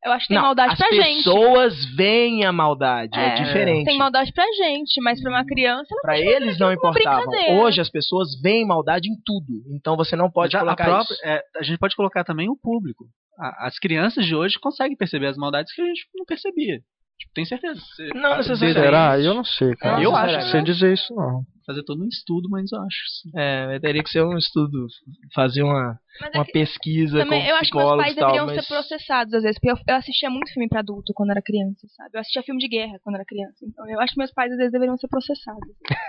Eu 0.06 0.12
acho 0.12 0.24
que 0.28 0.34
tem 0.34 0.36
não, 0.38 0.44
maldade 0.48 0.74
as 0.74 0.78
pra 0.78 0.92
gente. 0.92 1.16
pessoas 1.24 1.96
veem 1.96 2.44
a 2.46 2.52
maldade, 2.52 3.18
é, 3.18 3.28
É, 3.28 3.34
diferente. 3.36 3.86
Tem 3.86 3.98
maldade 3.98 4.34
pra 4.34 4.46
gente, 4.58 5.02
mas 5.02 5.22
pra 5.22 5.32
uma 5.32 5.46
criança 5.46 5.88
ela 5.92 6.02
Pra 6.02 6.20
eles 6.20 6.60
não 6.60 6.72
importava. 6.74 7.24
Hoje 7.52 7.80
as 7.80 7.90
pessoas 7.90 8.30
veem 8.42 8.66
maldade 8.68 9.08
em 9.10 9.16
tudo. 9.26 9.64
Então 9.74 9.96
você 9.96 10.16
não 10.16 10.30
pode 10.30 10.52
Já 10.52 10.60
a 10.60 10.62
colocar 10.62 10.84
própria- 10.84 11.14
isso. 11.14 11.26
é, 11.26 11.42
a 11.58 11.64
gente 11.64 11.78
pode 11.80 11.96
colocar 11.96 12.24
também 12.24 12.50
o 12.50 12.58
público. 12.62 13.06
A- 13.40 13.68
as 13.68 13.80
crianças 13.80 14.26
de 14.26 14.36
hoje 14.36 14.60
conseguem 14.60 14.98
perceber 14.98 15.28
as 15.28 15.38
maldades 15.38 15.74
que 15.74 15.82
a 15.82 15.86
gente 15.86 16.06
não 16.16 16.26
percebia. 16.26 16.80
Tipo, 17.20 17.34
tem 17.34 17.46
certeza. 17.46 17.80
Você 17.80 18.08
Não 18.14 18.36
necessariamente. 18.38 18.80
Será? 18.82 19.20
Eu 19.20 19.34
não 19.34 19.44
sei, 19.46 19.74
cara. 19.76 20.02
Eu 20.04 20.12
não 20.12 20.18
acho, 20.18 20.52
sei 20.52 20.60
né? 20.60 20.66
dizer 20.66 20.94
isso, 20.94 21.14
não. 21.16 21.42
Fazer 21.66 21.84
todo 21.84 22.04
um 22.04 22.08
estudo, 22.08 22.50
mas 22.50 22.72
eu 22.72 22.80
acho. 22.80 22.98
sim. 23.22 23.32
É, 23.36 23.80
teria 23.80 24.04
que 24.04 24.10
ser 24.10 24.24
um 24.24 24.38
estudo, 24.38 24.88
fazer 25.34 25.64
uma, 25.64 25.98
Mas 26.22 26.34
é 26.34 26.38
uma 26.38 26.46
que- 26.46 26.52
pesquisa 26.52 27.20
Também, 27.20 27.42
com 27.42 27.50
eu 27.50 27.56
acho 27.56 27.72
que 27.72 27.78
meus 27.78 27.96
pais 27.98 28.16
tal, 28.16 28.26
deveriam 28.28 28.46
mas... 28.48 28.56
ser 28.66 28.68
processados 28.74 29.34
às 29.34 29.44
vezes, 29.44 29.60
porque 29.60 29.72
eu, 29.72 29.84
eu 29.88 29.96
assistia 29.96 30.30
muito 30.30 30.52
filme 30.54 30.68
pra 30.70 30.80
adulto 30.80 31.14
quando 31.16 31.32
era 31.32 31.42
criança, 31.42 31.88
sabe? 31.96 32.12
Eu 32.14 32.20
assistia 32.22 32.44
filme 32.44 32.60
de 32.60 32.68
guerra 32.68 33.00
quando 33.04 33.16
era 33.16 33.26
criança. 33.26 33.58
Então 33.64 33.90
eu 33.90 34.00
acho 34.00 34.14
que 34.14 34.20
meus 34.20 34.32
pais 34.34 34.52
às 34.52 34.58
vezes 34.58 34.72
deveriam 34.72 34.98
ser 34.98 35.08
processados. 35.08 35.62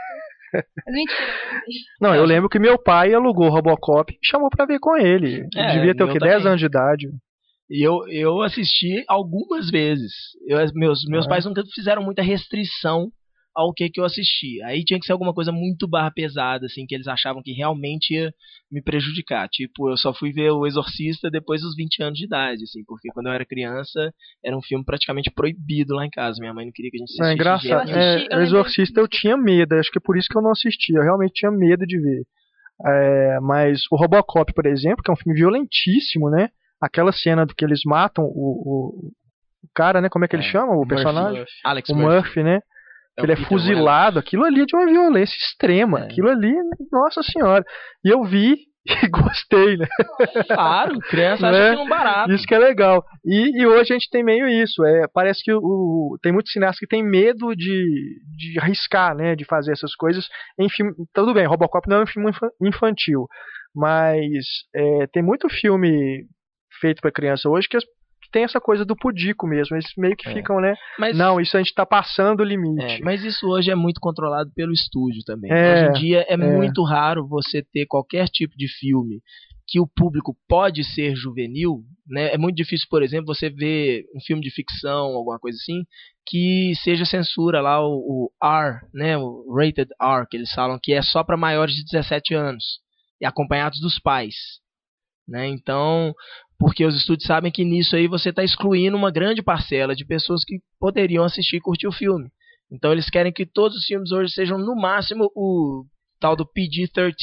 Mas 0.87 0.95
mentira. 0.95 1.35
Não, 2.01 2.15
eu 2.15 2.25
lembro 2.25 2.49
que 2.49 2.59
meu 2.61 2.79
pai 2.81 3.13
alugou 3.13 3.49
Robocop 3.49 4.13
e 4.13 4.19
chamou 4.25 4.49
pra 4.49 4.65
ver 4.67 4.79
com 4.79 4.97
ele. 4.97 5.49
É, 5.57 5.73
Devia 5.73 5.95
ter 5.97 6.05
o 6.05 6.07
eu 6.09 6.13
quê? 6.13 6.19
também. 6.19 6.35
10 6.35 6.47
anos 6.47 6.61
de 6.61 6.67
idade. 6.67 7.09
E 7.69 7.85
eu, 7.85 8.07
eu 8.09 8.41
assisti 8.43 9.03
algumas 9.09 9.69
vezes. 9.71 10.13
Eu, 10.47 10.59
meus 10.75 11.05
meus 11.09 11.27
Ah. 11.27 11.29
pais 11.31 11.45
nunca 11.45 11.63
fizeram 11.75 12.03
muita 12.05 12.23
restrição 12.23 13.09
ao 13.55 13.73
que 13.73 13.89
que 13.89 14.01
eu 14.01 14.05
assisti. 14.05 14.61
Aí 14.63 14.83
tinha 14.85 14.99
que 14.99 15.07
ser 15.07 15.13
alguma 15.13 15.33
coisa 15.33 15.53
muito 15.53 15.87
barra 15.87 16.11
pesada, 16.11 16.67
assim, 16.67 16.85
que 16.87 16.95
eles 16.95 17.07
achavam 17.07 17.43
que 17.43 17.53
realmente 17.53 18.15
ia 18.15 18.33
me 18.71 18.83
prejudicar. 18.83 19.49
Tipo, 19.49 19.91
eu 19.91 19.97
só 19.97 20.13
fui 20.13 20.33
ver 20.33 20.51
O 20.51 20.67
Exorcista 20.67 21.31
depois 21.31 21.63
dos 21.63 21.77
20 21.77 22.03
anos 22.03 22.19
de 22.19 22.25
idade, 22.25 22.65
assim, 22.65 22.83
porque 22.85 23.09
quando 23.15 23.27
eu 23.29 23.33
era 23.33 23.45
criança 23.47 24.13
era 24.45 24.57
um 24.57 24.63
filme 24.63 24.85
praticamente 24.85 25.31
proibido 25.31 25.95
lá 25.95 26.05
em 26.05 26.11
casa. 26.11 26.39
Minha 26.41 26.53
mãe 26.53 26.65
não 26.67 26.73
queria 26.73 26.91
que 26.91 26.97
a 26.97 27.01
gente 27.01 27.11
assistisse. 27.11 27.31
É 27.31 27.35
engraçado. 27.35 27.91
É, 27.91 28.37
o 28.39 28.41
Exorcista 28.43 29.01
eu 29.01 29.07
tinha 29.09 29.37
medo, 29.37 29.75
acho 29.75 29.91
que 29.91 29.99
é 29.99 30.03
por 30.05 30.17
isso 30.17 30.29
que 30.29 30.37
eu 30.37 30.43
não 30.43 30.51
assisti. 30.51 30.93
Eu 30.95 31.03
realmente 31.03 31.35
tinha 31.35 31.51
medo 31.53 31.87
de 31.87 32.01
ver. 32.01 32.23
É, 32.87 33.39
mas 33.41 33.83
o 33.91 33.97
Robocop, 33.97 34.53
por 34.53 34.67
exemplo, 34.67 35.03
que 35.03 35.11
é 35.11 35.15
um 35.15 35.17
filme 35.17 35.39
violentíssimo, 35.39 36.29
né? 36.29 36.49
Aquela 36.81 37.13
cena 37.13 37.47
do 37.47 37.55
que 37.55 37.65
eles 37.65 37.81
matam 37.87 38.25
o, 38.25 38.29
o, 38.29 39.09
o 39.09 39.69
cara, 39.75 40.01
né? 40.01 40.09
Como 40.09 40.25
é 40.25 40.29
que 40.29 40.35
ele 40.35 40.43
É, 40.43 40.47
chama? 40.51 40.73
O 40.73 40.79
Murphy. 40.79 40.89
personagem? 40.97 41.45
Alex 41.65 41.89
O 41.89 41.95
Murphy. 41.95 42.15
Murphy, 42.17 42.43
né? 42.43 42.61
É 43.19 43.23
ele 43.23 43.33
é 43.33 43.37
fuzilado, 43.37 44.19
aquilo 44.19 44.45
ali 44.45 44.62
é 44.62 44.65
de 44.67 44.75
uma 44.77 44.87
violência 44.87 45.37
extrema. 45.37 46.01
É. 46.01 46.05
Aquilo 46.05 46.29
ali, 46.31 46.53
nossa 46.93 47.23
senhora. 47.23 47.65
E 48.05 48.09
eu 48.09 48.25
vi 48.25 48.57
e 48.87 49.09
gostei, 49.09 49.77
né? 49.79 49.87
Claro, 50.47 50.99
criança 51.01 51.47
acha 51.49 51.59
Né? 51.59 51.67
aquilo 51.69 51.85
um 51.85 51.89
barato. 51.89 52.33
Isso 52.33 52.45
que 52.47 52.55
é 52.55 52.59
legal. 52.59 53.03
E, 53.25 53.62
e 53.62 53.67
hoje 53.67 53.93
a 53.93 53.97
gente 53.97 54.11
tem 54.11 54.23
meio 54.25 54.47
isso. 54.49 54.85
É, 54.85 55.07
parece 55.12 55.43
que 55.43 55.53
o, 55.53 55.59
o- 55.59 56.19
tem 56.23 56.33
muitos 56.33 56.53
cineastas 56.53 56.81
que 56.81 56.87
têm 56.87 57.03
medo 57.03 57.55
de, 57.57 57.85
de 58.37 58.59
arriscar, 58.61 59.15
né? 59.17 59.35
De 59.35 59.45
fazer 59.45 59.73
essas 59.73 59.95
coisas 59.95 60.27
em 60.59 60.69
filme. 60.69 60.93
Tudo 61.15 61.33
bem, 61.33 61.47
Robocop 61.47 61.89
não 61.89 61.99
é 61.99 62.03
um 62.03 62.07
filme 62.07 62.29
infa- 62.31 62.51
infantil. 62.61 63.27
Mas 63.75 64.45
é, 64.75 65.07
tem 65.12 65.23
muito 65.23 65.49
filme 65.49 66.25
feito 66.81 67.01
pra 67.01 67.11
criança 67.12 67.49
hoje 67.49 67.67
que, 67.69 67.77
as- 67.77 67.85
tem 68.35 68.43
essa 68.43 68.61
coisa 68.61 68.85
do 68.85 68.97
pudico 68.97 69.47
mesmo. 69.47 69.76
Eles 69.76 69.87
meio 69.97 70.16
que 70.16 70.28
É. 70.28 70.32
ficam, 70.35 70.61
né? 70.61 70.74
Mas, 70.99 71.16
Não, 71.16 71.41
isso 71.41 71.57
a 71.57 71.61
gente 71.61 71.72
tá 71.72 71.87
passando 71.87 72.41
o 72.41 72.43
é, 72.43 72.47
limite. 72.47 73.01
mas 73.01 73.22
isso 73.22 73.47
hoje 73.47 73.70
é 73.70 73.76
muito 73.76 74.01
controlado 74.01 74.51
pelo 74.57 74.72
estúdio 74.72 75.22
também. 75.24 75.53
É, 75.53 75.72
hoje 75.72 75.85
em 75.85 75.93
dia 76.01 76.26
é, 76.28 76.37
muito 76.37 76.82
raro 76.82 77.28
você 77.28 77.62
ter 77.62 77.87
qualquer 77.87 78.26
tipo 78.28 78.57
de 78.57 78.66
filme 78.66 79.20
que 79.68 79.78
o 79.80 79.87
público 79.87 80.37
pode 80.49 80.82
ser 80.82 81.14
juvenil, 81.14 81.82
né? 82.07 82.35
É 82.35 82.37
muito 82.37 82.57
difícil, 82.57 82.89
por 82.91 83.05
exemplo, 83.05 83.32
você 83.32 83.49
ver 83.49 84.05
um 84.14 84.20
filme 84.20 84.43
de 84.43 84.51
ficção, 84.51 85.14
alguma 85.14 85.39
coisa 85.39 85.57
assim, 85.57 85.85
que 86.26 86.72
seja 86.82 87.05
censura 87.05 87.61
lá 87.61 87.80
o, 87.80 87.95
o 87.95 88.30
R, 88.45 88.80
né? 88.93 89.16
O 89.16 89.47
rated 89.57 89.89
R 90.03 90.26
que 90.28 90.37
eles 90.37 90.53
falam 90.53 90.76
que 90.82 90.93
é 90.93 91.01
só 91.03 91.22
para 91.22 91.37
maiores 91.37 91.76
de 91.76 91.85
17 91.85 92.35
anos 92.35 92.64
e 93.20 93.24
acompanhados 93.24 93.80
dos 93.80 93.99
pais, 94.01 94.35
né? 95.26 95.47
Então, 95.47 96.12
porque 96.59 96.85
os 96.85 96.97
estúdios 96.97 97.27
sabem 97.27 97.51
que 97.53 97.65
nisso 97.65 97.97
aí 97.97 98.07
você 98.07 98.31
está 98.31 98.43
excluindo 98.45 98.97
uma 98.97 99.11
grande 99.11 99.43
parcela 99.43 99.95
de 99.95 100.05
pessoas 100.05 100.45
que 100.45 100.59
poderiam 100.79 101.25
assistir 101.25 101.57
e 101.57 101.61
curtir 101.61 101.87
o 101.87 101.93
filme. 101.93 102.29
Então 102.71 102.93
eles 102.93 103.11
querem 103.11 103.33
que 103.33 103.45
todos 103.47 103.77
os 103.77 103.85
filmes 103.85 104.11
hoje 104.13 104.33
sejam 104.33 104.59
no 104.59 104.75
máximo 104.75 105.31
o 105.35 105.85
tal 106.21 106.35
do 106.37 106.47
PG-13, 106.47 107.15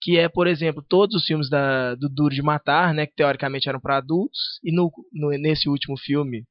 que 0.00 0.18
é, 0.18 0.28
por 0.28 0.46
exemplo, 0.46 0.84
todos 0.88 1.16
os 1.16 1.24
filmes 1.24 1.48
da, 1.50 1.94
do 1.94 2.08
Duro 2.08 2.34
de 2.34 2.42
Matar, 2.42 2.94
né, 2.94 3.06
que 3.06 3.14
teoricamente 3.14 3.68
eram 3.68 3.80
para 3.80 3.98
adultos, 3.98 4.38
e 4.62 4.72
no, 4.74 4.90
no- 5.12 5.30
nesse 5.38 5.68
último 5.68 5.96
filme 5.98 6.44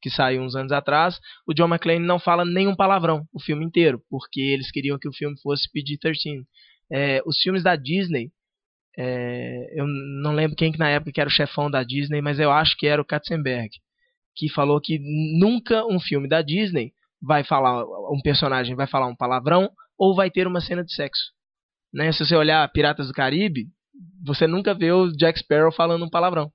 que 0.00 0.10
saiu 0.10 0.42
uns 0.42 0.56
anos 0.56 0.72
atrás, 0.72 1.20
o 1.46 1.54
John 1.54 1.68
McClane 1.68 2.04
não 2.04 2.18
fala 2.18 2.44
nenhum 2.44 2.74
palavrão 2.74 3.24
o 3.32 3.40
filme 3.40 3.64
inteiro, 3.64 4.00
porque 4.10 4.40
eles 4.40 4.70
queriam 4.70 4.98
que 4.98 5.08
o 5.08 5.12
filme 5.12 5.36
fosse 5.40 5.68
PG-13. 5.72 6.42
É, 6.90 7.22
os 7.24 7.38
filmes 7.40 7.62
da 7.62 7.76
Disney, 7.76 8.30
é, 8.96 9.80
eu 9.80 9.86
não 9.86 10.32
lembro 10.32 10.56
quem 10.56 10.72
que 10.72 10.78
na 10.78 10.88
época 10.88 11.12
que 11.12 11.20
era 11.20 11.28
o 11.28 11.32
chefão 11.32 11.70
da 11.70 11.82
Disney, 11.82 12.20
mas 12.20 12.38
eu 12.38 12.50
acho 12.50 12.76
que 12.76 12.86
era 12.86 13.00
o 13.00 13.04
Katzenberg, 13.04 13.70
que 14.36 14.48
falou 14.50 14.80
que 14.80 14.98
nunca 15.38 15.84
um 15.86 15.98
filme 16.00 16.28
da 16.28 16.42
Disney 16.42 16.92
vai 17.20 17.44
falar 17.44 17.84
um 18.12 18.20
personagem 18.22 18.74
vai 18.74 18.86
falar 18.86 19.06
um 19.06 19.16
palavrão 19.16 19.70
ou 19.96 20.14
vai 20.14 20.30
ter 20.30 20.46
uma 20.46 20.60
cena 20.60 20.84
de 20.84 20.92
sexo. 20.92 21.32
Né? 21.92 22.10
Se 22.12 22.24
você 22.24 22.34
olhar 22.34 22.70
Piratas 22.72 23.08
do 23.08 23.12
Caribe, 23.12 23.68
você 24.24 24.46
nunca 24.46 24.74
vê 24.74 24.90
o 24.90 25.12
Jack 25.12 25.38
Sparrow 25.38 25.72
falando 25.72 26.04
um 26.04 26.10
palavrão. 26.10 26.50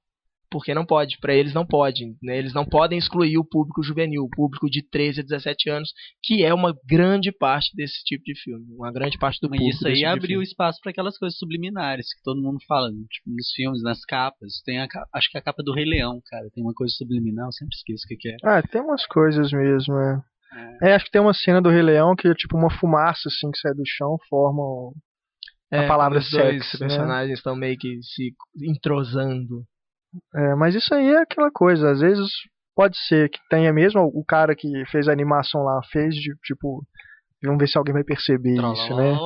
Porque 0.50 0.74
não 0.74 0.86
pode, 0.86 1.18
para 1.20 1.34
eles 1.36 1.54
não 1.54 1.66
pode, 1.66 2.06
né? 2.24 2.38
Eles 2.38 2.54
não 2.54 2.66
podem 2.66 2.98
excluir 2.98 3.38
o 3.38 3.43
público 3.43 3.84
juvenil, 3.84 4.24
o 4.24 4.30
público 4.30 4.70
de 4.70 4.82
13 4.82 5.20
a 5.20 5.24
17 5.24 5.70
anos, 5.70 5.89
que 6.24 6.43
é 6.43 6.54
uma 6.54 6.74
grande 6.88 7.32
parte 7.32 7.76
desse 7.76 8.02
tipo 8.06 8.24
de 8.24 8.34
filme, 8.41 8.66
uma 8.76 8.91
grande 8.91 9.18
parte 9.18 9.39
do 9.41 9.50
Mas 9.50 9.60
público. 9.60 9.78
isso 9.78 9.88
aí 9.88 9.95
tipo 9.95 10.08
abriu 10.10 10.41
espaço 10.41 10.80
para 10.82 10.91
aquelas 10.91 11.18
coisas 11.18 11.38
subliminares 11.38 12.14
que 12.16 12.24
todo 12.24 12.41
mundo 12.41 12.60
fala, 12.68 12.89
tipo, 12.89 13.30
nos 13.30 13.52
filmes, 13.54 13.84
nas 13.84 14.06
capas. 14.06 14.62
Tem 14.66 14.80
a, 14.80 14.88
acho 15.14 15.30
que 15.30 15.38
a 15.38 15.41
capa 15.41 15.62
do 15.62 15.74
Rei 15.74 15.86
Leão, 15.86 16.22
cara, 16.26 16.50
tem 16.54 16.64
uma 16.64 16.74
coisa 16.74 16.93
subliminal, 16.95 17.48
eu 17.48 17.52
sempre 17.54 17.76
esqueço 17.76 18.06
o 18.06 18.08
que, 18.08 18.16
que 18.16 18.30
é. 18.30 18.36
Ah, 18.43 18.62
tem 18.62 18.82
umas 18.82 19.06
coisas 19.06 19.52
mesmo, 19.52 19.95
é. 19.98 20.22
É, 20.82 20.93
acho 20.95 21.06
que 21.06 21.12
tem 21.12 21.22
uma 21.22 21.34
cena 21.34 21.62
do 21.62 21.70
Rei 21.70 21.82
Leão 21.82 22.16
que 22.16 22.28
é 22.28 22.34
tipo 22.34 22.56
uma 22.58 22.70
fumaça 22.70 23.28
assim 23.28 23.52
que 23.52 23.60
sai 23.60 23.74
do 23.74 23.84
chão, 23.86 24.16
forma 24.30 24.62
um- 24.64 24.93
a 25.70 25.86
palavra 25.86 26.20
os 26.20 26.30
dois 26.32 26.66
sexo, 26.66 26.82
né? 26.82 26.88
personagens 26.88 27.38
estão 27.38 27.54
meio 27.54 27.78
que 27.78 28.02
se 28.02 28.34
entrosando. 28.64 29.66
É, 30.36 30.55
mas 30.55 30.76
isso 30.76 30.93
aí 30.93 31.08
é 31.14 31.18
aquela 31.22 31.51
coisa, 31.51 31.91
às 31.91 31.99
vezes 31.99 32.28
pode 32.76 32.97
ser 33.08 33.30
que 33.30 33.39
tenha 33.49 33.74
mesmo 33.74 34.01
o 34.01 34.24
cara 34.24 34.55
que 34.55 34.86
fez 34.91 35.08
a 35.08 35.12
animação 35.12 35.64
lá, 35.64 35.80
fez 35.91 36.14
de 36.16 36.34
tipo, 36.43 36.84
vamos 37.43 37.60
ver 37.60 37.68
se 37.68 37.78
alguém 37.78 37.93
vai 37.93 38.03
perceber 38.03 38.55
isso, 38.74 38.95
né? 38.95 39.18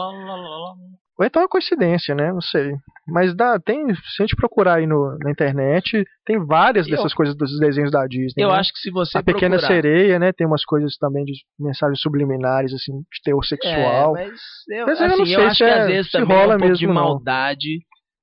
Ou 1.19 1.25
então 1.25 1.43
é 1.43 1.47
coincidência, 1.47 2.15
né? 2.15 2.31
Não 2.31 2.41
sei. 2.41 2.73
Mas 3.07 3.35
dá, 3.35 3.59
tem, 3.59 3.93
se 3.93 4.21
a 4.21 4.23
gente 4.23 4.35
procurar 4.35 4.75
aí 4.75 4.87
no, 4.87 5.17
na 5.19 5.29
internet, 5.29 6.03
tem 6.25 6.43
várias 6.43 6.87
Eu- 6.87 6.95
dessas 6.95 7.13
coisas 7.13 7.35
dos 7.35 7.59
desenhos 7.59 7.91
da 7.91 8.07
Disney. 8.07 8.41
Eu 8.43 8.49
né? 8.49 8.55
acho 8.55 8.73
que 8.73 8.79
se 8.79 8.89
você 8.89 9.17
a 9.19 9.23
Pequena 9.23 9.57
procurar, 9.57 9.67
Sereia, 9.67 10.17
né? 10.17 10.31
Tem 10.31 10.47
umas 10.47 10.63
coisas 10.65 10.97
também 10.97 11.23
de 11.25 11.33
mensagens 11.59 11.99
subliminares, 12.01 12.73
assim, 12.73 12.93
de 13.01 13.21
teor 13.23 13.43
sexual. 13.45 14.17
É, 14.17 14.21
mas 14.23 14.39
eu, 14.69 14.85
Mas 14.87 14.99
eu 14.99 15.05
assim, 15.05 15.17
não 15.17 15.25
eu 15.25 15.25
sei 15.25 15.45
acho 15.45 15.55
se 15.57 15.63
que 15.63 15.69
é- 15.69 15.79
às 15.79 15.87
vezes 15.87 16.13
é 16.15 16.19
rola 16.21 16.55
um 16.55 16.59
pouco 16.59 16.75
de 16.75 16.87
mesmo, 16.87 16.93
não. 16.93 17.21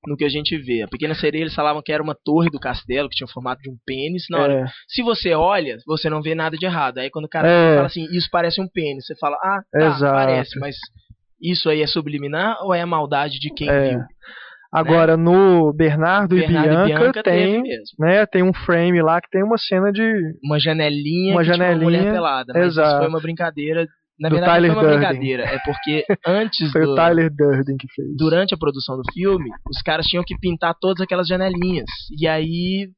No 0.07 0.16
que 0.16 0.24
a 0.24 0.28
gente 0.28 0.57
vê. 0.57 0.82
A 0.82 0.88
Pequena 0.88 1.14
Sereia, 1.14 1.42
eles 1.42 1.55
falavam 1.55 1.82
que 1.82 1.92
era 1.92 2.03
uma 2.03 2.16
torre 2.24 2.49
do 2.51 2.59
castelo, 2.61 3.09
que 3.09 3.16
tinha 3.16 3.26
o 3.26 3.30
formato 3.32 3.61
de 3.62 3.70
um 3.70 3.76
pênis. 3.84 4.24
Na 4.30 4.38
hora, 4.38 4.53
É, 4.61 4.66
se 4.88 5.03
você 5.03 5.34
olha, 5.34 5.76
você 5.86 6.09
não 6.09 6.22
vê 6.22 6.34
nada 6.34 6.57
de 6.57 6.64
errado. 6.64 6.99
Aí 6.99 7.11
quando 7.11 7.24
o 7.24 7.28
cara 7.28 7.49
É. 7.49 7.74
fala 7.74 7.86
assim, 7.86 8.05
isso 8.12 8.28
parece 8.30 8.61
um 8.61 8.68
pênis, 8.68 9.05
você 9.07 9.14
fala, 9.18 9.36
ah, 9.42 9.61
tá, 9.72 9.86
Exato. 9.86 10.14
parece, 10.14 10.59
mas 10.61 10.76
isso 11.42 11.68
aí 11.68 11.82
é 11.82 11.86
subliminar 11.86 12.57
ou 12.62 12.72
é 12.74 12.80
a 12.80 12.86
maldade 12.86 13.38
de 13.38 13.53
quem 13.53 13.68
É. 13.68 13.90
viu? 13.90 14.01
Agora, 14.70 15.16
no 15.16 15.72
Bernardo, 15.72 16.36
Bernardo 16.36 16.82
e 16.82 16.86
Bianca, 16.94 17.22
teve 17.22 17.36
tem, 17.53 17.62
mesmo. 17.62 17.96
né, 17.99 18.26
tem 18.26 18.42
um 18.42 18.53
frame 18.53 19.01
lá 19.01 19.18
que 19.18 19.28
tem 19.30 19.42
uma 19.42 19.57
cena 19.57 19.90
de 19.90 20.03
Uma 20.44 20.61
janelinha 20.61 21.32
Uma 21.34 21.42
que 21.42 21.51
tinha 21.51 21.66
uma 21.70 21.74
mulher 21.76 21.99
janelinha, 22.01 22.12
pelada. 22.12 22.53
Mas 22.55 22.66
isso 22.72 22.80
exato. 22.80 22.99
foi 22.99 23.09
uma 23.09 23.18
brincadeira. 23.20 23.86
Na 24.18 24.28
Do 24.28 24.34
verdade, 24.36 24.54
Tyler 24.54 24.68
não 24.74 24.80
foi 24.80 24.84
uma 24.84 24.90
Durden. 24.98 25.08
brincadeira. 25.10 25.44
É 25.44 25.58
porque 25.64 26.04
antes 26.26 26.72
foi 26.72 26.82
do, 26.82 26.92
o 26.92 26.94
Tyler 26.94 27.30
Durden 27.34 27.76
que 27.76 27.86
fez. 27.94 28.08
durante 28.16 28.54
a 28.54 28.58
produção 28.58 28.96
do 28.96 29.12
filme, 29.12 29.48
os 29.70 29.80
caras 29.82 30.06
tinham 30.06 30.24
que 30.24 30.36
pintar 30.38 30.74
todas 30.80 31.00
aquelas 31.02 31.28
janelinhas. 31.28 31.88
E 32.20 32.26
aí, 32.26 32.88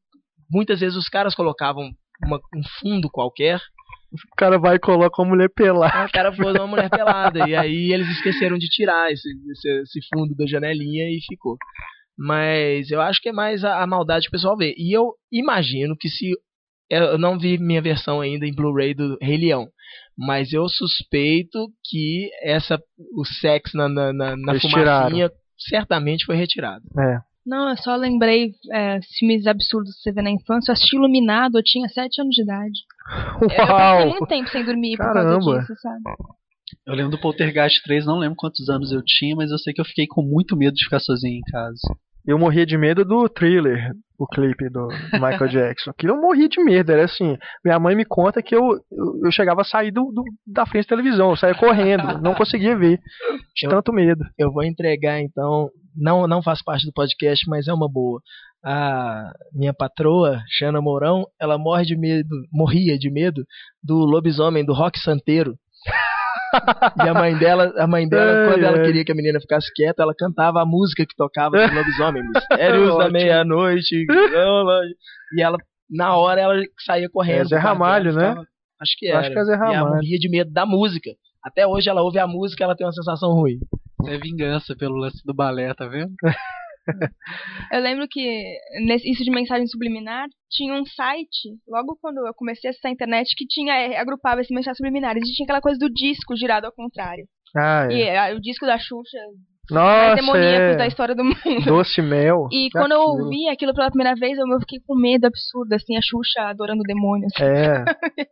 muitas 0.51 0.81
vezes 0.81 0.97
os 0.97 1.09
caras 1.09 1.35
colocavam 1.35 1.91
uma- 2.25 2.41
um 2.55 2.63
fundo 2.81 3.09
qualquer, 3.11 3.61
O 4.13 4.37
cara 4.37 4.59
vai 4.59 4.75
e 4.77 4.81
coloca 4.81 5.23
uma 5.23 5.29
mulher 5.29 5.49
pelada. 5.55 6.05
o 6.07 6.11
cara 6.11 6.33
pôs 6.35 6.55
uma 6.57 6.67
mulher 6.67 6.91
pelada. 6.91 7.49
E 7.49 7.55
aí 7.55 7.93
eles 7.93 8.09
esqueceram 8.09 8.59
de 8.59 8.67
tirar 8.69 9.11
esse, 9.13 9.29
esse, 9.53 9.69
esse 9.83 10.01
fundo 10.13 10.35
da 10.35 10.47
janelinha 10.47 11.05
e 11.09 11.21
ficou. 11.29 11.57
Mas 12.19 12.91
eu 12.91 13.01
acho 13.01 13.21
que 13.23 13.29
é 13.29 13.33
mais 13.33 13.65
a, 13.65 13.83
a 13.83 13.87
maldade 13.87 14.23
que 14.25 14.29
o 14.29 14.33
pessoal 14.33 14.57
vê. 14.57 14.75
E 14.77 14.93
eu 14.97 15.13
imagino 15.33 15.97
que 15.99 16.09
se. 16.09 16.31
Eu 16.91 17.17
não 17.19 17.39
vi 17.39 17.57
minha 17.57 17.81
versão 17.81 18.21
ainda 18.21 18.45
em 18.45 18.53
Blu-ray 18.55 18.95
do 18.95 19.17
Rei 19.23 19.37
Leão. 19.37 19.69
Mas 20.21 20.53
eu 20.53 20.69
suspeito 20.69 21.71
que 21.85 22.29
essa 22.43 22.79
o 23.17 23.25
sexo 23.25 23.77
na, 23.77 23.89
na, 23.89 24.13
na, 24.13 24.37
na 24.37 24.61
fumacinha 24.61 25.31
certamente 25.59 26.27
foi 26.27 26.37
retirado. 26.37 26.85
É. 26.99 27.19
Não, 27.45 27.71
eu 27.71 27.77
só 27.79 27.97
lembrei 27.97 28.53
é, 28.71 29.01
filmes 29.19 29.47
absurdos 29.47 29.95
que 29.95 30.03
você 30.03 30.13
vê 30.13 30.21
na 30.21 30.31
infância. 30.31 30.71
Eu 30.71 30.75
assisti 30.75 30.95
Iluminado, 30.95 31.59
eu 31.59 31.63
tinha 31.65 31.89
7 31.89 32.21
anos 32.21 32.35
de 32.35 32.43
idade. 32.43 32.81
Eu 33.41 33.49
passei 33.49 33.75
Uau! 33.75 34.09
muito 34.11 34.27
tempo 34.27 34.49
sem 34.51 34.65
dormir 34.65 34.97
por 34.97 35.07
Caramba. 35.07 35.31
causa 35.31 35.61
disso, 35.61 35.75
sabe? 35.81 36.03
Eu 36.87 36.95
lembro 36.95 37.11
do 37.11 37.21
Poltergeist 37.21 37.83
3, 37.83 38.07
não 38.07 38.19
lembro 38.19 38.37
quantos 38.37 38.69
anos 38.69 38.93
eu 38.93 39.03
tinha, 39.05 39.35
mas 39.35 39.51
eu 39.51 39.59
sei 39.59 39.73
que 39.73 39.81
eu 39.81 39.85
fiquei 39.85 40.07
com 40.07 40.23
muito 40.23 40.57
medo 40.57 40.75
de 40.75 40.85
ficar 40.85 41.01
sozinho 41.01 41.39
em 41.39 41.51
casa. 41.51 41.81
Eu 42.25 42.39
morria 42.39 42.65
de 42.65 42.79
medo 42.79 43.05
do 43.05 43.29
thriller, 43.29 43.93
o 44.23 44.27
clipe 44.27 44.69
do 44.69 44.87
Michael 45.15 45.49
Jackson. 45.49 45.91
Aquilo 45.91 46.13
eu 46.13 46.21
morria 46.21 46.47
de 46.49 46.63
medo, 46.63 46.93
era 46.93 47.05
assim. 47.07 47.37
Minha 47.65 47.79
mãe 47.79 47.97
me 47.97 48.05
conta 48.05 48.43
que 48.43 48.55
eu, 48.55 48.61
eu, 48.93 49.21
eu 49.25 49.33
chegava 49.33 49.63
a 49.63 49.65
sair 49.65 49.91
do, 49.91 50.13
do- 50.13 50.23
da 50.47 50.67
frente 50.67 50.85
da 50.85 50.97
televisão, 50.97 51.31
eu 51.31 51.37
saía 51.37 51.55
correndo, 51.55 52.21
não 52.21 52.35
conseguia 52.35 52.77
ver. 52.77 52.99
De 53.57 53.67
Eu- 53.67 53.71
tanto 53.71 53.93
medo. 53.93 54.23
Eu 54.39 54.53
vou 54.53 54.63
entregar 54.63 55.21
então, 55.21 55.69
não 55.97 56.27
não 56.29 56.43
faz 56.43 56.63
parte 56.63 56.85
do 56.87 56.93
podcast, 56.93 57.49
mas 57.49 57.67
é 57.67 57.73
uma 57.73 57.91
boa. 57.91 58.21
A 58.63 59.33
minha 59.55 59.73
patroa, 59.73 60.39
Xana 60.59 60.83
Mourão, 60.83 61.25
ela 61.41 61.57
morre 61.57 61.85
de 61.87 61.97
medo, 61.97 62.29
morria 62.53 62.99
de 62.99 63.11
medo 63.11 63.43
do 63.83 63.95
lobisomem 64.05 64.63
do 64.65 64.75
Rock 64.75 64.99
Santeiro. 64.99 65.55
E 67.05 67.09
a 67.09 67.15
mãe 67.15 67.37
dela, 67.39 67.73
a 67.79 67.87
mãe 67.87 68.09
dela, 68.09 68.33
Ai, 68.47 68.53
quando 68.53 68.65
ela 68.65 68.79
ai. 68.79 68.85
queria 68.85 69.05
que 69.05 69.13
a 69.13 69.15
menina 69.15 69.41
ficasse 69.41 69.73
quieta, 69.75 70.03
ela 70.03 70.15
cantava 70.17 70.61
a 70.63 70.67
música 70.67 71.05
que 71.07 71.15
tocava 71.17 71.51
do 71.57 71.57
lobisomem, 71.75 72.23
Mistérios 72.35 72.99
da. 72.99 73.09
Meia-Noite. 73.11 74.05
E 75.35 75.43
ela, 75.43 75.57
na 75.91 76.17
hora, 76.17 76.41
ela 76.41 76.55
saía 76.85 77.09
correndo. 77.11 77.43
É 77.43 77.45
Zé 77.45 77.59
Ramalho, 77.59 78.13
né? 78.13 78.29
ficava- 78.31 78.47
Acho 78.81 78.93
que 78.99 79.07
era. 79.09 79.19
acho 79.21 79.31
que 79.33 79.39
é 79.39 79.45
Zé 79.45 79.53
E 79.53 79.55
ela 79.55 79.67
Ramalho. 79.67 79.95
morria 79.95 80.19
de 80.19 80.29
medo 80.31 80.51
da 80.53 80.65
música. 80.67 81.11
Até 81.45 81.67
hoje 81.67 81.89
ela 81.89 82.03
ouve 82.03 82.19
a 82.19 82.27
música 82.27 82.63
e 82.63 82.65
ela 82.65 82.77
tem 82.77 82.87
uma 82.87 82.93
sensação 82.93 83.31
ruim. 83.33 83.59
Isso 84.03 84.11
é 84.11 84.19
vingança 84.19 84.75
pelo 84.77 84.97
lance 84.97 85.23
do 85.25 85.35
balé, 85.35 85.73
tá 85.75 85.87
vendo? 85.87 86.13
Eu 87.73 87.81
lembro 87.81 88.07
que 88.09 88.59
nesse, 88.85 89.11
isso 89.11 89.25
de 89.25 89.31
mensagem 89.31 89.67
subliminar 89.67 90.29
tinha 90.51 90.75
um 90.75 90.85
site, 90.85 91.49
logo 91.69 91.97
quando 92.01 92.27
eu 92.27 92.35
comecei 92.35 92.69
a 92.69 92.71
acessar 92.71 92.91
a 92.91 92.93
internet, 92.93 93.35
que 93.37 93.47
tinha 93.47 93.73
eh, 93.75 93.97
agrupava 93.97 94.41
esses 94.41 94.55
mensagens 94.55 94.79
subliminares. 94.79 95.23
E 95.23 95.33
tinha 95.33 95.45
aquela 95.45 95.61
coisa 95.61 95.79
do 95.79 95.89
disco 95.89 96.37
girado 96.37 96.67
ao 96.67 96.73
contrário. 96.73 97.27
Ah, 97.57 97.87
é. 97.91 97.95
E 97.95 98.03
eh, 98.03 98.35
o 98.35 98.41
disco 98.41 98.67
da 98.67 98.79
Xuxa, 98.79 99.19
mais 99.71 100.11
Nossa, 100.11 100.15
demoníacos 100.17 100.77
da 100.79 100.85
é. 100.85 100.89
história 100.89 101.15
do 101.15 101.25
mundo. 101.25 101.65
Doce 101.65 102.03
mel. 102.03 102.49
E 102.51 102.69
quando 102.73 102.93
eu 102.93 103.03
aquilo. 103.03 103.25
ouvi 103.25 103.49
aquilo 103.49 103.75
pela 103.75 103.89
primeira 103.91 104.15
vez, 104.15 104.39
eu, 104.39 104.47
eu 104.47 104.61
fiquei 104.61 104.79
com 104.87 104.95
medo 104.95 105.27
absurdo, 105.27 105.73
assim, 105.73 105.97
a 105.97 106.01
Xuxa 106.03 106.43
adorando 106.49 106.81
o 106.81 106.87
demônio. 106.87 107.27
assim. 107.35 107.45
É. 107.45 107.85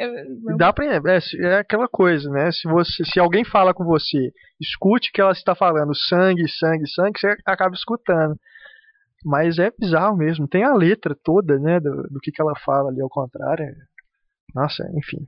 Eu- 0.00 0.54
E 0.54 0.56
Dá 0.56 0.72
pra, 0.72 0.86
é, 0.86 1.00
é 1.42 1.54
aquela 1.58 1.88
coisa, 1.88 2.30
né? 2.30 2.50
Se 2.52 2.68
você, 2.68 3.04
se 3.04 3.18
alguém 3.18 3.44
fala 3.44 3.74
com 3.74 3.84
você, 3.84 4.30
escute 4.60 5.10
que 5.12 5.20
ela 5.20 5.32
está 5.32 5.54
falando 5.54 5.92
sangue, 5.94 6.48
sangue, 6.48 6.88
sangue, 6.88 7.18
você 7.18 7.34
acaba 7.46 7.74
escutando. 7.74 8.34
Mas 9.24 9.58
é 9.58 9.72
bizarro 9.76 10.16
mesmo. 10.16 10.46
Tem 10.46 10.62
a 10.62 10.72
letra 10.72 11.16
toda, 11.24 11.58
né? 11.58 11.80
Do, 11.80 11.90
do 12.04 12.20
que, 12.22 12.30
que 12.30 12.40
ela 12.40 12.54
fala 12.64 12.88
ali 12.90 13.00
ao 13.02 13.08
contrário. 13.08 13.66
Nossa, 14.54 14.84
enfim. 14.96 15.26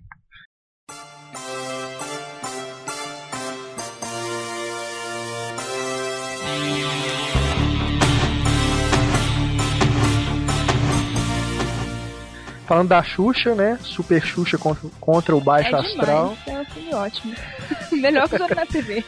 Falando 12.70 12.90
da 12.90 13.02
Xuxa, 13.02 13.52
né? 13.52 13.76
Super 13.82 14.24
Xuxa 14.24 14.56
contra, 14.56 14.88
contra 15.00 15.34
o 15.34 15.40
Baixo 15.40 15.74
é 15.74 15.80
Astral. 15.80 16.36
demais, 16.44 16.46
é 16.46 16.60
um 16.60 16.64
filme 16.66 16.94
ótimo. 16.94 17.34
Melhor 18.00 18.28
que 18.28 18.38
Zona 18.38 18.54
na 18.54 18.64
TV. 18.64 19.04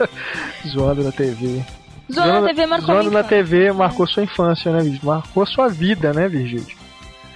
Zoando 0.66 1.04
na 1.04 1.12
TV. 1.12 1.62
Zona 2.10 2.40
na 2.40 2.46
TV 2.48 2.64
marcou 2.64 2.86
Zoando 2.86 3.10
na. 3.10 3.22
TV 3.22 3.72
marcou 3.72 4.06
sua 4.06 4.22
infância, 4.22 4.72
né, 4.72 4.78
Virgílio? 4.78 5.06
Marcou 5.06 5.44
sua 5.44 5.68
vida, 5.68 6.14
né, 6.14 6.30
Virgílio? 6.30 6.74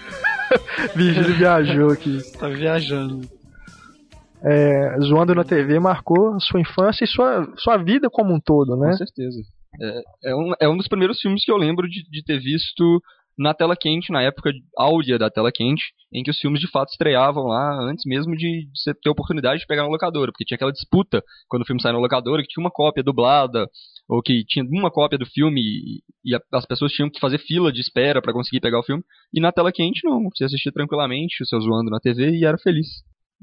Virgílio 0.96 1.36
viajou 1.36 1.90
aqui. 1.90 2.18
Tá 2.38 2.48
viajando. 2.48 3.20
É, 4.42 4.96
Zoando 5.02 5.34
na 5.34 5.44
TV 5.44 5.78
marcou 5.78 6.40
sua 6.40 6.62
infância 6.62 7.04
e 7.04 7.06
sua, 7.06 7.46
sua 7.58 7.76
vida 7.76 8.08
como 8.10 8.32
um 8.32 8.40
todo, 8.40 8.74
né? 8.74 8.92
Com 8.92 8.96
certeza. 8.96 9.42
É, 9.78 10.30
é, 10.30 10.34
um, 10.34 10.52
é 10.62 10.66
um 10.66 10.78
dos 10.78 10.88
primeiros 10.88 11.20
filmes 11.20 11.44
que 11.44 11.52
eu 11.52 11.58
lembro 11.58 11.86
de, 11.86 12.08
de 12.10 12.24
ter 12.24 12.40
visto 12.40 13.02
na 13.40 13.54
tela 13.54 13.74
quente, 13.74 14.12
na 14.12 14.20
época 14.20 14.52
áurea 14.76 15.18
da 15.18 15.30
tela 15.30 15.50
quente, 15.50 15.82
em 16.12 16.22
que 16.22 16.30
os 16.30 16.38
filmes 16.38 16.60
de 16.60 16.70
fato 16.70 16.90
estreavam 16.90 17.44
lá 17.44 17.80
antes 17.80 18.04
mesmo 18.04 18.36
de, 18.36 18.68
você 18.74 18.92
ter 18.92 19.08
oportunidade 19.08 19.60
de 19.60 19.66
pegar 19.66 19.82
na 19.82 19.88
locadora, 19.88 20.30
porque 20.30 20.44
tinha 20.44 20.56
aquela 20.56 20.70
disputa 20.70 21.24
quando 21.48 21.62
o 21.62 21.64
filme 21.64 21.80
saiu 21.80 21.94
na 21.94 22.00
locadora, 22.00 22.42
que 22.42 22.48
tinha 22.48 22.62
uma 22.62 22.70
cópia 22.70 23.02
dublada, 23.02 23.66
ou 24.06 24.20
que 24.20 24.44
tinha 24.44 24.62
uma 24.66 24.90
cópia 24.90 25.18
do 25.18 25.24
filme 25.24 25.58
e, 26.22 26.34
as 26.52 26.66
pessoas 26.66 26.92
tinham 26.92 27.08
que 27.08 27.18
fazer 27.18 27.38
fila 27.38 27.72
de 27.72 27.80
espera 27.80 28.20
para 28.20 28.34
conseguir 28.34 28.60
pegar 28.60 28.78
o 28.78 28.84
filme, 28.84 29.02
e 29.32 29.40
na 29.40 29.50
tela 29.50 29.72
quente 29.72 30.04
não, 30.04 30.28
você 30.28 30.44
assistia 30.44 30.70
tranquilamente, 30.70 31.42
o 31.42 31.46
seu 31.46 31.60
zoando 31.62 31.90
na 31.90 31.98
TV 31.98 32.36
e 32.36 32.44
era 32.44 32.58
feliz. 32.58 32.88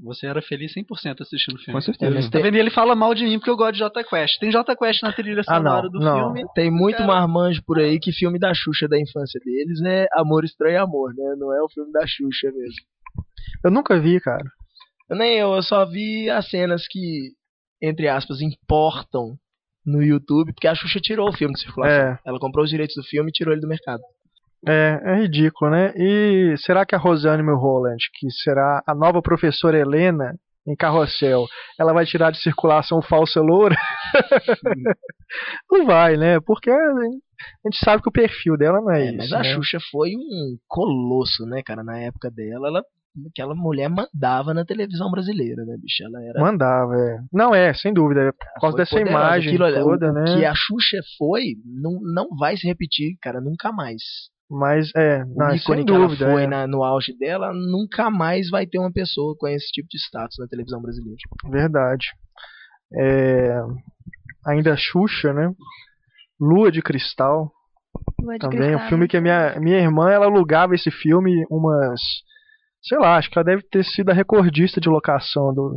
Você 0.04 0.28
era 0.28 0.41
feliz 0.43 0.74
100% 0.76 1.22
assistindo 1.22 1.56
o 1.56 1.60
filme. 1.60 1.74
Com 1.74 1.82
certeza. 1.82 2.14
mas 2.14 2.30
Tá 2.30 2.39
vendo? 2.39 2.56
E 2.56 2.60
ele 2.60 2.70
fala 2.70 2.95
mal 2.95 3.16
de 3.16 3.24
mim 3.26 3.39
porque 3.39 3.50
eu 3.50 3.58
gosto 3.58 3.74
de 3.74 3.80
Jota 3.80 4.04
Quest. 4.04 4.38
Tem 4.39 4.52
Jota 4.52 4.76
Quest 4.76 5.02
na 5.02 5.12
trilha 5.12 5.41
Ah, 5.48 5.60
não, 5.60 5.72
sonora 5.72 5.89
do 5.89 6.00
não. 6.00 6.16
filme. 6.36 6.43
Tem 6.54 6.70
muito 6.70 6.98
Cara. 6.98 7.08
marmanjo 7.08 7.64
por 7.66 7.80
aí 7.80 8.00
que 8.00 8.12
filme 8.12 8.38
da 8.38 8.54
Xuxa 8.54 8.88
da 8.88 9.00
infância 9.00 9.39
deles 9.43 9.82
é 9.82 10.06
Amor 10.14 10.43
Estranho 10.45 10.84
Amor, 10.84 11.14
né? 11.16 11.36
Não 11.38 11.52
é 11.52 11.62
o 11.64 11.70
filme 11.70 11.91
da 11.91 12.06
Xuxa 12.06 12.52
mesmo. 12.52 12.86
Eu 13.66 13.72
nunca 13.72 14.00
vi, 14.00 14.20
cara. 14.22 14.43
Eu 15.10 15.16
nem 15.18 15.36
eu, 15.38 15.54
eu 15.56 15.64
só 15.64 15.84
vi 15.86 16.30
as 16.30 16.48
cenas 16.50 16.88
que, 16.88 17.32
entre 17.82 18.08
aspas, 18.08 18.39
importam 18.41 19.36
no 19.86 20.04
YouTube, 20.04 20.54
porque 20.54 20.68
a 20.68 20.76
Xuxa 20.76 21.00
tirou 21.02 21.30
o 21.30 21.34
filme 21.34 21.54
de 21.56 21.62
circulação. 21.62 21.95
É. 22.12 22.20
Ela 22.26 22.38
comprou 22.39 22.64
os 22.66 22.70
direitos 22.70 22.95
do 22.95 23.04
filme 23.04 23.30
e 23.30 23.32
tirou 23.34 23.52
ele 23.54 23.62
do 23.62 23.68
mercado. 23.68 24.02
É, 24.68 25.01
é 25.03 25.15
ridículo, 25.22 25.72
né? 25.72 25.93
E 25.95 26.55
será 26.57 26.86
que 26.86 26.95
a 26.95 26.97
Rosane 26.97 27.43
Mulholland, 27.43 27.97
que 28.20 28.30
será 28.43 28.84
a 28.86 28.93
nova 28.93 29.22
professora 29.22 29.78
Helena 29.78 30.34
em 30.68 30.76
Carrossel, 30.76 31.45
ela 31.80 31.93
vai 31.93 32.05
tirar 32.05 32.32
de 32.32 32.41
circulação 32.41 32.99
o 32.99 33.01
falsa 33.01 33.39
loura? 33.41 33.76
não 35.72 35.86
vai, 35.86 36.18
né? 36.18 36.39
Porque 36.41 36.70
a 36.70 37.70
gente 37.70 37.78
sabe 37.84 38.01
que 38.01 38.09
o 38.09 38.11
perfil 38.11 38.57
dela 38.57 38.82
não 38.82 38.91
é, 38.91 39.01
É, 39.01 39.07
isso. 39.09 39.18
mas 39.18 39.34
a 39.34 39.39
né? 39.39 39.53
Xuxa 39.55 39.78
foi 39.91 40.09
um 40.09 40.57
colosso, 40.68 41.45
né, 41.45 41.61
cara? 41.63 41.84
Na 41.84 41.97
época 41.99 42.30
dela, 42.30 42.68
ela, 42.68 42.84
aquela 43.30 43.55
mulher 43.55 43.89
mandava 43.89 44.53
na 44.53 44.65
televisão 44.65 45.09
brasileira, 45.09 45.63
né, 45.63 45.78
bicho? 45.80 46.03
Ela 46.03 46.24
era. 46.24 46.41
Mandava, 46.41 46.95
é. 46.95 47.20
Não 47.32 47.53
é, 47.55 47.74
sem 47.74 47.93
dúvida. 47.93 48.22
É 48.22 48.32
por 48.32 48.61
causa 48.61 48.78
dessa 48.78 48.91
poderosa. 48.91 49.11
imagem 49.11 49.55
Aquilo, 49.55 49.84
toda, 49.84 50.09
o, 50.09 50.13
né? 50.13 50.26
que 50.26 50.45
a 50.45 50.53
Xuxa 50.53 50.99
foi, 51.18 51.55
não, 51.65 51.99
não 52.01 52.28
vai 52.38 52.57
se 52.57 52.68
repetir, 52.68 53.15
cara, 53.22 53.39
nunca 53.39 53.72
mais. 53.72 54.01
Mas 54.50 54.89
é, 54.95 55.24
O 55.24 55.36
não, 55.36 55.54
ícone 55.56 55.60
sem 55.80 55.86
que 55.86 55.91
ela 55.93 56.08
dúvida. 56.08 56.32
foi 56.32 56.43
é. 56.43 56.48
na- 56.48 56.68
no 56.68 56.84
auge 56.84 57.18
dela, 57.18 57.52
nunca 57.54 58.10
mais 58.10 58.50
vai 58.50 58.66
ter 58.66 58.80
uma 58.80 58.91
pessoa 58.91 59.36
com 59.38 59.48
esse 59.48 59.68
tipo 59.72 59.88
de 59.89 59.98
status 59.98 60.38
na 60.39 60.48
televisão 60.48 60.82
brasileira. 60.82 61.18
Verdade. 61.50 62.06
É, 62.98 63.60
ainda 64.45 64.78
Xuxa, 64.78 65.34
né? 65.34 65.52
Lua 66.39 66.72
de 66.72 66.82
Cristal. 66.82 67.52
Lua 68.22 68.36
de 68.36 68.39
também. 68.39 68.60
Cristal, 68.60 68.86
um 68.86 68.89
filme 68.89 69.08
que 69.08 69.18
a 69.18 69.22
minha, 69.22 69.60
minha 69.60 69.80
irmã 69.80 70.10
ela 70.10 70.26
alugava 70.28 70.76
esse 70.76 70.89
filme 70.91 71.45
umas. 71.50 72.00
Sei 72.82 72.98
lá, 72.98 73.18
acho 73.18 73.30
que 73.30 73.38
ela 73.38 73.43
deve 73.45 73.64
ter 73.64 73.84
sido 73.84 74.12
a 74.12 74.14
recordista 74.14 74.80
de 74.80 74.88
locação 74.88 75.54
do. 75.54 75.76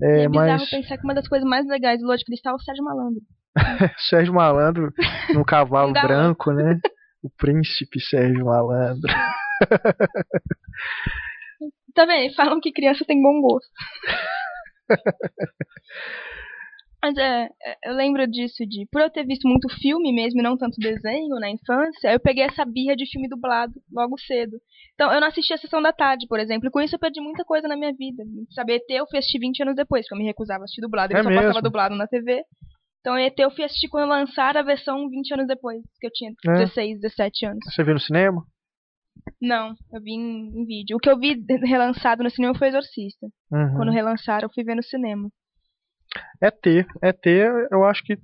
E 0.00 0.04
É, 0.04 0.22
é 0.24 0.28
bizarro 0.28 0.48
mas 0.58 0.70
pensar 0.70 0.96
que 0.98 1.04
uma 1.04 1.14
das 1.14 1.28
coisas 1.28 1.48
mais 1.48 1.64
legais 1.68 2.00
do 2.00 2.06
Lua 2.06 2.16
de 2.16 2.24
Cristal 2.24 2.54
é 2.54 2.56
o 2.56 2.58
Sérgio 2.58 2.82
Malandro. 2.82 3.20
Sérgio 4.08 4.34
Malandro 4.34 4.92
num 5.32 5.44
cavalo 5.44 5.92
branco, 5.92 6.50
né? 6.52 6.80
O 7.22 7.30
príncipe 7.30 8.00
Sérgio 8.00 8.46
Malandro. 8.46 9.12
Tá 11.92 12.06
vendo? 12.06 12.34
Falam 12.34 12.60
que 12.60 12.72
criança 12.72 13.04
tem 13.04 13.20
bom 13.20 13.40
gosto. 13.40 13.68
Mas 17.02 17.16
é, 17.16 17.44
é, 17.44 17.78
eu 17.90 17.94
lembro 17.94 18.26
disso 18.26 18.66
de. 18.66 18.86
Por 18.92 19.00
eu 19.00 19.10
ter 19.10 19.24
visto 19.24 19.48
muito 19.48 19.68
filme 19.80 20.12
mesmo, 20.12 20.40
e 20.40 20.42
não 20.42 20.56
tanto 20.56 20.78
desenho 20.78 21.34
na 21.40 21.48
infância, 21.50 22.12
eu 22.12 22.20
peguei 22.20 22.44
essa 22.44 22.64
birra 22.64 22.94
de 22.94 23.10
filme 23.10 23.26
dublado 23.28 23.72
logo 23.90 24.18
cedo. 24.18 24.58
Então, 24.94 25.10
eu 25.10 25.18
não 25.18 25.28
assisti 25.28 25.54
a 25.54 25.56
sessão 25.56 25.80
da 25.80 25.94
tarde, 25.94 26.26
por 26.28 26.38
exemplo, 26.38 26.68
e 26.68 26.70
com 26.70 26.80
isso 26.80 26.94
eu 26.94 26.98
perdi 26.98 27.20
muita 27.20 27.42
coisa 27.42 27.66
na 27.66 27.76
minha 27.76 27.92
vida. 27.92 28.22
Saber 28.50 28.76
ET 28.76 28.84
eu 28.90 29.06
fui 29.06 29.18
assistir 29.18 29.38
20 29.38 29.62
anos 29.62 29.76
depois, 29.76 30.04
porque 30.04 30.14
eu 30.14 30.18
me 30.18 30.26
recusava 30.26 30.62
a 30.62 30.64
assistir 30.64 30.82
dublado, 30.82 31.12
ele 31.12 31.20
É 31.20 31.22
só 31.22 31.28
mesmo? 31.30 31.42
passava 31.42 31.62
dublado 31.62 31.94
na 31.94 32.06
TV. 32.06 32.44
Então, 33.00 33.16
ET 33.16 33.38
eu 33.38 33.50
fui 33.50 33.64
assistir 33.64 33.88
quando 33.88 34.08
lançaram 34.08 34.60
a 34.60 34.64
versão 34.64 35.08
20 35.08 35.34
anos 35.34 35.46
depois, 35.46 35.82
que 35.98 36.06
eu 36.06 36.10
tinha 36.12 36.32
É. 36.46 36.52
16, 36.64 37.00
17 37.00 37.46
anos. 37.46 37.58
Você 37.64 37.82
viu 37.82 37.94
no 37.94 38.00
cinema? 38.00 38.44
Não, 39.40 39.74
eu 39.92 40.02
vi 40.02 40.12
em, 40.12 40.60
em 40.60 40.66
vídeo. 40.66 40.96
O 40.96 41.00
que 41.00 41.08
eu 41.08 41.18
vi 41.18 41.42
relançado 41.64 42.22
no 42.22 42.30
cinema 42.30 42.54
foi 42.54 42.68
Exorcista. 42.68 43.26
Uhum. 43.50 43.74
Quando 43.76 43.90
relançaram, 43.90 44.46
eu 44.46 44.52
fui 44.52 44.64
ver 44.64 44.74
no 44.74 44.82
cinema. 44.82 45.28
É 46.42 46.50
ter. 46.50 46.86
É 47.02 47.12
ter, 47.12 47.50
eu 47.70 47.84
acho 47.84 48.02
que 48.04 48.18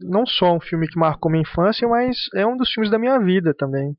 não 0.00 0.26
só 0.26 0.54
um 0.54 0.60
filme 0.60 0.88
que 0.88 0.98
marcou 0.98 1.30
minha 1.30 1.42
infância, 1.42 1.86
mas 1.88 2.16
é 2.34 2.46
um 2.46 2.56
dos 2.56 2.70
filmes 2.70 2.90
da 2.90 2.98
minha 2.98 3.18
vida 3.18 3.54
também. 3.54 3.96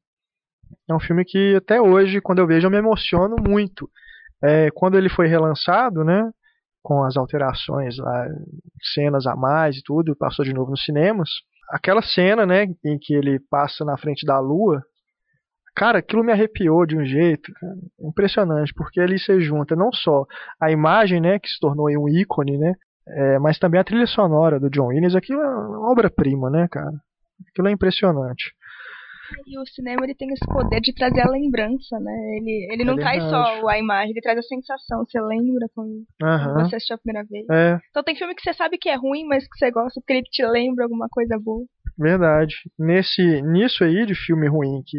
É 0.90 0.94
um 0.94 1.00
filme 1.00 1.24
que 1.24 1.56
até 1.56 1.82
hoje, 1.82 2.22
quando 2.22 2.40
eu 2.40 2.48
vejo, 2.48 2.68
eu 2.68 2.72
me 2.72 2.78
emociono 2.78 3.36
muito. 3.40 3.90
É, 4.44 4.70
quando 4.72 4.98
ele 4.98 5.10
foi 5.10 5.28
relançado, 5.28 6.04
né, 6.04 6.30
com 6.88 7.04
as 7.04 7.18
alterações 7.18 7.98
lá, 7.98 8.28
cenas 8.94 9.28
a 9.28 9.36
mais 9.36 9.76
e 9.76 9.84
tudo, 9.84 10.16
passou 10.16 10.46
de 10.46 10.54
novo 10.54 10.72
nos 10.72 10.86
cinemas. 10.86 11.30
Aquela 11.70 12.02
cena, 12.02 12.46
né, 12.46 12.64
em 12.64 12.98
que 12.98 13.14
ele 13.14 13.42
passa 13.52 13.84
na 13.84 13.98
frente 13.98 14.26
da 14.26 14.40
lua, 14.40 14.82
cara, 15.76 16.00
aquilo 16.00 16.24
me 16.24 16.32
arrepiou 16.32 16.86
de 16.86 16.98
um 16.98 17.04
jeito 17.04 17.52
cara, 17.60 17.74
impressionante, 18.00 18.74
porque 18.74 19.02
ali 19.02 19.20
você 19.20 19.42
junta 19.42 19.76
não 19.76 19.92
só 19.92 20.26
a 20.62 20.72
imagem, 20.72 21.20
né, 21.20 21.38
que 21.40 21.50
se 21.50 21.60
tornou 21.60 21.88
um 21.90 22.08
ícone, 22.08 22.58
né, 22.58 22.74
é, 23.06 23.38
mas 23.38 23.60
também 23.60 23.82
a 23.82 23.84
trilha 23.84 24.08
sonora 24.08 24.58
do 24.58 24.70
John 24.70 24.88
Williams, 24.88 25.14
aquilo 25.14 25.42
é 25.42 25.46
uma 25.46 25.92
obra-prima, 25.92 26.50
né, 26.50 26.70
cara? 26.72 26.94
Aquilo 27.52 27.68
é 27.68 27.72
impressionante. 27.72 28.54
E 29.46 29.60
o 29.60 29.66
cinema 29.66 30.04
ele 30.04 30.16
tem 30.16 30.30
esse 30.30 30.46
poder 30.46 30.80
de 30.82 30.94
trazer 30.94 31.22
a 31.22 31.30
lembrança, 31.30 32.00
né? 32.00 32.14
Ele, 32.38 32.70
ele 32.74 32.84
É 32.84 32.86
não 32.86 32.96
traz 32.96 33.24
só 33.30 33.68
a 33.68 33.78
imagem, 33.78 34.12
ele 34.12 34.22
traz 34.22 34.38
a 34.38 34.42
sensação. 34.44 35.06
Você 35.06 35.20
lembra 35.22 35.68
quando 35.74 36.04
Aham. 36.22 36.54
você 36.64 36.76
assistiu 36.76 36.96
a 36.96 37.00
primeira 37.00 37.28
vez. 37.28 37.46
É, 37.50 37.80
Então 37.90 38.04
tem 38.04 38.16
filme 38.16 38.36
que 38.36 38.42
você 38.42 38.54
sabe 38.54 38.78
que 38.78 38.90
é 38.90 38.96
ruim, 38.96 39.26
mas 39.26 39.44
que 39.48 39.58
você 39.58 39.72
gosta 39.72 40.00
porque 40.02 40.14
ele 40.14 40.24
te 40.24 40.46
lembra 40.46 40.86
alguma 40.86 41.08
coisa 41.10 41.38
boa. 41.40 41.66
verdade. 41.98 42.56
Nesse, 42.78 43.42
nisso 43.42 43.84
aí 43.84 44.06
de 44.06 44.16
filme 44.16 44.48
ruim 44.48 44.82
que 44.86 44.98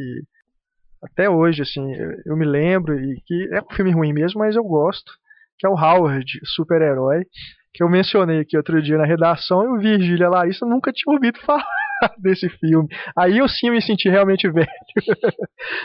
até 1.02 1.30
hoje, 1.30 1.62
assim, 1.62 1.94
eu, 2.26 2.36
me 2.36 2.44
lembro 2.44 2.98
e 2.98 3.20
que 3.24 3.48
é 3.52 3.60
um 3.60 3.74
filme 3.74 3.92
ruim 3.92 4.12
mesmo, 4.12 4.40
mas 4.40 4.56
eu 4.56 4.64
gosto. 4.64 5.12
que 5.58 5.66
é 5.66 5.70
o 5.70 5.74
Howard, 5.78 6.26
super-herói, 6.44 7.24
que 7.72 7.82
eu 7.84 7.88
mencionei 7.88 8.40
aqui 8.40 8.56
outro 8.56 8.82
dia 8.82 8.96
na 8.98 9.04
redação, 9.06 9.62
e 9.64 9.68
o 9.68 9.78
Virgílio 9.80 10.22
e 10.22 10.24
a 10.24 10.28
Larissa 10.30 10.66
nunca 10.66 10.92
tinham 10.92 11.14
ouvido 11.14 11.38
falar 11.40 11.64
desse 12.18 12.48
filme. 12.48 12.88
Aí 13.16 13.38
eu 13.38 13.48
sim 13.48 13.70
me 13.70 13.80
senti 13.82 14.08
realmente 14.08 14.48
velho. 14.50 14.66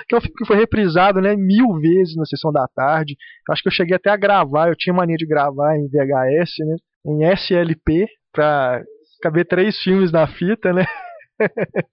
que 0.07 0.16
é 0.16 0.18
um 0.18 0.22
filme 0.22 0.36
que 0.38 0.45
foi 0.45 0.57
reprisado 0.57 1.22
né, 1.22 1.36
mil 1.36 1.74
vezes 1.80 2.16
na 2.16 2.26
sessão 2.26 2.51
da 2.51 2.68
tarde. 2.68 3.16
Eu 3.47 3.53
acho 3.53 3.61
que 3.61 3.70
eu 3.70 3.74
cheguei 3.74 3.95
até 3.95 4.09
a 4.09 4.18
gravar, 4.18 4.70
eu 4.70 4.76
tinha 4.76 4.93
mania 4.93 5.18
de 5.18 5.26
gravar 5.26 5.76
em 5.76 5.88
VHS, 5.88 6.53
né? 6.59 6.76
Em 7.05 7.24
SLP, 7.34 8.07
pra 8.32 8.82
caber 9.22 9.47
três 9.47 9.78
filmes 9.82 10.11
na 10.11 10.28
fita, 10.28 10.74
né? 10.74 10.86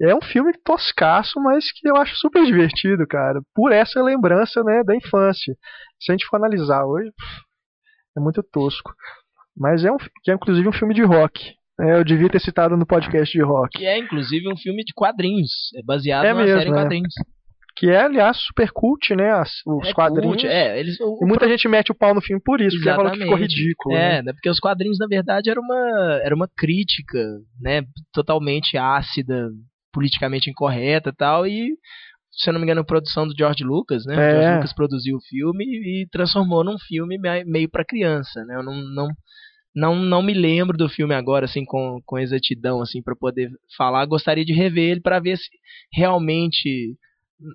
é 0.00 0.14
um 0.14 0.22
filme 0.22 0.52
toscaço, 0.64 1.40
mas 1.40 1.70
que 1.72 1.88
eu 1.88 1.96
acho 1.96 2.16
super 2.16 2.44
divertido, 2.44 3.06
cara. 3.06 3.40
Por 3.54 3.72
essa 3.72 4.02
lembrança, 4.02 4.62
né, 4.62 4.82
da 4.84 4.94
infância. 4.94 5.54
Se 6.00 6.12
a 6.12 6.14
gente 6.14 6.26
for 6.26 6.36
analisar 6.36 6.84
hoje, 6.84 7.10
é 8.16 8.20
muito 8.20 8.42
tosco. 8.42 8.94
Mas 9.56 9.84
é 9.84 9.90
um 9.90 9.96
que 10.22 10.30
é 10.30 10.34
inclusive 10.34 10.68
um 10.68 10.72
filme 10.72 10.94
de 10.94 11.02
rock. 11.02 11.55
É, 11.80 11.98
eu 11.98 12.04
devia 12.04 12.28
ter 12.28 12.40
citado 12.40 12.76
no 12.76 12.86
podcast 12.86 13.30
de 13.36 13.44
rock. 13.44 13.78
Que 13.78 13.86
é, 13.86 13.98
inclusive, 13.98 14.50
um 14.50 14.56
filme 14.56 14.82
de 14.84 14.92
quadrinhos. 14.94 15.50
É 15.76 15.82
baseado 15.82 16.24
É 16.24 16.32
numa 16.32 16.42
mesmo, 16.42 16.58
série 16.58 16.70
em 16.70 16.72
é. 16.72 16.76
quadrinhos. 16.76 17.14
Que 17.78 17.90
é, 17.90 18.00
aliás, 18.04 18.38
super 18.38 18.70
cult, 18.72 19.14
né? 19.14 19.30
as- 19.32 19.60
os 19.66 19.86
É 19.88 19.92
quadrinhos. 19.92 20.36
cult, 20.36 20.46
é, 20.46 20.80
eles, 20.80 20.98
o- 20.98 21.18
E 21.22 21.26
muita 21.26 21.46
gente 21.46 21.68
mete 21.68 21.92
o 21.92 21.94
pau 21.94 22.14
no 22.14 22.22
filme 22.22 22.40
por 22.42 22.58
isso, 22.62 22.74
porque 22.78 22.88
falou 22.88 23.10
que 23.12 23.18
ficou 23.18 23.36
Exatamente. 23.36 23.54
ridículo. 23.60 23.94
É, 23.94 23.98
né? 23.98 24.22
né, 24.22 24.32
porque 24.32 24.48
os 24.48 24.58
quadrinhos, 24.58 24.96
na 24.98 25.06
verdade, 25.06 25.50
era 25.50 25.60
uma, 25.60 26.20
era 26.24 26.34
uma 26.34 26.48
crítica, 26.56 27.18
né, 27.60 27.82
totalmente 28.14 28.78
ácida, 28.78 29.50
politicamente 29.92 30.48
incorreta 30.48 31.10
e 31.10 31.14
tal, 31.14 31.46
e, 31.46 31.74
se 32.32 32.48
eu 32.48 32.54
não 32.54 32.60
me 32.60 32.64
engano, 32.64 32.80
a 32.80 32.84
produção 32.84 33.26
do 33.28 33.34
George 33.36 33.62
Lucas, 33.62 34.06
né, 34.06 34.16
o 34.16 34.20
É. 34.20 34.30
George 34.32 34.54
Lucas 34.54 34.72
produziu 34.74 35.16
o 35.18 35.22
filme 35.28 35.64
e 35.66 36.06
transformou 36.10 36.64
num 36.64 36.78
filme 36.78 37.18
me- 37.18 37.44
meio 37.44 37.68
para 37.70 37.84
criança, 37.84 38.42
né, 38.46 38.56
eu 38.56 38.62
não, 38.62 38.74
não, 38.74 39.08
não, 39.76 39.94
não 39.94 40.22
me 40.22 40.32
lembro 40.32 40.78
do 40.78 40.88
filme 40.88 41.14
agora, 41.14 41.44
assim, 41.44 41.62
com, 41.62 42.00
com 42.06 42.18
exatidão, 42.18 42.80
assim, 42.80 43.02
para 43.02 43.14
poder 43.14 43.50
falar, 43.76 44.06
gostaria 44.06 44.44
de 44.44 44.54
rever 44.54 44.90
ele 44.90 45.00
para 45.02 45.20
ver 45.20 45.36
se 45.36 45.50
realmente 45.92 46.96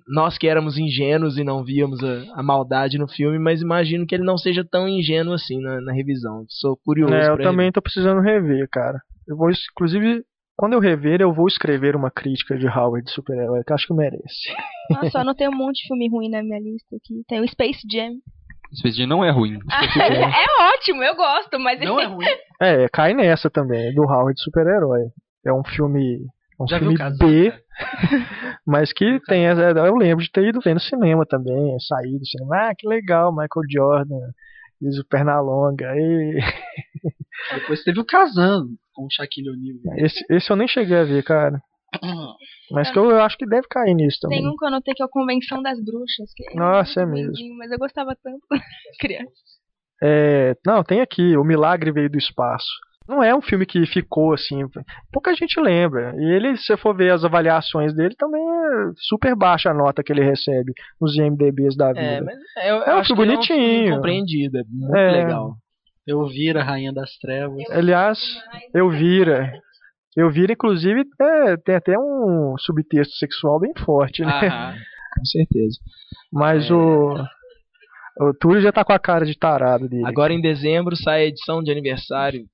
nós 0.06 0.38
que 0.38 0.46
éramos 0.46 0.78
ingênuos 0.78 1.36
e 1.36 1.42
não 1.42 1.64
víamos 1.64 1.98
a, 2.04 2.38
a 2.38 2.42
maldade 2.42 2.96
no 2.96 3.08
filme, 3.08 3.40
mas 3.40 3.60
imagino 3.60 4.06
que 4.06 4.14
ele 4.14 4.22
não 4.22 4.38
seja 4.38 4.64
tão 4.64 4.88
ingênuo 4.88 5.34
assim 5.34 5.60
na, 5.60 5.80
na 5.80 5.92
revisão. 5.92 6.44
Sou 6.48 6.76
curioso. 6.84 7.12
É, 7.12 7.28
eu 7.28 7.34
pra 7.34 7.44
também 7.44 7.72
tô 7.72 7.82
precisando 7.82 8.20
rever, 8.20 8.68
cara. 8.70 9.00
Eu 9.26 9.36
vou, 9.36 9.50
inclusive, 9.50 10.24
quando 10.56 10.74
eu 10.74 10.80
rever, 10.80 11.20
eu 11.20 11.32
vou 11.32 11.48
escrever 11.48 11.96
uma 11.96 12.10
crítica 12.10 12.56
de 12.56 12.68
Howard 12.68 13.04
de 13.04 13.10
super-herói, 13.10 13.64
que 13.66 13.72
acho 13.72 13.88
que 13.88 13.94
merece. 13.94 14.54
Nossa, 14.90 15.18
eu 15.18 15.22
anotei 15.22 15.48
um 15.48 15.56
monte 15.56 15.82
de 15.82 15.88
filme 15.88 16.08
ruim 16.08 16.30
na 16.30 16.40
minha 16.40 16.60
lista 16.60 16.94
aqui. 16.94 17.24
Tem 17.26 17.40
o 17.40 17.48
Space 17.48 17.80
Jam. 17.90 18.12
Space 18.74 18.96
Jam 18.96 19.06
não 19.06 19.24
é 19.24 19.30
ruim. 19.30 19.58
é 19.70 20.74
ótimo, 20.74 21.02
eu 21.02 21.14
gosto, 21.14 21.58
mas 21.58 21.80
Não 21.80 22.00
é 22.00 22.06
ruim. 22.06 22.26
É, 22.60 22.88
cai 22.88 23.12
nessa 23.14 23.50
também, 23.50 23.94
do 23.94 24.02
Howard 24.02 24.34
de 24.34 24.42
super-herói. 24.42 25.02
É 25.44 25.52
um 25.52 25.62
filme. 25.64 26.18
é 26.58 26.62
Um 26.62 26.66
Já 26.66 26.78
filme 26.78 26.96
caso? 26.96 27.18
B, 27.18 27.52
mas 28.66 28.92
que 28.92 29.20
tem. 29.26 29.44
Eu 29.44 29.96
lembro 29.96 30.24
de 30.24 30.30
ter 30.30 30.48
ido 30.48 30.60
ver 30.60 30.74
no 30.74 30.80
cinema 30.80 31.26
também, 31.26 31.76
sair 31.80 32.18
do 32.18 32.26
cinema. 32.26 32.68
Ah, 32.68 32.74
que 32.76 32.88
legal, 32.88 33.30
Michael 33.30 33.66
Jordan. 33.70 34.30
Fiz 34.78 34.98
o 34.98 35.06
Pernalonga. 35.08 35.92
E... 35.94 36.40
Depois 37.54 37.82
teve 37.84 38.00
o 38.00 38.04
Casando 38.04 38.70
com 38.92 39.04
o 39.04 39.10
Shaquille 39.10 39.50
O'Neal. 39.50 40.04
Esse, 40.04 40.24
esse 40.30 40.50
eu 40.50 40.56
nem 40.56 40.66
cheguei 40.66 40.96
a 40.96 41.04
ver, 41.04 41.22
cara. 41.22 41.60
Mas 42.70 42.90
que 42.90 42.98
eu 42.98 43.20
acho 43.22 43.36
que 43.36 43.46
deve 43.46 43.66
cair 43.68 43.94
nisso 43.94 44.18
também. 44.20 44.40
tem 44.40 44.48
um 44.48 44.56
que 44.56 44.64
eu 44.64 44.68
anotei 44.68 44.94
que 44.94 45.02
é 45.02 45.06
o 45.06 45.08
Convenção 45.08 45.62
das 45.62 45.78
Bruxas. 45.84 46.32
Que 46.34 46.54
Nossa, 46.54 47.02
é 47.02 47.06
mesmo. 47.06 47.32
Mas 47.58 47.70
eu 47.70 47.78
gostava 47.78 48.16
tanto 48.22 48.40
criança. 48.98 49.30
É, 50.02 50.56
não, 50.66 50.82
tem 50.82 51.00
aqui, 51.00 51.36
O 51.36 51.44
Milagre 51.44 51.92
Veio 51.92 52.10
do 52.10 52.18
Espaço. 52.18 52.66
Não 53.08 53.22
é 53.22 53.34
um 53.34 53.42
filme 53.42 53.66
que 53.66 53.84
ficou 53.84 54.32
assim, 54.32 54.60
pouca 55.12 55.34
gente 55.34 55.60
lembra. 55.60 56.14
E 56.16 56.24
ele, 56.24 56.56
se 56.56 56.64
você 56.64 56.76
for 56.76 56.96
ver 56.96 57.10
as 57.12 57.24
avaliações 57.24 57.92
dele, 57.94 58.14
também 58.16 58.40
é 58.40 58.92
super 58.96 59.34
baixa 59.34 59.70
a 59.70 59.74
nota 59.74 60.02
que 60.04 60.12
ele 60.12 60.22
recebe 60.22 60.72
nos 61.00 61.14
IMDBs 61.16 61.76
da 61.76 61.88
vida. 61.88 62.00
É, 62.00 62.20
mas 62.20 62.38
eu, 62.64 62.76
eu 62.76 62.82
É 62.84 62.94
um 62.94 62.98
acho 62.98 63.14
filme 63.14 63.26
que 63.26 63.34
é 63.34 63.38
um 63.38 63.42
filme 63.42 63.64
bonitinho. 63.66 63.94
compreendido, 63.96 64.58
é 64.58 64.62
muito 64.68 64.96
É. 64.96 65.10
legal. 65.10 65.54
Eu 66.06 66.26
vira 66.26 66.62
Rainha 66.62 66.92
das 66.92 67.10
Trevas. 67.18 67.58
Aliás, 67.70 68.18
eu 68.72 68.88
vira. 68.88 69.52
Eu 70.16 70.30
vira, 70.30 70.52
inclusive, 70.52 71.04
é, 71.20 71.56
tem 71.56 71.74
até 71.74 71.98
um 71.98 72.54
subtexto 72.58 73.14
sexual 73.16 73.58
bem 73.60 73.72
forte, 73.84 74.22
né? 74.22 74.32
Aham. 74.32 74.74
Com 75.18 75.24
certeza. 75.26 75.78
Mas 76.32 76.70
É. 76.70 76.74
o. 76.74 77.14
O 78.20 78.34
Túlio 78.38 78.60
já 78.60 78.70
tá 78.70 78.84
com 78.84 78.92
a 78.92 78.98
cara 78.98 79.24
de 79.24 79.34
tarado 79.38 79.88
dele. 79.88 80.06
Agora 80.06 80.32
em 80.34 80.40
dezembro 80.40 80.94
sai 80.96 81.22
a 81.22 81.26
edição 81.26 81.62
de 81.62 81.70
aniversário. 81.70 82.44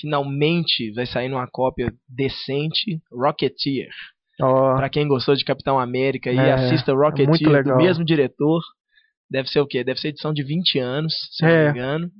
Finalmente 0.00 0.92
vai 0.92 1.06
sair 1.06 1.28
numa 1.28 1.46
cópia 1.46 1.92
decente 2.08 3.00
Rocketeer. 3.12 3.90
Ó, 4.40 4.76
Pra 4.76 4.88
quem 4.88 5.06
gostou 5.06 5.34
de 5.36 5.44
Capitão 5.44 5.78
América 5.78 6.30
e 6.32 6.38
É, 6.38 6.52
assista 6.52 6.90
é 6.90 6.94
Rocketeer 6.94 7.62
do 7.62 7.76
mesmo 7.76 8.04
diretor. 8.04 8.60
Deve 9.30 9.48
ser 9.48 9.60
o 9.60 9.66
quê? 9.66 9.84
Deve 9.84 10.00
ser 10.00 10.08
edição 10.08 10.32
de 10.32 10.42
20 10.42 10.78
anos, 10.78 11.12
se 11.32 11.44
não 11.44 11.50
É. 11.50 11.64
me 11.72 11.78
engano. 11.78 12.10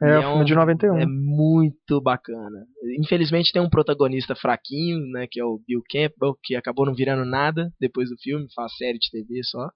É, 0.00 0.14
E 0.14 0.18
o 0.18 0.22
filme 0.22 0.44
de 0.44 0.54
91. 0.54 0.98
É 0.98 1.06
muito 1.06 2.00
bacana. 2.00 2.66
Infelizmente 2.98 3.52
tem 3.52 3.60
um 3.60 3.70
protagonista 3.70 4.34
fraquinho, 4.34 4.98
né, 5.10 5.26
que 5.30 5.40
é 5.40 5.44
o 5.44 5.60
Bill 5.66 5.82
Campbell, 5.90 6.36
que 6.42 6.54
acabou 6.54 6.86
não 6.86 6.94
virando 6.94 7.24
nada 7.24 7.72
depois 7.80 8.08
do 8.08 8.16
filme, 8.18 8.46
faz 8.54 8.76
série 8.76 8.98
de 8.98 9.10
TV 9.10 9.42
só. 9.44 9.70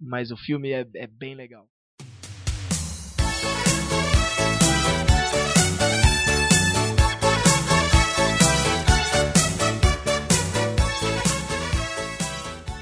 Mas 0.00 0.30
o 0.30 0.36
filme 0.36 0.70
é, 0.70 0.86
é 0.94 1.06
bem 1.06 1.34
legal. 1.34 1.66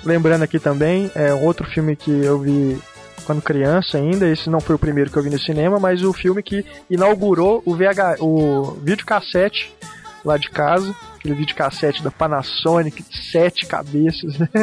Lembrando 0.04 0.42
aqui 0.42 0.58
também, 0.58 1.10
é 1.14 1.34
outro 1.34 1.66
filme 1.66 1.94
que 1.94 2.10
eu 2.10 2.38
vi 2.38 2.78
quando 3.28 3.42
criança 3.42 3.98
ainda, 3.98 4.26
esse 4.26 4.48
não 4.48 4.58
foi 4.58 4.74
o 4.74 4.78
primeiro 4.78 5.10
que 5.10 5.18
eu 5.18 5.22
vi 5.22 5.28
no 5.28 5.38
cinema, 5.38 5.78
mas 5.78 6.02
o 6.02 6.14
filme 6.14 6.42
que 6.42 6.64
inaugurou 6.88 7.62
o 7.66 7.74
VH, 7.76 8.22
o 8.22 8.70
videocassete 8.82 9.70
lá 10.24 10.38
de 10.38 10.48
casa, 10.48 10.96
aquele 11.14 11.34
videocassete 11.34 12.02
da 12.02 12.10
Panasonic, 12.10 13.02
de 13.02 13.30
sete 13.30 13.66
cabeças, 13.66 14.38
né? 14.38 14.48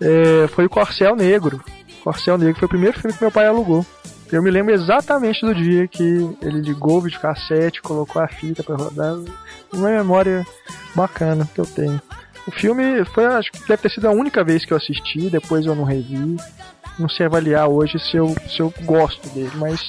É, 0.00 0.48
foi 0.48 0.66
o 0.66 0.70
Corcel 0.70 1.14
Negro. 1.14 1.62
Corcel 2.02 2.36
Negro 2.38 2.58
foi 2.58 2.66
o 2.66 2.68
primeiro 2.68 2.98
filme 2.98 3.16
que 3.16 3.22
meu 3.22 3.30
pai 3.30 3.46
alugou. 3.46 3.86
Eu 4.32 4.42
me 4.42 4.50
lembro 4.50 4.74
exatamente 4.74 5.46
do 5.46 5.54
dia 5.54 5.86
que 5.86 6.02
ele 6.42 6.60
ligou 6.60 6.98
o 6.98 7.02
videocassete, 7.02 7.82
colocou 7.82 8.20
a 8.20 8.26
fita 8.26 8.64
para 8.64 8.74
rodar. 8.74 9.14
Uma 9.72 9.90
memória 9.90 10.44
bacana 10.94 11.48
que 11.54 11.60
eu 11.60 11.66
tenho. 11.66 12.00
O 12.46 12.50
filme 12.52 13.04
foi, 13.06 13.26
acho 13.26 13.50
que 13.50 13.60
deve 13.66 13.82
ter 13.82 13.90
sido 13.90 14.06
a 14.06 14.12
única 14.12 14.44
vez 14.44 14.64
que 14.64 14.72
eu 14.72 14.76
assisti, 14.76 15.28
depois 15.28 15.66
eu 15.66 15.74
não 15.74 15.84
revi. 15.84 16.36
Não 16.98 17.08
sei 17.08 17.26
avaliar 17.26 17.68
hoje 17.68 17.98
se 17.98 18.16
eu, 18.16 18.34
se 18.48 18.60
eu 18.60 18.72
gosto 18.82 19.28
dele, 19.30 19.50
mas 19.56 19.80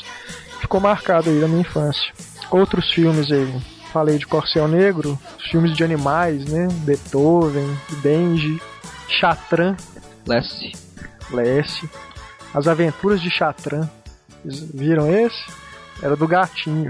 ficou 0.60 0.80
marcado 0.80 1.30
aí 1.30 1.40
da 1.40 1.48
minha 1.48 1.62
infância. 1.62 2.12
Outros 2.52 2.92
filmes 2.92 3.32
aí, 3.32 3.62
falei 3.94 4.18
de 4.18 4.28
Corcel 4.28 4.68
Negro, 4.68 5.18
filmes 5.50 5.76
de 5.76 5.84
animais, 5.84 6.46
né? 6.46 6.68
Beethoven, 6.84 7.68
Benji, 8.02 8.62
Chatran, 9.08 9.76
Lessie. 10.28 10.74
Lessie, 11.32 11.90
As 12.54 12.68
Aventuras 12.68 13.22
de 13.22 13.30
Chatran. 13.30 13.90
Vocês 14.44 14.72
viram 14.74 15.14
esse? 15.14 15.46
Era 16.02 16.16
do 16.16 16.28
gatinho. 16.28 16.90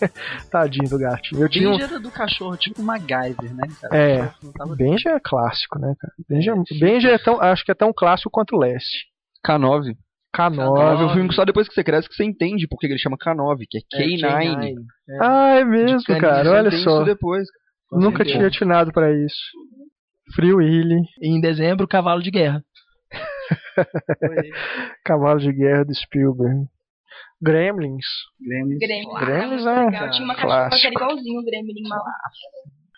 Tadinho 0.50 0.88
do 0.88 0.98
gatinho. 0.98 1.42
Eu 1.42 1.48
tinha 1.48 1.68
um... 1.68 1.72
Benji 1.72 1.84
era 1.84 2.00
do 2.00 2.10
cachorro, 2.10 2.56
tipo 2.56 2.82
MacGyver, 2.82 3.54
né? 3.54 3.68
cara? 3.80 3.96
É. 3.96 4.30
Tava- 4.56 4.74
Benji 4.76 5.08
é 5.08 5.18
clássico, 5.20 5.78
né, 5.78 5.94
cara? 5.98 6.12
Benji 6.28 6.50
é, 6.50 6.54
Benji 6.78 7.08
é 7.08 7.18
tão, 7.18 7.40
acho 7.40 7.64
que 7.64 7.70
é 7.70 7.74
tão 7.74 7.92
clássico 7.92 8.30
quanto 8.30 8.56
Lessie. 8.56 9.09
K9. 9.46 9.94
K9. 10.36 10.54
K9 10.56 11.00
é 11.00 11.04
um 11.04 11.12
filme 11.12 11.28
que 11.28 11.34
só 11.34 11.44
depois 11.44 11.68
que 11.68 11.74
você 11.74 11.82
cresce 11.82 12.08
que 12.08 12.14
você 12.14 12.24
entende 12.24 12.68
por 12.68 12.78
que 12.78 12.86
ele 12.86 12.98
chama 12.98 13.16
K9, 13.18 13.64
que 13.68 13.78
é 13.78 13.80
É, 14.00 14.06
K9. 14.06 14.74
Ah, 15.20 15.48
é 15.58 15.64
mesmo, 15.64 16.18
cara. 16.20 16.50
Olha 16.50 16.70
só. 16.70 16.98
Isso 17.02 17.04
depois. 17.04 17.46
Nunca 17.92 18.24
tinha 18.24 18.46
atinado 18.46 18.92
pra 18.92 19.12
isso. 19.12 19.34
Free 20.34 20.52
Willy, 20.52 21.02
E 21.20 21.28
em 21.28 21.40
dezembro, 21.40 21.88
Cavalo 21.88 22.22
de 22.22 22.30
Guerra. 22.30 22.62
Cavalo 25.04 25.40
de 25.40 25.52
Guerra 25.52 25.84
do 25.84 25.94
Spielberg. 25.94 26.66
Gremlins. 27.42 28.04
Gremlins. 28.40 28.78
Gremlins. 28.78 29.20
Gremlins 29.20 29.66
Ah, 29.66 29.82
é 29.82 29.86
legal. 29.86 30.10
Tinha 30.10 30.24
uma 30.24 30.34
cachorra 30.34 30.68
que 30.70 30.86
era 30.86 30.94
igualzinho 30.94 31.40
o 31.40 31.44
Gremlin 31.44 31.88
maluco. 31.88 32.10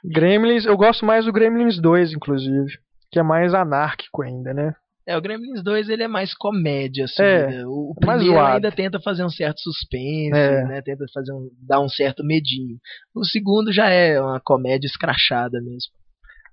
Gremlins, 0.05 0.66
eu 0.66 0.76
gosto 0.76 1.07
mais 1.07 1.24
do 1.24 1.32
Gremlins 1.32 1.80
2, 1.80 2.12
inclusive. 2.12 2.66
Que 3.11 3.20
é 3.20 3.22
mais 3.22 3.55
anárquico 3.55 4.22
ainda, 4.22 4.53
né? 4.53 4.74
É, 5.07 5.16
o 5.16 5.20
Gremlins 5.20 5.62
2 5.64 5.88
ele 5.88 6.05
é 6.05 6.09
mais 6.09 6.32
comédia, 6.34 7.07
assim. 7.07 7.22
É, 7.22 7.46
né? 7.48 7.66
O 7.66 7.92
é 8.03 8.07
mais 8.07 8.20
primeiro 8.22 8.46
ainda 8.46 8.70
tenta 8.70 9.00
fazer 9.00 9.24
um 9.24 9.28
certo 9.30 9.59
suspense, 9.61 10.30
É. 10.32 10.64
né? 10.64 10.80
Tenta 10.82 11.05
fazer 11.12 11.32
um, 11.32 11.50
dar 11.61 11.80
um 11.80 11.88
certo 11.88 12.24
medinho. 12.24 12.78
O 13.14 13.24
segundo 13.24 13.72
já 13.72 13.88
é 13.88 14.20
uma 14.20 14.40
comédia 14.40 14.86
escrachada 14.86 15.61
mesmo. 15.61 15.90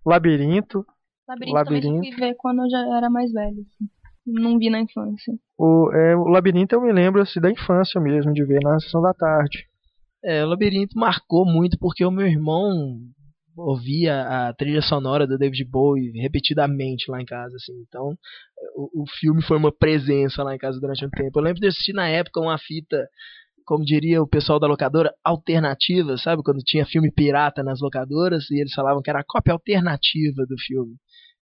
Labirinto. 0.06 0.86
Labirinto, 1.28 1.54
também 1.54 1.54
Labirinto. 1.54 2.00
fui 2.00 2.16
ver 2.28 2.36
quando 2.38 2.64
eu 2.64 2.70
já 2.70 2.98
era 2.98 3.10
mais 3.10 3.32
velho. 3.32 3.60
assim. 3.62 3.90
não 4.26 4.58
vi 4.58 4.70
na 4.70 4.80
infância. 4.82 5.34
O, 5.58 5.92
é, 5.94 6.16
o 6.16 6.24
Labirinto 6.28 6.74
eu 6.76 6.82
me 6.82 6.92
lembro 6.92 7.22
assim, 7.22 7.40
da 7.40 7.52
infância 7.52 8.00
mesmo, 8.02 8.34
de 8.34 8.44
ver 8.44 8.62
na 8.64 8.80
sessão 8.80 9.02
da 9.02 9.14
tarde. 9.14 9.68
É, 10.24 10.44
o 10.44 10.48
Labirinto 10.50 10.98
marcou 10.98 11.46
muito 11.46 11.78
porque 11.80 12.04
o 12.04 12.12
meu 12.12 12.26
irmão 12.28 12.98
ouvia 13.60 14.22
a 14.22 14.54
trilha 14.54 14.82
sonora 14.82 15.28
do 15.28 15.38
David 15.38 15.66
Bowie 15.66 16.12
repetidamente 16.20 17.10
lá 17.10 17.22
em 17.22 17.26
casa, 17.26 17.56
assim. 17.56 17.74
Então, 17.88 18.16
o, 18.76 19.04
o 19.04 19.06
filme 19.20 19.42
foi 19.42 19.58
uma 19.58 19.72
presença 19.72 20.44
lá 20.44 20.56
em 20.56 20.58
casa 20.58 20.80
durante 20.80 21.06
um 21.06 21.10
tempo. 21.10 21.40
Eu 21.40 21.44
lembro 21.44 21.60
de 21.60 21.68
assistir 21.68 21.94
na 21.94 22.08
época 22.08 22.40
uma 22.40 22.58
fita, 22.58 23.08
como 23.66 23.84
diria 23.84 24.22
o 24.22 24.28
pessoal 24.28 24.60
da 24.60 24.68
locadora, 24.68 25.14
alternativa, 25.24 26.18
sabe? 26.18 26.44
Quando 26.44 26.60
tinha 26.60 26.86
filme 26.86 27.12
pirata 27.12 27.64
nas 27.64 27.82
locadoras 27.82 28.50
e 28.50 28.60
eles 28.60 28.74
falavam 28.74 29.02
que 29.02 29.10
era 29.10 29.20
a 29.20 29.26
cópia 29.28 29.54
alternativa 29.54 30.46
do 30.48 30.58
filme. 30.58 30.96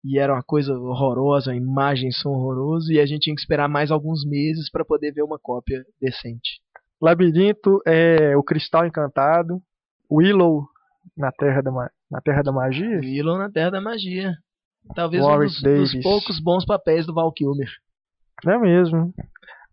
E 0.04 0.20
era 0.20 0.34
uma 0.34 0.44
coisa 0.44 0.74
horrorosa, 0.74 1.52
a 1.52 1.56
imagem, 1.56 2.12
som 2.12 2.30
horroroso, 2.30 2.92
e 2.92 3.00
a 3.00 3.06
gente 3.08 3.24
tinha 3.24 3.36
que 3.36 3.42
esperar 3.42 3.68
mais 3.68 3.90
alguns 3.90 4.24
meses 4.24 4.70
para 4.70 4.86
poder 4.86 5.12
ver 5.12 5.24
uma 5.24 5.40
cópia 5.40 5.84
decente. 6.00 6.62
Labirinto 7.02 7.82
é 7.86 8.38
o 8.38 8.44
Cristal 8.44 8.86
Encantado, 8.86 9.62
Willow 10.12 10.68
na 11.18 11.32
Terra 11.32 11.62
da, 11.62 11.72
na 12.12 12.22
Terra 12.22 12.42
da 12.44 12.52
Magia. 12.52 13.00
Willow 13.00 13.38
na 13.38 13.50
Terra 13.50 13.72
da 13.72 13.82
Magia. 13.82 14.34
Talvez 14.96 15.24
um 15.24 15.28
Warwick 15.28 15.54
dos, 15.54 15.62
dos 15.62 15.92
Davis. 15.92 16.04
poucos 16.04 16.40
bons 16.40 16.66
papéis 16.66 17.06
do 17.06 17.14
Val 17.14 17.32
Kilmer. 17.32 17.70
É 18.46 18.58
mesmo? 18.58 19.14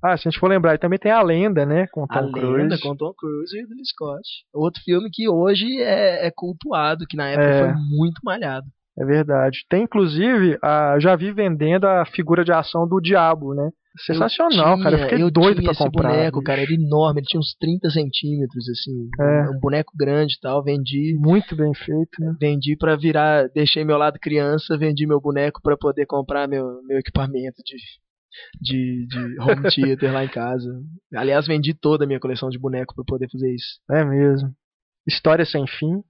Ah, 0.02 0.16
se 0.16 0.26
a 0.26 0.30
gente 0.30 0.40
for 0.40 0.48
lembrar, 0.48 0.78
também 0.78 0.98
tem 0.98 1.12
a 1.12 1.22
lenda, 1.22 1.64
né? 1.66 1.86
Com 1.88 2.06
Tom 2.06 2.14
a 2.14 2.20
Lenda 2.22 2.32
Cruise. 2.40 2.82
com 2.82 2.96
Tom 2.96 3.12
Cruise 3.14 3.56
e 3.56 3.60
Ridley 3.60 3.84
Scott. 3.84 4.22
Outro 4.52 4.82
filme 4.82 5.08
que 5.12 5.28
hoje 5.28 5.80
é, 5.80 6.26
é 6.26 6.30
cultuado, 6.34 7.04
que 7.08 7.16
na 7.16 7.28
época 7.28 7.46
É. 7.46 7.72
foi 7.72 7.80
muito 7.96 8.20
malhado. 8.24 8.66
É 8.98 9.04
verdade. 9.04 9.58
Tem 9.70 9.84
inclusive, 9.84 10.58
a, 10.62 10.98
já 11.00 11.16
vi 11.16 11.32
vendendo 11.32 11.86
a 11.86 12.04
figura 12.04 12.44
de 12.44 12.52
ação 12.52 12.86
do 12.86 13.00
Diabo, 13.00 13.54
né? 13.54 13.70
Sensacional, 14.06 14.78
Eu 14.78 14.82
cara. 14.82 14.94
Eu 14.94 14.98
tinha- 14.98 15.08
fiquei 15.10 15.22
eu 15.24 15.30
doido 15.30 15.56
tinha 15.60 15.64
pra 15.64 15.72
esse 15.72 15.82
comprar. 15.84 16.08
boneco, 16.10 16.38
bicho. 16.38 16.44
cara, 16.46 16.62
era 16.62 16.72
enorme, 16.72 17.20
ele 17.20 17.26
tinha 17.26 17.38
uns 17.40 17.54
30 17.60 17.90
centímetros, 17.90 18.64
assim. 18.70 19.08
É. 19.20 19.50
Um 19.50 19.60
boneco 19.60 19.92
grande 19.96 20.34
e 20.36 20.40
tal, 20.40 20.62
vendi. 20.64 21.14
Muito 21.18 21.54
bem 21.56 21.74
feito, 21.74 22.10
né? 22.20 22.34
Vendi 22.40 22.76
pra 22.76 22.96
virar, 22.96 23.48
deixei 23.54 23.84
meu 23.84 23.98
lado 23.98 24.18
criança, 24.20 24.78
vendi 24.78 25.06
meu 25.06 25.20
boneco 25.20 25.60
pra 25.62 25.76
poder 25.76 26.06
comprar 26.06 26.48
meu, 26.48 26.64
meu 26.86 26.98
equipamento 26.98 27.62
de, 27.66 27.76
de, 28.60 29.06
de 29.06 29.40
home 29.40 29.70
theater 29.74 30.12
lá 30.12 30.24
em 30.24 30.28
casa. 30.28 30.70
Aliás, 31.14 31.46
vendi 31.46 31.74
toda 31.74 32.04
a 32.04 32.06
minha 32.06 32.20
coleção 32.20 32.48
de 32.48 32.58
boneco 32.58 32.94
pra 32.94 33.04
poder 33.06 33.28
fazer 33.30 33.54
isso. 33.54 33.78
É 33.90 34.04
mesmo. 34.04 34.48
História 35.06 35.44
sem 35.44 35.66
fim, 35.66 36.00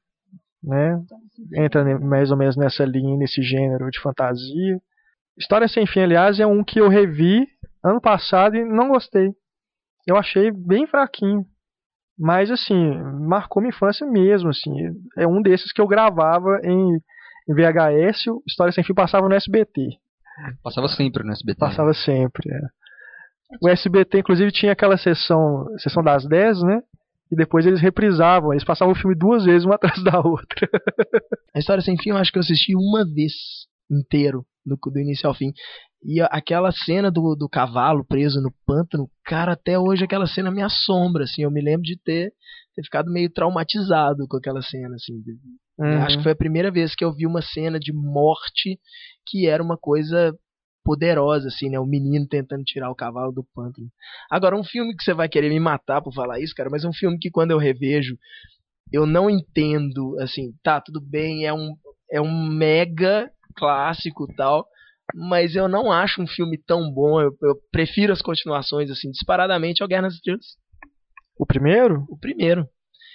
né? 0.63 1.01
Entra 1.55 1.99
mais 1.99 2.31
ou 2.31 2.37
menos 2.37 2.57
nessa 2.57 2.85
linha, 2.85 3.17
nesse 3.17 3.43
gênero 3.43 3.91
de 3.91 4.01
fantasia. 4.01 4.81
História 5.37 5.67
sem 5.67 5.87
fim, 5.87 6.01
aliás, 6.01 6.39
é 6.39 6.47
um 6.47 6.63
que 6.63 6.81
eu 6.81 6.89
revi 6.89 7.47
ano 7.85 8.01
passado 8.01 8.57
e 8.57 8.65
não 8.65 8.89
gostei. 8.89 9.31
Eu 10.07 10.17
achei 10.17 10.51
bem 10.51 10.87
fraquinho. 10.87 11.45
Mas 12.19 12.51
assim, 12.51 12.95
marcou 13.27 13.63
minha 13.63 13.75
infância 13.75 14.07
mesmo, 14.07 14.51
assim. 14.51 14.71
É 15.17 15.27
um 15.27 15.41
desses 15.41 15.73
que 15.73 15.81
eu 15.81 15.87
gravava 15.87 16.61
em, 16.63 16.99
VHS, 17.49 18.27
História 18.47 18.73
sem 18.73 18.85
fim 18.85 18.95
passava 18.95 19.29
no 19.29 19.35
SBT. 19.35 19.99
Passava 20.63 20.89
sempre 20.89 21.25
no 21.25 21.33
SBT. 21.33 21.59
Passava 21.59 21.93
sempre. 21.95 22.53
é. 22.53 22.61
O 23.61 23.69
SBT, 23.69 24.21
inclusive, 24.21 24.51
tinha 24.53 24.73
aquela 24.73 24.97
sessão, 24.97 25.67
sessão 25.79 26.03
das 26.03 26.25
10, 26.27 26.63
né? 26.63 26.81
E 27.33 27.37
depois 27.37 27.65
eles 27.65 27.81
reprisavam. 27.81 28.53
Eles 28.53 28.65
passavam 28.65 28.93
o 28.93 28.97
filme 28.97 29.17
duas 29.17 29.45
vezes, 29.45 29.65
uma 29.65 29.77
atrás 29.77 30.05
da 30.05 30.19
outra. 30.19 30.69
A 31.55 31.59
História 31.59 31.83
Sem 31.83 31.97
Fim 31.97 32.11
eu 32.11 32.19
acho 32.19 32.31
que 32.31 32.39
eu 32.39 32.43
assisti 32.43 32.75
uma 32.77 33.05
vez 33.05 33.33
inteiro, 33.91 34.45
do, 34.65 34.77
do 34.77 35.01
início 35.01 35.27
ao 35.27 35.35
fim. 35.35 35.53
E 36.05 36.21
aquela 36.21 36.71
cena 36.73 37.11
do, 37.11 37.35
do 37.37 37.49
cavalo 37.49 38.05
preso 38.05 38.41
no 38.41 38.53
pântano, 38.67 39.09
cara, 39.25 39.53
até 39.53 39.79
hoje 39.79 40.05
aquela 40.05 40.27
cena 40.27 40.51
me 40.51 40.61
assombra, 40.61 41.25
assim. 41.25 41.43
Eu 41.43 41.51
me 41.51 41.63
lembro 41.63 41.83
de 41.83 41.97
ter, 41.97 42.33
ter 42.75 42.83
ficado 42.83 43.11
meio 43.11 43.33
traumatizado 43.33 44.27
com 44.29 44.37
aquela 44.37 44.61
cena, 44.61 44.95
assim. 44.97 45.15
Uhum. 45.79 46.03
Acho 46.03 46.19
que 46.19 46.23
foi 46.23 46.33
a 46.33 46.37
primeira 46.37 46.71
vez 46.71 46.95
que 46.95 47.05
eu 47.05 47.15
vi 47.15 47.27
uma 47.27 47.41
cena 47.41 47.79
de 47.79 47.93
morte 47.93 48.79
que 49.27 49.47
era 49.47 49.63
uma 49.63 49.79
coisa 49.79 50.35
poderosa, 50.85 51.49
assim, 51.49 51.69
né? 51.69 51.79
O 51.79 51.87
menino 51.87 52.27
tentando 52.27 52.65
tirar 52.65 52.91
o 52.91 52.95
cavalo 52.95 53.33
do 53.33 53.45
pântano. 53.55 53.89
Agora, 54.31 54.57
um 54.57 54.65
filme 54.65 54.97
que 54.97 55.03
você 55.03 55.15
vai 55.15 55.29
querer 55.29 55.49
me 55.49 55.61
matar 55.61 56.03
por 56.03 56.13
falar 56.13 56.41
isso, 56.41 56.55
cara, 56.55 56.71
mas 56.71 56.85
é 56.85 56.89
um 56.89 56.93
filme 56.93 57.19
que 57.19 57.31
quando 57.31 57.51
eu 57.51 57.59
revejo, 57.59 58.17
eu 58.93 59.07
não 59.07 59.31
entendo, 59.31 60.17
assim, 60.21 60.53
tá, 60.63 60.81
tudo 60.81 61.01
bem, 61.01 61.47
é 61.47 61.53
um, 61.53 61.75
é 62.11 62.21
um 62.21 62.47
mega 62.47 63.31
clássico 63.57 64.27
e 64.31 64.35
tal, 64.35 64.67
mas 65.15 65.55
eu 65.55 65.69
não 65.69 65.91
acho 65.91 66.21
um 66.23 66.27
filme 66.27 66.59
tão 66.59 66.91
bom, 66.93 67.21
eu, 67.21 67.37
eu 67.43 67.57
prefiro 67.71 68.13
as 68.13 68.23
continuações, 68.23 68.91
assim, 68.91 69.11
disparadamente 69.11 69.83
ao 69.83 69.89
Guerra 69.89 70.03
nas 70.03 70.15
Estrelas. 70.15 70.47
O 71.39 71.47
primeiro? 71.47 72.05
O 72.09 72.19
primeiro. 72.19 72.69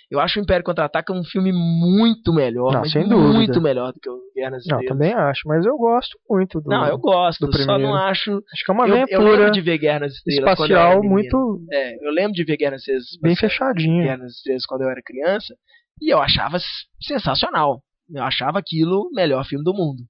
Eu 0.09 0.21
acho 0.21 0.39
o 0.39 0.41
Império 0.43 0.63
Contra-Ataca 0.63 1.11
um 1.11 1.23
filme 1.23 1.51
muito 1.51 2.31
melhor, 2.33 2.71
Não, 2.71 2.85
sem 2.85 3.07
dúvida. 3.07 3.33
muito 3.33 3.61
melhor 3.61 3.91
do 3.91 3.99
que 3.99 4.09
o 4.09 4.17
Guerra 4.33 4.51
nas 4.51 4.65
Não, 4.65 4.79
Estrelas. 4.79 4.85
também 4.87 5.13
acho, 5.13 5.41
mas 5.45 5.65
eu 5.65 5.75
gosto 5.77 6.17
muito 6.29 6.61
do. 6.61 6.69
Não, 6.69 6.87
eu 6.87 6.97
gosto, 6.97 7.45
do 7.45 7.51
só 7.51 7.65
primeiro. 7.65 7.83
não 7.83 7.93
acho. 7.95 8.31
Acho 8.53 8.63
que 8.65 8.71
é 8.71 8.73
uma 8.73 8.87
eu, 8.87 8.95
eu 8.95 9.01
aventura 9.03 9.31
lembro 9.37 9.51
de 9.51 9.61
ver 9.61 9.77
Guerra 9.77 9.99
nas 9.99 10.13
Estrelas 10.13 10.45
eu 10.47 10.53
espacial 10.53 11.03
muito 11.03 11.61
É, 11.71 12.07
eu 12.07 12.11
lembro 12.11 12.31
de 12.31 12.43
ver 12.45 12.55
Guerra 12.57 12.71
nas 12.71 12.81
Estrelas, 12.81 13.05
bem 13.21 13.33
Guerra 13.35 13.49
fechadinha. 13.49 14.17
nas 14.17 14.31
Estrelas 14.33 14.65
quando 14.65 14.81
eu 14.83 14.89
era 14.89 15.01
criança 15.03 15.53
e 16.01 16.13
eu 16.13 16.19
achava 16.21 16.57
sensacional. 17.01 17.81
Eu 18.09 18.23
achava 18.23 18.59
aquilo 18.59 19.09
o 19.11 19.13
melhor 19.13 19.43
filme 19.45 19.63
do 19.65 19.73
mundo. 19.73 20.03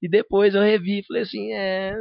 E 0.00 0.08
depois 0.08 0.54
eu 0.54 0.62
revi 0.62 1.00
e 1.00 1.06
falei 1.06 1.22
assim, 1.22 1.52
é, 1.52 1.92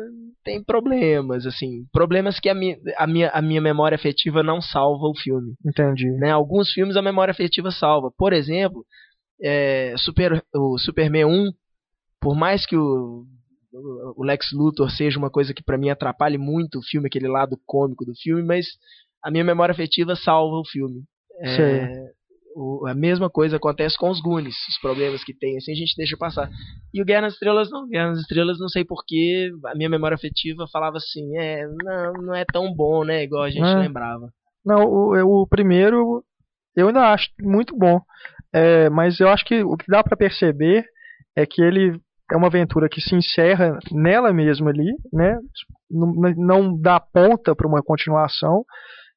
tem 0.44 0.64
problemas, 0.64 1.48
assim, 1.48 1.86
problemas 1.92 2.40
que 2.40 2.48
a 2.48 2.54
minha, 2.54 2.78
a 2.96 3.08
minha, 3.08 3.30
a 3.30 3.42
minha 3.42 3.62
memória 3.62 3.96
afetiva 3.96 4.44
não 4.44 4.62
salva 4.62 5.08
o 5.08 5.18
filme 5.18 5.56
Entendi. 5.66 6.08
né? 6.12 6.30
Alguns 6.30 6.72
filmes 6.72 6.96
a 6.96 7.02
memória 7.02 7.32
afetiva 7.32 7.72
salva. 7.72 8.12
Por 8.16 8.34
exemplo, 8.34 8.86
é, 9.42 9.96
Super, 9.98 10.44
o 10.56 10.78
Superman 10.78 11.26
1, 11.26 11.52
por 12.22 12.36
mais 12.36 12.68
que 12.68 12.78
o, 12.78 13.26
o 14.16 14.24
Lex 14.24 14.52
Luthor 14.54 14.92
seja 14.92 15.18
uma 15.18 15.32
coisa 15.32 15.54
que 15.54 15.64
pra 15.64 15.78
mim 15.78 15.90
atrapalhe 15.90 16.38
muito 16.38 16.80
o 16.80 16.84
filme, 16.84 17.08
aquele 17.08 17.28
lado 17.28 17.60
cômico 17.66 18.06
do 18.06 18.14
filme, 18.16 18.44
mas 18.44 18.68
a 19.24 19.32
minha 19.32 19.44
memória 19.44 19.74
afetiva 19.74 20.16
salva 20.16 20.56
o 20.58 20.68
filme. 20.68 21.04
É. 21.42 22.17
o- 22.60 22.88
a 22.88 22.94
mesma 22.96 23.30
coisa 23.30 23.58
acontece 23.58 23.96
com 23.98 24.10
os 24.10 24.20
Goonies, 24.20 24.56
os 24.70 24.80
problemas 24.82 25.24
que 25.24 25.34
tem, 25.34 25.56
assim 25.58 25.72
a 25.72 25.76
gente 25.76 25.96
deixa 25.96 26.18
passar. 26.18 26.50
E 26.94 27.02
o 27.02 27.06
Guerra 27.06 27.22
nas 27.22 27.34
Estrelas 27.34 27.70
não, 27.70 27.88
Guerra 27.88 28.10
nas 28.10 28.20
Estrelas 28.20 28.60
não 28.60 28.68
sei 28.70 28.84
porquê, 28.84 29.52
a 29.66 29.76
minha 29.76 29.90
memória 29.90 30.16
afetiva 30.16 30.66
falava 30.72 30.98
assim, 30.98 31.38
é, 31.38 31.68
não, 31.84 32.14
não 32.24 32.36
é 32.36 32.44
tão 32.46 32.74
bom, 32.74 33.04
né, 33.04 33.24
igual 33.24 33.44
a 33.44 33.50
gente 33.50 33.64
É. 33.68 33.76
lembrava. 33.76 34.30
Não, 34.66 34.84
o, 34.86 35.42
o 35.44 35.48
primeiro 35.48 36.24
eu 36.76 36.88
ainda 36.88 37.12
acho 37.14 37.30
muito 37.42 37.76
bom. 37.78 38.00
É, 38.54 38.90
mas 38.90 39.20
eu 39.20 39.30
acho 39.30 39.44
que 39.46 39.64
o 39.64 39.76
que 39.78 39.86
dá 39.88 40.04
pra 40.04 40.16
perceber 40.18 40.86
é 41.36 41.46
que 41.46 41.62
ele 41.62 42.00
é 42.32 42.36
uma 42.36 42.48
aventura 42.48 42.90
que 42.90 43.00
se 43.02 43.16
encerra 43.16 43.78
nela 43.92 44.32
mesma 44.34 44.70
ali, 44.70 44.94
né? 45.14 45.38
Não, 45.90 46.14
não 46.36 46.80
dá 46.82 47.00
ponta 47.00 47.56
pra 47.56 47.68
uma 47.68 47.82
continuação. 47.82 48.64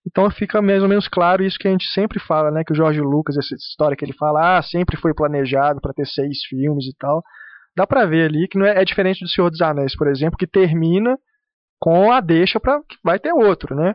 Então 0.07 0.31
fica 0.31 0.63
mais 0.63 0.83
ou 0.83 0.89
menos 0.89 1.09
claro 1.09 1.45
isso 1.45 1.59
que 1.59 1.69
a 1.69 1.71
gente 1.71 1.87
sempre 1.93 2.19
fala, 2.19 2.51
né? 2.51 2.65
Que 2.65 2.73
o 2.73 2.77
Jorge 2.77 3.01
Lucas, 3.01 3.37
essa 3.37 3.55
história 3.55 3.97
que 3.97 4.05
ele 4.05 4.15
fala, 4.15 4.59
ah, 4.59 4.63
sempre 4.63 4.97
foi 4.97 5.15
planejado 5.15 5.81
pra 5.81 5.93
ter 5.93 6.07
seis 6.07 6.45
filmes 6.49 6.87
e 6.87 6.97
tal. 6.99 7.23
Dá 7.77 7.87
pra 7.87 8.07
ver 8.07 8.29
ali 8.29 8.49
que 8.49 8.59
não 8.59 8.67
é, 8.67 8.81
é 8.81 8.85
diferente 8.85 9.21
do 9.21 9.29
Senhor 9.29 9.51
dos 9.51 9.61
Anéis, 9.61 9.97
por 9.97 10.09
exemplo, 10.09 10.39
que 10.39 10.47
termina 10.47 11.19
com 11.79 12.11
a 12.13 12.21
deixa 12.21 12.59
para 12.59 12.81
que 12.81 12.97
vai 13.03 13.19
ter 13.19 13.33
outro, 13.33 13.75
né? 13.75 13.95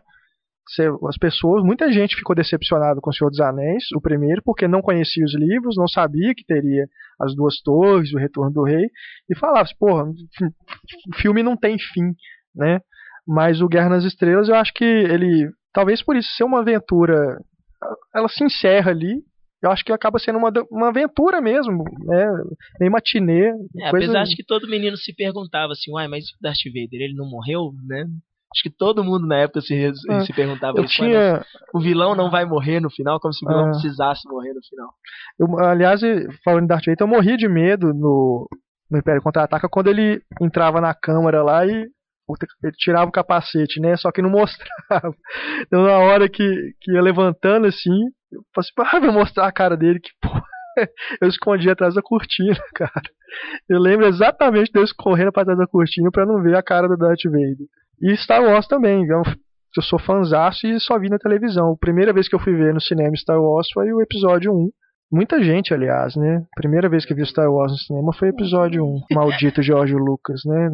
As 1.08 1.18
pessoas, 1.18 1.64
muita 1.64 1.92
gente 1.92 2.16
ficou 2.16 2.36
decepcionada 2.36 3.00
com 3.00 3.12
o 3.12 3.14
Senhor 3.14 3.30
dos 3.30 3.40
Anéis, 3.40 3.84
o 3.96 4.02
primeiro, 4.02 4.42
porque 4.44 4.68
não 4.68 4.82
conhecia 4.82 5.24
os 5.24 5.36
livros, 5.36 5.78
não 5.78 5.88
sabia 5.88 6.34
que 6.34 6.44
teria 6.44 6.88
as 7.22 7.36
duas 7.36 7.62
torres, 7.62 8.12
o 8.14 8.18
retorno 8.18 8.52
do 8.52 8.64
rei, 8.64 8.90
e 9.30 9.38
falava, 9.38 9.62
assim, 9.62 9.76
porra, 9.78 10.06
o 10.10 11.16
filme 11.18 11.44
não 11.44 11.56
tem 11.56 11.78
fim, 11.78 12.12
né? 12.56 12.80
Mas 13.28 13.62
o 13.62 13.68
Guerra 13.68 13.90
nas 13.90 14.04
Estrelas, 14.06 14.50
eu 14.50 14.56
acho 14.56 14.74
que 14.74 14.84
ele, 14.84 15.48
talvez 15.76 16.02
por 16.02 16.16
isso 16.16 16.30
ser 16.36 16.44
uma 16.46 16.62
aventura, 16.62 17.38
ela 18.16 18.28
se 18.28 18.44
encerra 18.44 18.90
ali, 18.92 19.22
eu 19.62 19.70
acho 19.72 19.84
que 19.84 19.92
acaba 19.92 20.18
sendo 20.20 20.38
uma, 20.40 20.52
uma 20.72 20.88
aventura 20.90 21.42
mesmo, 21.42 21.84
né? 22.06 22.28
Meio 22.80 22.92
matinê. 22.92 23.48
É, 23.50 23.90
coisa- 23.90 24.06
apesar 24.08 24.24
de 24.24 24.36
que 24.36 24.44
todo 24.44 24.68
menino 24.70 24.96
se 24.98 25.14
perguntava 25.14 25.74
assim, 25.74 25.92
uai, 25.92 26.08
mas 26.08 26.26
o 26.26 26.38
Darth 26.42 26.58
Vader, 26.68 27.02
ele 27.02 27.16
não 27.16 27.30
morreu, 27.30 27.72
né? 27.88 28.06
Acho 28.54 28.64
que 28.64 28.70
todo 28.70 29.04
mundo 29.04 29.28
na 29.28 29.40
época 29.40 29.60
se, 29.62 29.74
É, 29.76 30.20
se 30.22 30.32
perguntava 30.34 30.78
Eu 30.78 30.86
isso. 30.86 31.02
"Ué, 31.02 31.08
mas 31.10 31.18
tinha, 31.42 31.46
O 31.74 31.82
vilão 31.82 32.16
não 32.16 32.30
vai 32.32 32.46
morrer 32.46 32.80
no 32.80 32.90
final, 32.90 33.20
como 33.20 33.34
se 33.34 33.44
o 33.44 33.50
vilão 33.50 33.66
Ah. 33.66 33.72
precisasse 33.72 34.22
morrer 34.30 34.54
no 34.54 34.62
final. 34.64 34.90
Eu, 35.38 35.60
aliás, 35.68 36.00
falando 36.44 36.64
em 36.64 36.68
Darth 36.68 36.86
Vader, 36.86 36.98
eu 37.02 37.08
morria 37.08 37.36
de 37.36 37.50
medo 37.50 37.94
no, 37.94 38.48
no 38.90 38.98
Império 39.00 39.22
Contra-Ataca 39.22 39.68
quando 39.68 39.88
ele 39.90 40.22
entrava 40.42 40.80
na 40.80 40.94
câmara 40.94 41.44
lá 41.44 41.66
e 41.66 41.86
ele 42.64 42.74
tirava 42.78 43.10
o 43.10 43.12
capacete, 43.12 43.80
né? 43.80 43.96
Só 43.98 44.12
que 44.12 44.22
não 44.22 44.30
mostrava. 44.30 45.14
Então, 45.62 45.84
na 45.84 45.98
hora 45.98 46.30
que, 46.30 46.74
que 46.82 46.92
ia 46.92 47.02
levantando 47.02 47.68
assim, 47.68 47.92
eu 48.32 48.42
falei 48.54 48.70
assim, 48.90 48.98
ah, 48.98 49.00
vou 49.00 49.14
mostrar 49.14 49.48
a 49.48 49.52
cara 49.52 49.78
dele, 49.78 50.00
que 50.00 50.12
porra. 50.22 50.44
Eu 51.22 51.28
escondi 51.28 51.70
atrás 51.70 51.96
da 51.96 52.02
cortina, 52.02 52.56
cara. 52.76 53.10
Eu 53.68 53.80
lembro 53.80 54.06
exatamente 54.08 54.72
de 54.72 54.80
eu 54.80 54.86
correndo 54.98 55.32
pra 55.32 55.44
trás 55.44 55.58
da 55.58 55.68
cortina 55.68 56.10
pra 56.12 56.26
não 56.26 56.42
ver 56.42 56.56
a 56.56 56.64
cara 56.64 56.88
do 56.88 56.98
Darth 56.98 57.24
Vader. 57.26 57.68
E 58.02 58.16
Star 58.18 58.44
Wars 58.44 58.68
também, 58.68 59.06
eu, 59.08 59.24
sou 59.82 60.00
fãzaço 60.00 60.68
e 60.68 60.80
só 60.80 61.00
vi 61.00 61.10
na 61.10 61.18
televisão. 61.18 61.72
A 61.72 61.78
primeira 61.78 62.14
vez 62.14 62.28
que 62.28 62.36
eu 62.36 62.40
fui 62.40 62.54
ver 62.54 62.74
no 62.74 62.82
cinema 62.82 63.16
Star 63.16 63.42
Wars 63.42 63.68
foi 63.74 63.92
o 63.92 64.02
episódio 64.02 64.54
1. 64.54 64.70
Muita 65.12 65.42
gente, 65.42 65.74
aliás, 65.74 66.16
né? 66.16 66.44
Primeira 66.56 66.90
vez 66.90 67.06
que 67.06 67.14
viu 67.14 67.26
Star 67.26 67.52
Wars 67.52 67.72
no 67.72 67.78
cinema 67.78 68.14
foi 68.14 68.30
episódio 68.30 68.84
1. 68.84 69.02
Maldito 69.14 69.62
George 69.62 69.94
Lucas, 69.94 70.42
né? 70.46 70.70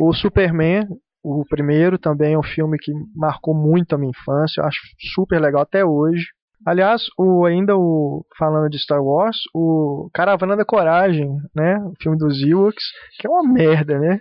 o 0.00 0.12
Superman, 0.12 0.86
o 1.22 1.44
primeiro 1.48 1.98
também 1.98 2.34
é 2.34 2.38
um 2.38 2.42
filme 2.42 2.78
que 2.78 2.92
marcou 3.14 3.54
muito 3.54 3.94
a 3.94 3.98
minha 3.98 4.10
infância, 4.10 4.60
eu 4.60 4.66
acho 4.66 4.78
super 5.14 5.40
legal 5.40 5.62
até 5.62 5.84
hoje. 5.84 6.26
Aliás, 6.64 7.02
o, 7.18 7.44
ainda 7.44 7.76
o 7.76 8.24
falando 8.38 8.70
de 8.70 8.78
Star 8.78 9.02
Wars, 9.02 9.36
o 9.52 10.08
Caravana 10.14 10.56
da 10.56 10.64
Coragem, 10.64 11.28
né? 11.54 11.76
O 11.78 11.92
filme 12.00 12.16
dos 12.16 12.40
Ewoks, 12.40 12.84
que 13.18 13.26
é 13.26 13.30
uma 13.30 13.42
merda, 13.42 13.98
né? 13.98 14.20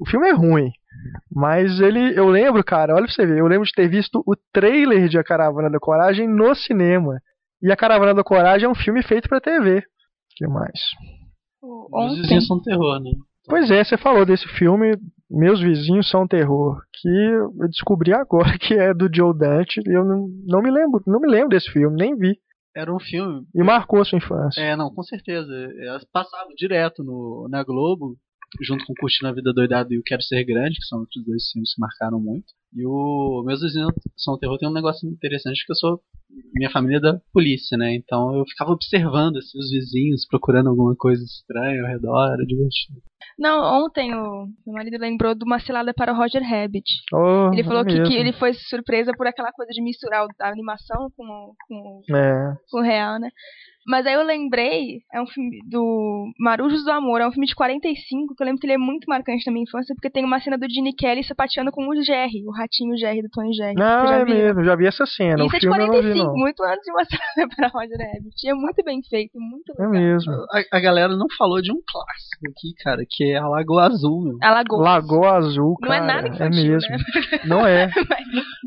O 0.00 0.08
filme 0.08 0.28
é 0.28 0.32
ruim, 0.32 0.70
mas 1.30 1.80
ele, 1.80 2.18
eu 2.18 2.28
lembro, 2.28 2.64
cara, 2.64 2.94
olha 2.94 3.04
pra 3.04 3.12
você 3.12 3.26
ver, 3.26 3.38
eu 3.38 3.46
lembro 3.46 3.66
de 3.66 3.72
ter 3.72 3.88
visto 3.88 4.22
o 4.24 4.34
trailer 4.52 5.08
de 5.08 5.18
A 5.18 5.24
Caravana 5.24 5.68
da 5.68 5.78
Coragem 5.78 6.28
no 6.28 6.54
cinema. 6.54 7.20
E 7.62 7.70
A 7.70 7.76
Caravana 7.76 8.14
da 8.14 8.24
Coragem 8.24 8.66
é 8.66 8.70
um 8.70 8.74
filme 8.74 9.02
feito 9.02 9.28
pra 9.28 9.40
TV. 9.40 9.78
O 9.78 9.82
que 10.36 10.46
mais? 10.46 10.80
Os 11.62 12.16
vizinhos 12.16 12.46
são 12.46 12.60
terror, 12.60 13.00
né? 13.00 13.10
Pois 13.46 13.70
é, 13.70 13.82
você 13.82 13.96
falou 13.96 14.24
desse 14.24 14.46
filme, 14.48 14.96
Meus 15.30 15.60
Vizinhos 15.60 16.08
São 16.08 16.26
Terror, 16.26 16.80
que 16.92 17.08
eu 17.08 17.68
descobri 17.68 18.12
agora 18.12 18.56
que 18.58 18.74
é 18.74 18.94
do 18.94 19.08
Joe 19.12 19.36
Dante, 19.36 19.80
e 19.86 19.96
eu 19.96 20.04
não, 20.04 20.28
não 20.46 20.62
me 20.62 20.70
lembro, 20.70 21.02
não 21.06 21.20
me 21.20 21.28
lembro 21.28 21.50
desse 21.50 21.70
filme, 21.70 21.96
nem 21.96 22.16
vi. 22.16 22.38
Era 22.74 22.94
um 22.94 23.00
filme. 23.00 23.44
E 23.54 23.62
marcou 23.62 24.00
a 24.00 24.04
sua 24.04 24.18
infância. 24.18 24.60
É, 24.60 24.76
não, 24.76 24.94
com 24.94 25.02
certeza. 25.02 25.52
Elas 25.80 26.04
passavam 26.12 26.54
direto 26.56 27.02
no, 27.02 27.48
na 27.50 27.64
Globo, 27.64 28.16
junto 28.60 28.84
com 28.86 28.94
Curtindo 28.94 29.28
a 29.28 29.34
Vida 29.34 29.52
Doidada 29.52 29.92
e 29.92 29.98
O 29.98 30.02
Quero 30.04 30.22
Ser 30.22 30.44
Grande, 30.44 30.78
que 30.78 30.86
são 30.86 31.00
outros 31.00 31.24
dois 31.24 31.50
filmes 31.50 31.74
que 31.74 31.80
marcaram 31.80 32.20
muito. 32.20 32.46
E 32.74 32.86
o 32.86 33.42
Meus 33.44 33.60
Vizinhos 33.60 33.92
São 34.16 34.38
Terror 34.38 34.56
tem 34.58 34.68
um 34.68 34.72
negócio 34.72 35.08
interessante 35.08 35.64
que 35.66 35.72
eu 35.72 35.76
sou. 35.76 36.00
Minha 36.54 36.70
família 36.70 36.98
é 36.98 37.00
da 37.00 37.20
polícia, 37.32 37.76
né? 37.76 37.94
Então 37.94 38.36
eu 38.36 38.44
ficava 38.46 38.70
observando 38.70 39.38
assim, 39.38 39.58
os 39.58 39.70
vizinhos, 39.70 40.24
procurando 40.28 40.68
alguma 40.68 40.94
coisa 40.96 41.22
estranha 41.24 41.82
ao 41.82 41.88
redor, 41.88 42.32
era 42.32 42.46
divertido. 42.46 43.00
não, 43.36 43.84
ontem 43.84 44.14
o 44.14 44.46
meu 44.64 44.74
marido 44.74 44.96
lembrou 44.98 45.34
de 45.34 45.44
uma 45.44 45.58
cilada 45.58 45.92
para 45.92 46.12
o 46.12 46.16
Roger 46.16 46.42
Rabbit. 46.42 46.84
Oh, 47.12 47.50
Ele 47.52 47.64
falou 47.64 47.82
é 47.82 47.84
que, 47.86 48.02
que 48.04 48.14
ele 48.14 48.32
foi 48.34 48.52
surpresa 48.54 49.12
por 49.16 49.26
aquela 49.26 49.50
coisa 49.50 49.72
de 49.72 49.82
misturar 49.82 50.24
a 50.40 50.48
animação 50.48 51.10
com, 51.16 51.24
o- 51.24 51.54
com, 51.66 52.02
É, 52.16 52.54
com 52.70 52.78
o 52.78 52.82
real, 52.82 53.18
né? 53.18 53.30
Mas 53.86 54.06
aí 54.06 54.14
eu 54.14 54.22
lembrei, 54.24 54.98
é 55.12 55.20
um 55.20 55.26
filme 55.26 55.58
do 55.68 56.30
Marujos 56.38 56.84
do 56.84 56.90
Amor, 56.92 57.20
é 57.20 57.26
um 57.26 57.32
filme 57.32 57.46
de 57.46 57.54
45, 57.54 58.34
que 58.34 58.42
eu 58.42 58.46
lembro 58.46 58.60
que 58.60 58.66
ele 58.66 58.74
é 58.74 58.78
muito 58.78 59.06
marcante 59.08 59.46
na 59.46 59.52
minha 59.52 59.64
infância, 59.64 59.94
porque 59.94 60.10
tem 60.10 60.24
uma 60.24 60.38
cena 60.40 60.58
do 60.58 60.68
Gene 60.70 60.94
Kelly 60.94 61.24
sapateando 61.24 61.70
com 61.72 61.86
o 61.88 62.02
Jerry, 62.02 62.46
o 62.46 62.52
ratinho 62.52 62.96
Jerry 62.96 63.22
do 63.22 63.28
Tony 63.30 63.52
Jerry. 63.54 63.74
Não, 63.74 64.06
já 64.06 64.16
é 64.16 64.24
viu? 64.24 64.34
mesmo, 64.34 64.64
já 64.64 64.76
vi 64.76 64.86
essa 64.86 65.06
cena. 65.06 65.44
Isso 65.44 65.52
o 65.54 65.56
é 65.56 65.58
de 65.58 65.66
filme 65.66 65.78
eu 65.78 65.86
não 65.86 65.92
vi, 65.94 66.00
45, 66.00 66.24
não. 66.26 66.34
muito 66.34 66.62
antes 66.62 66.84
de 66.84 66.90
uma 66.92 67.04
cilada 67.04 67.48
para 67.56 67.68
Roger 67.68 67.98
Rabbit. 67.98 68.48
É 68.48 68.54
muito 68.54 68.84
bem 68.84 69.00
feito, 69.08 69.32
muito 69.40 69.72
É 69.78 69.86
legal. 69.86 69.90
mesmo. 69.92 70.32
A, 70.52 70.76
a 70.76 70.80
galera 70.80 71.16
não 71.16 71.26
falou 71.38 71.60
de 71.62 71.72
um 71.72 71.80
clássico 71.90 72.48
aqui, 72.50 72.74
cara, 72.84 73.02
que 73.08 73.32
é 73.32 73.36
a 73.38 73.48
Lagoa 73.48 73.86
Azul, 73.86 74.22
meu. 74.24 74.38
Alagoas. 74.42 74.84
Lagoa 74.84 75.36
Azul, 75.38 75.74
Não 75.80 75.92
é 75.92 75.98
cara. 76.00 76.14
nada 76.14 76.28
infantil, 76.28 76.64
é 76.64 76.68
mesmo. 76.68 76.90
né? 76.90 76.98
Não 77.46 77.66
é. 77.66 77.90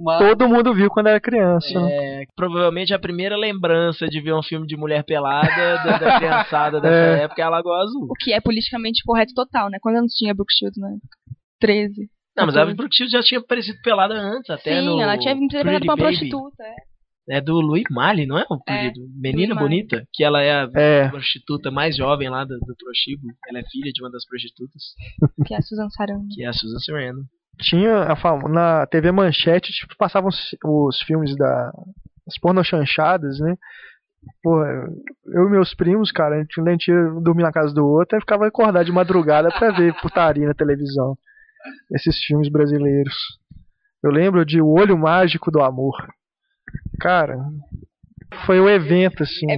Mas- 0.04 0.20
Todo 0.20 0.50
mundo 0.50 0.74
viu 0.74 0.90
quando 0.90 1.08
era 1.08 1.20
criança. 1.20 1.68
É, 1.80 2.24
provavelmente 2.36 2.94
a 2.94 3.00
primeira 3.00 3.38
lembrança 3.38 4.08
de 4.08 4.20
ver 4.20 4.34
um 4.34 4.42
filme 4.44 4.66
de 4.68 4.76
mulher 4.76 5.03
pelada 5.04 5.78
da, 5.84 5.98
da 5.98 6.18
criançada 6.18 6.80
dessa 6.82 7.22
É. 7.22 7.24
época 7.24 7.42
é 7.42 7.46
a 7.46 7.50
Lagoa 7.50 7.84
Azul. 7.84 8.06
O 8.10 8.14
que 8.20 8.34
é 8.34 8.40
politicamente 8.42 9.04
correto 9.06 9.34
total, 9.34 9.70
né? 9.70 9.78
Quantos 9.82 10.00
anos 10.00 10.14
tinha 10.14 10.34
Brooke 10.34 10.54
Shields 10.58 10.78
na 10.80 10.90
época? 10.90 11.18
13. 11.60 12.10
Não, 12.36 12.46
mas 12.48 12.58
a 12.58 12.66
Brooke 12.66 12.96
Shields 12.96 13.12
já 13.12 13.22
tinha 13.22 13.40
aparecido 13.40 13.78
pelada 13.84 14.14
antes, 14.16 14.50
até 14.50 14.80
Sim, 14.80 14.86
no 14.88 15.00
ela 15.00 15.18
tinha 15.18 15.36
Pretty 15.36 15.62
pra 15.62 15.72
uma 15.84 15.96
Baby. 15.96 16.02
prostituta. 16.02 16.64
É. 16.64 16.94
É 17.38 17.40
do 17.40 17.54
Louis 17.62 17.84
Mali, 17.90 18.26
não 18.26 18.38
é? 18.38 18.44
O 18.50 18.60
É? 18.68 18.92
Menina 19.16 19.54
Louis 19.54 19.56
Malle. 19.56 19.60
Bonita, 19.70 20.04
que 20.12 20.24
ela 20.26 20.42
é 20.42 20.52
a 20.64 20.70
É. 20.76 21.08
prostituta 21.10 21.72
mais 21.72 21.96
jovem 21.96 22.30
lá 22.30 22.44
do, 22.44 22.58
do 22.60 22.76
prostíbulo. 22.78 23.34
Ela 23.48 23.60
é 23.60 23.64
filha 23.72 23.92
de 23.94 24.04
uma 24.04 24.12
das 24.12 24.26
prostitutas, 24.26 24.82
Que 25.46 25.54
é 25.54 25.58
a 25.58 25.62
Susan 25.62 25.90
Sarandon. 25.90 26.28
que 26.34 26.44
é 26.44 26.48
a 26.48 26.54
Susan 26.54 26.80
Sarandon. 26.80 27.22
Tinha 27.62 27.98
a 28.12 28.16
fam- 28.18 28.50
na 28.50 28.86
TV 28.88 29.12
Manchete, 29.14 29.72
tipo, 29.72 29.96
passavam 29.98 30.28
os, 30.30 30.38
os 30.66 31.02
filmes 31.04 31.34
da 31.38 31.72
as 32.28 32.38
pornochanchadas, 32.42 33.40
né? 33.40 33.56
Porra, 34.42 34.68
eu 35.28 35.48
e 35.48 35.52
meus 35.52 35.74
primos, 35.74 36.12
cara, 36.12 36.36
a 36.36 36.40
gente, 36.40 36.60
a 36.60 36.72
gente 36.72 36.88
ia 36.92 37.04
dormir 37.22 37.44
na 37.44 37.52
casa 37.52 37.74
do 37.74 37.86
outro 37.86 38.18
e 38.18 38.22
ficava 38.22 38.48
acordado 38.48 38.86
de 38.86 38.92
madrugada 38.92 39.50
pra 39.50 39.72
ver 39.72 39.94
putaria 40.02 40.48
na 40.48 40.54
televisão. 40.54 41.16
Esses 41.94 42.18
filmes 42.26 42.50
brasileiros. 42.50 43.14
Eu 44.04 44.12
lembro 44.12 44.46
de 44.46 44.62
O 44.62 44.68
Olho 44.68 44.98
Mágico 44.98 45.50
do 45.50 45.62
Amor. 45.62 45.96
Cara, 47.00 47.38
foi 48.46 48.60
o 48.60 48.70
evento, 48.70 49.24
assim. 49.24 49.50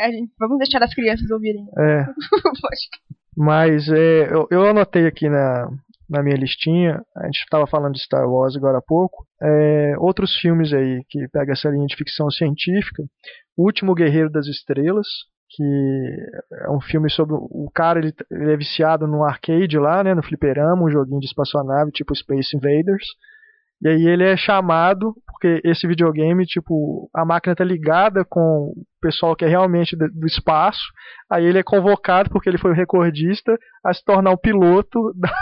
É, 0.00 0.10
gente- 0.12 0.32
vamos 0.38 0.58
deixar 0.58 0.82
as 0.82 0.94
crianças 0.94 1.30
ouvirem. 1.30 1.64
É. 1.78 2.04
Mas 3.36 3.88
é, 3.88 4.32
eu, 4.32 4.46
eu 4.50 4.66
anotei 4.68 5.06
aqui 5.06 5.28
na, 5.28 5.68
na 6.08 6.22
minha 6.22 6.36
listinha, 6.36 7.02
a 7.16 7.24
gente 7.26 7.38
estava 7.40 7.66
falando 7.66 7.94
de 7.94 8.02
Star 8.02 8.28
Wars 8.28 8.56
agora 8.56 8.78
há 8.78 8.82
pouco, 8.82 9.26
é, 9.42 9.94
outros 9.98 10.36
filmes 10.36 10.72
aí 10.72 11.00
que 11.08 11.26
pega 11.32 11.52
essa 11.52 11.68
linha 11.68 11.86
de 11.86 11.96
ficção 11.96 12.30
científica. 12.30 13.02
O 13.56 13.64
Último 13.64 13.94
Guerreiro 13.94 14.30
das 14.30 14.46
Estrelas, 14.46 15.06
que 15.50 15.62
é 16.64 16.70
um 16.70 16.80
filme 16.80 17.10
sobre 17.10 17.34
o 17.34 17.70
cara, 17.72 17.98
ele, 17.98 18.12
ele 18.30 18.52
é 18.52 18.56
viciado 18.56 19.06
no 19.06 19.24
arcade 19.24 19.78
lá, 19.78 20.02
né, 20.02 20.14
no 20.14 20.22
fliperama, 20.22 20.84
um 20.84 20.90
joguinho 20.90 21.20
de 21.20 21.26
espaçonave 21.26 21.92
tipo 21.92 22.14
Space 22.14 22.56
Invaders. 22.56 23.06
E 23.82 23.88
aí 23.88 24.06
ele 24.06 24.24
é 24.24 24.36
chamado, 24.36 25.14
porque 25.26 25.60
esse 25.62 25.86
videogame, 25.86 26.46
tipo, 26.46 27.08
a 27.14 27.24
máquina 27.24 27.54
tá 27.54 27.64
ligada 27.64 28.24
com 28.24 28.72
o 28.74 28.84
pessoal 29.00 29.36
que 29.36 29.44
é 29.44 29.48
realmente 29.48 29.94
do, 29.94 30.26
espaço, 30.26 30.82
Aí 31.30 31.44
ele 31.44 31.58
é 31.58 31.62
convocado, 31.62 32.30
porque 32.30 32.48
ele 32.48 32.58
foi 32.58 32.70
o 32.70 32.74
recordista, 32.74 33.58
a 33.84 33.92
se 33.92 34.04
tornar 34.04 34.30
o 34.30 34.38
piloto 34.38 35.12
da, 35.18 35.32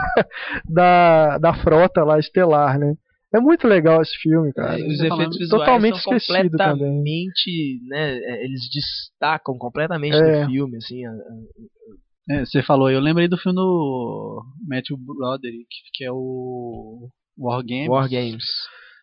da, 0.69 1.39
da 1.39 1.55
frota 1.55 2.05
lá 2.05 2.19
estelar, 2.19 2.79
né? 2.79 2.95
É 3.35 3.41
muito 3.41 3.67
legal 3.67 4.03
esse 4.03 4.17
filme, 4.19 4.53
cara. 4.53 4.79
É, 4.79 4.83
os 4.83 4.99
tá 4.99 5.07
efeitos 5.07 5.09
falando 5.09 5.31
visuais 5.39 5.51
totalmente 5.51 5.99
são 6.03 6.17
esquecido 6.17 6.57
também. 6.57 6.77
completamente, 6.77 7.81
né, 7.89 8.19
é, 8.19 8.45
eles 8.45 8.61
destacam 8.73 9.57
completamente 9.57 10.15
É. 10.17 10.45
do 10.45 10.51
filme, 10.51 10.77
assim, 10.77 11.05
a- 11.07 11.11
a- 11.11 12.35
É, 12.37 12.45
você 12.45 12.63
falou, 12.63 12.89
eu 12.91 13.01
lembrei 13.01 13.27
do 13.29 13.37
filme 13.37 13.57
do 13.57 14.43
Matthew 14.69 14.97
Broderick, 14.99 15.67
que 15.95 16.05
é 16.05 16.13
o 16.13 17.09
War 17.39 17.63
Games. 17.65 17.89
War 17.89 18.09
Games. 18.09 18.45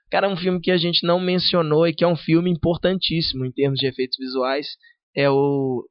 Cara, 0.09 0.29
um 0.29 0.37
filme 0.37 0.59
que 0.61 0.71
a 0.71 0.77
gente 0.77 1.05
não 1.05 1.19
mencionou 1.19 1.85
e 1.87 1.93
que 1.93 2.03
é 2.03 2.07
um 2.07 2.15
filme 2.15 2.49
importantíssimo 2.49 3.45
em 3.45 3.51
termos 3.51 3.77
de 3.77 3.87
efeitos 3.87 4.15
visuais 4.17 4.67
é 5.15 5.29
o 5.29 5.83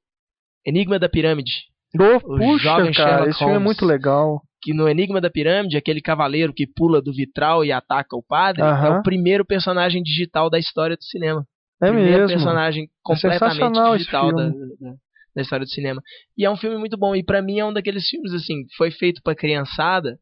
Enigma 0.67 0.99
da 0.99 1.09
Pirâmide. 1.09 1.53
Oh, 2.01 2.17
O 2.17 2.39
puxa, 2.39 2.59
jovem 2.65 2.93
cara, 2.93 3.09
Sherlock 3.11 3.29
esse 3.31 3.39
filme 3.39 3.53
é 3.53 3.57
Holmes. 3.57 3.65
muito 3.67 3.85
legal. 3.85 4.43
Que 4.61 4.75
no 4.75 4.89
Enigma 4.89 5.21
da 5.21 5.31
Pirâmide, 5.31 5.77
aquele 5.77 6.01
cavaleiro 6.01 6.53
que 6.53 6.67
pula 6.67 7.01
do 7.01 7.13
vitral 7.13 7.65
e 7.65 7.71
ataca 7.73 8.17
o 8.17 8.23
padre, 8.23 8.63
é 8.87 8.91
o 8.99 9.03
primeiro 9.03 9.45
personagem 9.45 10.03
digital 10.03 10.51
da 10.51 10.59
história 10.59 10.97
do 10.97 11.05
cinema. 11.05 11.47
É 11.81 11.87
primeiro 11.93 12.19
mesmo. 12.27 12.29
personagem 12.39 12.89
completamente 13.03 13.39
sensacional 13.69 13.95
esse 13.95 14.05
digital 14.05 14.31
da, 14.37 14.49
da- 14.91 14.97
da 15.37 15.43
história 15.43 15.65
do 15.65 15.71
cinema. 15.71 16.03
E 16.37 16.45
é 16.45 16.51
um 16.51 16.57
filme 16.57 16.77
muito 16.77 16.97
bom. 16.97 17.15
E 17.15 17.23
pra 17.23 17.41
mim 17.41 17.61
é 17.61 17.65
um 17.65 17.73
daqueles 17.73 18.09
filmes, 18.09 18.33
assim, 18.35 18.65
foi 18.77 18.91
feito 18.91 19.21
pra 19.23 19.37
criançada, 19.37 20.19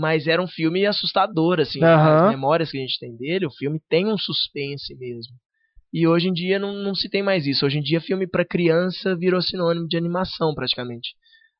mas 0.00 0.26
era 0.26 0.42
um 0.42 0.48
filme 0.48 0.84
assustador, 0.86 1.60
assim. 1.60 1.78
As 2.24 2.30
memórias 2.30 2.70
que 2.70 2.78
a 2.78 2.80
gente 2.80 2.98
tem 2.98 3.16
dele, 3.16 3.46
o 3.46 3.50
filme 3.52 3.80
tem 3.88 4.06
um 4.06 4.18
suspense 4.18 4.94
mesmo. 4.96 5.32
E 5.92 6.06
hoje 6.06 6.28
em 6.28 6.32
dia 6.32 6.58
não, 6.58 6.72
não 6.72 6.94
se 6.94 7.08
tem 7.08 7.22
mais 7.22 7.46
isso. 7.46 7.64
Hoje 7.66 7.78
em 7.78 7.82
dia, 7.82 8.00
filme 8.00 8.26
pra 8.26 8.44
criança 8.44 9.14
virou 9.14 9.40
sinônimo 9.42 9.86
de 9.86 9.96
animação, 9.96 10.54
praticamente. 10.54 11.10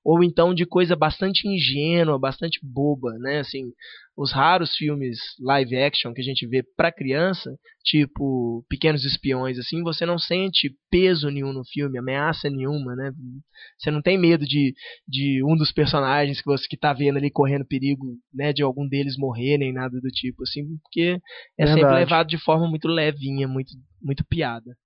Ou 0.04 0.22
então 0.24 0.52
de 0.52 0.66
coisa 0.66 0.96
bastante 0.96 1.46
ingênua, 1.46 2.18
bastante 2.18 2.58
boba, 2.62 3.12
né? 3.18 3.38
Assim, 3.38 3.72
os 4.16 4.32
raros 4.32 4.76
filmes 4.76 5.18
live 5.40 5.76
action 5.76 6.12
que 6.12 6.20
a 6.20 6.24
gente 6.24 6.46
vê 6.46 6.62
pra 6.76 6.92
criança, 6.92 7.50
tipo 7.84 8.64
Pequenos 8.68 9.04
Espiões, 9.04 9.58
assim, 9.58 9.82
você 9.82 10.04
não 10.04 10.18
sente 10.18 10.74
peso 10.90 11.30
nenhum 11.30 11.52
no 11.52 11.64
filme, 11.64 11.98
ameaça 11.98 12.50
nenhuma, 12.50 12.94
né? 12.96 13.12
Você 13.78 13.90
não 13.90 14.02
tem 14.02 14.18
medo 14.18 14.44
de, 14.44 14.74
de 15.06 15.42
um 15.44 15.56
dos 15.56 15.72
personagens 15.72 16.40
que 16.40 16.46
você 16.46 16.66
que 16.68 16.76
tá 16.76 16.92
vendo 16.92 17.16
ali 17.16 17.30
correndo 17.30 17.64
perigo, 17.64 18.16
né? 18.34 18.52
De 18.52 18.62
algum 18.62 18.86
deles 18.88 19.16
morrer, 19.16 19.56
nem 19.56 19.72
nada 19.72 20.00
do 20.00 20.08
tipo, 20.08 20.42
assim, 20.42 20.76
porque 20.82 21.18
é 21.56 21.66
sempre 21.66 21.82
Verdade. 21.82 22.00
levado 22.00 22.28
de 22.28 22.38
forma 22.38 22.68
muito 22.68 22.88
levinha, 22.88 23.46
muito, 23.46 23.72
muito 24.02 24.24
piada. 24.24 24.76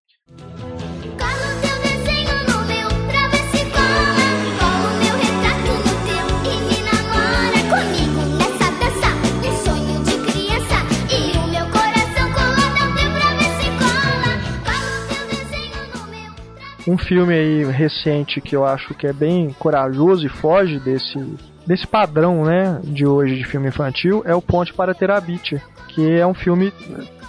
Um 16.87 16.97
filme 16.97 17.35
aí 17.35 17.65
recente 17.65 18.41
que 18.41 18.55
eu 18.55 18.65
acho 18.65 18.95
que 18.95 19.07
é 19.07 19.13
bem 19.13 19.55
corajoso 19.59 20.25
e 20.25 20.29
foge 20.29 20.79
desse 20.79 21.19
desse 21.67 21.85
padrão, 21.85 22.45
né, 22.45 22.81
de 22.85 23.05
hoje 23.05 23.35
de 23.35 23.45
filme 23.45 23.67
infantil 23.67 24.23
é 24.25 24.33
o 24.33 24.41
Ponte 24.41 24.73
para 24.73 24.95
Terabithia, 24.95 25.61
que 25.89 26.09
é 26.13 26.25
um 26.25 26.33
filme, 26.33 26.73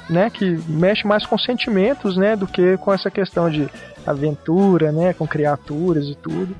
né, 0.07 0.29
que 0.29 0.59
mexe 0.67 1.07
mais 1.07 1.25
com 1.25 1.37
sentimentos, 1.39 2.15
né, 2.15 2.35
do 2.35 2.45
que 2.45 2.77
com 2.77 2.93
essa 2.93 3.09
questão 3.09 3.49
de 3.49 3.67
aventura, 4.05 4.91
né, 4.91 5.11
com 5.11 5.27
criaturas 5.27 6.05
e 6.05 6.13
tudo. 6.13 6.55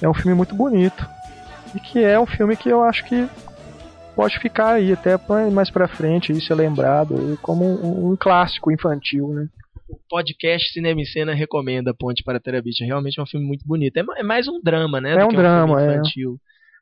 É 0.00 0.08
um 0.08 0.14
filme 0.14 0.34
muito 0.34 0.54
bonito 0.54 1.06
e 1.74 1.78
que 1.78 2.02
é 2.02 2.18
um 2.18 2.24
filme 2.24 2.56
que 2.56 2.70
eu 2.70 2.82
acho 2.82 3.04
que 3.04 3.28
pode 4.16 4.38
ficar 4.38 4.74
aí 4.74 4.92
até 4.92 5.18
mais 5.52 5.70
pra 5.70 5.86
frente 5.86 6.32
aí 6.32 6.40
ser 6.40 6.54
lembrado 6.54 7.38
como 7.42 7.64
um, 7.64 8.12
um 8.12 8.16
clássico 8.16 8.72
infantil, 8.72 9.28
né? 9.28 9.46
O 9.90 9.98
podcast 10.08 10.72
Cinema 10.72 11.00
em 11.00 11.04
Cena 11.04 11.34
recomenda 11.34 11.92
Ponte 11.94 12.22
para 12.22 12.38
Terabithia. 12.40 12.86
Realmente 12.86 13.18
é 13.18 13.22
um 13.22 13.26
filme 13.26 13.46
muito 13.46 13.66
bonito. 13.66 13.96
É, 13.96 14.04
é 14.18 14.22
mais 14.22 14.46
um 14.48 14.60
drama, 14.62 15.00
né? 15.00 15.12
É 15.14 15.24
um 15.24 15.28
que 15.28 15.36
drama, 15.36 15.82
é. 15.82 16.00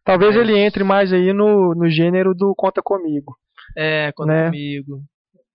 Talvez 0.05 0.37
Mas- 0.37 0.49
ele 0.49 0.59
entre 0.59 0.85
mais 0.85 1.13
aí 1.13 1.33
no, 1.33 1.75
no 1.75 1.89
gênero 1.89 2.35
do 2.35 2.55
Conta 2.57 2.81
Comigo. 2.83 3.37
É, 3.77 4.13
conta 4.13 4.33
Né? 4.33 4.45
comigo. 4.47 5.01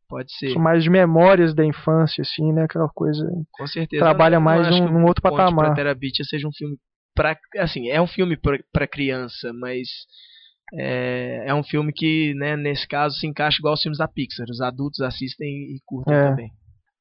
Pode 0.08 0.32
ser, 0.38 0.56
Mais 0.60 0.88
memórias 0.88 1.56
da 1.56 1.66
infância, 1.66 2.22
assim, 2.22 2.52
né? 2.54 2.64
Aquela 2.64 2.88
coisa. 2.90 3.26
com 3.52 3.66
certeza. 3.66 4.04
trabalha 4.04 4.38
não- 4.38 4.44
mais 4.44 4.70
num- 4.70 4.92
num 4.92 5.06
outro 5.06 5.22
Ponte 5.24 5.36
patamar. 5.38 5.66
para 5.68 5.76
Terabithia 5.76 6.24
seja 6.26 6.48
um 6.48 6.52
filme 6.54 6.78
para 7.16 7.38
assim, 7.58 7.90
é 7.90 8.00
um 8.02 8.08
filme 8.08 8.38
pra 8.72 8.88
criança, 8.88 9.52
mas 9.54 9.88
é, 10.76 11.46
é 11.48 11.54
um 11.54 11.64
filme 11.64 11.92
que, 11.94 12.34
né, 12.36 12.56
nesse 12.56 12.88
caso 12.88 13.16
se 13.18 13.26
encaixa 13.28 13.58
igual 13.60 13.74
aos 13.74 13.82
filmes 13.82 13.98
da 14.00 14.08
Pixar. 14.08 14.46
Os 14.50 14.62
adultos 14.62 15.00
assistem 15.02 15.48
e 15.48 15.80
curtem 15.86 16.14
É. 16.16 16.30
também. 16.30 16.52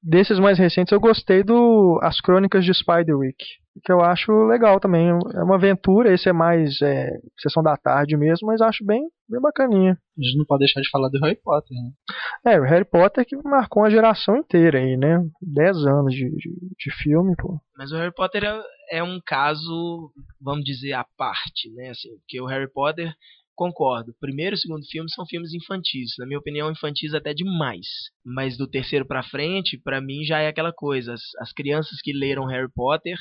Desses 0.03 0.41
mais 0.41 0.59
recentes, 0.59 0.93
eu 0.93 0.99
gostei 0.99 1.45
do 1.45 2.01
As 2.03 2.21
Crônicas 2.21 2.65
de 2.65 2.75
Spiderwick, 2.75 3.37
que 3.85 3.93
eu 3.93 4.01
acho 4.01 4.33
legal 4.47 4.81
também. 4.81 5.11
É 5.11 5.43
uma 5.45 5.55
aventura, 5.55 6.13
esse 6.13 6.29
é 6.29 6.33
mais 6.33 6.83
é, 6.83 7.09
sessão 7.39 7.63
da 7.63 7.77
tarde 7.77 8.17
mesmo, 8.17 8.49
mas 8.49 8.61
acho 8.61 8.85
bem, 8.85 9.01
bem 9.29 9.41
bacaninha. 9.41 9.93
A 9.93 10.23
gente 10.23 10.39
não 10.39 10.45
pode 10.45 10.61
deixar 10.61 10.81
de 10.81 10.91
falar 10.91 11.09
do 11.09 11.21
Harry 11.21 11.39
Potter, 11.41 11.77
né? 11.77 12.53
É, 12.53 12.61
o 12.61 12.65
Harry 12.65 12.85
Potter 12.85 13.25
que 13.25 13.37
marcou 13.45 13.85
uma 13.85 13.91
geração 13.91 14.37
inteira 14.37 14.79
aí, 14.79 14.97
né? 14.97 15.25
10 15.41 15.87
anos 15.87 16.13
de, 16.13 16.29
de, 16.31 16.51
de 16.79 16.95
filme, 17.01 17.35
pô. 17.37 17.61
Mas 17.77 17.93
o 17.93 17.97
Harry 17.97 18.13
Potter 18.13 18.43
é, 18.43 18.99
é 18.99 19.03
um 19.05 19.21
caso, 19.25 20.11
vamos 20.41 20.65
dizer, 20.65 20.95
à 20.95 21.07
parte, 21.17 21.71
né? 21.75 21.91
Assim, 21.91 22.11
porque 22.19 22.41
o 22.41 22.47
Harry 22.47 22.71
Potter, 22.71 23.15
concordo, 23.63 24.13
primeiro 24.21 24.57
e 24.57 24.59
segundo 24.59 24.85
filme 24.87 25.09
são 25.09 25.25
filmes 25.25 25.55
infantis. 25.55 26.15
Na 26.19 26.27
minha 26.27 26.39
opinião, 26.39 26.71
infantis 26.71 27.15
até 27.15 27.33
demais. 27.33 27.87
Mas 28.25 28.57
do 28.57 28.67
terceiro 28.67 29.07
pra 29.07 29.23
frente, 29.23 29.79
pra 29.79 30.01
mim 30.01 30.25
já 30.25 30.41
é 30.41 30.49
aquela 30.49 30.73
coisa. 30.73 31.15
As, 31.15 31.23
as 31.39 31.53
crianças 31.53 32.01
que 32.03 32.13
leram 32.13 32.47
Harry 32.47 32.71
Potter 32.75 33.17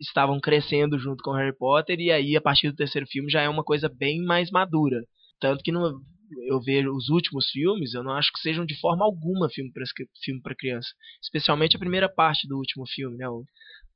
estavam 0.00 0.40
crescendo 0.40 0.98
junto 0.98 1.22
com 1.22 1.32
Harry 1.32 1.54
Potter 1.54 2.00
e 2.00 2.10
aí 2.10 2.36
a 2.36 2.40
partir 2.40 2.70
do 2.70 2.76
terceiro 2.76 3.06
filme 3.06 3.30
já 3.30 3.42
é 3.42 3.48
uma 3.48 3.62
coisa 3.62 3.86
bem 3.88 4.22
mais 4.22 4.50
madura. 4.50 5.04
Tanto 5.38 5.62
que 5.62 5.72
no, 5.72 6.00
eu 6.48 6.60
vejo 6.60 6.90
os 6.90 7.08
últimos 7.08 7.48
filmes, 7.50 7.94
eu 7.94 8.02
não 8.02 8.12
acho 8.12 8.30
que 8.32 8.40
sejam 8.40 8.64
de 8.64 8.78
forma 8.80 9.04
alguma 9.04 9.48
filme 9.50 9.70
para 9.72 9.84
filme 10.24 10.40
para 10.42 10.54
criança, 10.54 10.88
especialmente 11.22 11.76
a 11.76 11.78
primeira 11.80 12.08
parte 12.08 12.46
do 12.48 12.56
último 12.56 12.84
filme, 12.88 13.16
né, 13.16 13.28
o, 13.28 13.42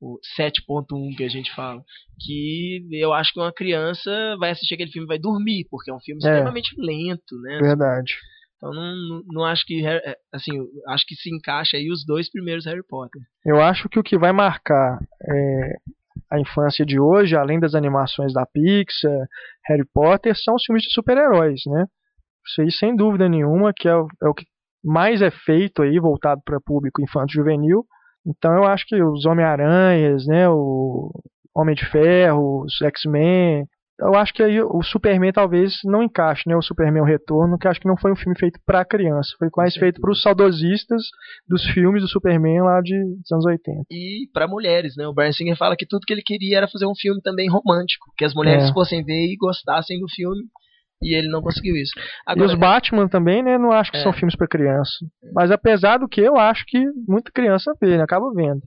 o 0.01 0.19
7.1 0.37 1.15
que 1.15 1.23
a 1.23 1.29
gente 1.29 1.53
fala, 1.55 1.81
que 2.19 2.85
eu 2.91 3.13
acho 3.13 3.33
que 3.33 3.39
uma 3.39 3.53
criança 3.53 4.11
vai 4.39 4.51
assistir 4.51 4.73
aquele 4.75 4.91
filme 4.91 5.05
e 5.05 5.09
vai 5.09 5.19
dormir, 5.19 5.65
porque 5.69 5.89
é 5.91 5.93
um 5.93 5.99
filme 5.99 6.21
É. 6.23 6.27
extremamente 6.27 6.75
lento, 6.77 7.35
né? 7.41 7.59
Verdade. 7.61 8.13
Então 8.57 8.73
não, 8.73 8.95
não, 8.95 9.21
não 9.27 9.45
acho 9.45 9.65
que 9.65 9.81
Harry- 9.81 10.01
é, 10.05 10.15
assim, 10.33 10.53
acho 10.87 11.05
que 11.05 11.15
se 11.15 11.29
encaixa 11.33 11.75
aí 11.77 11.89
os 11.91 12.05
dois 12.05 12.29
primeiros 12.31 12.65
Harry 12.65 12.83
Potter. 12.87 13.21
Eu 13.45 13.61
acho 13.61 13.89
que 13.89 13.99
o 13.99 14.03
que 14.03 14.17
vai 14.17 14.31
marcar 14.31 14.97
é, 15.21 15.75
a 16.31 16.39
infância 16.39 16.85
de 16.85 16.97
hoje, 16.99 17.35
além 17.35 17.59
das 17.59 17.75
animações 17.75 18.33
da 18.33 18.45
Pixar, 18.45 19.27
Harry 19.67 19.85
Potter, 19.93 20.33
são 20.41 20.55
os 20.55 20.63
filmes 20.63 20.83
de 20.83 20.91
super-heróis, 20.93 21.61
né? 21.67 21.85
Isso 22.47 22.61
aí, 22.61 22.71
sem 22.71 22.95
dúvida 22.95 23.27
nenhuma, 23.27 23.73
que 23.75 23.87
é 23.87 23.95
o, 23.95 24.07
é 24.23 24.27
o 24.27 24.33
que 24.33 24.45
mais 24.83 25.21
é 25.21 25.31
feito 25.31 25.81
aí, 25.81 25.99
voltado 25.99 26.41
para 26.45 26.59
público 26.63 27.01
infanto-juvenil. 27.01 27.83
Então 28.25 28.53
eu 28.53 28.63
acho 28.65 28.85
que 28.87 29.01
os 29.01 29.25
Homem-Aranhas, 29.25 30.25
né, 30.27 30.47
o 30.49 31.11
Homem 31.55 31.75
de 31.75 31.85
Ferro, 31.89 32.63
os 32.63 32.75
X-Men, 32.81 33.65
eu 33.99 34.13
acho 34.13 34.33
que 34.33 34.43
aí 34.43 34.61
o 34.61 34.83
Superman 34.83 35.31
talvez 35.31 35.77
não 35.85 36.03
encaixe, 36.03 36.43
né, 36.47 36.55
o 36.55 36.61
Superman 36.61 37.01
o 37.01 37.05
Retorno, 37.05 37.57
que 37.57 37.67
acho 37.67 37.79
que 37.79 37.87
não 37.87 37.95
foi 37.95 38.11
um 38.11 38.15
filme 38.15 38.37
feito 38.37 38.59
para 38.65 38.83
criança, 38.83 39.33
foi 39.39 39.47
mais 39.55 39.75
feito 39.75 40.01
para 40.01 40.11
os 40.11 40.21
saudosistas 40.21 41.01
dos 41.47 41.63
filmes 41.71 42.01
do 42.01 42.09
Superman 42.09 42.61
lá 42.61 42.81
de, 42.81 42.93
dos 42.93 43.31
anos 43.31 43.45
80. 43.45 43.83
E 43.89 44.27
para 44.33 44.47
mulheres, 44.47 44.95
né? 44.97 45.07
O 45.07 45.13
Brian 45.13 45.31
Singer 45.31 45.55
fala 45.55 45.75
que 45.77 45.85
tudo 45.87 46.05
que 46.05 46.13
ele 46.13 46.23
queria 46.23 46.57
era 46.57 46.67
fazer 46.67 46.85
um 46.85 46.95
filme 46.95 47.21
também 47.21 47.49
romântico, 47.49 48.11
que 48.17 48.25
as 48.25 48.33
mulheres 48.33 48.69
É. 48.69 48.73
fossem 48.73 49.03
ver 49.03 49.31
e 49.31 49.37
gostassem 49.37 49.99
do 49.99 50.09
filme. 50.09 50.43
E 51.01 51.15
ele 51.17 51.27
não 51.29 51.41
conseguiu 51.41 51.75
isso. 51.75 51.91
E 51.97 52.01
Agora, 52.25 52.47
os 52.47 52.55
Batman 52.55 53.07
também, 53.07 53.43
né? 53.43 53.57
Não 53.57 53.71
acho 53.71 53.91
que 53.91 53.97
É. 53.97 54.01
são 54.03 54.13
filmes 54.13 54.35
para 54.35 54.47
criança. 54.47 54.91
Mas 55.33 55.51
apesar 55.51 55.97
do 55.97 56.07
que, 56.07 56.21
eu 56.21 56.37
acho 56.37 56.63
que 56.67 56.83
muita 57.07 57.31
criança 57.31 57.73
vê, 57.81 57.97
né? 57.97 58.03
Acaba 58.03 58.31
vendo. 58.33 58.61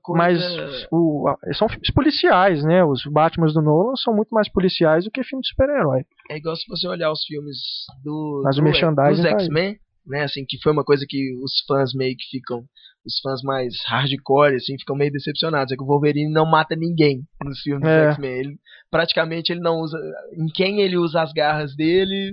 coisa. 0.00 0.16
Mas 0.16 0.86
o, 0.92 1.26
são 1.54 1.68
filmes 1.68 1.92
policiais, 1.92 2.62
né? 2.64 2.84
Os 2.84 3.02
Batmans 3.04 3.52
do 3.52 3.60
Nolan 3.60 3.96
são 3.96 4.14
muito 4.14 4.28
mais 4.30 4.48
policiais 4.50 5.04
do 5.04 5.10
que 5.10 5.24
filme 5.24 5.42
de 5.42 5.48
super-herói. 5.48 6.02
É 6.30 6.36
igual 6.36 6.54
se 6.54 6.64
você 6.68 6.86
olhar 6.86 7.10
os 7.10 7.24
filmes 7.24 7.56
do, 8.04 8.42
Mas 8.44 8.56
o 8.56 8.60
do- 8.60 8.64
merchandising 8.64 9.22
dos 9.22 9.30
tá. 9.32 9.38
X-Men, 9.40 9.76
né? 10.06 10.24
Assim, 10.24 10.44
que 10.46 10.58
foi 10.62 10.72
uma 10.72 10.84
coisa 10.84 11.04
que 11.08 11.34
os 11.42 11.52
fãs 11.66 11.92
meio 11.94 12.16
que 12.16 12.24
ficam. 12.30 12.64
Os 13.04 13.18
fãs 13.20 13.42
mais 13.42 13.74
hardcore, 13.88 14.54
assim, 14.54 14.78
ficam 14.78 14.94
meio 14.94 15.10
decepcionados. 15.10 15.72
É 15.72 15.76
que 15.76 15.82
o 15.82 15.86
Wolverine 15.86 16.32
não 16.32 16.46
mata 16.48 16.76
ninguém 16.76 17.22
nos 17.44 17.60
filmes 17.60 17.88
É. 17.88 18.06
do 18.06 18.12
X-Men. 18.12 18.30
Ele, 18.38 18.56
praticamente 18.92 19.50
ele 19.52 19.60
não 19.60 19.80
usa. 19.80 19.98
Em 20.38 20.46
quem 20.54 20.80
ele 20.80 20.96
usa 20.96 21.20
as 21.20 21.32
garras 21.32 21.74
dele, 21.74 22.30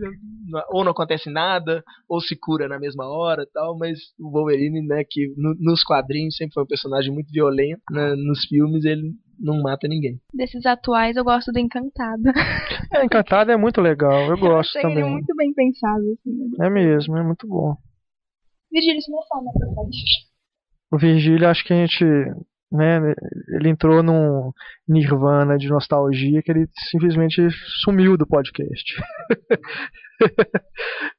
ou 0.71 0.83
não 0.83 0.91
acontece 0.91 1.27
nada, 1.29 1.83
ou 2.07 2.21
se 2.21 2.35
cura 2.39 2.67
na 2.67 2.79
mesma 2.79 3.05
hora 3.07 3.47
tal. 3.51 3.75
Mas 3.79 3.97
o 4.19 4.29
Wolverine, 4.29 4.85
né, 4.85 5.03
que 5.09 5.33
no- 5.37 5.55
nos 5.59 5.83
quadrinhos 5.83 6.35
sempre 6.35 6.53
foi 6.53 6.63
um 6.63 6.67
personagem 6.67 7.11
muito 7.11 7.31
violento, 7.31 7.81
né, 7.91 8.13
nos 8.15 8.45
filmes 8.45 8.85
ele 8.85 9.11
não 9.39 9.61
mata 9.61 9.87
ninguém. 9.87 10.19
Desses 10.33 10.65
atuais, 10.65 11.15
eu 11.15 11.23
gosto 11.23 11.51
do 11.51 11.59
Encantado. 11.59 12.23
É, 12.93 13.05
Encantado 13.05 13.51
é 13.51 13.57
muito 13.57 13.79
legal, 13.81 14.29
eu 14.29 14.37
gosto 14.39 14.77
ele 14.77 14.87
também. 14.87 15.09
muito 15.09 15.35
bem 15.35 15.53
pensado, 15.53 16.03
assim. 16.13 16.51
É 16.61 16.69
mesmo, 16.69 17.17
é 17.17 17.23
muito 17.23 17.47
bom. 17.47 17.75
Virgílio, 18.71 19.01
você 19.01 19.11
não 19.11 19.19
fala, 19.27 19.43
né? 19.43 19.51
O 20.91 20.97
Virgílio, 20.97 21.47
acho 21.47 21.63
que 21.63 21.73
a 21.73 21.75
gente, 21.75 22.03
né, 22.71 23.13
ele 23.55 23.69
entrou 23.69 24.03
num 24.03 24.51
nirvana 24.87 25.57
de 25.57 25.69
nostalgia 25.69 26.41
que 26.41 26.51
ele 26.51 26.67
simplesmente 26.89 27.47
sumiu 27.83 28.17
do 28.17 28.27
podcast. 28.27 28.95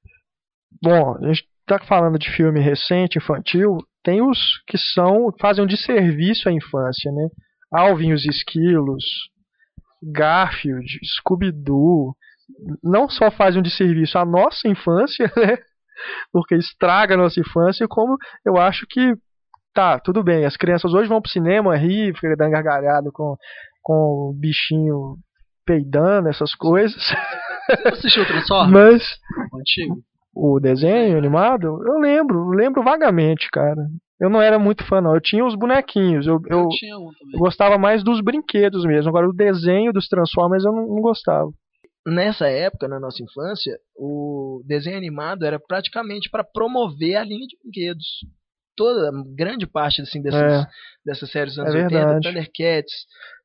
Bom, 0.83 1.17
a 1.17 1.27
gente 1.29 1.47
tá 1.67 1.79
falando 1.79 2.19
de 2.19 2.31
filme 2.31 2.61
recente, 2.61 3.19
infantil, 3.19 3.79
tem 4.03 4.23
os 4.23 4.63
que 4.67 4.79
são, 4.79 5.33
fazem 5.41 5.63
um 5.63 5.67
desserviço 5.67 6.49
à 6.49 6.53
infância, 6.53 7.13
né? 7.13 7.29
Alvin 7.73 8.09
e 8.09 8.15
os 8.15 8.25
Esquilos, 8.25 9.05
Garfield, 10.03 10.99
Scooby-Doo, 11.19 12.15
não 12.83 13.09
só 13.09 13.31
fazem 13.31 13.61
um 13.61 13.63
desserviço 13.63 14.19
à 14.19 14.25
nossa 14.25 14.69
infância, 14.69 15.31
né? 15.37 15.59
Porque 16.33 16.55
estraga 16.55 17.15
a 17.15 17.19
nossa 17.19 17.39
infância, 17.39 17.87
como 17.89 18.17
eu 18.45 18.57
acho 18.57 18.87
que 18.89 19.15
tá, 19.75 19.99
tudo 19.99 20.23
bem, 20.23 20.45
as 20.45 20.57
crianças 20.57 20.93
hoje 20.95 21.09
vão 21.09 21.21
pro 21.21 21.31
cinema 21.31 21.77
rir, 21.77 22.15
fica 22.15 22.35
dando 22.37 22.51
gargalhada 22.51 23.11
com, 23.13 23.37
com 23.83 24.31
o 24.31 24.35
bichinho 24.39 25.17
peidando, 25.65 26.29
essas 26.29 26.55
coisas. 26.55 27.01
Você 27.69 27.89
assistiu 27.89 28.23
o 28.23 28.27
Transformers? 28.27 28.73
Mas 28.73 29.53
O 29.53 29.59
antigo? 29.59 30.03
o 30.35 30.61
desenho 30.61 31.19
animado, 31.19 31.67
eu 31.87 31.99
lembro, 31.99 32.49
lembro 32.51 32.83
vagamente, 32.83 33.49
cara. 33.51 33.83
Eu 34.21 34.29
não 34.29 34.41
era 34.43 34.59
muito 34.59 34.85
fã, 34.85 35.01
não. 35.01 35.15
Eu 35.15 35.21
tinha 35.21 35.45
os 35.45 35.55
bonequinhos, 35.55 36.27
eu, 36.27 36.39
eu, 36.49 36.59
Eu 36.65 36.69
tinha 36.69 36.97
um 36.99 37.11
também. 37.19 37.35
eu 37.35 37.39
gostava 37.39 37.79
mais 37.79 38.05
dos 38.05 38.21
brinquedos 38.21 38.85
mesmo. 38.85 39.09
Agora, 39.09 39.29
o 39.29 39.33
desenho 39.33 39.93
dos 39.93 40.07
Transformers 40.09 40.65
eu 40.65 40.73
não, 40.73 40.87
não 40.87 41.01
gostava. 41.03 41.51
nessa 42.07 42.47
época, 42.49 42.87
na 42.89 42.99
nossa 43.01 43.23
infância, 43.23 43.79
o 43.97 44.63
desenho 44.67 44.97
animado 44.97 45.45
era 45.45 45.59
praticamente 45.61 46.29
para 46.31 46.45
promover 46.45 47.17
a 47.17 47.25
linha 47.25 47.47
de 47.47 47.57
brinquedos. 47.63 48.07
Toda 48.77 49.11
grande 49.37 49.67
parte 49.67 50.01
assim 50.03 50.23
dessas, 50.23 50.41
É. 50.65 50.67
dessas 51.05 51.31
séries 51.31 51.55
dos 51.57 51.65
É 51.65 51.69
anos 51.69 51.83
80, 51.83 51.95
verdade. 52.05 52.29
Thundercats, 52.29 52.95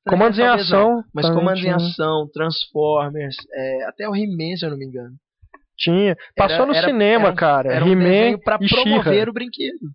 Comandos 0.08 0.40
em 0.40 0.44
ação. 0.48 1.04
mas 1.14 1.30
Comandos 1.30 1.64
em. 1.64 1.70
Ação, 1.72 2.30
Transformers, 2.34 3.36
é, 3.54 3.86
até 3.86 4.08
o 4.08 4.16
He-Man, 4.16 4.56
se 4.58 4.66
eu 4.66 4.70
não 4.70 4.78
me 4.78 4.86
engano. 4.86 5.16
Tinha. 5.78 6.16
Passou 6.38 6.58
Era- 6.58 6.66
no 6.68 6.74
era- 6.76 6.88
cinema, 6.88 7.24
era 7.26 7.34
um- 7.34 7.36
cara. 7.36 7.74
Era 7.74 7.84
um 7.86 7.90
He-Man 7.90 8.04
desenho 8.04 8.40
para 8.40 8.58
e 8.62 8.70
promover 8.70 9.30
o 9.30 9.34
brinquedo. 9.34 9.90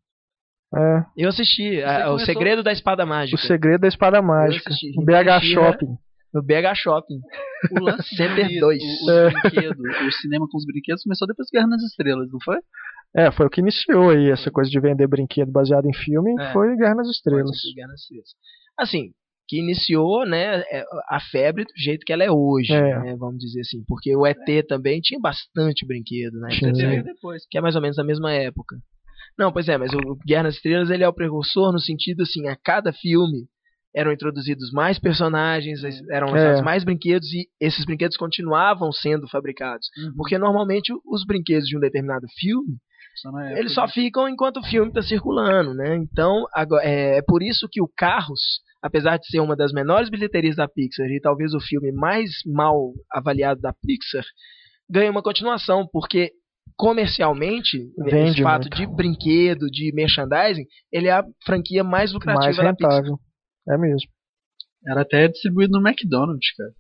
É, 0.75 1.05
Eu 1.17 1.29
assisti, 1.29 1.83
a- 1.83 2.07
o 2.07 2.13
começou- 2.13 2.27
Segredo 2.27 2.63
da 2.63 2.71
Espada 2.73 3.05
o 3.05 3.07
Mágica, 3.09 3.43
segredo 3.43 3.81
da 3.81 3.89
espada 3.89 4.23
mágica. 4.23 4.71
O 4.97 5.05
BH 5.05 5.41
She-Ra. 5.41 5.41
Shopping. 5.73 5.97
no 6.33 6.43
BH 6.43 6.75
Shopping. 6.77 7.21
O 7.73 7.83
lance 7.83 8.15
Center 8.17 8.47
de- 8.47 8.61
2. 8.61 8.81
O, 8.81 9.11
É. 9.11 10.07
o 10.07 10.13
cinema 10.13 10.47
com 10.49 10.57
os 10.57 10.65
brinquedos 10.65 11.03
começou 11.03 11.27
depois 11.27 11.49
de 11.49 11.59
Guerra 11.59 11.69
nas 11.69 11.83
Estrelas, 11.83 12.29
não 12.31 12.39
foi? 12.45 12.57
É, 13.17 13.33
foi 13.33 13.47
o 13.47 13.51
que 13.51 13.61
iniciou 13.61 14.11
aí 14.11 14.31
essa 14.31 14.49
coisa 14.53 14.71
de 14.71 14.79
vender 14.79 15.09
brinquedo 15.09 15.51
baseado 15.51 15.87
em 15.87 15.93
filme. 15.93 16.33
É. 16.41 16.53
Foi 16.53 16.77
Guerra 16.77 16.95
nas 16.95 17.09
Estrelas. 17.09 17.51
Guerra 17.75 17.89
nas 17.89 18.01
Estrelas. 18.03 18.29
Assim, 18.79 19.11
que 19.49 19.59
iniciou, 19.59 20.25
né, 20.25 20.61
é, 20.71 20.85
a 21.09 21.19
febre 21.19 21.65
do 21.65 21.73
jeito 21.77 22.05
que 22.07 22.13
ela 22.13 22.23
é 22.23 22.31
hoje, 22.31 22.73
É. 22.73 23.01
né, 23.01 23.17
vamos 23.19 23.39
dizer 23.41 23.63
assim, 23.63 23.83
porque 23.89 24.15
o 24.15 24.25
ET 24.25 24.63
também 24.69 25.01
tinha 25.01 25.19
bastante 25.19 25.85
brinquedo, 25.85 26.39
né, 26.39 26.51
Tinha. 26.53 26.73
Veio 26.73 27.03
depois. 27.03 27.43
que 27.51 27.59
é 27.59 27.61
mais 27.61 27.75
ou 27.75 27.83
menos 27.83 27.99
a 27.99 28.05
mesma 28.05 28.33
época. 28.33 28.77
Não, 29.41 29.51
pois 29.51 29.67
é, 29.69 29.79
mas 29.79 29.91
o 29.95 30.17
Guerra 30.27 30.45
nas 30.45 30.55
Estrelas 30.57 30.91
ele 30.91 31.03
é 31.03 31.09
o 31.09 31.13
precursor 31.15 31.73
no 31.73 31.79
sentido 31.81 32.23
assim, 32.23 32.47
a 32.47 32.55
cada 32.57 32.93
filme 32.93 33.47
eram 33.97 34.13
introduzidos 34.13 34.71
mais 34.71 34.99
personagens, 35.01 35.81
eram 36.11 36.29
lançados 36.31 36.61
É. 36.61 36.63
mais 36.63 36.85
brinquedos 36.85 37.27
e 37.33 37.47
esses 37.61 37.85
brinquedos 37.85 38.17
continuavam 38.17 38.93
sendo 38.93 39.27
fabricados, 39.29 39.89
Uhum. 39.99 40.13
porque 40.17 40.39
normalmente 40.39 40.93
os 41.11 41.25
brinquedos 41.27 41.67
de 41.67 41.77
um 41.77 41.81
determinado 41.81 42.27
filme 42.39 42.77
Só 43.17 43.31
eles 43.57 43.75
só 43.75 43.89
ficam 43.89 44.29
enquanto 44.29 44.59
o 44.59 44.63
filme 44.67 44.89
está 44.91 45.03
circulando, 45.03 45.75
né? 45.75 45.97
Então, 45.97 46.45
agora, 46.55 46.85
é, 46.85 47.19
é 47.19 47.23
por 47.27 47.43
isso 47.43 47.67
que 47.69 47.83
o 47.83 47.89
Carros, 47.97 48.61
apesar 48.83 49.17
de 49.19 49.27
ser 49.27 49.41
uma 49.41 49.57
das 49.57 49.73
menores 49.73 50.09
bilheterias 50.09 50.55
da 50.57 50.69
Pixar 50.69 51.07
e 51.09 51.21
talvez 51.21 51.53
o 51.53 51.61
filme 51.61 51.91
mais 51.93 52.31
mal 52.47 52.93
avaliado 53.11 53.61
da 53.61 53.73
Pixar, 53.73 54.25
ganha 54.89 55.11
uma 55.11 55.23
continuação, 55.23 55.87
porque 55.93 56.31
comercialmente, 56.77 57.79
Vende 57.99 58.31
esse 58.33 58.43
fato 58.43 58.63
muito. 58.63 58.77
de 58.77 58.87
brinquedo, 58.87 59.67
de 59.71 59.93
merchandising, 59.95 60.65
ele 60.93 61.09
é 61.09 61.13
a 61.13 61.25
franquia 61.45 61.83
mais 61.85 62.13
lucrativa 62.13 62.45
Mais 62.45 62.57
da 62.57 62.75
Pixar. 62.75 62.91
rentável. 62.91 63.19
É 63.69 63.77
mesmo. 63.79 64.09
Era 64.87 65.03
até 65.03 65.29
distribuído 65.29 65.79
no 65.79 65.87
McDonald's, 65.87 66.55
cara. 66.57 66.71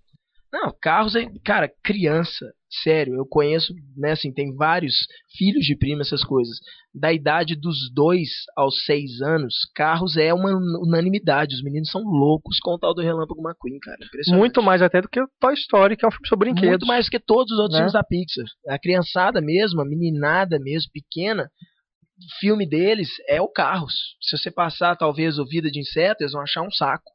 Não, 0.52 0.74
carros, 0.80 1.14
é, 1.14 1.26
cara, 1.44 1.70
criança, 1.82 2.52
sério, 2.82 3.14
eu 3.14 3.24
conheço, 3.24 3.72
né, 3.96 4.12
assim, 4.12 4.32
tem 4.32 4.54
vários 4.54 4.94
filhos 5.36 5.64
de 5.64 5.76
prima, 5.76 6.02
essas 6.02 6.24
coisas. 6.24 6.58
Da 6.92 7.12
idade 7.12 7.54
dos 7.54 7.92
dois 7.94 8.28
aos 8.56 8.84
seis 8.84 9.20
anos, 9.22 9.54
carros 9.74 10.16
é 10.16 10.34
uma 10.34 10.50
unanimidade. 10.82 11.54
Os 11.54 11.62
meninos 11.62 11.90
são 11.90 12.02
loucos 12.02 12.58
com 12.58 12.72
o 12.72 12.78
tal 12.78 12.92
do 12.92 13.00
Relâmpago 13.00 13.40
McQueen, 13.40 13.78
cara. 13.78 13.98
Muito 14.28 14.60
mais 14.60 14.82
até 14.82 15.00
do 15.00 15.08
que 15.08 15.20
o 15.20 15.28
Toy 15.38 15.54
Story, 15.54 15.96
que 15.96 16.04
é 16.04 16.08
um 16.08 16.10
filme 16.10 16.28
sobre 16.28 16.50
brinquedos. 16.50 16.70
Muito 16.70 16.86
mais 16.86 17.08
que 17.08 17.20
todos 17.20 17.52
os 17.52 17.58
outros 17.58 17.74
né? 17.74 17.78
filmes 17.78 17.92
da 17.92 18.02
Pixar. 18.02 18.44
A 18.68 18.78
criançada 18.78 19.40
mesmo, 19.40 19.80
a 19.80 19.84
meninada 19.84 20.58
mesmo, 20.58 20.90
pequena, 20.92 21.44
o 21.44 22.40
filme 22.40 22.68
deles 22.68 23.08
é 23.28 23.40
o 23.40 23.48
Carros. 23.48 23.94
Se 24.20 24.36
você 24.36 24.50
passar, 24.50 24.96
talvez, 24.96 25.38
o 25.38 25.46
Vida 25.46 25.70
de 25.70 25.78
Inseto, 25.78 26.22
eles 26.22 26.32
vão 26.32 26.42
achar 26.42 26.62
um 26.62 26.70
saco. 26.70 27.10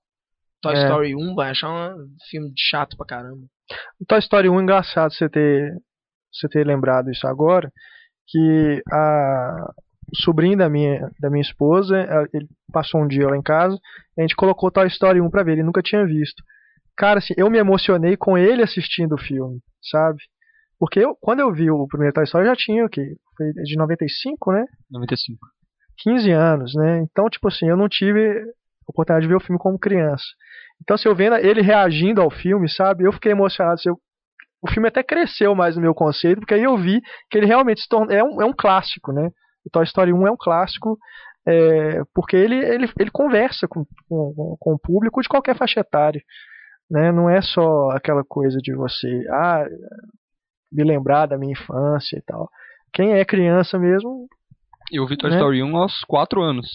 Toy 0.61 0.73
É. 0.75 0.83
Story 0.83 1.15
1 1.15 1.35
vai 1.35 1.51
achar 1.51 1.69
um 1.69 2.07
filme 2.29 2.51
chato 2.57 2.97
pra 2.97 3.05
caramba. 3.05 3.41
O 3.99 4.05
Toy 4.05 4.19
Story 4.19 4.49
1 4.49 4.59
é 4.59 4.63
engraçado 4.63 5.13
você 5.13 5.29
ter, 5.29 5.73
você 6.31 6.47
ter 6.47 6.65
lembrado 6.65 7.11
isso 7.11 7.27
agora, 7.27 7.71
que 8.27 8.81
a, 8.91 9.73
o 10.11 10.17
sobrinho 10.17 10.57
da 10.57 10.69
minha, 10.69 11.09
da 11.19 11.29
minha 11.29 11.41
esposa, 11.41 12.07
ele 12.33 12.47
passou 12.71 13.01
um 13.01 13.07
dia 13.07 13.27
lá 13.27 13.37
em 13.37 13.41
casa, 13.41 13.77
e 14.17 14.21
a 14.21 14.23
gente 14.23 14.35
colocou 14.35 14.71
Toy 14.71 14.87
Story 14.87 15.21
1 15.21 15.29
pra 15.29 15.43
ver, 15.43 15.53
ele 15.53 15.63
nunca 15.63 15.81
tinha 15.81 16.05
visto. 16.05 16.43
Cara, 16.97 17.19
assim, 17.19 17.33
eu 17.37 17.49
me 17.49 17.57
emocionei 17.57 18.15
com 18.15 18.37
ele 18.37 18.63
assistindo 18.63 19.15
o 19.15 19.21
filme, 19.21 19.59
sabe? 19.91 20.17
Porque 20.79 20.99
eu, 20.99 21.15
quando 21.19 21.39
eu 21.39 21.53
vi 21.53 21.69
o 21.69 21.87
primeiro 21.87 22.13
Toy 22.13 22.23
Story, 22.23 22.45
eu 22.45 22.51
já 22.51 22.55
tinha 22.55 22.85
o 22.85 22.89
quê? 22.89 23.15
Foi 23.37 23.51
de 23.51 23.77
95, 23.77 24.51
né? 24.51 24.65
95. 24.89 25.39
15 25.97 26.31
anos, 26.31 26.73
né? 26.75 26.99
Então, 26.99 27.29
tipo 27.29 27.47
assim, 27.47 27.67
eu 27.67 27.77
não 27.77 27.87
tive 27.87 28.43
oportunidade 28.87 29.23
de 29.25 29.29
ver 29.29 29.35
o 29.37 29.43
filme 29.43 29.59
como 29.59 29.79
criança. 29.79 30.23
Então, 30.81 30.97
se 30.97 31.07
eu 31.07 31.15
vendo 31.15 31.35
ele 31.37 31.61
reagindo 31.61 32.21
ao 32.21 32.29
filme, 32.29 32.69
sabe? 32.69 33.03
Eu 33.05 33.13
fiquei 33.13 33.31
emocionado. 33.31 33.75
assim, 33.75 33.89
eu- 33.89 33.97
o 34.61 34.69
filme 34.69 34.87
até 34.87 35.03
cresceu 35.03 35.53
mais 35.55 35.75
no 35.75 35.81
meu 35.81 35.93
conceito, 35.93 36.39
porque 36.39 36.53
aí 36.55 36.63
eu 36.63 36.75
vi 36.77 36.99
que 37.29 37.37
ele 37.37 37.45
realmente 37.45 37.81
se 37.81 37.87
torna, 37.87 38.13
é, 38.13 38.23
um, 38.23 38.41
é 38.41 38.45
um 38.45 38.53
clássico, 38.53 39.11
né? 39.13 39.29
O 39.65 39.69
Toy 39.71 39.83
Story 39.83 40.11
1 40.13 40.27
é 40.27 40.31
um 40.31 40.37
clássico, 40.37 40.97
é, 41.47 42.01
porque 42.13 42.35
ele, 42.35 42.55
ele, 42.55 42.89
ele 42.99 43.11
conversa 43.11 43.67
com, 43.67 43.85
com, 44.09 44.57
com 44.59 44.73
o 44.73 44.79
público 44.79 45.21
de 45.21 45.27
qualquer 45.29 45.55
faixa 45.55 45.79
etária. 45.81 46.21
Né? 46.89 47.11
Não 47.11 47.29
é 47.29 47.41
só 47.41 47.89
aquela 47.91 48.23
coisa 48.23 48.57
de 48.59 48.73
você 48.75 49.23
ah, 49.31 49.65
me 50.71 50.83
lembrar 50.83 51.27
da 51.27 51.37
minha 51.37 51.53
infância 51.53 52.17
e 52.17 52.21
tal. 52.21 52.49
Quem 52.93 53.13
é 53.13 53.25
criança 53.25 53.77
mesmo 53.77 54.27
Eu 54.91 55.05
vi 55.07 55.17
Toy 55.17 55.29
Né? 55.29 55.35
Story 55.37 55.63
1 55.63 55.75
aos 55.77 56.03
4 56.07 56.41
anos. 56.41 56.67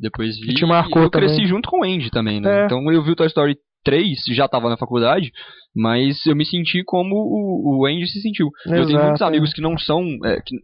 Depois 0.00 0.38
vi. 0.40 0.50
E 0.52 0.54
te 0.54 0.64
marcou 0.64 1.02
eu 1.02 1.10
cresci 1.10 1.34
também. 1.36 1.48
junto 1.48 1.68
com 1.68 1.80
o 1.80 1.84
Andy 1.84 2.10
também, 2.10 2.40
né? 2.40 2.62
É. 2.62 2.64
Então 2.66 2.90
eu 2.90 3.02
vi 3.02 3.10
o 3.10 3.16
Toy 3.16 3.26
Story 3.26 3.56
3, 3.82 4.18
já 4.34 4.46
tava 4.46 4.68
na 4.68 4.76
faculdade, 4.76 5.30
mas 5.74 6.26
eu 6.26 6.36
me 6.36 6.44
senti 6.44 6.82
como 6.84 7.14
o, 7.16 7.80
o 7.80 7.86
Andy 7.86 8.06
se 8.08 8.20
sentiu. 8.20 8.48
eu 8.66 8.72
tenho 8.72 8.82
Exato, 8.90 9.04
muitos 9.04 9.22
é. 9.22 9.24
amigos 9.24 9.52
que 9.54 9.62
não 9.62 9.78
são. 9.78 10.02
é, 10.24 10.36
que 10.44 10.54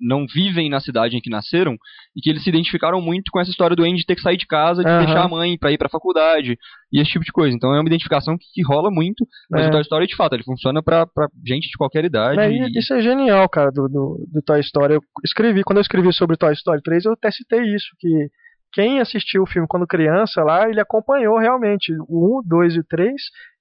não 0.00 0.26
vivem 0.26 0.68
na 0.68 0.78
cidade 0.80 1.16
em 1.16 1.20
que 1.20 1.30
nasceram 1.30 1.76
e 2.14 2.20
que 2.20 2.28
eles 2.28 2.42
se 2.42 2.50
identificaram 2.50 3.00
muito 3.00 3.30
com 3.32 3.40
essa 3.40 3.50
história 3.50 3.74
do 3.74 3.84
Andy 3.84 4.04
ter 4.04 4.14
que 4.16 4.20
sair 4.20 4.36
de 4.36 4.46
casa, 4.46 4.82
de 4.84 4.90
Aham. 4.90 5.04
deixar 5.06 5.24
a 5.24 5.28
mãe 5.28 5.56
pra 5.56 5.72
ir 5.72 5.78
pra 5.78 5.88
faculdade 5.88 6.58
e 6.92 7.00
esse 7.00 7.10
tipo 7.12 7.24
de 7.24 7.32
coisa. 7.32 7.56
Então 7.56 7.74
é 7.74 7.80
uma 7.80 7.88
identificação 7.88 8.36
que, 8.36 8.44
que 8.52 8.62
rola 8.62 8.90
muito, 8.90 9.26
mas 9.50 9.64
É. 9.64 9.68
o 9.68 9.70
Toy 9.70 9.80
Story 9.82 10.06
de 10.06 10.16
fato, 10.16 10.34
ele 10.34 10.42
funciona 10.44 10.82
pra, 10.82 11.06
pra 11.06 11.28
gente 11.46 11.68
de 11.70 11.76
qualquer 11.78 12.04
idade. 12.04 12.38
E- 12.40 12.68
e 12.68 12.78
isso 12.78 12.92
é 12.92 13.00
genial, 13.00 13.48
cara, 13.48 13.70
do, 13.70 13.88
do, 13.88 14.28
do 14.30 14.42
Toy 14.42 14.60
Story. 14.60 14.94
Eu 14.94 15.00
escrevi, 15.24 15.62
quando 15.62 15.78
eu 15.78 15.82
escrevi 15.82 16.12
sobre 16.12 16.36
Toy 16.36 16.52
Story 16.52 16.82
3, 16.82 17.06
eu 17.06 17.12
até 17.12 17.30
citei 17.30 17.62
isso, 17.74 17.86
que 17.98 18.28
quem 18.72 19.00
assistiu 19.00 19.42
o 19.42 19.46
filme 19.46 19.68
quando 19.68 19.86
criança 19.86 20.42
lá, 20.42 20.68
ele 20.68 20.80
acompanhou 20.80 21.38
realmente 21.38 21.92
o 22.08 22.40
1, 22.40 22.48
2 22.48 22.74
e 22.76 22.80
o 22.80 22.84
3, 22.84 23.12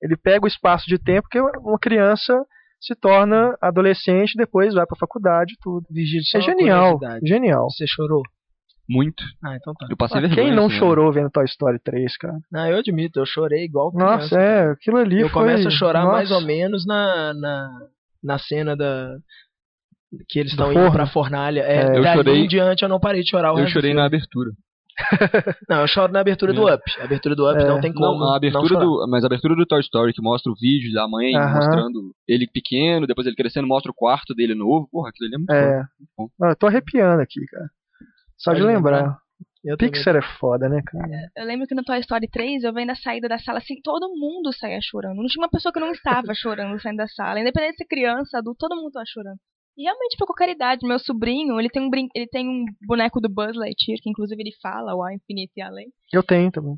ele 0.01 0.15
pega 0.15 0.45
o 0.45 0.47
espaço 0.47 0.85
de 0.87 0.97
tempo 0.97 1.27
que 1.29 1.39
uma 1.39 1.77
criança 1.79 2.43
se 2.79 2.95
torna 2.95 3.55
adolescente, 3.61 4.35
depois 4.37 4.73
vai 4.73 4.85
pra 4.87 4.97
faculdade 4.97 5.53
e 5.53 5.57
tudo. 5.61 5.85
É 6.35 6.41
genial, 6.41 6.99
genial. 7.23 7.69
Você 7.69 7.85
chorou? 7.87 8.23
Muito. 8.89 9.23
Ah, 9.43 9.55
então 9.55 9.73
tá. 9.73 9.85
Eu 9.89 9.95
passei 9.95 10.17
Ah, 10.17 10.21
vergonha. 10.21 10.47
Quem 10.47 10.55
não 10.55 10.65
assim, 10.65 10.73
né? 10.73 10.79
chorou 10.79 11.13
vendo 11.13 11.29
Toy 11.29 11.45
Story 11.45 11.79
3, 11.83 12.17
cara? 12.17 12.37
Não, 12.51 12.67
eu 12.67 12.77
admito, 12.77 13.19
eu 13.19 13.25
chorei 13.25 13.63
igual 13.63 13.91
criança. 13.91 14.15
Nossa, 14.15 14.39
é, 14.39 14.71
aquilo 14.71 14.97
ali 14.97 15.21
Eu 15.21 15.29
foi... 15.29 15.43
começo 15.43 15.67
a 15.67 15.71
chorar 15.71 16.01
Nossa. 16.03 16.13
mais 16.13 16.31
ou 16.31 16.41
menos 16.41 16.85
na, 16.85 17.33
na, 17.33 17.79
na 18.23 18.39
cena 18.39 18.75
da. 18.75 19.15
Que 20.27 20.39
eles 20.39 20.51
estão 20.51 20.73
indo 20.73 20.91
pra 20.91 21.07
fornalha. 21.07 21.61
É, 21.61 21.83
É. 21.93 21.97
Eu 21.99 22.03
chorei- 22.03 22.39
em 22.43 22.47
diante 22.47 22.83
eu 22.83 22.89
não 22.89 22.99
parei 22.99 23.21
de 23.21 23.29
chorar 23.29 23.53
o 23.53 23.59
Eu 23.59 23.67
chorei 23.67 23.93
na 23.93 24.05
abertura. 24.05 24.49
Não, 25.69 25.81
eu 25.81 25.87
choro 25.87 26.11
na 26.11 26.19
abertura 26.19 26.53
do 26.53 26.67
É. 26.67 26.75
Up. 26.75 26.83
A 26.99 27.03
abertura 27.03 27.35
do 27.35 27.49
Up 27.49 27.61
É. 27.61 27.67
não 27.67 27.81
tem 27.81 27.93
como. 27.93 28.19
Não, 28.19 28.33
a 28.33 28.37
abertura 28.37 28.67
chorar. 28.67 28.85
do, 28.85 29.07
mas 29.09 29.23
a 29.23 29.27
abertura 29.27 29.55
do 29.55 29.65
Toy 29.65 29.79
Story 29.81 30.13
que 30.13 30.21
mostra 30.21 30.51
o 30.51 30.55
vídeo 30.55 30.93
da 30.93 31.07
mãe 31.07 31.35
Aham. 31.35 31.55
mostrando 31.55 32.15
ele 32.27 32.47
pequeno, 32.47 33.07
depois 33.07 33.25
ele 33.27 33.35
crescendo, 33.35 33.67
mostra 33.67 33.91
o 33.91 33.95
quarto 33.95 34.33
dele 34.33 34.55
novo. 34.55 34.87
Porra, 34.91 35.09
aquilo 35.09 35.27
ali 35.27 35.35
é 35.35 35.37
muito. 35.37 35.51
É. 35.51 35.83
bom. 36.17 36.27
Não, 36.39 36.49
eu 36.49 36.55
tô 36.55 36.67
arrepiando 36.67 37.21
aqui, 37.21 37.45
cara. 37.45 37.69
Só 38.37 38.51
Pode 38.51 38.61
de 38.61 38.67
lembrar. 38.67 38.97
lembrar. 38.97 39.17
Eu 39.63 39.77
também. 39.77 39.91
Pixar 39.91 40.15
é 40.15 40.21
foda, 40.39 40.67
né, 40.67 40.81
cara? 40.83 41.07
Eu 41.37 41.45
lembro 41.45 41.67
que 41.67 41.75
no 41.75 41.83
Toy 41.83 41.99
Story 41.99 42.27
3, 42.27 42.63
eu 42.63 42.73
vendo 42.73 42.89
a 42.89 42.95
saída 42.95 43.29
da 43.29 43.37
sala 43.37 43.59
assim, 43.59 43.75
todo 43.83 44.09
mundo 44.09 44.51
saía 44.51 44.79
chorando. 44.81 45.17
Não 45.17 45.27
tinha 45.27 45.43
uma 45.43 45.49
pessoa 45.51 45.71
que 45.71 45.79
não 45.79 45.91
estava 45.91 46.33
chorando 46.33 46.81
saindo 46.81 46.97
da 46.97 47.07
sala. 47.07 47.39
Independente 47.39 47.73
de 47.73 47.77
ser 47.77 47.85
criança, 47.85 48.39
adulto, 48.39 48.57
todo 48.67 48.75
mundo 48.75 48.91
tava 48.91 49.05
chorando. 49.07 49.37
E 49.81 49.83
realmente 49.83 50.15
foi 50.15 50.27
com 50.27 50.33
caridade. 50.33 50.87
Meu 50.87 50.99
sobrinho, 50.99 51.59
ele 51.59 51.67
tem 51.69 51.81
um 51.81 51.89
brin... 51.89 52.07
ele 52.13 52.27
tem 52.27 52.47
um 52.47 52.65
boneco 52.85 53.19
do 53.19 53.27
Buzz 53.27 53.55
Lightyear, 53.55 53.97
que 53.99 54.11
inclusive 54.11 54.39
ele 54.39 54.51
fala 54.61 54.93
o 54.93 55.09
infinito 55.09 55.53
e 55.57 55.61
além. 55.61 55.87
Eu 56.13 56.21
tenho 56.21 56.51
também. 56.51 56.75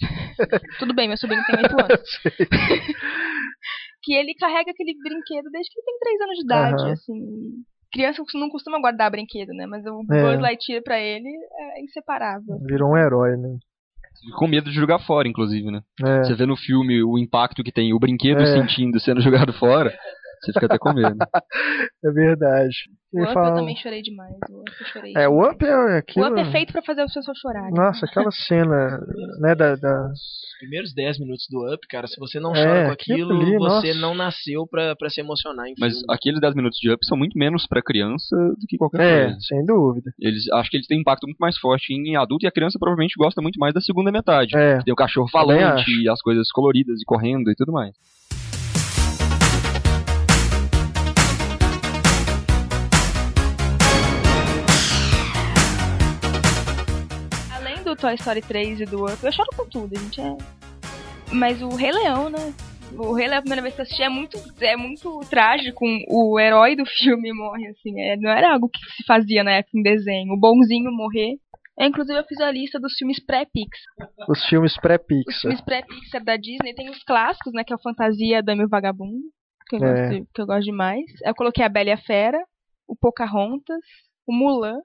Tudo 0.78 0.94
bem, 0.94 1.08
meu 1.08 1.18
sobrinho 1.18 1.42
tem 1.44 1.56
8 1.58 1.72
anos. 1.78 2.08
que 4.02 4.14
ele 4.14 4.32
carrega 4.34 4.70
aquele 4.70 4.94
brinquedo 4.96 5.50
desde 5.50 5.70
que 5.70 5.78
ele 5.78 5.84
tem 5.86 5.98
3 5.98 6.20
anos 6.22 6.36
de 6.36 6.44
idade, 6.44 6.82
Aham. 6.84 6.92
assim. 6.92 7.14
Criança 7.92 8.22
não 8.34 8.48
costuma 8.48 8.80
guardar 8.80 9.10
brinquedo, 9.10 9.50
né? 9.52 9.66
Mas 9.66 9.84
o 9.84 10.00
É. 10.10 10.22
Buzz 10.22 10.40
Lightyear 10.40 10.82
pra 10.82 10.98
ele 10.98 11.28
é 11.28 11.82
inseparável. 11.82 12.58
Virou 12.66 12.92
um 12.92 12.96
herói, 12.96 13.36
né? 13.36 13.58
Com 14.36 14.48
medo 14.48 14.70
de 14.70 14.74
jogar 14.76 14.98
fora, 15.00 15.28
inclusive, 15.28 15.70
né? 15.70 15.80
É. 16.04 16.24
Você 16.24 16.34
vê 16.34 16.44
no 16.46 16.56
filme 16.56 17.02
o 17.04 17.18
impacto 17.18 17.62
que 17.62 17.70
tem 17.70 17.92
o 17.92 17.98
brinquedo 17.98 18.40
É. 18.40 18.46
sentindo 18.46 18.98
sendo 19.00 19.20
jogado 19.20 19.52
fora, 19.52 19.96
você 20.40 20.52
fica 20.52 20.66
até 20.66 20.78
com 20.78 20.92
medo. 20.92 21.16
É 22.04 22.10
verdade. 22.12 22.76
O 23.12 23.22
Up 23.22 23.32
fala- 23.32 23.48
eu 23.50 23.54
também 23.56 23.74
chorei 23.76 24.02
demais. 24.02 24.34
O 24.50 24.60
Up 24.60 24.70
eu 24.80 24.86
chorei 24.86 25.12
É, 25.16 25.28
o. 25.28 25.40
Up 25.42 25.64
é 25.64 25.98
aquilo. 25.98 26.26
O 26.26 26.28
Up 26.30 26.40
é 26.40 26.44
feito 26.52 26.72
pra 26.72 26.82
fazer 26.82 27.00
as 27.02 27.12
pessoas 27.12 27.36
chorarem. 27.38 27.72
Nossa, 27.74 28.06
aquela 28.06 28.30
cena, 28.30 29.00
né, 29.40 29.54
da, 29.54 29.74
da- 29.74 30.10
Os 30.12 30.58
primeiros 30.60 30.94
10 30.94 31.18
minutos 31.18 31.46
do 31.50 31.72
Up, 31.74 31.86
cara, 31.88 32.06
se 32.06 32.18
você 32.20 32.38
não 32.38 32.54
É, 32.54 32.62
chora 32.64 32.86
com 32.86 32.92
aquilo 32.92 33.32
aquilo, 33.32 33.42
ali, 33.42 33.58
você 33.58 33.88
nossa. 33.88 34.00
não 34.00 34.14
nasceu 34.14 34.66
pra, 34.70 34.94
pra 34.94 35.08
se 35.10 35.20
emocionar 35.20 35.66
em 35.66 35.74
Mas 35.78 35.94
aqueles 36.08 36.40
10 36.40 36.54
minutos 36.54 36.78
de 36.78 36.90
up 36.92 37.04
são 37.06 37.16
muito 37.18 37.36
menos 37.38 37.66
pra 37.66 37.82
criança 37.82 38.36
do 38.36 38.66
que 38.68 38.76
qualquer 38.76 39.00
É, 39.00 39.24
coisa. 39.24 39.40
sem 39.40 39.64
dúvida. 39.64 40.12
Eles, 40.20 40.44
acho 40.52 40.70
que 40.70 40.76
eles 40.76 40.86
têm 40.86 40.98
um 40.98 41.00
impacto 41.00 41.24
muito 41.26 41.38
mais 41.38 41.56
forte 41.58 41.92
em 41.92 42.16
adulto 42.16 42.44
e 42.44 42.48
a 42.48 42.52
criança 42.52 42.78
provavelmente 42.78 43.14
gosta 43.18 43.40
muito 43.42 43.58
mais 43.58 43.74
da 43.74 43.80
segunda 43.80 44.12
metade. 44.12 44.56
É. 44.56 44.78
Tem 44.82 44.92
o 44.92 44.96
cachorro 44.96 45.28
falante, 45.28 45.90
e 46.02 46.08
as 46.08 46.20
coisas 46.22 46.48
coloridas 46.52 47.00
e 47.00 47.04
correndo 47.04 47.50
e 47.50 47.54
tudo 47.56 47.72
mais. 47.72 47.94
Toy 58.00 58.14
Story 58.14 58.42
3 58.42 58.80
e 58.80 58.84
do 58.84 59.04
Up, 59.04 59.24
eu 59.24 59.32
choro 59.32 59.48
com 59.56 59.68
tudo, 59.68 59.98
gente. 59.98 60.20
É... 60.20 60.36
Mas 61.32 61.60
o 61.62 61.68
Rei 61.70 61.92
Leão, 61.92 62.30
né? 62.30 62.54
O 62.96 63.12
Rei 63.12 63.26
Leão, 63.28 63.38
a 63.38 63.42
primeira 63.42 63.62
vez 63.62 63.74
que 63.74 63.80
eu 63.80 63.84
assisti, 63.84 64.02
é 64.02 64.08
muito, 64.08 64.38
é 64.60 64.76
muito 64.76 65.20
trágico. 65.28 65.84
O 66.08 66.38
herói 66.40 66.74
do 66.76 66.84
filme 67.02 67.32
morre, 67.32 67.66
assim. 67.68 68.00
É, 68.00 68.16
não 68.16 68.30
era 68.30 68.52
algo 68.52 68.68
que 68.68 68.78
se 68.96 69.04
fazia 69.06 69.44
na 69.44 69.52
época 69.52 69.78
em 69.78 69.82
desenho. 69.82 70.32
O 70.32 70.38
bonzinho 70.40 70.90
morrer 70.90 71.34
Eu, 71.78 71.86
inclusive, 71.88 72.18
eu 72.18 72.24
fiz 72.24 72.40
a 72.40 72.50
lista 72.50 72.80
dos 72.80 72.94
filmes 72.96 73.22
pré-Pix. 73.24 73.78
Os 74.28 74.44
filmes 74.46 74.72
Os 74.72 74.78
pré-Pixar. 74.80 75.40
filmes 75.42 75.60
pré-Pixar 75.60 76.24
da 76.24 76.36
Disney 76.36 76.74
tem 76.74 76.88
os 76.90 77.02
clássicos, 77.04 77.52
né? 77.52 77.62
Que 77.64 77.72
é 77.72 77.76
o 77.76 77.82
Fantasia, 77.82 78.42
Dame 78.42 78.64
o 78.64 78.68
Vagabundo. 78.68 79.22
Que 79.68 79.76
eu, 79.76 79.84
É. 79.84 80.08
gosto, 80.08 80.28
que 80.34 80.40
eu 80.40 80.46
gosto 80.46 80.64
demais. 80.64 81.04
Eu 81.24 81.34
coloquei 81.34 81.64
a 81.64 81.68
Bela 81.68 81.90
e 81.90 81.92
a 81.92 81.98
Fera, 81.98 82.38
o 82.88 82.96
Pocahontas, 82.96 83.80
o 84.26 84.32
Mulan, 84.32 84.78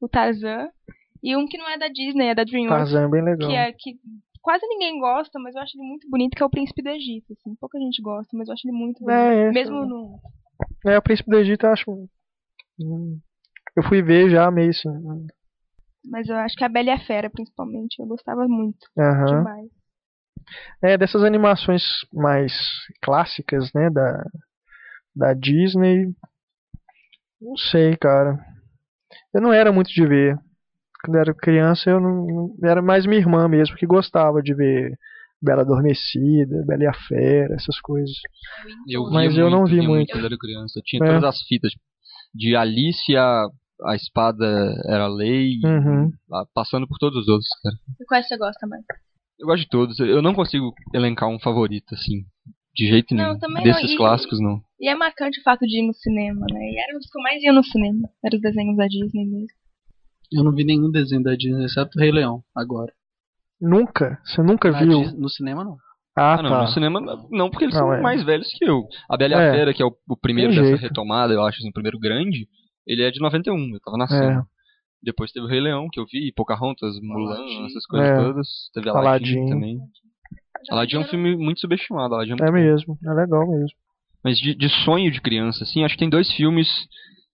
o 0.00 0.08
Tarzan. 0.08 0.68
E 1.22 1.36
um 1.36 1.46
que 1.46 1.58
não 1.58 1.68
é 1.68 1.76
da 1.78 1.88
Disney, 1.88 2.28
é 2.28 2.34
da 2.34 2.44
DreamWorks. 2.44 2.90
Tarzan 2.92 3.06
é 3.06 3.10
bem 3.10 3.22
legal. 3.24 3.48
que 3.48 3.56
é 3.56 3.72
que 3.72 3.96
quase 4.40 4.66
ninguém 4.66 4.98
gosta, 5.00 5.38
mas 5.38 5.54
eu 5.54 5.60
acho 5.62 5.76
ele 5.76 5.86
muito 5.88 6.08
bonito, 6.08 6.36
que 6.36 6.42
é 6.42 6.46
o 6.46 6.50
Príncipe 6.50 6.82
do 6.82 6.88
Egito, 6.90 7.32
assim. 7.32 7.54
Pouca 7.56 7.78
gente 7.78 8.00
gosta, 8.00 8.36
mas 8.36 8.48
eu 8.48 8.54
acho 8.54 8.66
ele 8.68 8.76
muito 8.76 9.00
bonito. 9.04 9.18
É, 9.18 9.52
Mesmo 9.52 9.76
eu- 9.76 9.86
no. 9.86 10.20
É, 10.86 10.96
o 10.98 11.02
Príncipe 11.02 11.30
do 11.30 11.36
Egito 11.38 11.66
eu 11.66 11.70
acho. 11.72 12.08
Eu 13.76 13.82
fui 13.88 14.02
ver 14.02 14.30
já 14.30 14.50
meio 14.50 14.70
assim. 14.70 14.88
Mas 16.04 16.28
eu 16.28 16.36
acho 16.36 16.56
que 16.56 16.64
a 16.64 16.68
Bela 16.68 16.88
e 16.88 16.92
a 16.92 16.98
Fera, 17.04 17.28
principalmente, 17.28 17.98
eu 18.00 18.06
gostava 18.06 18.46
muito. 18.48 18.78
Aham. 18.98 19.26
Demais. 19.38 19.68
É, 20.82 20.96
dessas 20.96 21.22
animações 21.24 21.82
mais 22.12 22.52
clássicas, 23.02 23.70
né, 23.74 23.90
da, 23.90 24.24
da 25.14 25.34
Disney. 25.34 26.06
Não 27.40 27.56
sei, 27.56 27.96
cara. 27.96 28.38
Eu 29.34 29.40
não 29.42 29.52
era 29.52 29.70
muito 29.72 29.90
de 29.90 30.06
ver. 30.06 30.38
Quando 31.04 31.14
eu 31.16 31.20
era 31.20 31.34
criança, 31.34 31.90
eu 31.90 32.00
não. 32.00 32.26
não- 32.26 32.56
Era 32.68 32.82
mais 32.82 33.06
minha 33.06 33.20
irmã 33.20 33.46
mesmo, 33.48 33.76
que 33.76 33.86
gostava 33.86 34.42
de 34.42 34.54
ver 34.54 34.96
Bela 35.40 35.62
Adormecida, 35.62 36.64
Bela 36.66 36.82
e 36.82 36.86
a 36.86 36.92
Fera, 36.92 37.54
essas 37.54 37.80
coisas. 37.80 38.16
Eu 38.88 39.04
Mas 39.10 39.36
eu 39.36 39.48
não 39.50 39.64
vi 39.64 39.78
via 39.78 39.88
muito. 39.88 40.12
quando 40.12 40.24
era 40.26 40.36
criança. 40.36 40.78
Eu 40.78 40.82
tinha 40.84 41.04
É. 41.04 41.06
todas 41.06 41.24
as 41.24 41.42
fitas. 41.46 41.72
De 42.34 42.54
Alice 42.56 43.16
a, 43.16 43.46
a 43.86 43.94
espada 43.94 44.44
era 44.86 45.06
lei, 45.06 45.54
Uhum. 45.64 46.10
a- 46.32 46.44
passando 46.54 46.86
por 46.88 46.98
todos 46.98 47.22
os 47.22 47.28
outros, 47.28 47.48
cara. 47.62 47.76
E 48.00 48.04
quais 48.04 48.26
você 48.26 48.36
gosta 48.36 48.66
mais? 48.66 48.82
Eu 49.40 49.46
gosto 49.46 49.62
de 49.62 49.68
todos. 49.68 49.98
Eu 50.00 50.20
não 50.20 50.34
consigo 50.34 50.72
elencar 50.92 51.28
um 51.28 51.38
favorito, 51.38 51.94
assim. 51.94 52.24
De 52.74 52.86
jeito 52.88 53.14
Não, 53.14 53.24
nenhum. 53.28 53.38
também 53.38 53.64
não, 53.64 53.72
Desses 53.72 53.92
e- 53.92 53.96
clássicos, 53.96 54.40
não. 54.40 54.60
E 54.80 54.88
é 54.88 54.94
marcante 54.96 55.40
o 55.40 55.42
fato 55.44 55.60
de 55.66 55.78
ir 55.82 55.86
no 55.86 55.94
cinema, 55.94 56.44
né? 56.52 56.60
E 56.60 56.78
eram 56.80 56.98
os 56.98 57.08
que 57.10 57.18
eu 57.18 57.22
mais 57.22 57.42
ia 57.42 57.52
no 57.52 57.62
cinema. 57.64 58.08
Eram 58.24 58.36
os 58.36 58.42
desenhos 58.42 58.76
da 58.76 58.86
Disney 58.86 59.24
mesmo. 59.26 59.48
Eu 60.32 60.44
não 60.44 60.52
vi 60.52 60.64
nenhum 60.64 60.90
desenho 60.90 61.22
da 61.22 61.34
Disney, 61.34 61.64
exceto 61.64 61.96
o 61.96 62.00
Rei 62.00 62.10
Leão, 62.12 62.42
agora. 62.54 62.92
Nunca? 63.60 64.18
Você 64.24 64.42
nunca 64.42 64.70
Na 64.70 64.78
viu? 64.80 65.00
Dis- 65.02 65.18
no 65.18 65.28
cinema, 65.28 65.64
não. 65.64 65.76
Ah, 66.16 66.34
Ah, 66.34 66.42
não, 66.42 66.50
tá. 66.50 66.62
no 66.62 66.68
cinema 66.68 67.00
não, 67.30 67.48
porque 67.48 67.64
eles 67.64 67.74
Não, 67.74 67.82
são 67.86 67.94
é. 67.94 68.00
mais 68.00 68.22
velhos 68.24 68.48
que 68.52 68.64
eu. 68.64 68.86
A 69.08 69.16
Bela 69.16 69.34
e 69.34 69.36
a 69.36 69.40
É. 69.42 69.52
Fera, 69.52 69.74
que 69.74 69.82
é 69.82 69.86
o, 69.86 69.96
o 70.08 70.16
primeiro 70.16 70.50
Tem 70.50 70.58
dessa 70.60 70.70
jeito. 70.76 70.82
retomada, 70.82 71.32
eu 71.32 71.42
acho, 71.44 71.58
assim, 71.58 71.68
o 71.68 71.72
primeiro 71.72 71.98
grande, 71.98 72.48
ele 72.86 73.02
é 73.02 73.10
de 73.10 73.20
91, 73.20 73.74
eu 73.74 73.80
tava 73.80 73.96
nascendo. 73.96 74.40
É. 74.40 74.42
Depois 75.02 75.30
teve 75.30 75.46
o 75.46 75.48
Rei 75.48 75.60
Leão, 75.60 75.88
que 75.90 76.00
eu 76.00 76.04
vi, 76.12 76.32
Pocahontas, 76.32 76.94
Mulan, 77.00 77.36
Aladdin. 77.36 77.66
essas 77.66 77.86
coisas 77.86 78.08
É. 78.10 78.16
todas. 78.16 78.48
Teve 78.74 78.88
Aladdin, 78.90 79.36
Aladdin. 79.38 79.48
também. 79.48 79.78
Aladdin 80.70 80.96
é 80.96 80.98
um 80.98 81.04
filme 81.04 81.36
muito 81.36 81.60
subestimado, 81.60 82.14
Aladdin 82.14 82.32
é 82.32 82.34
muito 82.34 82.44
É 82.44 82.46
bom. 82.46 82.52
mesmo, 82.52 82.98
é 83.04 83.12
legal 83.14 83.48
mesmo. 83.48 83.76
Mas 84.24 84.38
de, 84.38 84.54
de 84.56 84.68
sonho 84.84 85.10
de 85.12 85.20
criança, 85.20 85.62
assim, 85.62 85.84
acho 85.84 85.94
que 85.94 86.00
tem 86.00 86.10
dois 86.10 86.30
filmes 86.32 86.68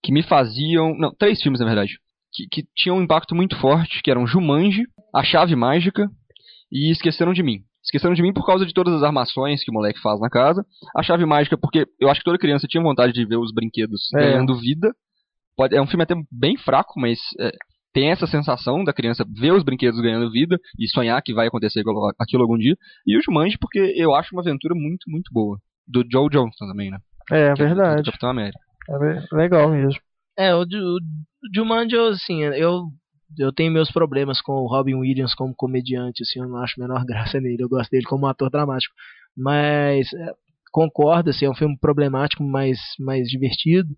que 0.02 0.12
me 0.12 0.22
faziam. 0.22 0.94
Não, 0.98 1.10
três 1.14 1.42
filmes, 1.42 1.58
na 1.60 1.64
verdade. 1.66 1.98
Que, 2.34 2.48
que 2.48 2.64
tinham 2.74 2.96
um 2.98 3.02
impacto 3.02 3.34
muito 3.34 3.56
forte, 3.60 4.02
que 4.02 4.10
eram 4.10 4.26
Jumanji, 4.26 4.82
A 5.14 5.22
Chave 5.22 5.54
Mágica 5.54 6.08
e 6.72 6.90
Esqueceram 6.90 7.32
de 7.32 7.42
Mim. 7.42 7.60
Esqueceram 7.84 8.14
de 8.14 8.22
mim 8.22 8.32
por 8.32 8.46
causa 8.46 8.64
de 8.64 8.72
todas 8.72 8.94
as 8.94 9.02
armações 9.02 9.62
que 9.62 9.70
o 9.70 9.74
moleque 9.74 10.00
faz 10.00 10.18
na 10.18 10.30
casa. 10.30 10.64
A 10.96 11.02
Chave 11.02 11.26
Mágica, 11.26 11.56
porque 11.56 11.86
eu 12.00 12.08
acho 12.10 12.20
que 12.20 12.24
toda 12.24 12.38
criança 12.38 12.66
tinha 12.66 12.82
vontade 12.82 13.12
de 13.12 13.24
ver 13.26 13.36
os 13.36 13.52
brinquedos 13.52 14.00
É. 14.14 14.20
ganhando 14.20 14.58
vida. 14.58 14.90
Pode, 15.56 15.76
é 15.76 15.80
um 15.82 15.86
filme 15.86 16.02
até 16.02 16.14
bem 16.32 16.56
fraco, 16.56 16.98
mas 16.98 17.18
é, 17.38 17.52
tem 17.92 18.10
essa 18.10 18.26
sensação 18.26 18.82
da 18.82 18.92
criança 18.92 19.24
ver 19.38 19.52
os 19.52 19.62
brinquedos 19.62 20.00
ganhando 20.00 20.30
vida 20.32 20.58
e 20.80 20.88
sonhar 20.88 21.20
que 21.22 21.34
vai 21.34 21.46
acontecer 21.46 21.80
aquilo- 21.80 22.42
algum 22.42 22.56
dia. 22.58 22.74
E 23.06 23.16
o 23.18 23.22
Jumanji, 23.22 23.58
porque 23.58 23.78
eu 23.96 24.14
acho 24.14 24.34
uma 24.34 24.40
aventura 24.42 24.74
muito, 24.74 25.04
muito 25.08 25.30
boa. 25.30 25.58
Do 25.86 26.02
Joe 26.10 26.28
Johnston 26.30 26.66
também, 26.66 26.90
né? 26.90 26.98
É 27.30 27.40
é 27.48 27.48
do- 27.50 27.58
do 27.58 27.64
verdade. 27.64 28.02
Capitão 28.02 28.30
América. 28.30 28.58
É 28.88 29.36
legal 29.36 29.70
mesmo. 29.70 30.00
É, 30.36 30.54
o, 30.54 30.62
o 30.62 30.98
Jumanji, 31.54 31.96
assim, 31.96 32.42
eu, 32.42 32.84
eu 33.38 33.52
tenho 33.52 33.72
meus 33.72 33.90
problemas 33.90 34.40
com 34.40 34.52
o 34.52 34.66
Robin 34.66 34.94
Williams 34.94 35.34
como 35.34 35.54
comediante, 35.54 36.22
assim, 36.22 36.40
eu 36.40 36.48
não 36.48 36.58
acho 36.58 36.80
a 36.80 36.86
menor 36.86 37.04
graça 37.06 37.40
nele, 37.40 37.62
eu 37.62 37.68
gosto 37.68 37.90
dele 37.90 38.04
como 38.04 38.26
ator 38.26 38.50
dramático. 38.50 38.94
Mas 39.36 40.12
é, 40.12 40.32
concordo, 40.72 41.30
assim, 41.30 41.44
é 41.46 41.50
um 41.50 41.54
filme 41.54 41.76
problemático, 41.78 42.42
mas 42.42 42.78
mais 42.98 43.28
divertido. 43.28 43.88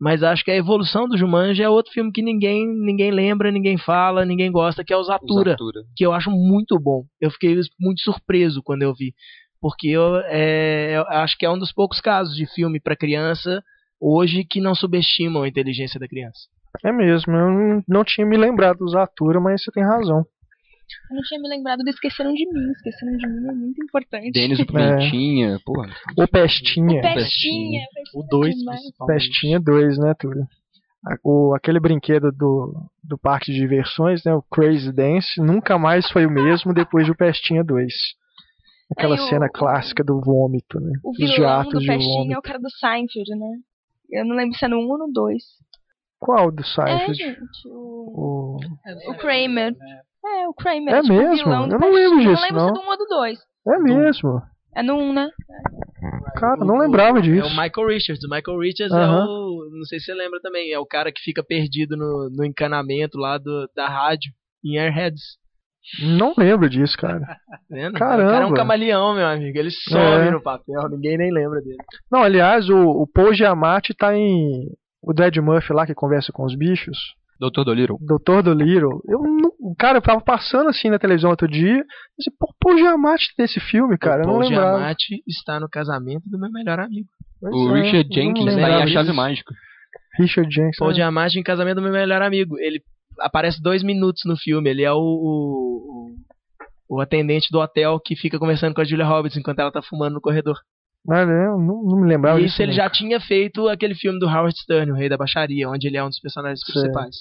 Mas 0.00 0.22
acho 0.24 0.44
que 0.44 0.50
a 0.50 0.56
evolução 0.56 1.08
do 1.08 1.16
Jumanji 1.16 1.62
é 1.62 1.68
outro 1.68 1.92
filme 1.92 2.10
que 2.10 2.22
ninguém 2.22 2.66
ninguém 2.66 3.12
lembra, 3.12 3.52
ninguém 3.52 3.78
fala, 3.78 4.24
ninguém 4.24 4.50
gosta, 4.50 4.82
que 4.82 4.92
é 4.92 4.96
o 4.96 5.04
Zatura 5.04 5.52
Zatura. 5.52 5.84
que 5.94 6.04
eu 6.04 6.12
acho 6.12 6.28
muito 6.28 6.76
bom. 6.76 7.04
Eu 7.20 7.30
fiquei 7.30 7.56
muito 7.78 8.00
surpreso 8.00 8.60
quando 8.64 8.82
eu 8.82 8.92
vi, 8.92 9.14
porque 9.60 9.90
eu, 9.90 10.16
é, 10.24 10.96
eu 10.96 11.02
acho 11.02 11.38
que 11.38 11.46
é 11.46 11.50
um 11.50 11.58
dos 11.58 11.72
poucos 11.72 12.00
casos 12.00 12.34
de 12.34 12.46
filme 12.52 12.80
para 12.80 12.96
criança 12.96 13.62
hoje 14.02 14.44
que 14.44 14.60
não 14.60 14.74
subestimam 14.74 15.42
a 15.44 15.48
inteligência 15.48 15.98
da 16.00 16.08
criança. 16.08 16.40
É 16.84 16.90
mesmo, 16.90 17.32
eu 17.36 17.82
não, 17.86 18.02
tinha 18.04 18.26
me 18.26 18.36
lembrado 18.36 18.78
dos 18.78 18.92
Zatura, 18.92 19.38
mas 19.40 19.62
você 19.62 19.70
tem 19.70 19.84
razão. 19.84 20.24
Eu 21.10 21.16
não 21.16 21.22
tinha 21.22 21.40
me 21.40 21.48
lembrado 21.48 21.78
do 21.80 21.88
Esqueceram 21.90 22.34
de 22.34 22.44
Mim. 22.46 22.70
Esqueceram 22.72 23.16
de 23.16 23.26
Mim 23.26 23.48
é 23.48 23.52
muito 23.52 23.82
importante. 23.82 24.30
Denis 24.32 24.58
o 24.58 24.66
Pimentinha, 24.66 25.58
porra. 25.64 25.88
O 26.18 26.26
Pestinha. 26.26 26.98
O 26.98 27.02
Pestinha. 27.02 27.82
O 28.14 28.22
2, 28.22 28.54
demais. 28.56 28.80
principalmente. 28.80 29.26
Pestinha 29.28 29.60
2, 29.60 29.98
né, 29.98 30.14
Túlio? 30.18 30.46
A- 31.06 31.16
O, 31.24 31.54
aquele 31.54 31.78
brinquedo 31.80 32.30
do, 32.32 32.74
do 33.04 33.16
parque 33.18 33.52
de 33.52 33.58
diversões, 33.58 34.22
né, 34.24 34.34
o 34.34 34.42
Crazy 34.42 34.92
Dance, 34.92 35.40
nunca 35.40 35.78
mais 35.78 36.10
foi 36.10 36.26
o 36.26 36.30
mesmo 36.30 36.72
depois 36.74 37.06
do 37.06 37.14
Pestinha 37.14 37.62
2. 37.64 37.92
Aquela 38.90 39.16
É, 39.16 39.20
o- 39.20 39.28
cena 39.28 39.48
clássica 39.48 40.04
do 40.04 40.20
vômito, 40.20 40.78
né? 40.80 40.92
O 41.02 41.12
vilão 41.12 41.64
do 41.64 41.78
de 41.80 41.86
Pestinha 41.86 42.34
é 42.34 42.38
o 42.38 42.42
cara 42.42 42.58
do 42.58 42.70
Seinfeld, 42.70 43.30
né? 43.38 43.56
Eu 44.12 44.24
não 44.24 44.36
lembro 44.36 44.56
se 44.58 44.64
é 44.64 44.68
no 44.68 44.78
1 44.78 44.80
ou 44.90 44.98
no 44.98 45.12
2. 45.12 45.42
Qual 46.20 46.52
do 46.52 46.60
É, 46.60 46.64
Seinfeld? 46.64 47.14
gente. 47.14 47.40
O, 47.68 48.56
o... 48.56 49.10
o 49.10 49.16
Kramer. 49.16 49.74
É, 50.24 50.46
o 50.48 50.54
Kramer. 50.54 50.94
É 50.94 51.00
tipo, 51.02 51.14
o 51.14 51.16
mesmo? 51.18 51.52
Eu 51.52 51.66
não 51.78 51.90
lembro 51.92 52.18
disso, 52.20 52.30
Eu 52.30 52.34
não 52.34 52.42
lembro 52.42 52.60
se 52.60 52.68
é 52.68 52.72
do 52.72 52.80
1 52.80 52.86
ou 52.88 52.98
do 52.98 53.06
2. 53.06 53.38
É 53.68 53.78
mesmo. 53.78 54.42
É 54.74 54.82
no 54.82 54.94
1, 54.96 55.12
né? 55.12 55.30
Cara, 56.36 56.60
eu 56.60 56.64
não 56.66 56.78
lembrava 56.78 57.18
É 57.18 57.22
disso. 57.22 57.46
o 57.46 57.50
Michael 57.50 57.86
Richards. 57.88 58.24
O 58.24 58.28
Michael 58.30 58.58
Richards 58.58 58.92
Aham. 58.92 59.20
é 59.20 59.24
o. 59.24 59.68
Não 59.72 59.84
sei 59.84 59.98
se 59.98 60.06
você 60.06 60.14
lembra 60.14 60.40
também. 60.40 60.72
É 60.72 60.78
o 60.78 60.86
cara 60.86 61.12
que 61.12 61.20
fica 61.20 61.42
perdido 61.42 61.96
no, 61.96 62.30
no 62.30 62.44
encanamento 62.44 63.18
lá 63.18 63.36
do, 63.38 63.68
da 63.74 63.88
rádio, 63.88 64.32
em 64.64 64.78
Airheads. 64.78 65.22
Não 66.02 66.34
lembro 66.36 66.68
disso, 66.68 66.96
cara. 66.96 67.20
Vendo? 67.70 67.98
Caramba. 67.98 68.28
O 68.28 68.32
cara 68.32 68.44
é 68.44 68.46
um 68.46 68.54
camaleão, 68.54 69.14
meu 69.14 69.26
amigo. 69.26 69.58
Ele 69.58 69.70
some 69.70 70.00
É. 70.00 70.30
no 70.30 70.42
papel, 70.42 70.88
ninguém 70.90 71.18
nem 71.18 71.32
lembra 71.32 71.60
dele. 71.60 71.76
Não, 72.10 72.22
aliás, 72.22 72.68
o, 72.68 72.76
o 72.76 73.06
Paul 73.06 73.34
Giamatti 73.34 73.94
tá 73.94 74.16
em. 74.16 74.66
O 75.02 75.12
Dead 75.12 75.36
Murphy 75.38 75.72
lá 75.72 75.84
que 75.84 75.94
conversa 75.94 76.32
com 76.32 76.44
os 76.44 76.54
bichos. 76.56 76.96
Doutor 77.40 77.64
Dolittle. 77.64 77.98
Doutor 78.00 78.40
do 78.40 78.52
Little. 78.54 79.00
Eu 79.08 79.18
não, 79.20 79.50
cara, 79.76 79.98
eu 79.98 80.02
tava 80.02 80.20
passando 80.20 80.68
assim 80.70 80.88
na 80.90 80.98
televisão 80.98 81.28
outro 81.28 81.48
dia. 81.48 81.78
Eu 81.78 81.84
disse, 82.16 82.30
pô, 82.38 82.54
Paul 82.60 82.78
Giamatti 82.78 83.34
desse 83.36 83.58
filme, 83.58 83.98
cara. 83.98 84.20
o 84.20 84.22
Eu 84.22 84.26
não 84.28 84.34
Paul 84.34 84.48
lembrava. 84.48 84.78
Giamatti 84.78 85.22
está 85.26 85.58
no 85.58 85.68
casamento 85.68 86.22
do 86.30 86.38
meu 86.38 86.52
melhor 86.52 86.78
amigo. 86.78 87.08
Pois 87.40 87.52
O 87.52 87.76
é, 87.76 87.80
Richard 87.82 88.14
Jenkins 88.14 88.54
tá 88.54 88.60
em 88.70 88.82
A 88.82 88.86
Chave. 88.86 89.12
Mágica. 89.12 89.52
Richard 90.20 90.54
Jenkins. 90.54 90.76
Paul 90.78 90.90
né? 90.90 90.94
Giamatti 90.96 91.40
em 91.40 91.42
casamento 91.42 91.76
do 91.76 91.82
meu 91.82 91.90
melhor 91.92 92.22
amigo. 92.22 92.56
Ele 92.60 92.80
aparece 93.20 93.62
dois 93.62 93.82
minutos 93.82 94.22
no 94.24 94.36
filme. 94.36 94.68
Ele 94.70 94.82
é 94.82 94.92
o, 94.92 94.98
o, 94.98 96.14
o 96.88 97.00
atendente 97.00 97.48
do 97.50 97.58
hotel 97.58 97.98
que 98.00 98.16
fica 98.16 98.38
conversando 98.38 98.74
com 98.74 98.80
a 98.80 98.84
Julia 98.84 99.06
Roberts 99.06 99.36
enquanto 99.36 99.60
ela 99.60 99.72
tá 99.72 99.82
fumando 99.82 100.14
no 100.14 100.20
corredor. 100.20 100.58
Mas 101.04 101.28
é, 101.28 101.46
eu 101.46 101.58
não, 101.58 101.82
não 101.82 102.00
me 102.00 102.08
lembrava 102.08 102.38
e 102.38 102.44
disso. 102.44 102.54
isso 102.54 102.62
ele 102.62 102.70
não. 102.72 102.76
já 102.76 102.90
tinha 102.90 103.20
feito 103.20 103.68
aquele 103.68 103.94
filme 103.94 104.18
do 104.18 104.26
Howard 104.26 104.56
Stern, 104.56 104.92
O 104.92 104.94
Rei 104.94 105.08
da 105.08 105.16
Baixaria, 105.16 105.68
onde 105.68 105.88
ele 105.88 105.96
é 105.96 106.04
um 106.04 106.08
dos 106.08 106.20
personagens 106.20 106.60
Sei. 106.64 106.72
principais. 106.72 107.16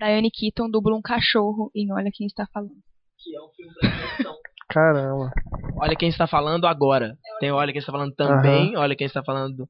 A 0.00 0.06
Diane 0.06 0.30
Keaton 0.30 0.70
dubla 0.70 0.94
um 0.94 1.02
cachorro 1.02 1.70
em 1.74 1.92
Olha 1.92 2.10
Quem 2.12 2.26
Está 2.26 2.46
Falando. 2.46 2.70
Que 3.18 3.36
é 3.36 3.40
um 3.40 3.48
filme 3.48 3.72
da 3.82 4.32
Caramba. 4.72 5.30
Olha 5.76 5.94
quem 5.94 6.08
está 6.08 6.26
falando 6.26 6.66
agora. 6.66 7.14
Tem 7.40 7.52
Olha 7.52 7.72
quem 7.72 7.80
está 7.80 7.92
falando 7.92 8.14
também, 8.14 8.74
Olha 8.76 8.96
quem 8.96 9.06
está 9.06 9.22
falando. 9.22 9.68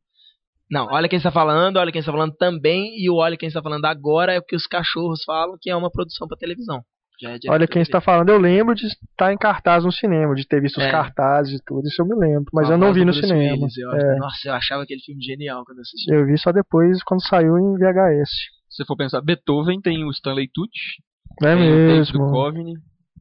Não, 0.73 0.86
Olha 0.90 1.09
quem 1.09 1.19
está 1.19 1.31
falando, 1.31 1.77
Olha 1.77 1.93
quem 1.93 1.99
está 2.01 2.11
falando 2.11 2.35
também 2.36 2.97
e 2.99 3.11
o 3.11 3.16
Olha 3.16 3.36
quem 3.36 3.47
está 3.47 3.61
falando 3.62 3.85
agora 3.85 4.32
é 4.32 4.39
o 4.39 4.43
que 4.43 4.57
os 4.57 4.66
cachorros 4.66 5.23
falam, 5.24 5.57
que 5.61 5.69
é 5.70 5.77
uma 5.77 5.90
produção 5.90 6.27
para 6.27 6.36
televisão. 6.39 6.81
Já 7.20 7.31
é 7.32 7.39
Olha 7.51 7.69
quem 7.69 7.82
está 7.82 8.01
falando. 8.01 8.31
Eu 8.31 8.39
lembro 8.39 8.74
de 8.74 8.86
estar 8.86 9.32
em 9.32 9.36
cartaz 9.39 9.85
no 9.85 9.93
cinema, 9.93 10.35
de 10.35 10.44
ter 10.49 10.61
visto 10.61 10.78
os 10.78 10.85
É. 10.85 10.90
cartazes 10.90 11.61
e 11.61 11.65
tudo. 11.65 11.86
Isso 11.86 12.01
eu 12.03 12.07
me 12.07 12.16
lembro. 12.16 12.47
Mas 12.55 12.69
eu 12.70 12.77
não 12.78 12.93
vi 12.93 13.05
no 13.05 13.12
cinema. 13.12 13.53
Willis, 13.55 13.77
eu 13.77 13.93
É, 13.93 13.97
acho- 14.12 14.19
Nossa, 14.19 14.49
eu 14.49 14.55
achava 14.55 14.82
aquele 14.82 15.01
filme 15.03 15.23
genial 15.23 15.62
quando 15.65 15.78
eu 15.78 15.82
assisti. 15.82 16.11
eu 16.12 16.27
vi 16.27 16.36
só 16.39 16.51
depois, 16.51 17.01
quando 17.05 17.23
saiu 17.28 17.57
em 17.59 17.78
VHS. 17.78 18.31
Se 18.70 18.77
você 18.78 18.85
for 18.86 18.97
pensar, 18.97 19.20
Beethoven 19.20 19.81
tem 19.81 20.05
o 20.05 20.11
Stanley 20.11 20.49
Tucci, 20.53 21.03
é 21.43 21.55
tem 21.55 21.55
o 21.55 21.59
David 21.59 21.86
mesmo? 21.99 22.19
Duchovny, 22.27 22.73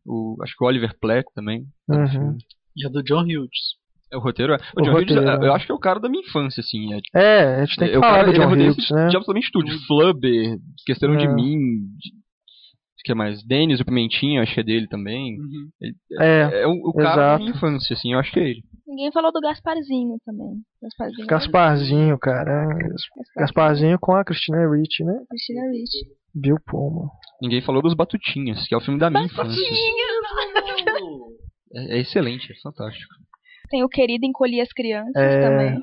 o, 0.05 0.37
acho 0.41 0.55
que 0.57 0.63
o 0.63 0.67
Oliver 0.67 0.97
Platt 0.99 1.25
também. 1.35 1.65
Uhum. 1.89 2.37
E 2.77 2.85
a 2.87 2.89
do 2.89 3.03
John 3.03 3.23
Hughes. 3.23 3.75
É 4.11 4.17
o 4.17 4.19
roteiro. 4.19 4.53
é- 4.53 4.57
O, 4.75 4.81
O 4.81 4.83
John 4.83 4.91
Hughes, 4.91 5.09
roteiro, 5.15 5.43
eu 5.45 5.51
é. 5.51 5.55
acho 5.55 5.65
que 5.65 5.71
é 5.71 5.75
o 5.75 5.79
cara 5.79 5.99
da 5.99 6.09
minha 6.09 6.23
infância, 6.23 6.61
assim. 6.61 6.93
É, 6.93 6.99
É, 7.15 7.55
a 7.61 7.65
gente 7.65 7.77
tem 7.77 7.87
que 7.89 7.95
é 7.95 7.97
o 7.97 8.01
falar 8.01 8.13
cara, 8.13 8.23
do 8.25 8.29
ele 8.31 8.43
é 8.43 8.45
John 8.45 8.53
Hughes, 8.53 8.89
né? 8.91 9.07
de 9.07 9.15
absolutamente 9.17 9.49
tudo. 9.51 9.71
Flubber, 9.87 10.57
Esqueceram 10.77 11.15
de 11.17 11.25
É. 11.25 11.33
Mim, 11.33 11.57
de- 11.97 12.21
que 13.03 13.15
mais? 13.15 13.43
Denis, 13.43 13.79
o 13.79 13.85
Pimentinho, 13.85 14.43
acho 14.43 14.53
que 14.53 14.59
é 14.59 14.63
dele 14.63 14.87
também. 14.87 15.35
Uhum. 15.39 15.69
É, 16.19 16.61
É 16.61 16.67
o, 16.67 16.71
o 16.71 16.93
cara 16.93 17.09
exato. 17.13 17.17
da 17.17 17.37
minha 17.39 17.49
infância, 17.57 17.93
assim, 17.95 18.13
eu 18.13 18.19
acho 18.19 18.31
que 18.31 18.39
é 18.39 18.49
ele. 18.49 18.61
Ninguém 18.87 19.11
falou 19.11 19.31
do 19.31 19.39
Gasparzinho 19.41 20.17
também. 20.23 20.51
Gasparzinho. 20.83 21.27
Gasparzinho, 21.27 22.19
cara. 22.19 22.67
Gasparzinho 23.37 23.97
com 23.99 24.13
a 24.13 24.23
Christina 24.23 24.69
Ricci, 24.69 25.03
né? 25.03 25.13
Cristina 25.29 25.61
Ricci. 25.71 25.97
Bill 26.35 26.57
Pullman. 26.67 27.07
Ninguém 27.41 27.61
falou 27.61 27.81
dos 27.81 27.95
Batutinhas, 27.95 28.67
que 28.67 28.75
é 28.75 28.77
o 28.77 28.81
filme 28.81 28.99
da 28.99 29.09
minha 29.09 29.25
infância. 29.25 29.49
É, 31.73 31.97
é 31.97 32.01
excelente, 32.01 32.51
é 32.51 32.55
fantástico. 32.61 33.13
Tem 33.71 33.83
o 33.83 33.89
Querido 33.89 34.25
Encolher 34.25 34.61
as 34.61 34.71
Crianças 34.73 35.15
É. 35.15 35.41
também. 35.41 35.79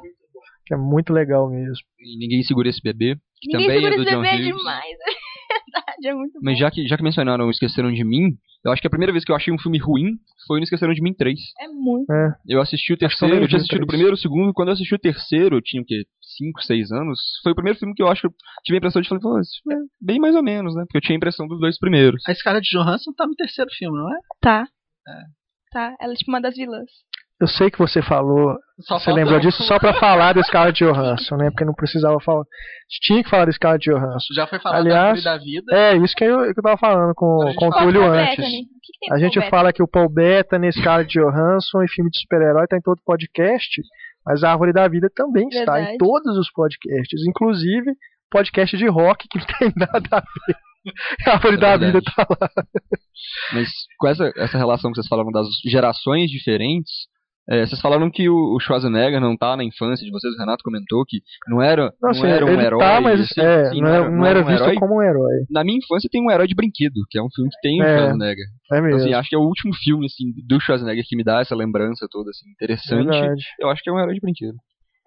Que 0.66 0.74
é 0.74 0.77
muito 0.77 1.12
legal 1.12 1.48
mesmo. 1.51 1.73
E 1.98 2.19
Ninguém 2.19 2.43
Segura 2.43 2.69
Esse 2.69 2.82
Bebê, 2.82 3.16
que 3.40 3.48
Ninguém 3.48 3.66
também 3.66 3.81
segura 3.81 3.94
é 3.94 3.97
do 3.97 4.02
esse 4.02 4.12
John 4.15 4.23
bebê 4.23 4.36
Hughes. 4.36 4.56
demais. 4.59 4.97
É 5.51 5.55
verdade, 5.65 6.09
é 6.09 6.15
muito 6.15 6.32
bom. 6.35 6.40
Mas 6.43 6.59
já 6.59 6.70
que, 6.70 6.86
já 6.86 6.94
que 6.98 7.02
mencionaram 7.02 7.48
Esqueceram 7.48 7.90
de 7.90 8.05
Mim, 8.05 8.36
eu 8.62 8.70
acho 8.70 8.82
que 8.82 8.86
a 8.86 8.90
primeira 8.90 9.12
vez 9.12 9.24
que 9.24 9.32
eu 9.32 9.36
achei 9.36 9.51
um 9.52 9.59
filme 9.59 9.78
ruim 9.78 10.19
foi 10.47 10.59
no 10.59 10.65
Esqueceram 10.65 10.93
de 10.93 11.01
Mim 11.01 11.15
3. 11.15 11.39
É 11.59 11.69
muito. 11.69 12.10
É. 12.12 12.35
Eu 12.47 12.60
assisti 12.60 12.93
o 12.93 12.98
terceiro, 12.98 13.35
eu 13.36 13.48
tinha 13.48 13.56
assistido 13.56 13.82
o 13.85 13.86
primeiro, 13.86 14.12
o 14.12 14.16
segundo, 14.19 14.52
quando 14.52 14.69
eu 14.69 14.74
assisti 14.74 14.94
o 14.94 14.98
terceiro, 14.98 15.56
eu 15.56 15.62
tinha 15.62 15.81
o 15.82 15.86
quê? 15.86 16.02
5, 16.36 16.62
6 16.62 16.93
anos. 16.93 17.19
Foi 17.43 17.52
o 17.52 17.55
primeiro 17.55 17.78
filme 17.78 17.94
que 17.94 18.02
eu 18.02 18.09
acho 18.09 18.20
que 18.20 18.27
eu 18.27 18.35
tive 18.62 18.77
a 18.77 18.78
impressão 18.78 19.01
de 19.01 19.09
falar, 19.09 19.20
pô, 19.23 19.39
é 19.39 19.77
bem 19.98 20.19
mais 20.20 20.35
ou 20.35 20.43
menos, 20.43 20.74
né? 20.74 20.82
Porque 20.85 20.98
eu 20.98 21.01
tinha 21.01 21.16
a 21.16 21.16
impressão 21.16 21.47
dos 21.48 21.59
dois 21.60 21.78
primeiros. 21.78 22.23
A 22.28 22.35
Scarlett 22.35 22.69
Johansson 22.70 23.12
tá 23.16 23.27
no 23.27 23.35
terceiro 23.35 23.70
filme, 23.73 23.97
não 23.97 24.10
é? 24.15 24.19
Tá. 24.43 24.69
É. 25.09 25.12
Tá, 25.73 25.97
ela 25.98 26.12
é 26.12 26.16
tipo 26.16 26.31
uma 26.31 26.43
das 26.43 26.55
vilãs. 26.55 26.90
Eu 27.40 27.47
sei 27.47 27.70
que 27.70 27.78
você 27.78 28.02
falou, 28.02 28.56
Só 28.81 28.98
você 28.98 29.12
lembrou 29.12 29.39
disso 29.39 29.62
só 29.62 29.78
pra 29.78 29.94
falar 29.94 30.32
da 30.32 30.43
Scarlett 30.43 30.78
Johansson, 30.85 31.36
né? 31.36 31.51
Porque 31.51 31.65
não 31.65 31.73
precisava 31.73 32.19
falar. 32.20 32.44
Tinha 33.02 33.23
que 33.23 33.31
falar 33.31 33.44
da 33.44 33.52
Scarlett 33.52 33.89
Johansson. 33.89 34.35
Já 34.35 34.47
foi 34.47 34.59
falado 34.59 34.81
Aliás, 34.81 35.23
da, 35.23 35.36
da 35.36 35.43
vida. 35.43 35.73
É, 35.73 35.97
isso 35.97 36.15
que 36.16 36.24
eu, 36.24 36.52
que 36.52 36.59
eu 36.59 36.62
tava 36.62 36.77
falando 36.77 37.15
com, 37.15 37.55
com 37.55 37.69
o 37.69 37.70
Túlio 37.70 38.02
antes. 38.02 38.36
Que, 38.36 38.43
que 38.43 38.98
tem 39.01 39.12
A 39.12 39.19
gente 39.19 39.39
Paul 39.39 39.51
fala 39.51 39.73
que 39.73 39.82
o 39.82 39.89
Paul 39.89 40.09
Bettany, 40.09 40.73
Scarlett 40.73 41.16
Johansson 41.16 41.82
e 41.85 41.89
filme 41.89 42.10
de 42.10 42.19
super-herói 42.20 42.66
tá 42.66 42.77
em 42.77 42.82
todo 42.82 43.01
podcast, 43.05 43.82
mas 44.27 44.43
a 44.43 44.51
Árvore 44.51 44.73
da 44.73 44.89
Vida 44.89 45.09
também 45.15 45.47
está 45.48 45.74
Verdade. 45.74 45.94
em 45.94 45.98
todos 45.98 46.36
os 46.36 46.51
podcasts, 46.51 47.24
inclusive 47.28 47.93
podcast 48.31 48.77
de 48.77 48.86
rock 48.89 49.27
que 49.28 49.39
não 49.39 49.47
tem 49.59 49.73
nada 49.77 50.09
a 50.10 50.20
ver. 50.20 50.56
A 51.27 51.32
Árvore 51.32 51.56
É 51.56 51.59
da. 51.59 51.77
Vida 51.77 52.01
tá 52.02 52.27
lá. 52.28 52.48
Mas 53.52 53.69
com 53.98 54.09
essa, 54.09 54.32
essa 54.36 54.56
relação 54.59 54.90
que 54.90 54.97
vocês 54.97 55.09
falaram 55.09 55.31
das 55.31 55.47
gerações 55.66 56.31
diferentes, 56.31 56.90
é, 57.51 57.66
vocês 57.66 57.81
falaram 57.81 58.11
que 58.11 58.29
o, 58.29 58.55
o 58.55 58.61
Schwarzenegger 58.61 59.20
não 59.20 59.37
tá 59.37 59.57
na 59.57 59.65
infância 59.65 60.05
de 60.05 60.11
vocês, 60.11 60.35
o 60.35 60.39
Renato 60.39 60.62
comentou 60.62 61.05
que 61.07 61.19
não 61.49 61.62
era, 61.62 61.93
Não, 62.01 62.11
não 62.12 62.27
era 62.27 62.45
um 62.45 62.49
ele 62.51 62.62
herói. 62.62 62.79
tá, 62.81 63.01
mas 63.01 63.20
assim, 63.20 63.41
é, 63.41 63.65
sim, 63.70 63.81
não, 63.81 63.89
era, 63.89 64.11
não 64.11 64.27
era 64.27 64.41
um 64.41 64.45
visto 64.45 64.62
herói. 64.65 64.75
como 64.77 64.97
um 64.99 65.03
herói. 65.03 65.45
Na 65.51 65.65
minha 65.65 65.79
infância 65.79 66.09
tem 66.11 66.23
um 66.23 66.31
herói 66.31 66.47
de 66.47 66.55
brinquedo, 66.55 67.01
que 67.11 67.19
é 67.19 67.23
um 67.23 67.29
filme 67.35 67.51
que 67.51 67.61
tem 67.61 67.81
o 67.81 67.85
É, 67.85 67.97
Schwarzenegger. 67.99 68.45
É 68.47 68.77
Então, 68.77 68.83
mesmo. 68.83 69.01
assim, 69.01 69.15
acho 69.15 69.29
que 69.29 69.37
é 69.37 69.39
o 69.39 69.43
último 69.43 69.75
filme 69.75 70.07
assim, 70.07 70.25
do 70.47 70.61
Schwarzenegger 70.61 71.05
que 71.07 71.16
me 71.16 71.25
dá 71.25 71.41
essa 71.41 71.55
lembrança 71.57 72.07
toda 72.11 72.31
assim, 72.31 72.49
interessante. 72.51 73.09
Verdade. 73.11 73.43
Eu 73.59 73.69
acho 73.70 73.83
que 73.83 73.89
é 73.91 73.93
um 73.93 73.99
herói 73.99 74.15
de 74.15 74.20
brinquedo. 74.20 74.55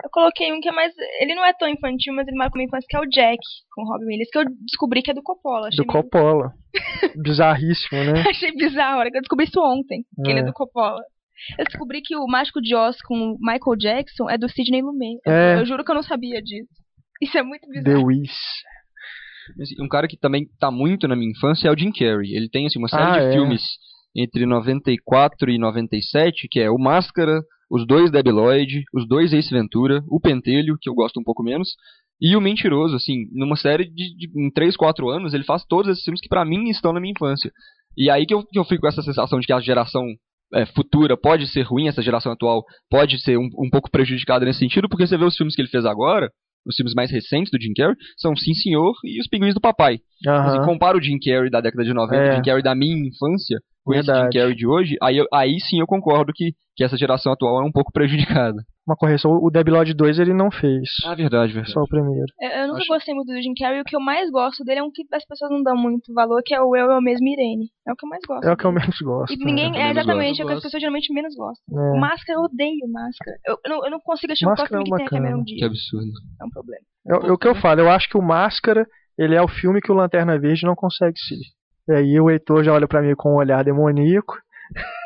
Eu 0.04 0.10
coloquei 0.12 0.52
um 0.52 0.60
que 0.60 0.68
é 0.68 0.72
mais. 0.72 0.92
Ele 1.22 1.36
não 1.36 1.46
é 1.46 1.54
tão 1.54 1.68
infantil, 1.70 2.12
mas 2.16 2.28
ele 2.28 2.36
marcou 2.36 2.58
minha 2.58 2.66
infância, 2.66 2.88
que 2.90 2.98
é 2.98 3.00
o 3.00 3.06
Jack, 3.06 3.38
com 3.72 3.84
o 3.84 3.86
Robin 3.86 4.06
Williams, 4.06 4.30
que 4.32 4.40
eu 4.40 4.46
descobri 4.66 5.04
que 5.04 5.12
é 5.12 5.14
do 5.14 5.22
Coppola. 5.22 5.68
Achei, 5.68 5.86
Do 5.86 5.92
meio- 5.94 6.04
Coppola. 6.04 6.54
Bizarríssimo, 7.24 8.04
né? 8.06 8.24
achei 8.28 8.52
bizarro, 8.56 8.96
a 8.96 9.00
hora 9.00 9.12
que 9.12 9.18
eu 9.18 9.22
descobri 9.22 9.46
isso 9.46 9.60
ontem, 9.62 10.04
que 10.24 10.32
ele 10.32 10.40
é 10.40 10.44
É. 10.44 10.46
do 10.46 10.54
Coppola. 10.54 11.00
Eu 11.58 11.66
descobri 11.66 12.02
que 12.02 12.16
o 12.16 12.26
Mágico 12.28 12.62
de 12.62 12.76
Oz 12.76 12.98
com 13.02 13.16
o 13.34 13.38
Michael 13.40 13.78
Jackson 13.78 14.30
é 14.30 14.38
do 14.38 14.50
Sidney 14.50 14.82
Lumet. 14.82 15.20
É. 15.26 15.60
Eu 15.60 15.66
juro 15.66 15.84
que 15.84 15.92
eu 15.92 15.96
não 15.96 16.04
sabia 16.04 16.42
disso. 16.42 16.70
Isso 17.22 17.38
é 17.38 17.44
muito 17.44 17.68
The 17.68 17.82
bizarro. 17.84 18.06
Wiz. 18.06 18.32
Assim, 19.62 19.76
Um 19.84 19.88
cara 19.88 20.08
que 20.08 20.18
também 20.18 20.48
tá 20.60 20.72
muito 20.72 21.08
na 21.08 21.16
minha 21.16 21.32
infância 21.32 21.68
é 21.68 21.72
o 21.72 21.78
Jim 21.78 21.92
Carrey. 21.92 22.36
Ele 22.36 22.50
tem 22.50 22.66
assim, 22.68 22.80
uma 22.80 22.88
série 22.88 23.04
Ah, 23.04 23.20
de 23.20 23.26
é. 23.26 23.32
filmes 23.34 23.62
entre 24.16 24.46
94 24.46 25.50
e 25.50 25.58
97, 25.58 26.48
que 26.50 26.60
é 26.60 26.70
o 26.70 26.78
Máscara, 26.78 27.42
os 27.70 27.86
dois 27.88 28.12
Debi 28.12 28.32
Lloyd, 28.32 28.84
os 28.94 29.08
dois 29.08 29.34
Ace 29.34 29.50
Ventura, 29.50 30.04
o 30.10 30.20
Pentelho, 30.20 30.78
que 30.80 30.90
eu 30.90 30.94
gosto 30.94 31.20
um 31.20 31.24
pouco 31.24 31.42
menos, 31.44 31.70
e 32.20 32.36
o 32.36 32.42
Mentiroso, 32.42 32.96
assim, 32.96 33.26
numa 33.32 33.56
série 33.56 33.86
de, 33.86 34.16
de 34.16 34.30
em 34.36 34.52
3, 34.52 34.76
4 34.76 35.10
anos, 35.10 35.34
ele 35.34 35.44
faz 35.46 35.64
todos 35.66 35.90
esses 35.92 36.04
filmes 36.04 36.22
que 36.22 36.28
pra 36.30 36.46
mim 36.46 36.70
estão 36.70 36.92
na 36.94 37.00
minha 37.00 37.14
infância. 37.14 37.52
E 37.98 38.10
aí 38.10 38.26
que 38.26 38.34
eu, 38.34 38.44
que 38.46 38.60
eu 38.60 38.66
fico 38.66 38.82
com 38.82 38.88
essa 38.88 39.02
sensação 39.02 39.40
de 39.40 39.48
que 39.48 39.54
a 39.54 39.60
geração 39.60 40.04
é, 40.54 40.66
futura 40.66 41.16
pode 41.18 41.48
ser 41.48 41.62
ruim, 41.64 41.88
essa 41.88 42.02
geração 42.02 42.32
atual 42.32 42.64
pode 42.90 43.20
ser 43.22 43.38
um, 43.38 43.50
um 43.58 43.70
pouco 43.70 43.90
prejudicada 43.90 44.46
nesse 44.46 44.60
sentido, 44.60 44.88
porque 44.90 45.06
você 45.08 45.18
vê 45.18 45.26
os 45.26 45.36
filmes 45.36 45.56
que 45.56 45.62
ele 45.62 45.70
fez 45.70 45.86
agora, 45.86 46.30
os 46.66 46.76
filmes 46.76 46.94
mais 46.94 47.10
recentes 47.10 47.50
do 47.52 47.60
Jim 47.62 47.74
Carrey, 47.76 47.96
são 48.18 48.36
Sim 48.36 48.54
Senhor 48.54 48.94
e 49.04 49.20
Os 49.20 49.28
Pinguins 49.28 49.54
do 49.54 49.62
Papai. 49.62 50.00
Assim, 50.28 50.58
Aham. 50.58 50.66
compara 50.66 50.98
o 50.98 51.02
Jim 51.02 51.18
Carrey 51.20 51.50
da 51.50 51.60
década 51.62 51.84
de 51.84 51.94
90, 51.94 52.16
É. 52.16 52.32
o 52.32 52.36
Jim 52.36 52.42
Carrey 52.44 52.62
da 52.64 52.76
minha 52.76 53.08
infância, 53.08 53.58
com 53.84 53.94
esse 53.94 54.04
Jim 54.06 54.12
Verdade. 54.14 54.38
Carrey 54.38 54.56
de 54.56 54.68
hoje, 54.68 54.96
aí, 55.02 55.18
aí 55.34 55.60
sim 55.60 55.80
eu 55.80 55.88
concordo 55.88 56.32
que, 56.36 56.52
que 56.76 56.84
essa 56.84 56.98
geração 56.98 57.32
atual 57.34 57.64
é 57.64 57.66
um 57.66 57.72
pouco 57.72 57.92
prejudicada. 57.92 58.62
Uma 58.88 58.96
correção, 58.96 59.32
o 59.32 59.52
Debi 59.52 59.70
Lloyd 59.70 59.94
2 59.94 60.18
ele 60.18 60.34
não 60.34 60.50
fez. 60.50 60.90
Ah, 61.06 61.14
verdade, 61.14 61.54
verdade. 61.54 61.72
Só 61.72 61.82
o 61.82 61.88
primeiro. 61.88 62.26
Eu, 62.42 62.50
eu 62.50 62.68
nunca 62.68 62.80
Acho- 62.80 62.88
gostei 62.94 63.14
muito 63.14 63.28
do 63.32 63.40
Jim 63.40 63.54
Carrey. 63.54 63.80
O 63.80 63.84
que 63.84 63.96
eu 63.96 64.00
mais 64.02 64.30
gosto 64.32 64.64
dele 64.64 64.80
é 64.80 64.84
um 64.84 64.90
que 64.92 65.04
as 65.14 65.24
pessoas 65.24 65.52
não 65.52 65.62
dão 65.62 65.76
muito 65.78 66.12
valor, 66.14 66.42
que 66.44 66.54
é 66.56 66.60
o 66.60 66.76
Eu, 66.76 66.90
Eu 66.90 67.00
Mesmo 67.02 67.28
Irene. 67.28 67.70
É 67.88 67.94
o 67.94 67.96
que 67.96 68.04
eu 68.06 68.10
mais 68.10 68.24
gosto. 68.28 68.44
É 68.48 68.52
o 68.52 68.58
que 68.58 68.66
eu 68.66 68.72
menos 68.72 68.98
gosto. 69.00 69.34
E 69.34 69.38
ninguém, 69.38 69.72
né? 69.72 69.78
é 69.78 69.82
Eu 69.82 69.86
menos 69.90 69.98
exatamente, 69.98 70.28
gosto. 70.38 70.42
é 70.42 70.44
o 70.44 70.48
que 70.48 70.54
as 70.54 70.64
pessoas 70.64 70.82
geralmente 70.82 71.14
menos 71.14 71.36
gostam. 71.36 71.96
É. 71.96 72.00
Máscara, 72.00 72.40
eu 72.40 72.44
odeio 72.44 72.88
máscara. 72.92 73.38
Eu, 73.46 73.58
eu 73.64 73.70
não, 73.70 73.86
eu 73.86 73.92
não 73.92 74.00
consigo 74.00 74.34
um 74.34 74.46
Máscara 74.50 74.68
filme 74.70 74.84
é 74.84 74.86
que 74.90 74.96
tem 74.98 75.06
a 75.06 75.10
Cameron 75.10 75.38
bacana. 75.40 75.58
Que 75.60 75.66
absurdo. 75.66 76.12
É 76.42 76.46
um 76.46 76.50
problema. 76.50 76.82
É, 77.08 77.30
é 77.30 77.32
o 77.32 77.38
que 77.38 77.48
eu 77.48 77.56
falo, 77.56 77.82
eu 77.82 77.90
acho 77.92 78.10
que 78.10 78.18
o 78.18 78.22
Máscara, 78.22 78.86
ele 79.18 79.36
é 79.36 79.42
o 79.44 79.48
filme 79.48 79.80
que 79.80 79.92
o 79.92 79.96
Lanterna 79.96 80.40
Verde 80.40 80.66
não 80.66 80.74
consegue 80.76 81.18
ser. 81.20 81.38
E 81.88 81.94
aí 81.98 82.20
o 82.20 82.30
Heitor 82.32 82.64
já 82.64 82.74
olha 82.74 82.88
pra 82.88 83.02
mim 83.02 83.14
com 83.16 83.34
um 83.34 83.38
olhar 83.38 83.64
demoníaco. 83.64 84.34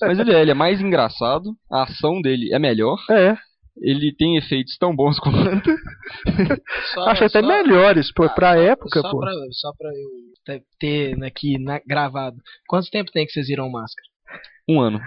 Mas 0.00 0.18
ele 0.18 0.32
é, 0.32 0.40
ele 0.42 0.50
é 0.50 0.54
mais 0.54 0.80
engraçado, 0.80 1.50
a 1.70 1.84
ação 1.84 2.20
dele 2.20 2.52
é 2.52 2.58
melhor, 2.58 2.98
É, 3.10 3.36
ele 3.80 4.14
tem 4.14 4.36
efeitos 4.36 4.76
tão 4.78 4.94
bons 4.94 5.18
quanto. 5.18 5.70
Só- 6.94 7.08
acho 7.08 7.24
até 7.24 7.40
só- 7.40 7.46
melhores 7.46 8.12
pra, 8.12 8.28
pra 8.28 8.54
só- 8.54 8.60
época, 8.60 9.00
só 9.00 9.10
pô. 9.10 9.20
Pra, 9.20 9.30
só 9.52 9.72
pra 9.78 9.88
eu 9.90 10.58
te- 10.58 10.64
ter 10.78 11.24
aqui 11.24 11.58
na- 11.58 11.80
gravado. 11.86 12.36
Quanto 12.68 12.90
tempo 12.90 13.10
tem 13.12 13.24
que 13.26 13.32
vocês 13.32 13.46
viram 13.48 13.70
máscara? 13.70 14.06
Um 14.68 14.80
ano. 14.80 15.00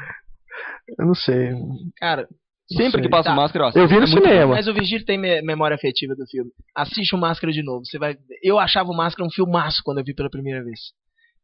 Eu 1.00 1.06
não 1.08 1.16
sei. 1.16 1.52
Cara, 1.98 2.28
Sempre 2.68 3.04
que 3.04 3.10
passa 3.10 3.30
Tá. 3.30 3.36
máscara, 3.36 3.70
eu 3.76 3.88
vi 3.88 3.94
no 3.94 4.06
É 4.06 4.08
muito 4.08 4.24
cinema. 4.24 4.56
mas 4.56 4.68
o 4.68 4.74
Virgílio 4.74 5.06
tem 5.06 5.20
me- 5.20 5.40
memória 5.44 5.76
afetiva 5.76 6.16
do 6.16 6.26
filme. 6.26 6.50
Assiste 6.76 7.14
o 7.14 7.18
Máscara 7.20 7.54
de 7.54 7.62
novo. 7.62 7.86
Você 7.86 8.00
vai. 8.00 8.16
Eu 8.42 8.58
achava 8.58 8.90
o 8.90 8.98
Máscara 8.98 9.24
um 9.24 9.30
filmaço 9.32 9.84
quando 9.86 10.00
eu 10.00 10.04
vi 10.04 10.16
pela 10.16 10.32
primeira 10.32 10.64
vez. 10.64 10.80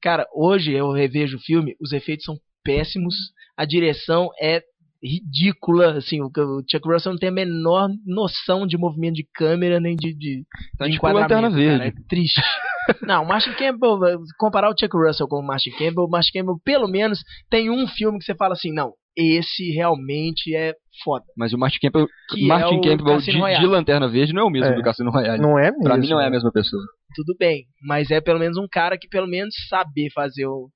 Cara, 0.01 0.25
hoje 0.33 0.71
eu 0.71 0.91
revejo 0.91 1.37
o 1.37 1.39
filme, 1.39 1.75
os 1.79 1.93
efeitos 1.93 2.25
são 2.25 2.35
péssimos, 2.63 3.15
a 3.57 3.65
direção 3.65 4.29
é 4.41 4.61
ridícula, 5.03 5.97
assim, 5.97 6.21
o, 6.21 6.29
Chuck 6.69 6.87
Russell 6.87 7.13
não 7.13 7.19
tem 7.19 7.29
a 7.29 7.31
menor 7.31 7.89
noção 8.05 8.67
de 8.67 8.77
movimento 8.77 9.15
de 9.15 9.27
câmera 9.33 9.79
nem 9.79 9.95
de, 9.95 10.13
de, 10.13 10.43
Tá 10.77 10.85
de 10.85 10.93
tipo 10.93 11.07
Lanterna 11.07 11.47
enquadramento, 11.47 11.55
cara, 11.71 11.83
Verde. 11.83 11.97
é 12.03 12.07
triste. 12.07 12.41
Não, 13.03 13.23
o 13.23 13.27
Martin 13.27 13.51
Campbell, 13.53 13.99
comparar 14.39 14.69
o 14.69 14.75
Chuck 14.77 14.97
Russell 14.97 15.27
com 15.27 15.37
o 15.37 15.45
Martin 15.45 15.69
Campbell, 15.71 16.03
o 16.05 16.09
Martin 16.09 16.31
Campbell 16.39 16.59
pelo 16.65 16.87
menos 16.87 17.23
tem 17.49 17.69
um 17.69 17.87
filme 17.87 18.17
que 18.17 18.25
você 18.25 18.33
fala 18.35 18.53
assim, 18.53 18.73
não, 18.73 18.93
esse 19.15 19.71
realmente 19.71 20.53
é 20.55 20.73
foda. 21.03 21.23
Mas 21.37 21.53
o 21.53 21.57
Martin 21.59 21.77
Campbell, 21.79 22.07
Que 22.29 22.45
Martin 22.47 22.75
é 22.75 22.77
o 22.77 22.81
Campbell 22.81 23.17
de, 23.19 23.31
de 23.59 23.67
Lanterna 23.67 24.07
Verde 24.09 24.33
não 24.33 24.41
é 24.41 24.45
o 24.45 24.49
mesmo 24.49 24.73
É. 24.73 24.75
do 24.75 24.81
Cassino 24.81 25.11
Royale. 25.11 25.39
Não 25.41 25.59
é 25.59 25.69
mesmo. 25.69 25.83
Pra 25.83 25.95
mim 25.95 26.09
não 26.09 26.19
é 26.19 26.25
a 26.27 26.31
mesma 26.31 26.51
pessoa. 26.51 26.81
Tudo 27.15 27.35
bem, 27.39 27.65
mas 27.83 28.09
é 28.09 28.19
pelo 28.19 28.39
menos 28.39 28.57
um 28.57 28.67
cara 28.69 28.97
que 28.97 29.07
pelo 29.07 29.27
menos 29.27 29.53
saber 29.69 30.09
fazer 30.11 30.47
o- 30.47 30.69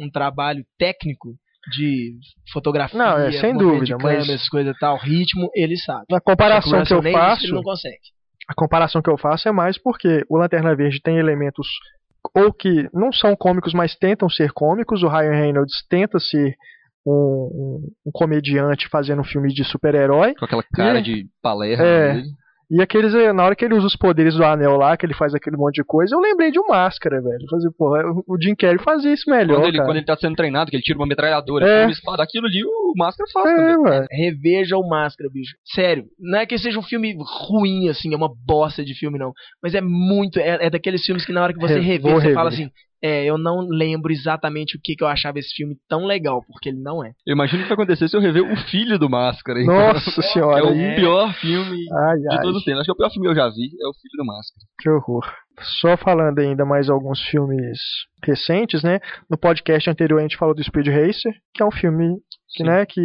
um 0.00 0.10
trabalho 0.10 0.64
técnico 0.78 1.34
de 1.76 2.14
fotografia, 2.52 2.98
Não, 2.98 3.18
é, 3.18 3.32
sem 3.32 3.54
dúvida, 3.56 3.84
de 3.84 3.92
câmera, 3.96 4.18
mas- 4.20 4.28
essas 4.30 4.48
coisas 4.48 4.74
e 4.74 4.78
tal, 4.78 4.96
ritmo, 4.96 5.50
ele 5.54 5.76
sabe. 5.76 6.04
Na 6.10 6.20
comparação 6.20 6.82
que 6.84 6.92
eu 6.92 7.02
nem 7.02 7.12
isso 7.12 7.20
faço, 7.20 7.44
ele 7.44 7.52
não 7.52 7.62
consegue. 7.62 7.98
a 8.48 8.54
comparação 8.54 9.02
que 9.02 9.10
eu 9.10 9.18
faço 9.18 9.48
é 9.48 9.52
mais 9.52 9.76
porque 9.78 10.24
o 10.28 10.38
Lanterna 10.38 10.74
Verde 10.74 11.00
tem 11.02 11.18
elementos 11.18 11.68
ou 12.34 12.52
que 12.52 12.88
não 12.92 13.12
são 13.12 13.36
cômicos, 13.36 13.72
mas 13.74 13.94
tentam 13.94 14.28
ser 14.28 14.52
cômicos. 14.52 15.02
O 15.02 15.08
Ryan 15.08 15.32
Reynolds 15.32 15.84
tenta 15.88 16.18
ser 16.18 16.54
um, 17.06 17.12
um- 17.12 17.88
um 18.06 18.10
comediante 18.12 18.88
fazendo 18.88 19.20
um 19.20 19.24
filme 19.24 19.48
de 19.52 19.62
super-herói. 19.64 20.34
Com 20.34 20.44
aquela 20.44 20.62
cara 20.74 20.98
É. 20.98 21.02
de 21.02 21.26
palerma 21.42 21.84
É. 21.84 22.12
dele. 22.14 22.28
E 22.70 22.80
aqueles, 22.80 23.12
na 23.34 23.44
hora 23.44 23.56
que 23.56 23.64
ele 23.64 23.74
usa 23.74 23.86
os 23.86 23.96
poderes 23.96 24.36
do 24.36 24.44
anel 24.44 24.76
lá, 24.76 24.96
que 24.96 25.04
ele 25.04 25.12
faz 25.14 25.34
aquele 25.34 25.56
monte 25.56 25.76
de 25.76 25.84
coisa, 25.84 26.14
eu 26.14 26.20
lembrei 26.20 26.52
de 26.52 26.60
um 26.60 26.68
máscara, 26.68 27.20
velho. 27.20 27.44
Fazer, 27.50 27.68
porra, 27.72 28.02
o 28.28 28.40
Jim 28.40 28.54
Carrey 28.54 28.78
fazia 28.78 29.12
isso 29.12 29.28
melhor. 29.28 29.56
Quando 29.56 29.66
ele, 29.68 29.76
cara. 29.78 29.88
quando 29.88 29.96
ele 29.96 30.06
tá 30.06 30.16
sendo 30.16 30.36
treinado, 30.36 30.70
que 30.70 30.76
ele 30.76 30.82
tira 30.82 30.96
uma 30.98 31.06
metralhadora, 31.06 31.64
É. 31.66 31.68
tira 31.68 31.86
uma 31.86 31.92
espada, 31.92 32.22
aquilo 32.22 32.46
ali 32.46 32.62
o 32.64 32.92
Máscara 32.96 33.28
faz 33.32 33.50
É, 33.50 33.56
também. 33.56 33.82
velho. 33.90 34.06
Reveja 34.10 34.76
o 34.76 34.88
Máscara, 34.88 35.28
bicho. 35.32 35.56
Sério, 35.64 36.04
não 36.18 36.38
é 36.38 36.46
que 36.46 36.56
seja 36.58 36.78
um 36.78 36.82
filme 36.82 37.16
ruim, 37.48 37.88
assim, 37.88 38.14
é 38.14 38.16
uma 38.16 38.30
bosta 38.46 38.84
de 38.84 38.94
filme, 38.94 39.18
não. 39.18 39.32
Mas 39.60 39.74
é 39.74 39.80
muito. 39.80 40.38
É, 40.38 40.66
é 40.66 40.70
daqueles 40.70 41.04
filmes 41.04 41.24
que 41.26 41.32
na 41.32 41.42
hora 41.42 41.52
que 41.52 41.58
você 41.60 41.74
Re- 41.74 41.80
revê, 41.80 42.08
você 42.10 42.20
rever. 42.20 42.34
fala 42.34 42.50
assim. 42.50 42.70
É, 43.02 43.24
eu 43.24 43.38
não 43.38 43.60
lembro 43.68 44.12
exatamente 44.12 44.76
o 44.76 44.80
que, 44.82 44.94
que 44.94 45.02
eu 45.02 45.08
achava 45.08 45.38
esse 45.38 45.54
filme 45.54 45.74
tão 45.88 46.04
legal, 46.04 46.42
porque 46.46 46.68
ele 46.68 46.80
não 46.82 47.04
é. 47.04 47.12
Eu 47.26 47.32
imagino 47.34 47.60
o 47.60 47.62
que 47.62 47.68
vai 47.68 47.74
acontecer 47.74 48.08
se 48.08 48.16
eu 48.16 48.20
rever 48.20 48.42
o 48.42 48.56
filho 48.68 48.98
do 48.98 49.08
Máscara. 49.08 49.60
então. 49.62 49.74
Nossa 49.74 50.10
É 50.20 50.22
senhora. 50.22 50.64
o 50.66 50.68
aí- 50.68 50.94
pior 50.96 51.32
filme 51.34 51.78
Ai, 52.08 52.18
de 52.18 52.28
ai, 52.30 52.40
todos 52.42 52.56
os 52.58 52.64
tempos. 52.64 52.80
Acho 52.80 52.86
que 52.86 52.90
é 52.90 52.94
o 52.94 52.96
pior 52.96 53.10
filme 53.10 53.26
que 53.26 53.30
eu 53.32 53.36
já 53.36 53.48
vi, 53.48 53.66
é 53.82 53.88
o 53.88 53.94
filho 53.94 54.16
do 54.18 54.24
Máscara. 54.26 54.66
que 54.78 54.90
horror. 54.90 55.24
só 55.80 55.96
falando 55.96 56.38
ainda 56.40 56.64
mais 56.64 56.88
alguns 56.90 57.20
filmes 57.22 57.78
recentes, 58.24 58.82
né? 58.82 58.98
No 59.30 59.38
podcast 59.38 59.88
anterior 59.90 60.18
a 60.18 60.22
gente 60.22 60.36
falou 60.36 60.54
do 60.54 60.62
Speed 60.62 60.86
Racer, 60.88 61.32
que 61.54 61.62
é 61.62 61.66
um 61.66 61.70
filme 61.70 62.16
que, 62.54 62.64
né, 62.64 62.84
que 62.86 63.00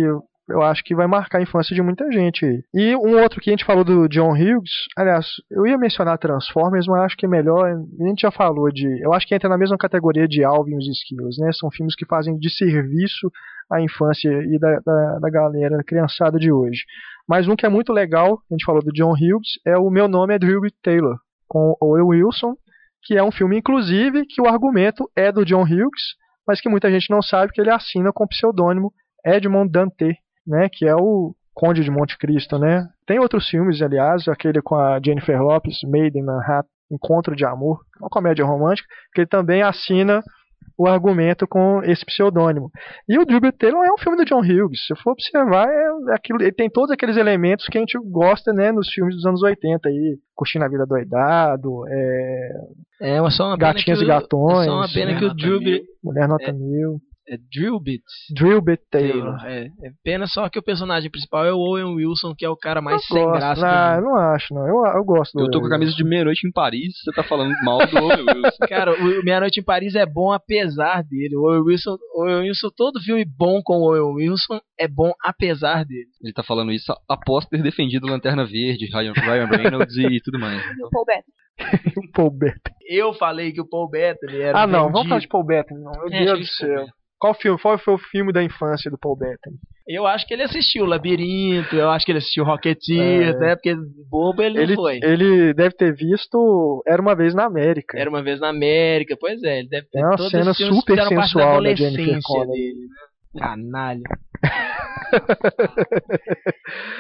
eu, 0.50 0.62
acho 0.62 0.84
que 0.84 0.96
vai 0.96 1.08
marcar 1.08 1.40
a 1.40 1.42
infância 1.42 1.76
de 1.76 1.82
muita 1.82 2.12
gente 2.12 2.46
aí. 2.46 2.64
E 2.74 2.96
um 2.96 3.22
outro 3.22 3.42
que 3.42 3.50
a 3.50 3.54
gente 3.54 3.66
falou 3.66 3.84
do 3.84 4.08
John 4.08 4.32
Hughes, 4.32 4.72
aliás, 4.98 5.28
eu 5.50 5.66
ia 5.66 5.78
mencionar 5.78 6.18
Transformers, 6.18 6.88
mas 6.88 7.02
acho 7.04 7.18
que 7.18 7.26
é 7.26 7.30
melhor, 7.30 7.66
a 7.68 8.08
gente 8.08 8.22
já 8.22 8.32
falou 8.32 8.72
de, 8.72 8.88
eu 9.04 9.14
acho 9.14 9.28
que 9.28 9.36
entra 9.36 9.50
na 9.50 9.58
mesma 9.58 9.78
categoria 9.78 10.28
de 10.28 10.44
Alvin 10.44 10.76
e 10.76 10.78
os 10.78 10.88
Esquilos, 10.88 11.38
né? 11.40 11.52
São 11.54 11.72
filmes 11.72 11.96
que 11.96 12.06
fazem 12.06 12.38
de 12.38 12.50
serviço 12.50 13.32
à 13.72 13.82
infância 13.82 14.30
e 14.30 14.60
da, 14.60 14.80
da, 14.86 15.20
da 15.20 15.30
galera, 15.30 15.84
criançada 15.84 16.38
de 16.38 16.52
hoje. 16.52 16.84
Mas 17.28 17.48
um 17.48 17.56
que 17.56 17.66
é 17.66 17.70
muito 17.70 17.92
legal, 17.92 18.40
a 18.50 18.54
gente 18.54 18.66
falou 18.66 18.84
do 18.84 18.92
John 18.92 19.14
Hughes, 19.14 19.60
é 19.66 19.78
o 19.78 19.90
Meu 19.90 20.08
Nome 20.08 20.36
é 20.36 20.40
Drew 20.40 20.62
Taylor, 20.84 21.18
com 21.48 21.76
Owen 21.82 22.04
Wilson, 22.04 22.56
que 23.04 23.18
é 23.18 23.24
um 23.24 23.32
filme, 23.32 23.58
inclusive, 23.58 24.26
que 24.28 24.42
o 24.42 24.48
argumento 24.48 25.10
é 25.16 25.32
do 25.32 25.46
John 25.46 25.64
Hughes, 25.64 26.16
mas 26.48 26.62
que 26.62 26.70
muita 26.70 26.92
gente 26.92 27.10
não 27.10 27.22
sabe 27.22 27.52
que 27.52 27.62
ele 27.62 27.72
assina 27.72 28.12
com 28.14 28.24
o 28.24 28.28
pseudônimo 28.28 28.92
Edmond 29.26 29.72
Dante, 29.72 30.16
né, 30.46 30.68
que 30.72 30.86
é 30.86 30.96
o 30.96 31.34
Conde 31.54 31.84
de 31.84 31.92
Monte 31.92 32.18
Cristo, 32.18 32.60
né? 32.60 32.86
Tem 33.08 33.20
outros 33.20 33.48
filmes, 33.48 33.82
aliás, 33.82 34.28
aquele 34.28 34.62
com 34.62 34.76
a 34.76 35.00
Jennifer 35.04 35.42
Lopez, 35.42 35.80
Made 35.86 36.18
in 36.18 36.24
Manhattan, 36.24 36.68
Encontro 36.92 37.36
de 37.36 37.46
Amor, 37.46 37.80
uma 38.00 38.10
comédia 38.10 38.46
romântica, 38.46 38.88
que 39.14 39.22
ele 39.22 39.28
também 39.28 39.62
assina 39.64 40.22
o 40.78 40.88
argumento 40.88 41.48
com 41.48 41.82
esse 41.84 42.06
pseudônimo. 42.06 42.70
E 43.08 43.18
o 43.18 43.26
Drew 43.26 43.40
Taylor 43.54 43.86
é 43.86 43.94
um 43.94 43.98
filme 43.98 44.18
do 44.18 44.26
John 44.26 44.42
Hughes. 44.42 44.86
Se 44.86 44.96
for 45.02 45.12
observar, 45.12 45.68
é 45.70 46.14
aquilo, 46.14 46.42
ele 46.42 46.52
tem 46.52 46.70
todos 46.70 46.92
aqueles 46.92 47.16
elementos 47.16 47.66
que 47.68 47.78
a 47.78 47.82
gente 47.82 47.98
gosta, 48.12 48.52
né, 48.52 48.72
nos 48.72 48.90
filmes 48.90 49.16
dos 49.16 49.26
anos 49.26 49.42
80 49.42 49.88
aí, 49.88 50.18
Curtindo 50.36 50.66
a 50.66 50.70
Vida 50.70 50.86
Doidado, 50.86 51.88
é, 51.88 52.50
É, 53.02 53.22
mas 53.22 53.36
só 53.36 53.46
uma 53.48 53.58
Gatinhas 53.58 54.02
e 54.02 54.06
Gatões, 54.06 54.68
É 54.68 54.70
só 54.70 54.76
uma 54.76 54.94
pena 54.94 55.14
né? 55.14 55.20
que 55.20 55.26
o 55.26 55.34
Drew, 55.34 55.60
Mulher 56.04 56.28
Nota 56.28 56.50
É. 56.50 56.52
Mil, 56.52 57.00
é 57.28 57.38
Drillbit 57.52 58.04
Drew 58.36 58.62
Taylor. 58.92 59.38
Taylor. 59.40 59.46
É, 59.46 59.66
é 59.66 59.92
pena 60.04 60.28
só 60.28 60.48
que 60.50 60.60
o 60.60 60.64
personagem 60.64 61.10
principal 61.10 61.46
é 61.46 61.52
o 61.52 61.58
Owen 61.58 61.96
Wilson, 61.96 62.34
que 62.38 62.46
é 62.46 62.50
o 62.50 62.56
cara 62.56 62.82
mais 62.82 63.02
eu 63.10 63.16
sem 63.16 63.24
gosto, 63.24 63.38
graça 63.40 63.62
não, 63.62 63.96
eu 63.96 63.96
mundo. 64.02 64.06
não 64.06 64.18
acho, 64.34 64.54
não. 64.54 64.68
Eu, 64.68 64.98
eu 64.98 65.04
gosto 65.04 65.34
do 65.34 65.44
Eu 65.46 65.50
tô 65.52 65.60
com 65.60 65.68
a 65.68 65.70
camisa 65.70 65.92
de 65.96 66.04
meia-noite 66.04 66.48
em 66.48 66.52
Paris, 66.52 66.94
você 67.04 67.12
tá 67.12 67.24
falando 67.24 67.54
mal 67.64 67.80
do 67.88 67.98
Owen 67.98 68.22
Wilson. 68.22 68.58
Cara, 68.70 68.94
o 68.94 69.24
Meia 69.24 69.40
Noite 69.40 69.60
em 69.60 69.64
Paris 69.64 69.96
é 69.96 70.06
bom 70.06 70.32
apesar 70.32 71.04
dele. 71.04 71.36
O 71.36 71.44
Owen 71.50 71.62
Wilson, 71.62 71.96
o 72.16 72.24
Owen 72.24 72.48
Wilson, 72.48 72.70
todo 72.76 73.02
filme 73.02 73.26
bom 73.26 73.62
com 73.64 73.78
o 73.78 73.90
Owen 73.90 74.16
Wilson 74.30 74.60
é 74.80 74.88
bom 74.88 75.12
apesar 75.24 75.84
dele. 75.86 76.08
Ele 76.24 76.34
tá 76.34 76.44
falando 76.44 76.72
isso 76.72 76.94
após 77.10 77.46
ter 77.48 77.62
defendido 77.64 78.08
Lanterna 78.08 78.46
Verde, 78.46 78.86
Ryan, 78.94 79.14
Ryan 79.14 79.46
Reynolds 79.48 79.96
e 79.98 80.20
tudo 80.24 80.40
mais. 80.40 80.62
E 80.64 80.84
o 80.86 80.90
Paul 80.90 81.06
Bettany. 81.06 81.34
o 81.98 82.12
Paul 82.12 82.32
Bettany. 82.32 82.76
Eu 82.88 83.14
falei 83.14 83.52
que 83.52 83.62
o 83.62 83.68
Paul 83.68 83.90
Bettany 83.90 84.42
era 84.42 84.62
Ah, 84.62 84.68
não, 84.68 84.82
vendido. 84.82 84.94
vamos 84.94 85.08
falar 85.10 85.22
de 85.22 85.28
Paul 85.28 85.46
Bettany, 85.46 85.82
não. 85.82 85.92
Meu 85.94 86.08
É, 86.12 86.26
Deus 86.26 86.40
do 86.40 86.46
céu. 86.46 86.86
Qual 87.20 87.34
filme? 87.34 87.60
Qual 87.62 87.78
foi 87.78 87.94
o 87.94 87.98
filme 87.98 88.32
da 88.34 88.44
infância 88.44 88.92
do 88.92 88.98
Paul 89.00 89.16
Bettany? 89.18 89.56
Eu 89.88 90.06
acho 90.06 90.28
que 90.28 90.34
ele 90.34 90.44
assistiu 90.44 90.86
Labirinto, 90.86 91.76
eu 91.76 91.90
acho 91.90 92.06
que 92.06 92.12
ele 92.12 92.18
assistiu 92.20 92.44
Rocketeer, 92.44 93.30
É. 93.36 93.38
né? 93.38 93.56
Porque 93.56 93.74
bobo 94.10 94.42
ele 94.42 94.56
não 94.56 94.64
Ele, 94.64 94.76
foi. 94.76 95.00
ele 95.04 95.54
deve 95.54 95.76
ter 95.76 95.94
visto 95.96 96.84
Era 96.88 97.02
uma 97.02 97.16
vez 97.16 97.34
na 97.36 97.46
América. 97.46 97.98
Era 97.98 98.10
uma 98.10 98.22
vez 98.24 98.40
na 98.40 98.50
América, 98.50 99.16
pois 99.20 99.42
é, 99.44 99.60
ele 99.60 99.70
deve 99.70 99.88
ter 99.88 100.00
É 100.00 100.06
uma 100.06 100.18
todos 100.18 100.32
cena 100.32 100.54
super 100.54 100.98
sensual 101.08 101.62
da 101.62 101.70
da 101.70 101.76
Jennifer 101.76 102.02
adolescência 102.04 102.22
Connelly. 102.24 102.52
dele, 102.52 102.80
né? 102.80 103.40
Canalha. 103.40 104.02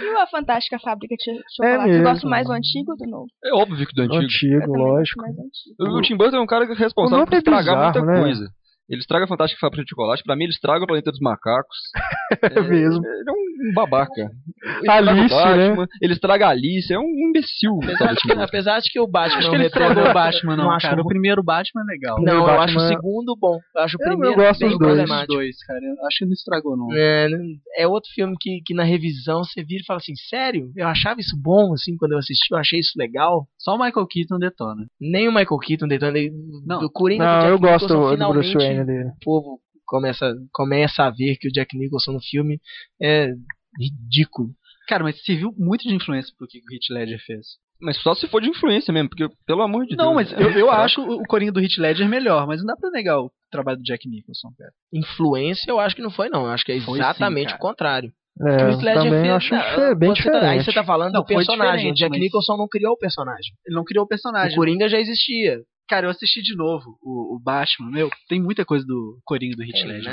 E 0.01 0.17
a 0.17 0.27
Fantástica 0.27 0.77
Fábrica 0.79 1.15
de 1.15 1.23
Chocolate? 1.55 1.87
mesmo. 1.89 2.03
Eu 2.03 2.03
gosto 2.11 2.27
mais 2.29 2.47
do 2.47 2.53
antigo 2.53 2.91
ou 2.91 2.97
do 2.97 3.05
novo? 3.09 3.27
É 3.43 3.53
óbvio 3.53 3.85
que 3.87 3.93
do 3.93 4.03
antigo. 4.03 4.23
Antigo, 4.23 4.77
lógico. 4.77 5.21
antigo. 5.25 5.97
O 5.97 6.01
Tim 6.01 6.15
Burton 6.17 6.37
é 6.37 6.41
um 6.41 6.45
cara 6.45 6.65
responsável 6.73 7.17
O 7.17 7.19
nome 7.19 7.25
por 7.25 7.35
é 7.35 7.37
estragar 7.39 7.63
bizarro, 7.63 7.83
muita 7.83 8.05
né? 8.05 8.21
coisa. 8.21 8.45
Ele 8.87 9.01
estraga 9.01 9.25
a 9.25 9.27
Fantástica 9.27 9.59
Fábrica 9.59 9.83
de 9.83 9.89
Chocolate. 9.89 10.21
Pra 10.23 10.35
mim, 10.35 10.43
ele 10.43 10.51
estraga 10.53 10.83
o 10.83 10.87
Planeta 10.87 11.11
dos 11.11 11.19
Macacos. 11.19 11.77
É 12.41 12.59
mesmo. 12.61 13.05
Ele 13.05 13.29
é 13.29 13.31
um 13.31 13.73
babaca. 13.73 14.11
Ele 14.81 14.89
Alice, 14.89 15.35
né? 15.35 15.69
Batman, 15.69 15.87
Ele 16.01 16.13
estraga 16.13 16.47
a 16.47 16.49
Alice. 16.49 16.91
É 16.93 16.97
um 16.97 17.29
imbecil. 17.29 17.79
Apesar 17.83 18.13
de, 18.13 18.19
Tim 18.21 18.27
que, 18.29 18.33
apesar 18.33 18.79
de 18.79 18.91
que 18.91 18.99
o 18.99 19.07
Batman 19.07 19.37
Acho 19.37 19.55
é 19.55 19.65
estragou 19.65 19.89
retorno- 19.89 20.09
o 20.09 20.13
Batman, 20.13 20.55
não, 20.57 20.71
acho 20.71 20.87
cara. 20.89 21.01
O 21.01 21.07
primeiro 21.07 21.43
Batman 21.43 21.81
é 21.83 21.85
legal. 21.93 22.17
Não, 22.21 22.33
eu 22.33 22.45
acho 22.45 22.73
o 22.73 22.77
Batman- 22.77 22.87
segundo 22.87 23.35
bom. 23.39 23.59
Eu 23.75 23.81
acho 23.83 23.97
o 23.97 24.01
Eu- 24.01 24.05
eu 24.07 24.17
primeiro 24.17 24.35
gosto 24.41 24.59
bem 24.59 24.69
dos 24.69 24.79
dois. 24.79 25.27
Dois, 25.27 25.63
cara. 25.65 25.79
Eu 25.85 26.05
acho 26.07 26.17
que 26.17 26.25
não 26.25 26.33
estragou, 26.33 26.75
não. 26.77 26.87
É, 26.93 27.27
é 27.77 27.87
outro 27.87 28.09
filme 28.13 28.35
que, 28.39 28.59
que 28.65 28.73
na 28.73 28.83
revisão 28.83 29.43
você 29.43 29.63
vira 29.63 29.81
e 29.81 29.85
fala 29.85 29.97
assim, 29.97 30.15
sério? 30.29 30.71
Eu 30.75 30.87
achava 30.87 31.19
isso 31.19 31.37
bom, 31.39 31.73
assim, 31.73 31.95
quando 31.97 32.13
eu 32.13 32.17
assisti, 32.17 32.51
eu 32.51 32.57
achei 32.57 32.79
isso 32.79 32.93
legal. 32.97 33.45
Só 33.65 33.75
o 33.75 33.83
Michael 33.83 34.05
Keaton 34.05 34.37
detona. 34.37 34.85
Nem 35.01 35.27
o 35.27 35.31
Michael 35.33 35.57
Keaton 35.57 35.87
deitando 35.87 36.19
Não. 36.67 36.81
do 36.81 36.91
Coringa 36.91 37.25
Não, 37.25 37.47
eu 37.47 37.57
gosto 37.59 37.87
Nicholson, 37.87 38.15
do, 38.15 38.33
Bruce 38.33 38.53
Wayne 38.53 38.85
dele. 38.85 39.09
o 39.09 39.19
povo 39.23 39.59
começa, 39.87 40.31
começa 40.53 41.03
a 41.03 41.09
ver 41.09 41.35
que 41.37 41.47
o 41.47 41.51
Jack 41.51 41.75
Nicholson 41.75 42.11
no 42.11 42.21
filme 42.21 42.59
é 43.01 43.31
ridículo. 43.79 44.49
Cara, 44.87 45.03
mas 45.03 45.19
você 45.19 45.35
viu 45.35 45.51
muito 45.57 45.81
de 45.81 45.95
influência 45.95 46.31
pro 46.37 46.47
que 46.47 46.59
o 46.59 46.73
Heath 46.73 46.91
Ledger 46.91 47.19
fez. 47.25 47.47
Mas 47.81 47.97
só 48.03 48.13
se 48.13 48.27
for 48.27 48.39
de 48.39 48.49
influência 48.49 48.93
mesmo, 48.93 49.09
porque, 49.09 49.27
pelo 49.47 49.63
amor 49.63 49.87
de 49.87 49.95
Não, 49.95 50.15
Deus. 50.15 50.31
mas 50.31 50.33
é 50.33 50.43
eu, 50.43 50.51
eu 50.51 50.69
acho 50.71 51.01
o 51.01 51.23
Coringa 51.25 51.51
do 51.51 51.59
Heath 51.59 51.77
Ledger 51.79 52.07
melhor, 52.07 52.45
mas 52.45 52.59
não 52.59 52.67
dá 52.67 52.75
pra 52.79 52.91
negar 52.91 53.19
o 53.19 53.31
trabalho 53.49 53.79
do 53.79 53.83
Jack 53.83 54.07
Nicholson, 54.07 54.49
cara. 54.55 54.71
Influência 54.93 55.71
eu 55.71 55.79
acho 55.79 55.95
que 55.95 56.03
não 56.03 56.11
foi, 56.11 56.29
não. 56.29 56.45
Eu 56.45 56.51
acho 56.51 56.63
que 56.63 56.71
é 56.71 56.79
sim, 56.79 56.93
exatamente 56.93 57.47
cara. 57.47 57.57
o 57.57 57.61
contrário. 57.61 58.13
É, 58.41 58.67
o 58.67 58.79
também 58.81 59.21
fez- 59.21 59.33
acho 59.33 59.55
não, 59.55 59.61
é 59.83 59.95
bem 59.95 60.09
você 60.09 60.23
tá- 60.23 60.29
diferente. 60.31 60.45
aí 60.59 60.63
você 60.63 60.73
tá 60.73 60.83
falando 60.83 61.13
Não, 61.13 61.21
do 61.21 61.25
personagem. 61.25 61.73
O 61.89 61.93
diferente, 61.93 61.97
Jack 61.97 62.09
mas- 62.11 62.19
Nicholson 62.19 62.57
não 62.57 62.67
criou 62.67 62.93
o 62.93 62.97
personagem. 62.97 63.53
Ele 63.65 63.75
não 63.75 63.83
criou 63.85 64.03
o 64.03 64.05
O 64.05 64.09
personagem. 64.09 64.55
Coringa 64.57 64.89
já 64.89 64.99
existia. 64.99 65.59
Cara, 65.87 66.07
eu 66.07 66.09
assisti 66.09 66.41
de 66.41 66.55
novo 66.55 66.97
o, 67.01 67.35
o 67.35 67.39
Batman, 67.39 67.91
meu, 67.91 68.09
tem 68.27 68.41
muita 68.41 68.65
coisa 68.65 68.83
do 68.85 69.19
Coringa 69.23 69.55
do 69.55 69.63
Heath 69.63 69.73
Tem 69.73 69.85
Ledger. 69.85 70.11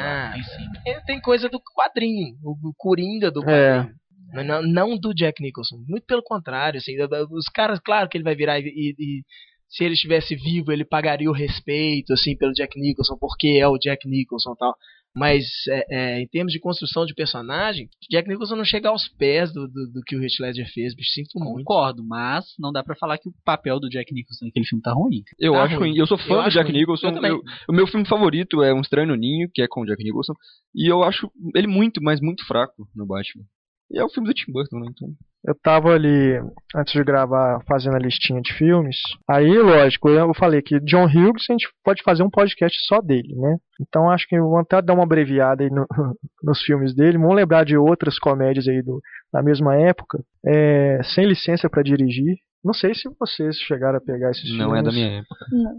Ele 0.86 1.00
tem 1.06 1.20
coisa 1.20 1.48
do 1.48 1.58
quadrinho, 1.74 2.36
o 2.44 2.52
o 2.68 2.72
Coringa 2.76 3.30
do 3.30 3.40
É. 3.48 3.76
quadrinho. 3.78 3.94
Mas 4.34 4.46
não, 4.46 4.62
não 4.62 4.98
do 4.98 5.12
Jack 5.14 5.42
Nicholson. 5.42 5.76
Muito 5.88 6.06
pelo 6.06 6.22
contrário, 6.22 6.78
assim, 6.78 6.94
os 7.30 7.46
caras, 7.52 7.78
claro 7.80 8.08
que 8.08 8.16
ele 8.16 8.24
vai 8.24 8.34
virar 8.34 8.58
e, 8.60 8.64
e- 8.64 8.94
e 8.98 9.22
se 9.68 9.84
ele 9.84 9.94
estivesse 9.94 10.34
vivo, 10.36 10.70
ele 10.72 10.84
pagaria 10.84 11.28
o 11.28 11.34
respeito, 11.34 12.12
assim, 12.12 12.36
pelo 12.36 12.52
Jack 12.52 12.78
Nicholson, 12.78 13.16
porque 13.18 13.58
é 13.60 13.66
o 13.68 13.76
Jack 13.78 14.08
Nicholson 14.08 14.52
e 14.52 14.58
tal. 14.58 14.74
Mas 15.14 15.44
é, 15.68 15.84
é, 15.90 16.20
em 16.22 16.26
termos 16.26 16.52
de 16.52 16.58
construção 16.58 17.04
de 17.04 17.14
personagem, 17.14 17.88
Jack 18.10 18.26
Nicholson 18.28 18.56
não 18.56 18.64
chega 18.64 18.88
aos 18.88 19.06
pés 19.08 19.52
do, 19.52 19.68
do, 19.68 19.92
do 19.92 20.00
que 20.06 20.16
o 20.16 20.22
Heath 20.22 20.40
Ledger 20.40 20.66
fez, 20.72 20.94
bicho, 20.94 21.10
sinto 21.12 21.38
muito. 21.38 21.64
Concordo, 21.64 22.02
mas 22.02 22.46
não 22.58 22.72
dá 22.72 22.82
pra 22.82 22.96
falar 22.96 23.18
que 23.18 23.28
o 23.28 23.34
papel 23.44 23.78
do 23.78 23.90
Jack 23.90 24.12
Nicholson 24.14 24.46
naquele 24.46 24.64
filme 24.66 24.82
tá 24.82 24.92
ruim. 24.92 25.22
Eu 25.38 25.52
Tá 25.52 25.64
acho 25.64 25.76
ruim. 25.76 25.90
ruim. 25.90 25.98
Eu 25.98 26.06
sou 26.06 26.16
Eu 26.18 26.24
fã 26.24 26.34
do 26.36 26.40
acho 26.40 26.56
Jack 26.56 26.70
ruim. 26.70 26.80
Nicholson. 26.80 27.06
Eu 27.08 27.12
também. 27.14 27.30
Eu- 27.30 27.42
o 27.68 27.72
meu 27.72 27.86
filme 27.86 28.06
favorito 28.08 28.62
é 28.62 28.72
Um 28.72 28.80
Estranho 28.80 29.08
no 29.08 29.14
Ninho, 29.16 29.50
que 29.52 29.60
é 29.60 29.66
com 29.68 29.82
o 29.82 29.86
Jack 29.86 30.02
Nicholson. 30.02 30.32
E 30.74 30.90
eu 30.90 31.02
acho 31.02 31.30
ele 31.54 31.66
muito, 31.66 32.02
mas 32.02 32.20
muito 32.20 32.46
fraco 32.46 32.88
no 32.96 33.06
Batman. 33.06 33.44
E 33.92 33.98
é 33.98 34.04
o 34.04 34.08
filme 34.08 34.26
do 34.28 34.34
Tim 34.34 34.50
Burton, 34.50 34.78
né? 34.78 34.86
Então. 34.90 35.08
Eu 35.44 35.54
tava 35.60 35.92
ali, 35.92 36.40
antes 36.74 36.92
de 36.94 37.02
gravar, 37.04 37.58
fazendo 37.68 37.96
a 37.96 37.98
listinha 37.98 38.40
de 38.40 38.52
filmes. 38.54 38.96
Aí, 39.28 39.58
lógico, 39.58 40.08
eu 40.08 40.32
falei 40.34 40.62
que 40.62 40.78
John 40.80 41.04
Hughes 41.04 41.44
a 41.50 41.52
gente 41.52 41.68
pode 41.84 42.02
fazer 42.04 42.22
um 42.22 42.30
podcast 42.30 42.78
só 42.86 43.00
dele, 43.00 43.34
né? 43.36 43.56
Então 43.80 44.08
acho 44.08 44.26
que 44.28 44.38
vamos 44.38 44.60
até 44.60 44.80
dar 44.80 44.94
uma 44.94 45.02
abreviada 45.02 45.64
aí 45.64 45.68
no- 45.70 45.86
nos 46.42 46.62
filmes 46.62 46.94
dele. 46.94 47.18
Vamos 47.18 47.34
lembrar 47.36 47.64
de 47.64 47.76
outras 47.76 48.18
comédias 48.18 48.68
aí 48.68 48.80
do, 48.82 49.00
da 49.32 49.42
mesma 49.42 49.74
época. 49.76 50.22
É, 50.46 51.00
Sem 51.14 51.26
Licença 51.26 51.68
pra 51.68 51.82
Dirigir. 51.82 52.36
Não 52.64 52.72
sei 52.72 52.94
se 52.94 53.08
vocês 53.18 53.56
chegaram 53.56 53.98
a 53.98 54.00
pegar 54.00 54.30
esses 54.30 54.42
filmes. 54.42 54.58
Não 54.66 54.76
é 54.76 54.82
da 54.82 54.92
minha 54.92 55.18
época. 55.18 55.46
Não. 55.50 55.78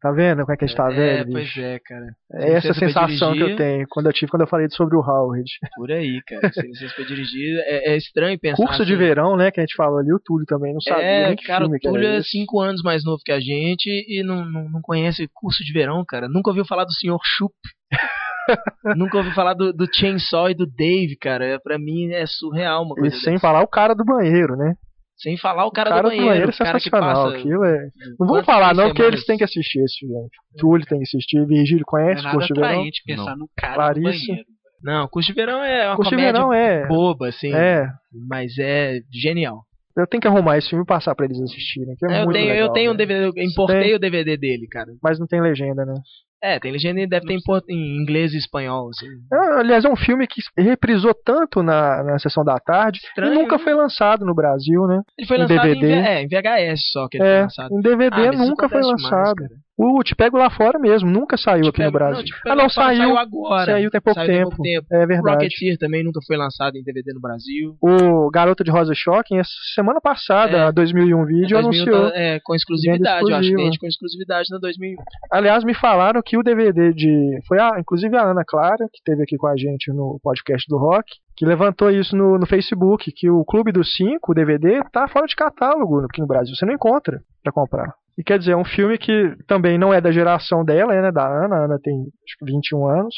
Tá 0.00 0.12
vendo 0.12 0.40
como 0.42 0.52
é 0.52 0.56
que 0.56 0.64
a 0.64 0.66
gente 0.66 0.76
tá 0.76 0.90
é, 0.90 0.94
velho? 0.94 1.32
pois 1.32 1.44
bicho? 1.44 1.60
é, 1.60 1.78
cara. 1.78 2.06
É 2.32 2.52
essa 2.52 2.72
sensação 2.72 3.32
que 3.32 3.40
eu 3.40 3.46
dirigir. 3.48 3.56
tenho 3.56 3.86
quando 3.90 4.06
eu 4.06 4.12
tive 4.12 4.30
quando 4.30 4.42
eu 4.42 4.46
falei 4.48 4.66
sobre 4.70 4.96
o 4.96 5.00
Howard. 5.00 5.44
Por 5.76 5.92
aí, 5.92 6.20
cara. 6.26 6.50
Se 6.52 6.62
licença 6.62 6.94
pra 6.94 7.04
dirigir, 7.04 7.58
é, 7.66 7.92
é 7.92 7.96
estranho 7.96 8.38
pensar. 8.38 8.56
Curso 8.56 8.84
de 8.86 8.92
assim. 8.94 8.98
verão, 9.02 9.36
né? 9.36 9.50
Que 9.50 9.60
a 9.60 9.62
gente 9.62 9.74
falou 9.76 9.98
ali, 9.98 10.12
o 10.12 10.18
Túlio 10.24 10.46
também 10.46 10.72
não 10.72 10.80
sabia 10.80 11.02
É, 11.04 11.26
nem 11.28 11.36
que 11.36 11.44
cara, 11.44 11.64
o 11.64 11.66
filme 11.66 11.80
que 11.80 11.88
Túlio 11.88 12.08
é 12.08 12.22
cinco 12.22 12.60
anos 12.60 12.82
mais 12.82 13.04
novo 13.04 13.20
que 13.24 13.32
a 13.32 13.40
gente 13.40 13.86
e 14.08 14.22
não, 14.22 14.44
não, 14.44 14.70
não 14.70 14.80
conhece 14.80 15.28
curso 15.34 15.62
de 15.64 15.72
verão, 15.72 16.02
cara. 16.06 16.28
Nunca 16.28 16.48
ouviu 16.50 16.64
falar 16.64 16.84
do 16.84 16.92
Sr. 16.92 17.18
Chup. 17.22 17.52
Nunca 18.96 19.18
ouviu 19.18 19.32
falar 19.32 19.54
do, 19.54 19.72
do 19.72 19.86
Chainsaw 19.92 20.48
e 20.50 20.54
do 20.54 20.66
Dave, 20.66 21.16
cara. 21.16 21.44
É, 21.44 21.58
Pra 21.58 21.78
mim 21.78 22.10
é 22.12 22.24
surreal 22.26 22.84
uma 22.84 22.94
E 22.96 23.00
coisa 23.00 23.16
sem 23.18 23.32
dessa. 23.34 23.40
falar 23.42 23.62
o 23.62 23.66
cara 23.68 23.94
do 23.94 24.04
banheiro, 24.04 24.56
né? 24.56 24.74
Sem 25.16 25.36
falar 25.38 25.64
o 25.66 25.70
cara, 25.70 25.88
o 25.88 25.92
cara 25.92 26.02
do 26.02 26.08
banheiro, 26.08 26.28
é 26.28 26.34
o 26.34 26.52
cara 26.52 26.78
que 26.78 26.84
sensacional. 26.84 27.24
passa... 27.24 27.36
Aquilo 27.38 27.64
é... 27.64 27.88
Não 28.18 28.26
vamos 28.26 28.44
falar 28.44 28.74
não, 28.74 28.88
porque 28.88 29.02
eles 29.02 29.24
têm 29.24 29.38
que 29.38 29.44
assistir 29.44 29.80
esse 29.82 29.98
filme. 30.00 30.28
Túlio 30.58 30.86
tem 30.86 30.98
que 30.98 31.04
assistir, 31.04 31.46
Virgílio 31.46 31.80
Não 31.80 31.84
conhece 31.86 32.18
é 32.18 32.20
o 32.20 32.24
nada 32.24 32.36
Curso 32.36 32.54
de 32.54 32.60
Verão? 32.60 32.84
pensar 33.06 33.36
no 33.36 33.48
cara 33.56 33.74
Clarice. 33.74 34.02
do 34.02 34.26
banheiro. 34.26 34.48
Não, 34.82 35.08
curso 35.08 35.28
de 35.28 35.34
verão 35.34 35.64
é 35.64 35.86
uma 35.88 35.96
Curso 35.96 36.10
de 36.10 36.16
comédia 36.16 36.32
Verão 36.34 36.52
é... 36.52 36.86
boba, 36.86 37.28
assim. 37.28 37.52
É, 37.52 37.88
Mas 38.28 38.58
é 38.58 39.00
genial. 39.10 39.62
eu 39.96 40.06
tenho 40.06 40.20
que 40.20 40.28
arrumar 40.28 40.58
esse 40.58 40.68
filme 40.68 40.84
e 40.84 40.86
passar 40.86 41.14
pra 41.14 41.24
eles 41.24 41.40
assistirem, 41.40 41.96
que 41.96 42.06
é 42.06 42.20
eu 42.20 42.24
muito 42.24 42.34
tenho, 42.34 42.48
legal, 42.52 42.66
eu 42.66 42.72
tenho 42.72 42.90
um 42.90 42.94
né? 42.94 42.98
DVD, 42.98 43.24
eu 43.24 43.42
importei 43.42 43.82
Tem. 43.82 43.94
o 43.94 43.98
DVD 43.98 44.36
dele, 44.36 44.66
cara. 44.70 44.88
Mas 45.02 45.18
não 45.18 45.26
tem 45.26 45.40
legenda, 45.40 45.84
né? 45.86 45.94
É, 46.42 46.60
tem 46.60 46.70
legenda 46.70 47.00
e 47.00 47.06
deve 47.08 47.26
ter 47.26 47.34
em, 47.34 47.40
em 47.68 48.02
inglês 48.02 48.32
e 48.34 48.36
espanhol, 48.38 48.90
assim. 48.90 49.06
É, 49.32 49.60
aliás, 49.60 49.84
é 49.84 49.88
um 49.88 49.96
filme 49.96 50.26
que 50.26 50.40
reprisou 50.56 51.14
tanto 51.14 51.62
na, 51.62 52.02
na 52.04 52.18
sessão 52.18 52.44
da 52.44 52.58
tarde 52.58 52.98
Estranho, 53.02 53.32
e 53.32 53.34
nunca 53.34 53.56
né? 53.56 53.64
foi 53.64 53.74
lançado 53.74 54.24
no 54.24 54.34
Brasil, 54.34 54.86
né? 54.86 55.00
Ele 55.18 55.26
foi 55.26 55.36
Em 55.38 55.40
lançado 55.40 55.66
em, 55.66 55.80
DVD. 55.80 55.86
V- 56.02 56.08
é, 56.08 56.22
em 56.22 56.28
VHS 56.28 56.80
só 56.92 57.08
que 57.08 57.16
ele 57.16 57.24
foi 57.24 57.32
É, 57.34 57.42
lançado. 57.42 57.72
em 57.74 57.80
DVD 57.80 58.28
Ah, 58.28 58.32
nunca 58.32 58.68
foi 58.68 58.82
lançado. 58.82 59.36
cara. 59.36 59.50
O 59.78 60.02
Te 60.02 60.14
Pego 60.14 60.38
Lá 60.38 60.48
Fora 60.50 60.78
mesmo, 60.78 61.10
nunca 61.10 61.36
saiu 61.36 61.64
Te 61.64 61.68
aqui 61.68 61.78
no 61.80 61.92
Pego- 61.92 61.98
Brasil. 61.98 62.24
Te 62.24 62.32
ah, 62.46 62.54
não, 62.56 62.70
Fora 62.70 62.96
saiu. 62.96 63.16
agora. 63.18 63.64
saiu 63.72 63.90
tem 63.90 64.00
pouco 64.00 64.18
Saiu 64.18 64.26
tem 64.26 64.36
tempo. 64.38 64.50
pouco 64.50 64.62
tempo. 64.62 64.86
É 64.90 65.06
verdade. 65.06 65.44
Rocketeer 65.44 65.76
também 65.78 66.02
nunca 66.02 66.20
foi 66.26 66.36
lançado 66.36 66.76
em 66.76 66.82
DVD 66.82 67.12
no 67.12 67.20
Brasil. 67.20 67.76
O 67.80 68.30
Garota 68.30 68.64
de 68.64 68.70
Rosa 68.70 68.94
Shocking, 68.94 69.38
essa 69.38 69.50
semana 69.74 70.00
passada, 70.00 70.56
É. 70.56 70.60
a 70.64 70.70
2001 70.70 71.24
Vídeo 71.26 71.60
2000 71.60 71.82
anunciou. 71.94 72.10
tá- 72.10 72.16
é, 72.18 72.40
com 72.42 72.54
exclusividade, 72.54 73.30
eu 73.30 73.36
acho 73.36 73.48
que 73.50 73.56
vende 73.56 73.78
com 73.78 73.86
exclusividade 73.86 74.48
na 74.50 74.58
2001. 74.58 74.96
Aliás, 75.30 75.62
me 75.64 75.74
falaram 75.74 76.22
que 76.24 76.38
o 76.38 76.42
DVD 76.42 76.92
de. 76.92 77.38
Foi 77.46 77.60
a, 77.60 77.78
inclusive 77.78 78.16
a 78.16 78.22
Ana 78.30 78.44
Clara, 78.46 78.86
que 78.92 78.98
esteve 78.98 79.22
aqui 79.22 79.36
com 79.36 79.46
a 79.46 79.56
gente 79.56 79.92
no 79.92 80.18
podcast 80.22 80.66
do 80.68 80.78
Rock, 80.78 81.04
que 81.36 81.44
levantou 81.44 81.90
isso 81.90 82.16
no, 82.16 82.38
no 82.38 82.46
Facebook, 82.46 83.12
que 83.12 83.28
o 83.30 83.44
Clube 83.44 83.72
dos 83.72 83.94
Cinco, 83.94 84.32
o 84.32 84.34
DVD, 84.34 84.80
tá 84.90 85.06
fora 85.06 85.26
de 85.26 85.36
catálogo 85.36 86.00
aqui 86.00 86.20
no 86.20 86.26
Brasil. 86.26 86.54
Você 86.54 86.64
não 86.64 86.72
encontra 86.72 87.20
pra 87.42 87.52
comprar. 87.52 87.92
E 88.18 88.24
quer 88.24 88.38
dizer, 88.38 88.52
é 88.52 88.56
um 88.56 88.64
filme 88.64 88.96
que 88.98 89.34
também 89.46 89.76
não 89.78 89.92
é 89.92 90.00
da 90.00 90.10
geração 90.10 90.64
dela, 90.64 90.94
é, 90.94 91.02
né, 91.02 91.12
da 91.12 91.26
Ana. 91.26 91.56
A 91.56 91.64
Ana 91.66 91.78
tem 91.82 91.94
acho 91.94 92.36
que 92.38 92.44
21 92.46 92.86
anos. 92.88 93.14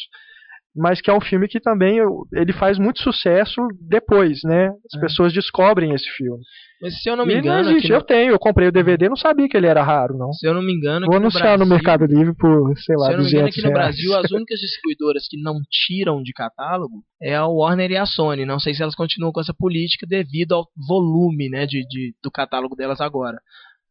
Mas 0.76 1.00
que 1.00 1.10
é 1.10 1.14
um 1.14 1.20
filme 1.20 1.48
que 1.48 1.58
também 1.58 1.98
ele 2.32 2.52
faz 2.52 2.78
muito 2.78 3.00
sucesso 3.02 3.60
depois, 3.80 4.40
né? 4.44 4.68
As 4.94 5.00
pessoas 5.00 5.32
descobrem 5.32 5.92
esse 5.92 6.08
filme. 6.10 6.40
Mas 6.80 7.02
se 7.02 7.08
eu 7.08 7.14
É. 7.14 7.16
não 7.16 7.26
me 7.26 7.32
ele 7.32 7.40
engano, 7.40 7.60
existe. 7.70 7.78
aqui 7.78 7.88
no- 7.88 7.94
Eu 7.96 8.02
tenho, 8.02 8.30
eu 8.32 8.38
comprei 8.38 8.68
o 8.68 8.72
DVD, 8.72 9.08
não 9.08 9.16
sabia 9.16 9.48
que 9.48 9.56
ele 9.56 9.66
era 9.66 9.82
raro, 9.82 10.16
não. 10.16 10.32
se 10.32 10.46
eu 10.46 10.54
não 10.54 10.62
me 10.62 10.72
engano, 10.72 11.06
Vou 11.06 11.16
anunciar 11.16 11.58
no, 11.58 11.66
Brasil- 11.66 11.74
Mercado 11.74 12.04
Livre 12.06 12.32
por, 12.36 12.76
sei 12.78 12.94
lá, 12.96 13.06
Se 13.06 13.12
eu 13.12 13.16
não 13.16 13.24
me 13.24 13.30
engano, 13.30 13.46
200 13.46 13.58
aqui 13.58 13.62
no 13.62 13.68
reais. 13.74 13.96
Brasil, 13.96 14.16
as 14.18 14.30
únicas 14.30 14.60
distribuidoras 14.60 15.26
que 15.28 15.40
não 15.42 15.54
tiram 15.68 16.22
de 16.22 16.32
catálogo 16.32 17.02
é 17.20 17.34
a 17.34 17.46
Warner 17.46 17.90
e 17.90 17.96
a 17.96 18.06
Sony. 18.06 18.44
Não 18.44 18.60
sei 18.60 18.72
se 18.74 18.82
elas 18.82 18.94
continuam 18.94 19.32
com 19.32 19.40
essa 19.40 19.54
política 19.58 20.06
devido 20.08 20.52
ao 20.52 20.66
volume 20.86 21.48
né, 21.48 21.66
de, 21.66 21.80
de- 21.88 22.14
do 22.22 22.30
catálogo 22.30 22.76
delas 22.76 23.00
agora. 23.00 23.38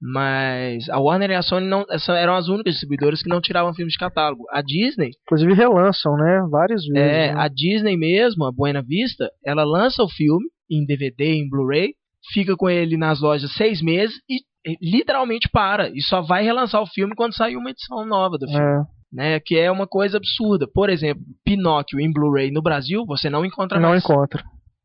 Mas 0.01 0.87
a 0.89 0.99
Warner 0.99 1.31
e 1.31 1.35
a 1.35 1.41
Sony 1.41 1.65
não, 1.67 1.83
eram 2.09 2.35
as 2.35 2.47
únicas 2.47 2.73
distribuidoras 2.73 3.21
que 3.23 3.29
não 3.29 3.41
tiravam 3.41 3.73
filmes 3.73 3.93
de 3.93 3.99
catálogo. 3.99 4.45
A 4.51 4.61
Disney, 4.61 5.11
Inclusive 5.25 5.53
relançam, 5.53 6.15
né? 6.15 6.41
Várias 6.49 6.83
vezes. 6.85 6.95
é, 7.01 7.33
né? 7.33 7.39
a 7.39 7.47
Disney 7.47 7.97
mesmo, 7.97 8.45
a 8.45 8.51
Buena 8.51 8.81
Vista, 8.81 9.29
ela 9.43 9.63
lança 9.63 10.03
o 10.03 10.09
filme 10.09 10.45
em 10.69 10.85
DVD, 10.85 11.33
em 11.33 11.49
Blu-ray, 11.49 11.93
fica 12.31 12.55
com 12.55 12.69
ele 12.69 12.95
nas 12.97 13.21
lojas 13.21 13.51
seis 13.55 13.81
meses 13.81 14.15
e, 14.29 14.39
literalmente 14.81 15.49
para. 15.49 15.89
E 15.89 16.01
só 16.01 16.21
vai 16.21 16.43
relançar 16.43 16.81
o 16.81 16.87
filme 16.87 17.15
quando 17.15 17.35
sair 17.35 17.55
uma 17.57 17.69
edição 17.71 18.05
nova 18.05 18.37
do 18.37 18.47
filme 18.47 18.63
É, 18.63 18.81
né? 19.11 19.39
Que 19.39 19.57
é 19.57 19.71
uma 19.71 19.87
coisa 19.87 20.17
absurda. 20.17 20.67
Por 20.71 20.89
exemplo, 20.89 21.23
Pinóquio 21.43 21.99
em 21.99 22.11
Blu-ray 22.11 22.51
no 22.51 22.61
Brasil, 22.61 23.03
você 23.05 23.29
não 23.29 23.43
encontra 23.45 23.79
não 23.79 23.89
mais. 23.89 24.03
encontra. 24.03 24.43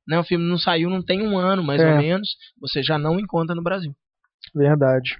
Né? 0.08 0.18
O 0.18 0.24
filme 0.24 0.44
não 0.48 0.56
saiu, 0.58 0.88
não 0.88 1.02
tem 1.04 1.20
um 1.22 1.36
ano 1.36 1.62
mais 1.62 1.80
É. 1.82 1.90
ou 1.92 1.98
menos. 1.98 2.28
Você 2.60 2.82
já 2.82 2.98
não 2.98 3.20
encontra 3.20 3.54
no 3.54 3.62
Brasil. 3.62 3.92
Verdade. 4.54 5.16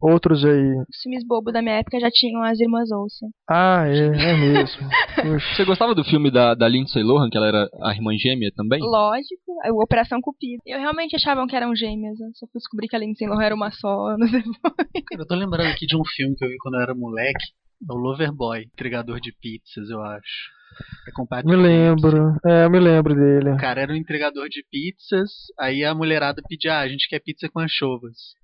Outros 0.00 0.42
aí. 0.44 0.72
Os 0.88 1.02
filmes 1.02 1.26
bobos 1.26 1.52
da 1.52 1.60
minha 1.60 1.76
época 1.76 2.00
já 2.00 2.08
tinham 2.10 2.42
as 2.42 2.58
irmãs 2.58 2.90
Olsen. 2.90 3.28
Ah, 3.48 3.84
é, 3.86 4.06
é 4.06 4.36
mesmo. 4.36 4.88
Você 5.54 5.64
gostava 5.66 5.94
do 5.94 6.02
filme 6.02 6.30
da, 6.30 6.54
da 6.54 6.66
Lindsay 6.66 7.02
Lohan, 7.02 7.28
que 7.28 7.36
ela 7.36 7.48
era 7.48 7.68
a 7.82 7.92
irmã 7.92 8.12
gêmea 8.16 8.50
também? 8.56 8.80
Lógico, 8.80 9.60
a 9.62 9.70
Operação 9.72 10.20
Cupido. 10.22 10.62
Eu 10.64 10.78
realmente 10.80 11.14
achavam 11.16 11.46
que 11.46 11.54
eram 11.54 11.76
gêmeas. 11.76 12.18
Eu 12.18 12.30
só 12.34 12.46
fui 12.46 12.58
descobrir 12.58 12.88
que 12.88 12.96
a 12.96 12.98
Lindsay 12.98 13.28
Lohan 13.28 13.44
era 13.44 13.54
uma 13.54 13.70
só 13.72 14.06
anos 14.06 14.30
depois. 14.32 14.54
Cara, 14.56 15.22
eu 15.22 15.26
tô 15.26 15.34
lembrando 15.34 15.68
aqui 15.68 15.86
de 15.86 15.96
um 15.96 16.04
filme 16.16 16.34
que 16.34 16.44
eu 16.44 16.48
vi 16.48 16.56
quando 16.58 16.76
eu 16.76 16.80
era 16.80 16.94
moleque. 16.94 17.44
É 17.88 17.92
o 17.92 17.96
Loverboy, 17.96 18.62
entregador 18.62 19.20
de 19.20 19.32
pizzas, 19.40 19.90
eu 19.90 20.02
acho. 20.02 20.60
É 21.08 21.42
Me 21.44 21.56
lembro. 21.56 22.36
É, 22.46 22.64
eu 22.64 22.70
me 22.70 22.78
lembro 22.78 23.14
dele. 23.14 23.50
O 23.50 23.56
cara 23.56 23.82
era 23.82 23.92
um 23.92 23.96
entregador 23.96 24.48
de 24.48 24.64
pizzas, 24.70 25.30
aí 25.58 25.84
a 25.84 25.94
mulherada 25.94 26.42
pedia, 26.48 26.74
ah, 26.74 26.80
a 26.80 26.88
gente 26.88 27.08
quer 27.08 27.20
pizza 27.20 27.48
com 27.48 27.60
anchovas. 27.60 28.34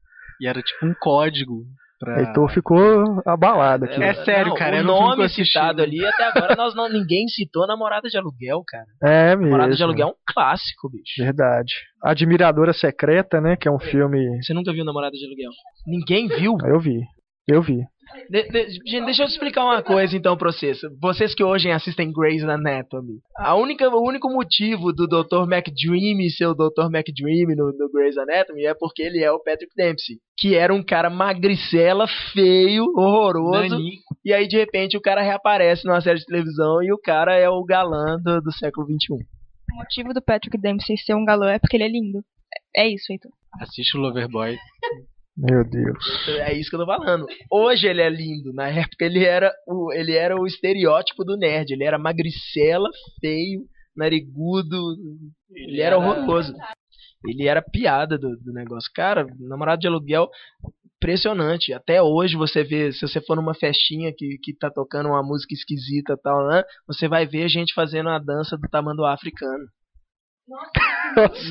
E 0.40 0.46
era 0.46 0.60
tipo 0.62 0.86
um 0.86 0.94
código 1.00 1.64
pra... 1.98 2.20
Heitor 2.20 2.50
ficou 2.50 3.22
abalado 3.26 3.86
aqui. 3.86 4.02
É 4.02 4.14
sério, 4.24 4.48
Não, 4.48 4.56
cara, 4.56 4.80
O 4.80 4.84
nome 4.84 5.28
citado 5.28 5.82
ali, 5.82 6.04
até 6.04 6.24
agora 6.24 6.54
nós 6.56 6.74
não, 6.74 6.88
ninguém 6.88 7.26
citou 7.28 7.66
Namorada 7.66 8.08
de 8.08 8.16
Aluguel, 8.18 8.62
cara. 8.66 8.86
É 9.02 9.34
Namorada 9.34 9.64
de 9.64 9.70
mesmo. 9.70 9.84
Aluguel 9.84 10.08
é 10.08 10.10
um 10.10 10.14
clássico, 10.32 10.90
bicho. 10.90 11.22
Verdade. 11.22 11.72
Admiradora 12.02 12.72
Secreta, 12.72 13.40
né? 13.40 13.56
Que 13.56 13.68
é 13.68 13.72
um 13.72 13.78
filme. 13.78 14.42
Você 14.42 14.52
nunca 14.52 14.72
viu 14.72 14.84
Namorada 14.84 15.16
de 15.16 15.24
Aluguel? 15.24 15.50
Ninguém 15.86 16.28
viu? 16.28 16.56
Eu 16.64 16.78
vi. 16.78 17.00
Eu 17.48 17.62
vi. 17.62 17.84
De- 18.30 18.48
de- 18.48 18.70
gente, 18.90 19.04
deixa 19.04 19.22
eu 19.22 19.26
te 19.26 19.32
explicar 19.32 19.64
uma 19.64 19.82
coisa 19.82 20.16
então 20.16 20.36
pra 20.36 20.52
vocês. 20.52 20.78
Vocês 21.00 21.34
que 21.34 21.42
hoje 21.42 21.70
assistem 21.70 22.12
Grey's 22.12 22.44
Anatomy. 22.44 23.18
A 23.36 23.54
única, 23.54 23.88
o 23.88 24.06
único 24.06 24.28
motivo 24.30 24.92
do 24.92 25.06
Dr. 25.06 25.42
McDreamy 25.52 26.30
ser 26.30 26.46
o 26.46 26.54
Dr. 26.54 26.86
McDreamy 26.92 27.54
no, 27.56 27.72
no 27.76 27.90
Grey's 27.92 28.16
Anatomy 28.16 28.64
é 28.66 28.74
porque 28.74 29.02
ele 29.02 29.22
é 29.22 29.30
o 29.30 29.38
Patrick 29.42 29.72
Dempsey. 29.76 30.16
Que 30.38 30.54
era 30.54 30.72
um 30.74 30.82
cara 30.84 31.10
magricela, 31.10 32.06
feio, 32.32 32.84
horroroso. 32.96 33.68
Nani. 33.70 33.98
E 34.24 34.32
aí 34.32 34.46
de 34.46 34.56
repente 34.56 34.96
o 34.96 35.00
cara 35.00 35.22
reaparece 35.22 35.84
numa 35.86 36.00
série 36.00 36.18
de 36.18 36.26
televisão 36.26 36.82
e 36.82 36.92
o 36.92 36.98
cara 36.98 37.34
é 37.36 37.48
o 37.48 37.64
galã 37.64 38.16
do, 38.22 38.40
do 38.40 38.52
século 38.52 38.86
XXI. 38.86 39.24
O 39.72 39.76
motivo 39.78 40.14
do 40.14 40.22
Patrick 40.22 40.56
Dempsey 40.58 40.96
ser 40.96 41.14
um 41.14 41.24
galã 41.24 41.50
é 41.52 41.58
porque 41.58 41.76
ele 41.76 41.84
é 41.84 41.88
lindo. 41.88 42.18
É 42.76 42.84
é 42.84 42.88
isso, 42.88 43.10
Heitor. 43.10 43.30
Assiste 43.60 43.96
o 43.96 44.00
Loverboy. 44.00 44.56
Meu 45.36 45.68
Deus. 45.68 45.98
É 46.40 46.54
isso 46.54 46.70
que 46.70 46.76
eu 46.76 46.80
tô 46.80 46.86
falando. 46.86 47.26
Hoje 47.50 47.86
ele 47.86 48.00
é 48.00 48.08
lindo, 48.08 48.54
na 48.54 48.68
época 48.68 49.04
ele 49.04 49.22
era 49.22 49.52
o, 49.66 49.92
ele 49.92 50.12
era 50.14 50.34
o 50.34 50.46
estereótipo 50.46 51.24
do 51.24 51.36
nerd. 51.36 51.72
Ele 51.72 51.84
era 51.84 51.98
magricela, 51.98 52.88
feio, 53.20 53.62
narigudo, 53.94 54.76
ele 55.50 55.80
era 55.80 55.98
horroroso. 55.98 56.54
Ele 57.26 57.46
era 57.46 57.60
piada 57.60 58.16
do, 58.16 58.36
do 58.36 58.52
negócio. 58.52 58.90
Cara, 58.94 59.26
namorado 59.38 59.80
de 59.80 59.86
aluguel, 59.86 60.28
impressionante. 60.96 61.72
Até 61.72 62.00
hoje 62.00 62.36
você 62.36 62.64
vê, 62.64 62.92
se 62.92 63.06
você 63.06 63.20
for 63.20 63.36
numa 63.36 63.54
festinha 63.54 64.12
que, 64.16 64.38
que 64.42 64.56
tá 64.56 64.70
tocando 64.70 65.08
uma 65.08 65.22
música 65.22 65.52
esquisita 65.52 66.14
e 66.14 66.22
tal, 66.22 66.48
né? 66.48 66.62
Você 66.86 67.08
vai 67.08 67.26
ver 67.26 67.48
gente 67.48 67.74
fazendo 67.74 68.08
a 68.08 68.18
dança 68.18 68.56
do 68.56 68.68
tamanduá 68.68 69.12
africano. 69.12 69.66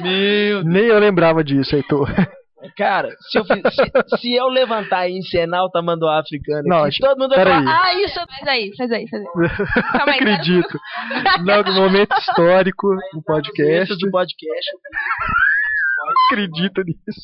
Meu 0.02 0.64
Nem 0.66 0.86
eu 0.86 1.00
lembrava 1.00 1.44
disso, 1.44 1.76
Heitor. 1.76 2.08
Cara, 2.78 3.10
se 3.30 3.38
eu, 3.38 3.46
se, 3.46 4.18
se 4.20 4.34
eu 4.34 4.48
levantar 4.48 5.08
e 5.10 5.18
encenar 5.18 5.64
o 5.64 5.70
tamanduá 5.70 6.20
africano 6.20 6.64
Não, 6.66 6.84
aqui, 6.84 6.98
todo 7.00 7.18
mundo 7.20 7.36
vai 7.36 7.44
falar, 7.44 7.82
ah, 7.84 7.94
isso 8.02 8.20
é 8.20 8.26
Faz 8.26 8.48
aí, 8.48 8.72
faz 8.78 8.92
aí, 8.92 9.08
faz 9.10 9.22
aí. 9.24 9.28
Calma 9.98 10.12
aí, 10.14 10.20
Acredito. 10.20 10.80
Não, 11.46 11.64
no 11.64 11.74
momento 11.82 12.14
histórico 12.20 12.88
do 13.14 13.22
podcast. 13.24 13.94
Esse 13.94 13.98
do 14.06 14.12
podcast. 14.12 14.72
Acredito 16.32 16.82
nisso. 16.84 17.22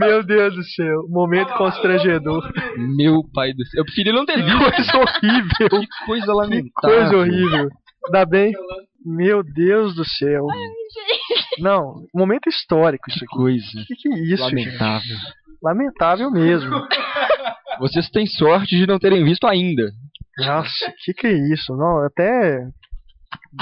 Meu 0.00 0.22
Deus 0.22 0.54
do 0.54 0.62
céu. 0.64 1.02
Momento 1.08 1.52
constrangedor. 1.54 2.42
Meu 2.96 3.22
pai 3.32 3.52
do 3.52 3.64
céu. 3.66 3.80
Eu 3.80 3.84
preferia 3.84 4.12
não 4.12 4.26
ter 4.26 4.34
Que 4.34 4.42
visto. 4.42 4.58
coisa 4.58 4.98
horrível. 4.98 5.80
Que 5.80 6.06
coisa 6.06 6.26
Que 6.26 6.32
lamentável. 6.32 6.70
coisa 6.98 7.16
horrível. 7.16 7.68
Ainda 8.06 8.26
bem. 8.26 8.52
Meu 9.04 9.42
Deus 9.42 9.94
do 9.94 10.04
céu. 10.04 10.46
Não, 11.58 12.04
momento 12.14 12.48
histórico 12.48 13.08
isso 13.08 13.18
Que 13.20 13.24
aqui. 13.24 13.36
coisa 13.36 13.80
O 13.80 13.84
que, 13.86 13.94
que 13.94 14.08
é 14.12 14.18
isso, 14.18 14.48
gente? 14.50 14.66
lamentável. 14.66 15.16
Lamentável 15.62 16.30
mesmo. 16.30 16.70
Vocês 17.80 18.08
têm 18.10 18.26
sorte 18.26 18.76
de 18.76 18.86
não 18.86 18.98
terem 18.98 19.24
visto 19.24 19.46
ainda. 19.46 19.90
Nossa, 20.38 20.88
o 20.88 20.92
que, 21.04 21.12
que 21.14 21.26
é 21.26 21.32
isso? 21.52 21.74
Não, 21.76 22.04
até. 22.04 22.64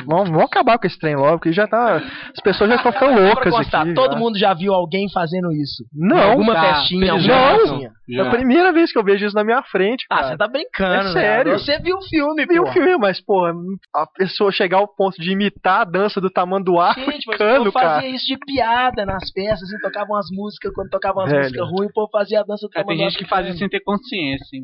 Vamos, 0.06 0.28
vamos 0.30 0.44
acabar 0.44 0.78
com 0.78 0.86
esse 0.86 0.98
trem 0.98 1.16
logo, 1.16 1.38
porque 1.38 1.52
já 1.52 1.66
tá. 1.66 1.96
As 1.96 2.42
pessoas 2.42 2.68
já 2.70 2.76
estão 2.76 2.92
ficando 2.92 3.20
loucas 3.20 3.52
constar, 3.52 3.82
aqui. 3.82 3.94
todo 3.94 4.12
já. 4.12 4.18
mundo 4.18 4.38
já 4.38 4.52
viu 4.54 4.72
alguém 4.74 5.06
fazendo 5.12 5.50
isso. 5.52 5.84
Não, 5.94 6.18
alguma 6.32 6.54
tá. 6.54 6.62
festinha, 6.74 7.12
alguma 7.12 7.58
festinha. 7.58 7.90
É 8.10 8.20
a 8.20 8.30
primeira 8.30 8.72
vez 8.72 8.92
que 8.92 8.98
eu 8.98 9.02
vejo 9.04 9.24
isso 9.26 9.34
na 9.34 9.42
minha 9.44 9.62
frente, 9.64 10.04
Ah, 10.10 10.16
cara. 10.16 10.28
você 10.28 10.36
tá 10.36 10.48
brincando, 10.48 11.08
É 11.08 11.12
sério. 11.12 11.58
Você 11.58 11.78
viu 11.80 11.96
o 11.96 12.02
filme, 12.02 12.46
Vi 12.46 12.56
pô. 12.56 12.62
o 12.62 12.72
filme, 12.72 12.96
mas, 12.98 13.20
pô, 13.24 13.44
a 13.94 14.06
pessoa 14.16 14.52
chegar 14.52 14.78
ao 14.78 14.88
ponto 14.88 15.20
de 15.20 15.32
imitar 15.32 15.80
a 15.80 15.84
dança 15.84 16.20
do 16.20 16.30
tamanduá 16.30 16.92
Gente, 16.94 17.06
mas 17.06 17.14
o 17.26 17.30
africano, 17.30 17.58
povo 17.64 17.72
fazia 17.72 17.88
cara. 18.02 18.06
isso 18.08 18.26
de 18.26 18.38
piada 18.38 19.04
nas 19.06 19.30
festas, 19.32 19.62
assim, 19.62 19.78
tocavam 19.82 20.16
as 20.16 20.26
músicas, 20.30 20.72
quando 20.74 20.90
tocavam 20.90 21.24
as 21.24 21.30
Velho. 21.30 21.42
músicas 21.44 21.68
ruins, 21.70 21.90
o 21.90 21.94
povo 21.94 22.08
fazia 22.12 22.40
a 22.40 22.44
dança 22.44 22.66
do 22.66 22.70
Cara, 22.70 22.86
tem 22.86 22.96
tamanduá 22.96 23.10
gente 23.10 23.18
que 23.18 23.28
faz 23.28 23.40
africano. 23.46 23.54
isso 23.54 23.58
sem 23.58 23.68
ter 23.68 23.80
consciência, 23.84 24.56
hein? 24.56 24.62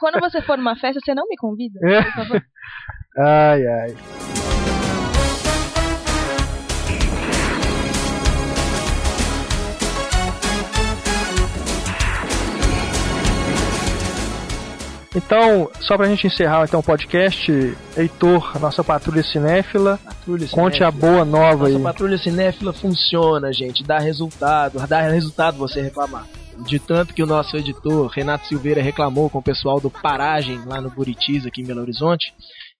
Quando 0.00 0.20
você 0.20 0.42
for 0.42 0.58
numa 0.58 0.76
festa, 0.76 1.00
você 1.02 1.14
não 1.14 1.26
me 1.28 1.36
convida? 1.38 1.78
É. 1.82 2.02
Por 2.02 2.12
favor. 2.12 2.42
Ai, 3.18 3.66
ai. 3.66 3.96
Então, 15.16 15.70
só 15.80 15.96
pra 15.96 16.06
gente 16.08 16.26
encerrar 16.26 16.64
então 16.64 16.80
o 16.80 16.82
podcast, 16.82 17.50
Heitor, 17.96 18.60
nossa 18.60 18.84
patrulha 18.84 19.22
cinéfila, 19.22 19.98
Patrulha 20.04 20.46
conte 20.48 20.84
a 20.84 20.90
boa 20.90 21.24
nova 21.24 21.68
aí. 21.68 21.72
Nossa 21.72 21.84
patrulha 21.84 22.18
cinéfila 22.18 22.74
funciona, 22.74 23.50
gente. 23.50 23.82
Dá 23.82 23.98
resultado. 23.98 24.86
Dá 24.86 25.00
resultado 25.00 25.56
você 25.56 25.80
reclamar. 25.80 26.26
de 26.58 26.78
tanto 26.78 27.14
que 27.14 27.22
o 27.22 27.26
nosso 27.26 27.56
editor 27.56 28.08
Renato 28.08 28.46
Silveira 28.46 28.82
reclamou 28.82 29.30
com 29.30 29.38
o 29.38 29.42
pessoal 29.42 29.80
do 29.80 29.90
Paragem 29.90 30.60
lá 30.66 30.82
no 30.82 30.90
Buritis, 30.90 31.46
aqui 31.46 31.62
em 31.62 31.64
Belo 31.64 31.80
Horizonte, 31.80 32.34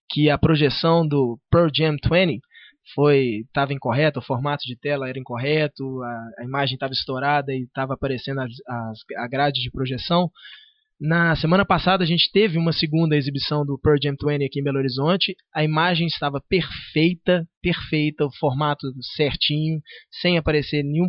que 0.09 0.31
a 0.31 0.39
projeção 0.39 1.07
do 1.07 1.39
Pearl 1.51 1.69
Jam 1.75 1.97
20 2.03 2.41
foi 2.95 3.43
estava 3.47 3.73
incorreta, 3.73 4.21
o 4.21 4.25
formato 4.25 4.65
de 4.65 4.77
tela 4.79 5.09
era 5.09 5.19
incorreto, 5.19 6.03
a, 6.03 6.29
a 6.39 6.45
imagem 6.45 6.75
estava 6.75 6.93
estourada 6.93 7.53
e 7.53 7.63
estava 7.63 7.95
aparecendo 7.95 8.41
as, 8.41 8.51
as, 8.69 8.99
a 9.19 9.29
grade 9.29 9.61
de 9.61 9.71
projeção. 9.71 10.31
Na 10.99 11.37
semana 11.37 11.65
passada 11.65 12.05
a 12.05 12.07
gente 12.07 12.31
teve 12.33 12.57
uma 12.57 12.73
segunda 12.73 13.17
exibição 13.17 13.67
do 13.67 13.79
Pearl 13.79 13.99
Jam 14.03 14.15
20 14.19 14.45
aqui 14.45 14.61
em 14.61 14.63
Belo 14.63 14.79
Horizonte. 14.79 15.35
A 15.55 15.63
imagem 15.63 16.07
estava 16.07 16.41
perfeita, 16.49 17.47
perfeita, 17.61 18.25
o 18.25 18.35
formato 18.39 18.87
certinho, 19.15 19.81
sem 20.23 20.39
aparecer 20.39 20.83
nenhum, 20.83 21.09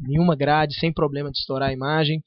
nenhuma 0.00 0.34
grade, 0.34 0.74
sem 0.78 0.92
problema 0.92 1.30
de 1.30 1.38
estourar 1.38 1.68
a 1.68 1.72
imagem. 1.72 2.20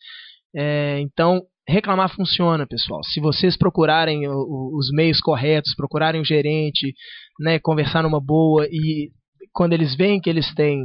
É, 0.55 0.99
então, 1.01 1.41
reclamar 1.67 2.13
funciona, 2.15 2.67
pessoal. 2.67 3.03
Se 3.03 3.19
vocês 3.19 3.57
procurarem 3.57 4.27
os 4.27 4.91
meios 4.91 5.19
corretos, 5.19 5.75
procurarem 5.75 6.21
o 6.21 6.25
gerente, 6.25 6.93
né, 7.39 7.59
conversar 7.59 8.03
numa 8.03 8.21
boa 8.21 8.67
e 8.69 9.09
quando 9.53 9.73
eles 9.73 9.95
veem 9.95 10.19
que 10.19 10.29
eles 10.29 10.53
têm, 10.53 10.83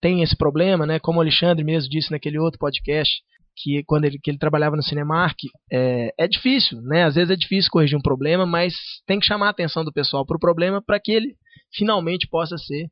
têm 0.00 0.22
esse 0.22 0.36
problema, 0.36 0.86
né, 0.86 0.98
como 0.98 1.18
o 1.18 1.22
Alexandre 1.22 1.64
mesmo 1.64 1.90
disse 1.90 2.10
naquele 2.10 2.38
outro 2.38 2.58
podcast, 2.58 3.12
que 3.56 3.82
quando 3.86 4.04
ele, 4.04 4.18
que 4.22 4.30
ele 4.30 4.38
trabalhava 4.38 4.76
no 4.76 4.82
Cinemark, 4.82 5.36
é, 5.72 6.12
é 6.18 6.28
difícil, 6.28 6.80
né? 6.82 7.04
Às 7.04 7.14
vezes 7.14 7.30
é 7.30 7.36
difícil 7.36 7.70
corrigir 7.70 7.98
um 7.98 8.02
problema, 8.02 8.44
mas 8.44 8.74
tem 9.06 9.18
que 9.18 9.26
chamar 9.26 9.46
a 9.46 9.50
atenção 9.50 9.82
do 9.82 9.92
pessoal 9.92 10.26
para 10.26 10.36
o 10.36 10.40
problema 10.40 10.82
para 10.84 11.00
que 11.00 11.10
ele 11.10 11.34
finalmente 11.74 12.28
possa 12.28 12.58
ser 12.58 12.86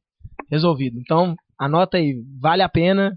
resolvido. 0.51 0.99
Então, 0.99 1.35
anota 1.61 1.99
aí, 1.99 2.15
vale 2.41 2.63
a 2.63 2.69
pena, 2.69 3.13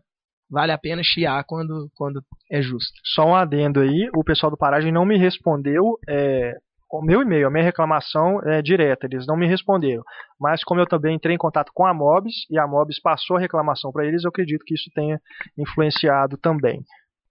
vale 0.49 0.71
a 0.71 0.77
pena 0.77 1.01
chiar 1.03 1.43
quando, 1.45 1.89
quando 1.95 2.21
é 2.51 2.61
justo. 2.61 2.93
Só 3.03 3.25
um 3.25 3.35
adendo 3.35 3.79
aí, 3.79 4.09
o 4.15 4.23
pessoal 4.23 4.49
do 4.49 4.57
Paragem 4.57 4.91
não 4.91 5.05
me 5.05 5.17
respondeu 5.17 5.97
é, 6.07 6.53
o 6.91 7.01
meu 7.01 7.21
e-mail, 7.21 7.47
a 7.47 7.51
minha 7.51 7.63
reclamação 7.63 8.41
é 8.43 8.61
direta, 8.61 9.05
eles 9.05 9.27
não 9.27 9.35
me 9.35 9.47
responderam. 9.47 10.03
Mas 10.39 10.63
como 10.63 10.79
eu 10.79 10.87
também 10.87 11.15
entrei 11.15 11.35
em 11.35 11.39
contato 11.39 11.71
com 11.73 11.85
a 11.85 11.93
Mobs 11.93 12.33
e 12.49 12.57
a 12.57 12.67
Mobs 12.67 12.99
passou 13.01 13.37
a 13.37 13.39
reclamação 13.39 13.91
para 13.91 14.05
eles, 14.05 14.23
eu 14.23 14.29
acredito 14.29 14.63
que 14.65 14.75
isso 14.75 14.89
tenha 14.93 15.19
influenciado 15.57 16.37
também. 16.37 16.81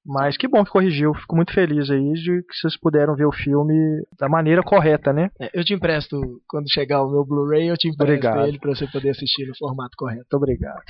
Mas 0.04 0.36
que 0.36 0.46
bom 0.46 0.64
que 0.64 0.70
corrigiu, 0.70 1.12
fico 1.14 1.34
muito 1.34 1.52
feliz 1.52 1.90
aí 1.90 2.12
de 2.12 2.42
que 2.42 2.54
vocês 2.54 2.78
puderam 2.78 3.16
ver 3.16 3.26
o 3.26 3.32
filme 3.32 3.74
da 4.16 4.28
maneira 4.28 4.62
correta, 4.62 5.12
né? 5.12 5.30
É, 5.40 5.50
eu 5.52 5.64
te 5.64 5.74
empresto, 5.74 6.20
quando 6.48 6.70
chegar 6.70 7.02
o 7.02 7.10
meu 7.10 7.24
Blu-ray, 7.24 7.68
eu 7.68 7.76
te 7.76 7.88
empresto 7.88 8.12
Obrigado. 8.12 8.46
ele 8.46 8.58
para 8.60 8.72
você 8.72 8.86
poder 8.86 9.10
assistir 9.10 9.46
no 9.48 9.56
formato 9.56 9.96
correto. 9.96 10.20
Muito 10.30 10.36
obrigado. 10.36 10.82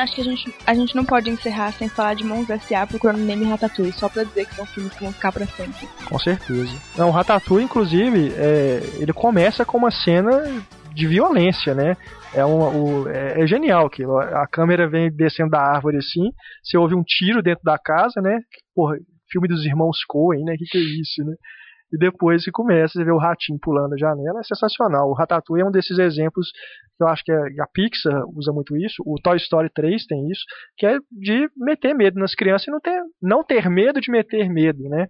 Acho 0.00 0.14
que 0.14 0.20
a 0.20 0.24
gente, 0.24 0.54
a 0.66 0.74
gente 0.74 0.94
não 0.94 1.04
pode 1.04 1.30
encerrar 1.30 1.72
sem 1.72 1.88
falar 1.88 2.14
de 2.14 2.24
Mons 2.24 2.48
S.A. 2.48 2.86
procurando 2.86 3.18
Neme 3.18 3.44
Ratatouille, 3.44 3.92
só 3.92 4.08
pra 4.08 4.24
dizer 4.24 4.46
que 4.46 4.54
são 4.54 4.66
filmes 4.66 4.92
que 4.94 5.02
vão 5.02 5.12
ficar 5.12 5.32
pra 5.32 5.46
sempre. 5.46 5.88
Com 6.08 6.18
certeza. 6.18 6.72
Não, 6.96 7.10
Ratatouille, 7.10 7.64
inclusive, 7.64 8.32
é, 8.36 8.80
ele 8.98 9.12
começa 9.12 9.64
com 9.64 9.78
uma 9.78 9.90
cena 9.90 10.62
de 10.94 11.06
violência, 11.06 11.74
né? 11.74 11.96
É, 12.32 12.44
uma, 12.44 12.68
o, 12.68 13.08
é, 13.08 13.42
é 13.42 13.46
genial 13.46 13.86
aquilo. 13.86 14.18
A 14.18 14.46
câmera 14.46 14.88
vem 14.88 15.10
descendo 15.10 15.50
da 15.50 15.60
árvore 15.60 15.98
assim, 15.98 16.30
você 16.62 16.76
ouve 16.76 16.94
um 16.94 17.02
tiro 17.02 17.42
dentro 17.42 17.64
da 17.64 17.78
casa, 17.78 18.20
né? 18.20 18.38
Porra, 18.74 18.96
filme 19.30 19.48
dos 19.48 19.64
irmãos 19.64 20.04
Coen, 20.06 20.44
né? 20.44 20.56
Que 20.56 20.64
que 20.64 20.78
é 20.78 20.80
isso, 20.80 21.24
né? 21.24 21.34
E 21.94 21.98
depois 21.98 22.42
você 22.42 22.50
começa, 22.50 22.94
você 22.94 23.04
vê 23.04 23.12
o 23.12 23.18
ratinho 23.18 23.56
pulando 23.62 23.94
a 23.94 23.96
janela, 23.96 24.40
é 24.40 24.42
sensacional. 24.42 25.08
O 25.08 25.12
Ratatouille 25.12 25.62
é 25.62 25.66
um 25.66 25.70
desses 25.70 25.96
exemplos 25.96 26.50
que 26.96 27.04
eu 27.04 27.06
acho 27.06 27.22
que 27.22 27.30
a, 27.30 27.44
a 27.60 27.66
Pixar 27.72 28.24
usa 28.36 28.52
muito 28.52 28.76
isso, 28.76 29.00
o 29.06 29.14
Toy 29.22 29.36
Story 29.36 29.70
3 29.72 30.04
tem 30.06 30.28
isso, 30.28 30.42
que 30.76 30.86
é 30.86 30.98
de 31.12 31.48
meter 31.56 31.94
medo 31.94 32.18
nas 32.18 32.34
crianças 32.34 32.66
e 32.66 32.70
não 32.72 32.80
ter, 32.80 33.00
não 33.22 33.44
ter 33.44 33.70
medo 33.70 34.00
de 34.00 34.10
meter 34.10 34.48
medo, 34.50 34.82
né? 34.88 35.06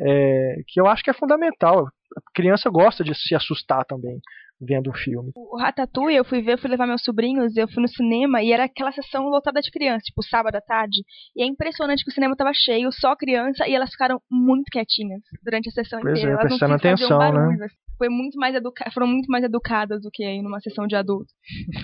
É, 0.00 0.56
que 0.68 0.80
eu 0.80 0.86
acho 0.86 1.02
que 1.04 1.10
é 1.10 1.14
fundamental. 1.14 1.86
A 1.86 2.20
criança 2.34 2.70
gosta 2.70 3.04
de 3.04 3.14
se 3.14 3.34
assustar 3.34 3.84
também 3.84 4.18
vendo 4.64 4.90
um 4.90 4.94
filme. 4.94 5.30
O 5.34 5.58
Ratatouille, 5.58 6.16
eu 6.16 6.24
fui 6.24 6.40
ver, 6.40 6.52
eu 6.54 6.58
fui 6.58 6.70
levar 6.70 6.86
meus 6.86 7.02
sobrinhos, 7.02 7.56
eu 7.56 7.68
fui 7.68 7.82
no 7.82 7.88
cinema 7.88 8.42
e 8.42 8.52
era 8.52 8.64
aquela 8.64 8.92
sessão 8.92 9.24
lotada 9.28 9.60
de 9.60 9.70
crianças, 9.70 10.04
tipo 10.04 10.22
sábado 10.22 10.54
à 10.56 10.60
tarde. 10.60 11.00
E 11.36 11.42
é 11.42 11.46
impressionante 11.46 12.04
que 12.04 12.10
o 12.10 12.14
cinema 12.14 12.36
tava 12.36 12.52
cheio, 12.54 12.90
só 12.92 13.16
criança, 13.16 13.66
e 13.66 13.74
elas 13.74 13.90
ficaram 13.90 14.20
muito 14.30 14.70
quietinhas 14.70 15.20
durante 15.44 15.68
a 15.68 15.72
sessão 15.72 16.00
Pois 16.00 16.12
inteira. 16.12 16.30
é, 16.30 16.32
elas 16.34 16.42
não 16.50 16.58
prestando 16.58 16.72
fazer 16.78 16.88
um 16.88 16.92
atenção, 16.94 17.18
né? 17.18 17.28
barulho, 17.40 17.64
assim. 17.64 17.74
Foi 17.98 18.08
muito 18.08 18.36
mais 18.38 18.54
educa 18.54 18.90
foram 18.92 19.06
muito 19.06 19.26
mais 19.30 19.44
educadas 19.44 20.02
do 20.02 20.10
que 20.10 20.24
aí 20.24 20.42
numa 20.42 20.58
sessão 20.60 20.86
de 20.86 20.96
adulto. 20.96 21.32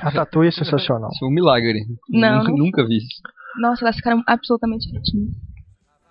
Ratatouille 0.01 0.49
é 0.49 0.53
sensacional. 0.53 1.11
Isso 1.13 1.25
é 1.25 1.29
um 1.29 1.31
milagre. 1.31 1.81
Não, 2.09 2.39
nunca, 2.39 2.51
não- 2.51 2.59
nunca 2.59 2.87
vi 2.87 2.97
isso. 2.99 3.21
Nossa, 3.61 3.85
elas 3.85 3.97
ficaram 3.97 4.23
absolutamente 4.27 4.89
quietinhas. 4.91 5.31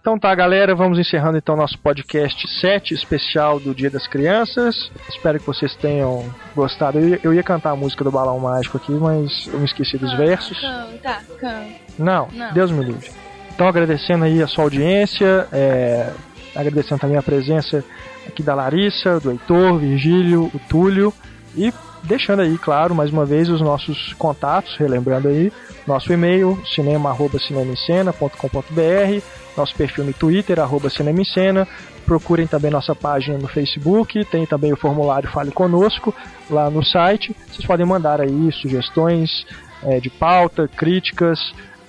Então 0.07 0.17
tá, 0.17 0.33
galera, 0.33 0.73
vamos 0.73 0.97
encerrando 0.97 1.37
então 1.37 1.57
nosso 1.57 1.77
podcast 1.79 2.47
7 2.61 2.93
especial 2.93 3.59
do 3.59 3.75
Dia 3.75 3.89
das 3.89 4.07
Crianças. 4.07 4.89
Espero 5.09 5.37
que 5.37 5.45
vocês 5.45 5.75
tenham 5.75 6.33
gostado. 6.55 6.97
Eu 6.97 7.09
ia, 7.09 7.19
eu 7.23 7.33
ia 7.33 7.43
cantar 7.43 7.71
a 7.71 7.75
música 7.75 8.05
do 8.05 8.11
Balão 8.11 8.39
Mágico 8.39 8.77
aqui, 8.77 8.93
mas 8.93 9.49
eu 9.51 9.59
me 9.59 9.65
esqueci 9.65 9.97
dos 9.97 10.15
versos. 10.15 10.57
Canta, 10.61 11.19
canta. 11.37 11.65
Não, 11.99 12.29
Não. 12.31 12.53
Deus 12.53 12.71
me 12.71 12.85
livre. 12.85 13.11
Então 13.53 13.67
agradecendo 13.67 14.23
aí 14.23 14.41
a 14.41 14.47
sua 14.47 14.63
audiência, 14.63 15.45
é, 15.51 16.13
agradecendo 16.55 17.01
também 17.01 17.17
a 17.17 17.21
presença 17.21 17.83
aqui 18.25 18.41
da 18.41 18.55
Larissa, 18.55 19.19
do 19.19 19.29
Heitor, 19.29 19.77
Virgílio, 19.77 20.49
o 20.53 20.59
Túlio 20.69 21.13
e 21.53 21.73
deixando 22.01 22.43
aí, 22.43 22.57
claro, 22.57 22.95
mais 22.95 23.11
uma 23.11 23.25
vez 23.25 23.49
os 23.49 23.59
nossos 23.59 24.13
contatos, 24.13 24.77
relembrando 24.77 25.27
aí, 25.27 25.51
nosso 25.85 26.13
e-mail, 26.13 26.57
cinema.cinemicena.com.br, 26.73 29.21
nosso 29.57 29.75
perfil 29.75 30.05
no 30.05 30.13
Twitter, 30.13 30.59
arroba 30.59 30.89
Cinema 30.89 31.21
em 31.21 31.25
Cena, 31.25 31.67
procurem 32.05 32.47
também 32.47 32.71
nossa 32.71 32.95
página 32.95 33.37
no 33.37 33.47
Facebook, 33.47 34.23
tem 34.25 34.45
também 34.45 34.71
o 34.71 34.77
formulário 34.77 35.29
Fale 35.29 35.51
Conosco 35.51 36.13
lá 36.49 36.69
no 36.69 36.83
site, 36.83 37.35
vocês 37.51 37.65
podem 37.65 37.85
mandar 37.85 38.21
aí 38.21 38.51
sugestões 38.53 39.45
é, 39.83 39.99
de 39.99 40.09
pauta, 40.09 40.67
críticas, 40.67 41.39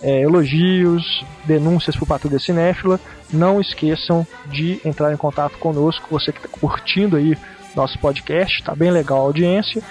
é, 0.02 0.22
elogios, 0.22 1.24
denúncias 1.44 1.96
por 1.96 2.06
Patrulha 2.06 2.38
Cinéfila. 2.38 3.00
Não 3.32 3.60
esqueçam 3.60 4.26
de 4.46 4.80
entrar 4.84 5.12
em 5.12 5.16
contato 5.16 5.58
conosco, 5.58 6.06
você 6.10 6.32
que 6.32 6.38
está 6.38 6.48
curtindo 6.48 7.16
aí 7.16 7.36
nosso 7.74 7.98
podcast, 7.98 8.62
tá 8.62 8.74
bem 8.74 8.90
legal 8.90 9.18
a 9.18 9.22
audiência. 9.22 9.82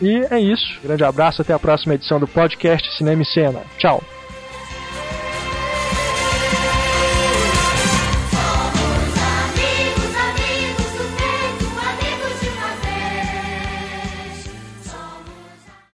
E 0.00 0.26
é 0.30 0.40
isso. 0.40 0.80
Grande 0.82 1.04
abraço, 1.04 1.42
até 1.42 1.52
a 1.52 1.58
próxima 1.58 1.94
edição 1.94 2.18
do 2.18 2.26
podcast 2.26 2.96
Cinema 2.96 3.22
e 3.22 3.26
Cena. 3.26 3.60
Tchau. 3.78 4.19